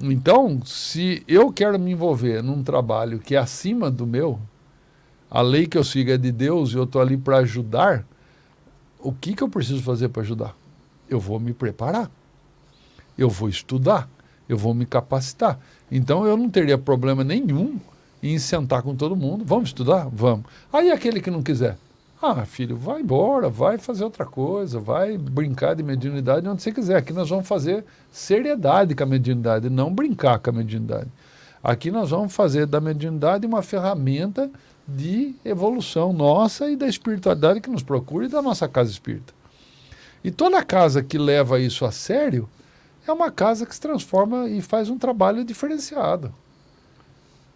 Então, 0.00 0.60
se 0.64 1.22
eu 1.28 1.52
quero 1.52 1.78
me 1.78 1.92
envolver 1.92 2.42
num 2.42 2.62
trabalho 2.62 3.20
que 3.20 3.36
é 3.36 3.38
acima 3.38 3.90
do 3.90 4.06
meu, 4.06 4.38
a 5.34 5.42
lei 5.42 5.66
que 5.66 5.76
eu 5.76 5.82
sigo 5.82 6.12
é 6.12 6.16
de 6.16 6.30
Deus 6.30 6.70
e 6.70 6.76
eu 6.76 6.84
estou 6.84 7.02
ali 7.02 7.16
para 7.16 7.38
ajudar, 7.38 8.06
o 9.00 9.12
que, 9.12 9.34
que 9.34 9.42
eu 9.42 9.48
preciso 9.48 9.82
fazer 9.82 10.08
para 10.08 10.22
ajudar? 10.22 10.56
Eu 11.10 11.18
vou 11.18 11.40
me 11.40 11.52
preparar, 11.52 12.08
eu 13.18 13.28
vou 13.28 13.48
estudar, 13.48 14.08
eu 14.48 14.56
vou 14.56 14.72
me 14.72 14.86
capacitar. 14.86 15.58
Então, 15.90 16.24
eu 16.24 16.36
não 16.36 16.48
teria 16.48 16.78
problema 16.78 17.24
nenhum 17.24 17.80
em 18.22 18.38
sentar 18.38 18.82
com 18.82 18.94
todo 18.94 19.16
mundo. 19.16 19.44
Vamos 19.44 19.70
estudar? 19.70 20.08
Vamos. 20.12 20.46
Aí, 20.72 20.92
aquele 20.92 21.20
que 21.20 21.32
não 21.32 21.42
quiser, 21.42 21.76
ah, 22.22 22.44
filho, 22.44 22.76
vai 22.76 23.00
embora, 23.00 23.48
vai 23.48 23.76
fazer 23.76 24.04
outra 24.04 24.24
coisa, 24.24 24.78
vai 24.78 25.18
brincar 25.18 25.74
de 25.74 25.82
mediunidade 25.82 26.48
onde 26.48 26.62
você 26.62 26.70
quiser. 26.70 26.98
Aqui 26.98 27.12
nós 27.12 27.28
vamos 27.28 27.48
fazer 27.48 27.84
seriedade 28.12 28.94
com 28.94 29.02
a 29.02 29.06
mediunidade, 29.06 29.68
não 29.68 29.92
brincar 29.92 30.38
com 30.38 30.50
a 30.50 30.52
mediunidade. 30.52 31.10
Aqui 31.60 31.90
nós 31.90 32.10
vamos 32.10 32.32
fazer 32.32 32.66
da 32.66 32.80
mediunidade 32.80 33.44
uma 33.44 33.62
ferramenta 33.62 34.48
de 34.86 35.34
evolução 35.44 36.12
nossa 36.12 36.70
e 36.70 36.76
da 36.76 36.86
espiritualidade 36.86 37.60
que 37.60 37.70
nos 37.70 37.82
procura 37.82 38.26
e 38.26 38.28
da 38.28 38.42
nossa 38.42 38.68
casa 38.68 38.90
espírita. 38.90 39.32
E 40.22 40.30
toda 40.30 40.62
casa 40.64 41.02
que 41.02 41.18
leva 41.18 41.60
isso 41.60 41.84
a 41.84 41.92
sério 41.92 42.48
é 43.06 43.12
uma 43.12 43.30
casa 43.30 43.66
que 43.66 43.74
se 43.74 43.80
transforma 43.80 44.48
e 44.48 44.62
faz 44.62 44.88
um 44.88 44.98
trabalho 44.98 45.44
diferenciado. 45.44 46.34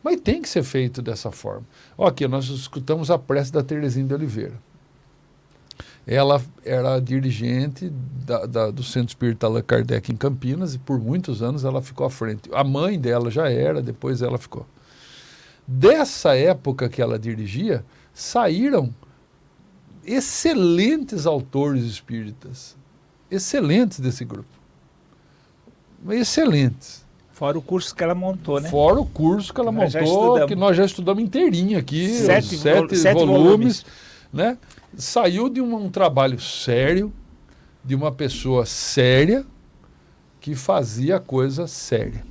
Mas 0.02 0.20
tem 0.20 0.40
que 0.42 0.48
ser 0.48 0.62
feito 0.62 1.02
dessa 1.02 1.30
forma. 1.30 1.64
Aqui, 1.98 2.28
nós 2.28 2.46
escutamos 2.48 3.10
a 3.10 3.18
prece 3.18 3.52
da 3.52 3.62
Terezinha 3.62 4.06
de 4.06 4.14
Oliveira. 4.14 4.54
Ela 6.06 6.42
era 6.64 6.98
dirigente 7.00 7.90
da, 8.24 8.46
da, 8.46 8.70
do 8.70 8.82
Centro 8.82 9.08
Espírita 9.08 9.46
Allan 9.46 9.62
Kardec 9.62 10.10
em 10.10 10.16
Campinas 10.16 10.74
e 10.74 10.78
por 10.78 10.98
muitos 10.98 11.42
anos 11.42 11.64
ela 11.64 11.82
ficou 11.82 12.06
à 12.06 12.10
frente. 12.10 12.48
A 12.52 12.64
mãe 12.64 12.98
dela 12.98 13.30
já 13.30 13.50
era, 13.50 13.82
depois 13.82 14.22
ela 14.22 14.38
ficou. 14.38 14.66
Dessa 15.70 16.34
época 16.34 16.88
que 16.88 17.02
ela 17.02 17.18
dirigia, 17.18 17.84
saíram 18.14 18.94
excelentes 20.02 21.26
autores 21.26 21.84
espíritas. 21.84 22.74
Excelentes 23.30 24.00
desse 24.00 24.24
grupo. 24.24 24.48
Excelentes. 26.08 27.06
Fora 27.30 27.58
o 27.58 27.62
curso 27.62 27.94
que 27.94 28.02
ela 28.02 28.14
montou, 28.14 28.58
né? 28.58 28.70
Fora 28.70 28.98
o 28.98 29.04
curso 29.04 29.52
que 29.52 29.60
ela 29.60 29.70
nós 29.70 29.94
montou, 29.94 30.46
que 30.46 30.56
nós 30.56 30.74
já 30.74 30.86
estudamos 30.86 31.22
inteirinho 31.22 31.78
aqui, 31.78 32.08
sete, 32.08 32.56
sete, 32.56 32.96
sete 32.96 33.14
volumes, 33.14 33.38
volumes, 33.38 33.86
né? 34.32 34.56
Saiu 34.96 35.50
de 35.50 35.60
um, 35.60 35.76
um 35.76 35.90
trabalho 35.90 36.40
sério, 36.40 37.12
de 37.84 37.94
uma 37.94 38.10
pessoa 38.10 38.64
séria, 38.64 39.44
que 40.40 40.54
fazia 40.54 41.20
coisa 41.20 41.66
séria. 41.66 42.24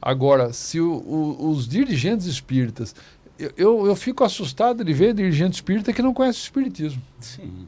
Agora, 0.00 0.52
se 0.52 0.80
o, 0.80 0.92
o, 0.92 1.50
os 1.50 1.68
dirigentes 1.68 2.26
espíritas. 2.26 2.94
Eu, 3.38 3.52
eu, 3.56 3.86
eu, 3.86 3.96
fico 3.96 4.24
assustado 4.24 4.84
de 4.84 4.92
ver 4.92 5.14
dirigente 5.14 5.54
espírita 5.54 5.92
que 5.92 6.02
não 6.02 6.12
conhece 6.12 6.40
o 6.40 6.42
espiritismo. 6.42 7.00
Sim. 7.20 7.66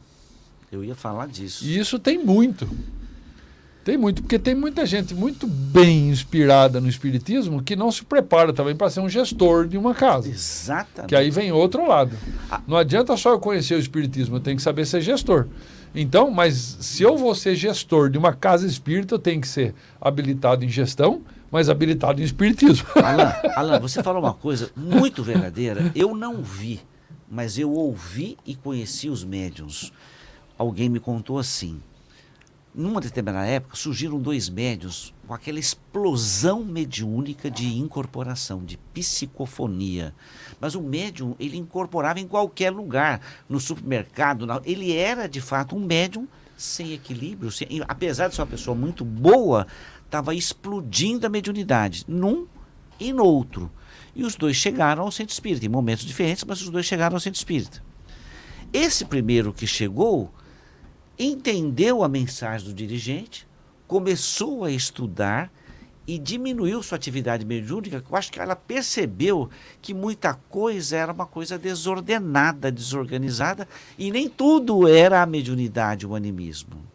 Eu 0.70 0.84
ia 0.84 0.94
falar 0.94 1.28
disso. 1.28 1.64
E 1.64 1.78
isso 1.78 1.98
tem 1.98 2.18
muito. 2.18 2.68
Tem 3.84 3.96
muito, 3.96 4.22
porque 4.22 4.38
tem 4.38 4.54
muita 4.54 4.84
gente 4.84 5.14
muito 5.14 5.46
bem 5.46 6.10
inspirada 6.10 6.80
no 6.80 6.88
espiritismo 6.88 7.62
que 7.62 7.74
não 7.74 7.90
se 7.90 8.04
prepara 8.04 8.52
também 8.52 8.76
para 8.76 8.90
ser 8.90 9.00
um 9.00 9.08
gestor 9.08 9.66
de 9.66 9.78
uma 9.78 9.94
casa. 9.94 10.28
Exatamente. 10.28 11.08
Que 11.08 11.16
aí 11.16 11.30
vem 11.30 11.50
outro 11.50 11.88
lado. 11.88 12.14
Ah. 12.50 12.60
Não 12.68 12.76
adianta 12.76 13.16
só 13.16 13.30
eu 13.32 13.40
conhecer 13.40 13.74
o 13.74 13.78
espiritismo, 13.78 14.36
eu 14.36 14.40
tenho 14.40 14.56
que 14.56 14.62
saber 14.62 14.86
ser 14.86 15.00
gestor. 15.00 15.46
Então, 15.94 16.30
mas 16.30 16.76
se 16.80 17.02
eu 17.02 17.16
vou 17.16 17.34
ser 17.34 17.56
gestor 17.56 18.10
de 18.10 18.18
uma 18.18 18.34
casa 18.34 18.66
espírita, 18.66 19.14
eu 19.14 19.18
tenho 19.18 19.40
que 19.40 19.48
ser 19.48 19.74
habilitado 20.00 20.64
em 20.64 20.68
gestão, 20.68 21.22
mas 21.50 21.68
habilitado 21.68 22.20
em 22.20 22.24
espiritismo. 22.24 22.86
Alan, 23.02 23.34
Alan, 23.56 23.80
você 23.80 24.02
falou 24.02 24.22
uma 24.22 24.34
coisa 24.34 24.70
muito 24.76 25.22
verdadeira. 25.22 25.90
Eu 25.94 26.14
não 26.14 26.42
vi, 26.42 26.80
mas 27.28 27.58
eu 27.58 27.72
ouvi 27.72 28.38
e 28.46 28.54
conheci 28.54 29.08
os 29.08 29.24
médiums. 29.24 29.92
Alguém 30.56 30.88
me 30.88 31.00
contou 31.00 31.38
assim. 31.38 31.80
Numa 32.72 33.00
determinada 33.00 33.46
época, 33.46 33.74
surgiram 33.74 34.20
dois 34.20 34.48
médios 34.48 35.12
com 35.26 35.34
aquela 35.34 35.58
explosão 35.58 36.64
mediúnica 36.64 37.50
de 37.50 37.66
incorporação, 37.66 38.64
de 38.64 38.76
psicofonia. 38.94 40.14
Mas 40.60 40.76
o 40.76 40.80
médium, 40.80 41.34
ele 41.40 41.56
incorporava 41.56 42.20
em 42.20 42.28
qualquer 42.28 42.70
lugar, 42.70 43.20
no 43.48 43.58
supermercado, 43.58 44.46
na, 44.46 44.60
ele 44.64 44.94
era 44.94 45.28
de 45.28 45.40
fato 45.40 45.74
um 45.74 45.84
médium 45.84 46.28
sem 46.56 46.92
equilíbrio, 46.92 47.50
sem, 47.50 47.66
apesar 47.88 48.28
de 48.28 48.36
ser 48.36 48.42
uma 48.42 48.46
pessoa 48.46 48.76
muito 48.76 49.04
boa, 49.04 49.66
estava 50.10 50.34
explodindo 50.34 51.24
a 51.24 51.30
mediunidade, 51.30 52.04
num 52.08 52.48
e 52.98 53.12
no 53.12 53.24
outro. 53.24 53.70
E 54.14 54.24
os 54.24 54.34
dois 54.34 54.56
chegaram 54.56 55.04
ao 55.04 55.12
centro 55.12 55.32
espírita, 55.32 55.64
em 55.64 55.68
momentos 55.68 56.04
diferentes, 56.04 56.42
mas 56.42 56.60
os 56.60 56.68
dois 56.68 56.84
chegaram 56.84 57.14
ao 57.14 57.20
centro 57.20 57.38
espírita. 57.38 57.80
Esse 58.72 59.04
primeiro 59.04 59.52
que 59.52 59.68
chegou 59.68 60.32
entendeu 61.16 62.02
a 62.02 62.08
mensagem 62.08 62.66
do 62.66 62.74
dirigente, 62.74 63.46
começou 63.86 64.64
a 64.64 64.70
estudar 64.70 65.52
e 66.06 66.18
diminuiu 66.18 66.82
sua 66.82 66.96
atividade 66.96 67.44
mediúnica, 67.44 68.02
eu 68.08 68.16
acho 68.16 68.32
que 68.32 68.40
ela 68.40 68.56
percebeu 68.56 69.48
que 69.80 69.94
muita 69.94 70.34
coisa 70.34 70.96
era 70.96 71.12
uma 71.12 71.26
coisa 71.26 71.56
desordenada, 71.56 72.72
desorganizada, 72.72 73.68
e 73.96 74.10
nem 74.10 74.28
tudo 74.28 74.88
era 74.88 75.22
a 75.22 75.26
mediunidade, 75.26 76.06
o 76.06 76.16
animismo 76.16 76.89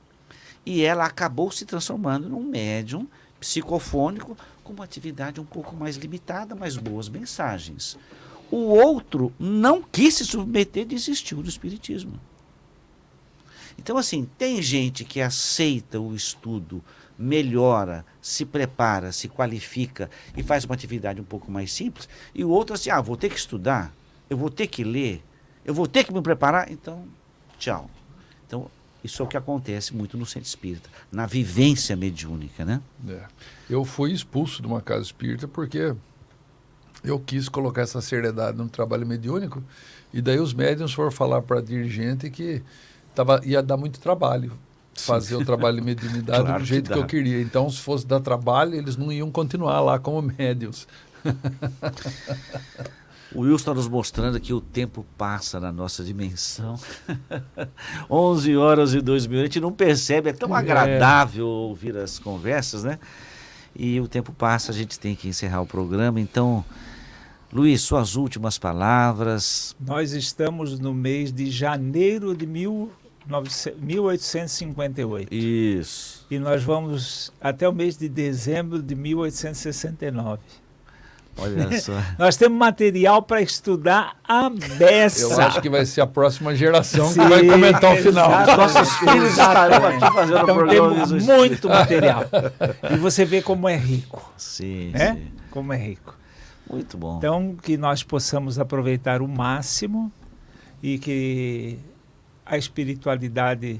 e 0.65 0.81
ela 0.81 1.05
acabou 1.05 1.51
se 1.51 1.65
transformando 1.65 2.27
num 2.27 2.43
médium 2.43 3.07
psicofônico 3.39 4.35
com 4.63 4.73
uma 4.73 4.83
atividade 4.83 5.39
um 5.39 5.45
pouco 5.45 5.75
mais 5.75 5.95
limitada, 5.95 6.55
mas 6.55 6.77
boas 6.77 7.07
mensagens. 7.07 7.97
O 8.49 8.57
outro 8.57 9.31
não 9.39 9.81
quis 9.81 10.15
se 10.15 10.25
submeter 10.25 10.85
desistiu 10.85 11.43
do 11.43 11.49
espiritismo. 11.49 12.19
Então, 13.77 13.97
assim, 13.97 14.27
tem 14.37 14.61
gente 14.61 15.03
que 15.03 15.21
aceita 15.21 15.99
o 15.99 16.15
estudo, 16.15 16.83
melhora, 17.17 18.05
se 18.21 18.45
prepara, 18.45 19.11
se 19.11 19.27
qualifica 19.27 20.09
e 20.35 20.41
faz 20.41 20.65
uma 20.65 20.75
atividade 20.75 21.21
um 21.21 21.25
pouco 21.25 21.51
mais 21.51 21.71
simples, 21.71 22.09
e 22.33 22.43
o 22.43 22.49
outro 22.49 22.73
assim, 22.73 22.89
ah, 22.89 23.01
vou 23.01 23.17
ter 23.17 23.29
que 23.29 23.37
estudar, 23.37 23.93
eu 24.29 24.37
vou 24.37 24.49
ter 24.49 24.67
que 24.67 24.83
ler, 24.83 25.23
eu 25.63 25.73
vou 25.73 25.87
ter 25.87 26.03
que 26.03 26.13
me 26.13 26.21
preparar, 26.21 26.71
então, 26.71 27.05
tchau. 27.57 27.89
Então, 28.47 28.69
isso 29.05 29.21
é 29.21 29.25
o 29.25 29.27
que 29.27 29.37
acontece 29.37 29.95
muito 29.95 30.17
no 30.17 30.25
centro 30.25 30.47
espírita, 30.47 30.89
na 31.11 31.25
vivência 31.25 31.95
mediúnica, 31.95 32.65
né? 32.65 32.81
É. 33.07 33.23
Eu 33.69 33.85
fui 33.85 34.11
expulso 34.11 34.61
de 34.61 34.67
uma 34.67 34.81
casa 34.81 35.03
espírita 35.03 35.47
porque 35.47 35.95
eu 37.03 37.19
quis 37.19 37.47
colocar 37.47 37.81
essa 37.81 38.01
seriedade 38.01 38.57
no 38.57 38.67
trabalho 38.67 39.05
mediúnico 39.05 39.63
e 40.13 40.21
daí 40.21 40.39
os 40.39 40.53
médiums 40.53 40.93
foram 40.93 41.11
falar 41.11 41.41
para 41.41 41.59
a 41.59 41.61
dirigente 41.61 42.29
que 42.29 42.61
tava, 43.13 43.41
ia 43.45 43.61
dar 43.61 43.77
muito 43.77 43.99
trabalho 43.99 44.51
fazer 44.95 45.35
Sim. 45.35 45.41
o 45.41 45.45
trabalho 45.45 45.77
de 45.77 45.83
mediunidade 45.83 46.43
claro 46.43 46.63
do 46.63 46.65
jeito 46.65 46.87
que, 46.87 46.93
que, 46.93 46.99
eu 46.99 47.05
queria. 47.05 47.41
Então, 47.41 47.69
se 47.69 47.79
fosse 47.79 48.07
dar 48.07 48.21
trabalho, 48.21 48.75
eles 48.75 48.95
não 48.95 49.11
iam 49.11 49.29
continuar 49.29 49.81
lá 49.81 49.99
como 49.99 50.21
médiums. 50.21 50.87
O 53.35 53.41
Wilson 53.41 53.55
está 53.55 53.73
nos 53.73 53.89
mostrando 53.89 54.39
que 54.39 54.53
o 54.53 54.61
tempo 54.61 55.05
passa 55.17 55.59
na 55.59 55.71
nossa 55.71 56.03
dimensão. 56.03 56.79
11 58.09 58.55
horas 58.55 58.93
e 58.93 59.01
2 59.01 59.27
minutos. 59.27 59.43
A 59.43 59.47
gente 59.47 59.59
não 59.59 59.73
percebe, 59.73 60.29
é 60.29 60.33
tão 60.33 60.55
é. 60.55 60.59
agradável 60.59 61.45
ouvir 61.45 61.97
as 61.97 62.17
conversas, 62.17 62.85
né? 62.85 62.97
E 63.75 63.99
o 63.99 64.07
tempo 64.07 64.31
passa, 64.31 64.71
a 64.71 64.73
gente 64.73 64.97
tem 64.97 65.13
que 65.15 65.27
encerrar 65.27 65.59
o 65.61 65.65
programa. 65.65 66.21
Então, 66.21 66.63
Luiz, 67.51 67.81
suas 67.81 68.15
últimas 68.15 68.57
palavras. 68.57 69.75
Nós 69.79 70.13
estamos 70.13 70.79
no 70.79 70.93
mês 70.93 71.33
de 71.33 71.51
janeiro 71.51 72.33
de 72.33 72.47
1858. 72.47 75.33
Isso. 75.33 76.25
E 76.31 76.39
nós 76.39 76.63
vamos 76.63 77.33
até 77.41 77.67
o 77.67 77.73
mês 77.73 77.97
de 77.97 78.07
dezembro 78.07 78.81
de 78.81 78.95
1869. 78.95 80.39
Olha 81.37 81.71
só. 81.79 81.93
Nós 82.17 82.37
temos 82.37 82.57
material 82.57 83.21
para 83.21 83.41
estudar 83.41 84.17
a 84.23 84.49
beça. 84.49 85.21
Eu 85.21 85.41
acho 85.41 85.61
que 85.61 85.69
vai 85.69 85.85
ser 85.85 86.01
a 86.01 86.07
próxima 86.07 86.55
geração 86.55 87.07
Sim, 87.09 87.21
que 87.21 87.27
vai 87.27 87.45
comentar 87.45 87.93
o 87.93 87.97
final. 87.97 88.29
Nossos 88.57 88.97
filhos 88.97 89.31
estarão 89.31 89.87
aqui 89.87 90.13
fazendo 90.13 90.39
então, 90.43 90.55
programa. 90.55 90.93
Temos 90.93 91.25
muito 91.25 91.69
material. 91.69 92.23
E 92.91 92.97
você 92.97 93.25
vê 93.25 93.41
como 93.41 93.67
é 93.67 93.75
rico. 93.75 94.33
Sim, 94.37 94.91
né? 94.91 95.15
sim. 95.15 95.31
Como 95.51 95.73
é 95.73 95.77
rico. 95.77 96.15
Muito 96.69 96.97
bom. 96.97 97.17
Então, 97.17 97.55
que 97.61 97.77
nós 97.77 98.03
possamos 98.03 98.57
aproveitar 98.57 99.21
o 99.21 99.27
máximo 99.27 100.11
e 100.81 100.97
que 100.97 101.77
a 102.45 102.57
espiritualidade 102.57 103.79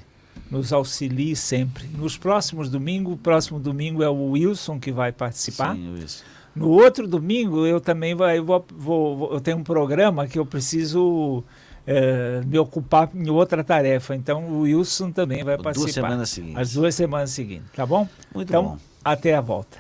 nos 0.50 0.72
auxilie 0.72 1.36
sempre. 1.36 1.88
Nos 1.88 2.18
próximos 2.18 2.70
domingos, 2.70 3.14
o 3.14 3.18
próximo 3.18 3.60
domingo 3.60 4.04
é 4.04 4.10
o 4.10 4.32
Wilson 4.32 4.80
que 4.80 4.92
vai 4.92 5.12
participar. 5.12 5.76
Sim, 5.76 5.94
Wilson. 5.94 6.24
No 6.56 6.70
outro 6.70 7.08
domingo 7.08 7.66
eu 7.66 7.82
também 7.82 8.16
vou, 8.16 8.30
eu 8.30 8.46
vou, 8.46 8.66
vou, 8.74 9.34
eu 9.34 9.42
tenho 9.42 9.58
um 9.58 9.64
programa 9.64 10.26
que 10.28 10.40
eu 10.40 10.46
preciso 10.46 11.44
é, 11.86 12.42
me 12.46 12.58
ocupar 12.58 13.10
em 13.14 13.30
outra 13.30 13.64
tarefa. 13.64 14.16
Então 14.16 14.44
o 14.46 14.62
Wilson 14.62 15.12
também 15.12 15.44
vai 15.44 15.58
participar. 15.58 15.84
Duas 15.84 15.94
semanas 15.94 16.30
seguintes. 16.30 16.58
As 16.58 16.74
duas 16.74 16.96
semanas 16.96 17.30
seguintes, 17.32 17.68
tá 17.76 17.86
bom? 17.86 18.08
Muito 18.34 18.50
então, 18.50 18.64
bom. 18.64 18.78
Até 19.04 19.36
a 19.36 19.42
volta. 19.42 19.78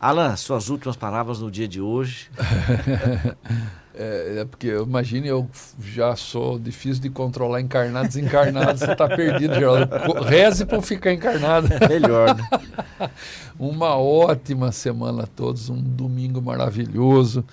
Alan, 0.00 0.36
suas 0.36 0.68
últimas 0.68 0.96
palavras 0.96 1.40
no 1.40 1.50
dia 1.50 1.66
de 1.66 1.80
hoje. 1.80 2.30
É, 4.00 4.38
é, 4.38 4.44
porque 4.44 4.68
imagine, 4.68 5.26
eu 5.26 5.50
já 5.80 6.14
sou 6.14 6.56
difícil 6.56 7.02
de 7.02 7.10
controlar 7.10 7.60
encarnado, 7.60 8.06
desencarnado, 8.06 8.78
você 8.78 8.92
está 8.92 9.08
perdido, 9.08 9.54
Geraldo. 9.54 9.88
Reze 10.22 10.64
para 10.64 10.80
ficar 10.80 11.12
encarnado. 11.12 11.66
Melhor, 11.90 12.36
né? 12.36 12.48
Uma 13.58 13.96
ótima 13.96 14.70
semana 14.70 15.24
a 15.24 15.26
todos, 15.26 15.68
um 15.68 15.82
domingo 15.82 16.40
maravilhoso, 16.40 17.44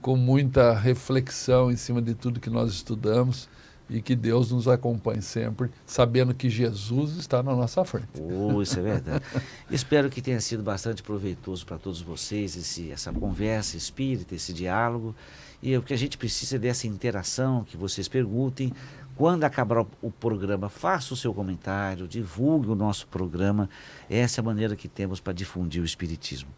com 0.00 0.16
muita 0.16 0.74
reflexão 0.74 1.70
em 1.70 1.76
cima 1.76 2.02
de 2.02 2.14
tudo 2.14 2.40
que 2.40 2.50
nós 2.50 2.72
estudamos 2.72 3.48
e 3.88 4.02
que 4.02 4.16
Deus 4.16 4.50
nos 4.50 4.66
acompanhe 4.66 5.22
sempre, 5.22 5.70
sabendo 5.86 6.34
que 6.34 6.50
Jesus 6.50 7.16
está 7.16 7.44
na 7.44 7.54
nossa 7.54 7.84
frente. 7.84 8.08
Oh, 8.18 8.60
isso 8.60 8.76
é 8.80 8.82
verdade. 8.82 9.24
Espero 9.70 10.10
que 10.10 10.20
tenha 10.20 10.40
sido 10.40 10.64
bastante 10.64 11.00
proveitoso 11.00 11.64
para 11.64 11.78
todos 11.78 12.00
vocês 12.00 12.56
esse, 12.56 12.90
essa 12.90 13.12
conversa 13.12 13.76
espírita, 13.76 14.34
esse 14.34 14.52
diálogo. 14.52 15.14
E 15.62 15.76
o 15.76 15.82
que 15.82 15.94
a 15.94 15.96
gente 15.96 16.18
precisa 16.18 16.56
é 16.56 16.58
dessa 16.58 16.88
interação, 16.88 17.62
que 17.62 17.76
vocês 17.76 18.08
perguntem. 18.08 18.72
Quando 19.14 19.44
acabar 19.44 19.86
o 20.00 20.10
programa, 20.10 20.68
faça 20.68 21.14
o 21.14 21.16
seu 21.16 21.32
comentário, 21.32 22.08
divulgue 22.08 22.68
o 22.68 22.74
nosso 22.74 23.06
programa. 23.06 23.70
Essa 24.10 24.40
é 24.40 24.42
a 24.42 24.44
maneira 24.44 24.74
que 24.74 24.88
temos 24.88 25.20
para 25.20 25.32
difundir 25.32 25.80
o 25.80 25.84
Espiritismo. 25.84 26.50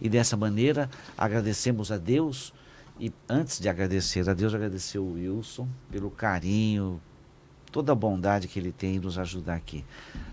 E 0.00 0.08
dessa 0.08 0.34
maneira 0.34 0.88
agradecemos 1.16 1.92
a 1.92 1.98
Deus. 1.98 2.54
E 2.98 3.12
antes 3.28 3.60
de 3.60 3.68
agradecer 3.68 4.28
a 4.30 4.32
Deus, 4.32 4.54
agradecer 4.54 4.98
o 4.98 5.12
Wilson 5.12 5.68
pelo 5.90 6.10
carinho, 6.10 6.98
toda 7.70 7.92
a 7.92 7.94
bondade 7.94 8.48
que 8.48 8.58
ele 8.58 8.72
tem 8.72 8.96
em 8.96 8.98
nos 8.98 9.18
ajudar 9.18 9.56
aqui. 9.56 9.84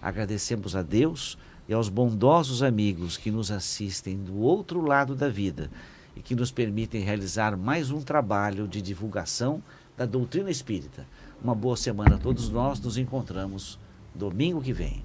Agradecemos 0.02 0.74
a 0.74 0.82
Deus 0.82 1.38
e 1.68 1.74
aos 1.74 1.90
bondosos 1.90 2.64
amigos 2.64 3.18
que 3.18 3.30
nos 3.30 3.52
assistem 3.52 4.18
do 4.18 4.38
outro 4.38 4.80
lado 4.80 5.16
da 5.16 5.28
vida 5.28 5.70
e 6.16 6.22
que 6.22 6.36
nos 6.36 6.52
permitem 6.52 7.02
realizar 7.02 7.58
mais 7.58 7.92
um 7.92 8.02
trabalho 8.02 8.68
de 8.68 8.82
divulgação 8.82 9.62
da 9.98 10.06
doutrina 10.06 10.50
espírita. 10.50 11.06
Uma 11.44 11.56
boa 11.56 11.78
semana 11.78 12.16
a 12.16 12.20
todos 12.20 12.50
nós, 12.50 12.80
nos 12.80 12.98
encontramos 12.98 13.80
domingo 14.14 14.62
que 14.62 14.74
vem. 14.74 15.04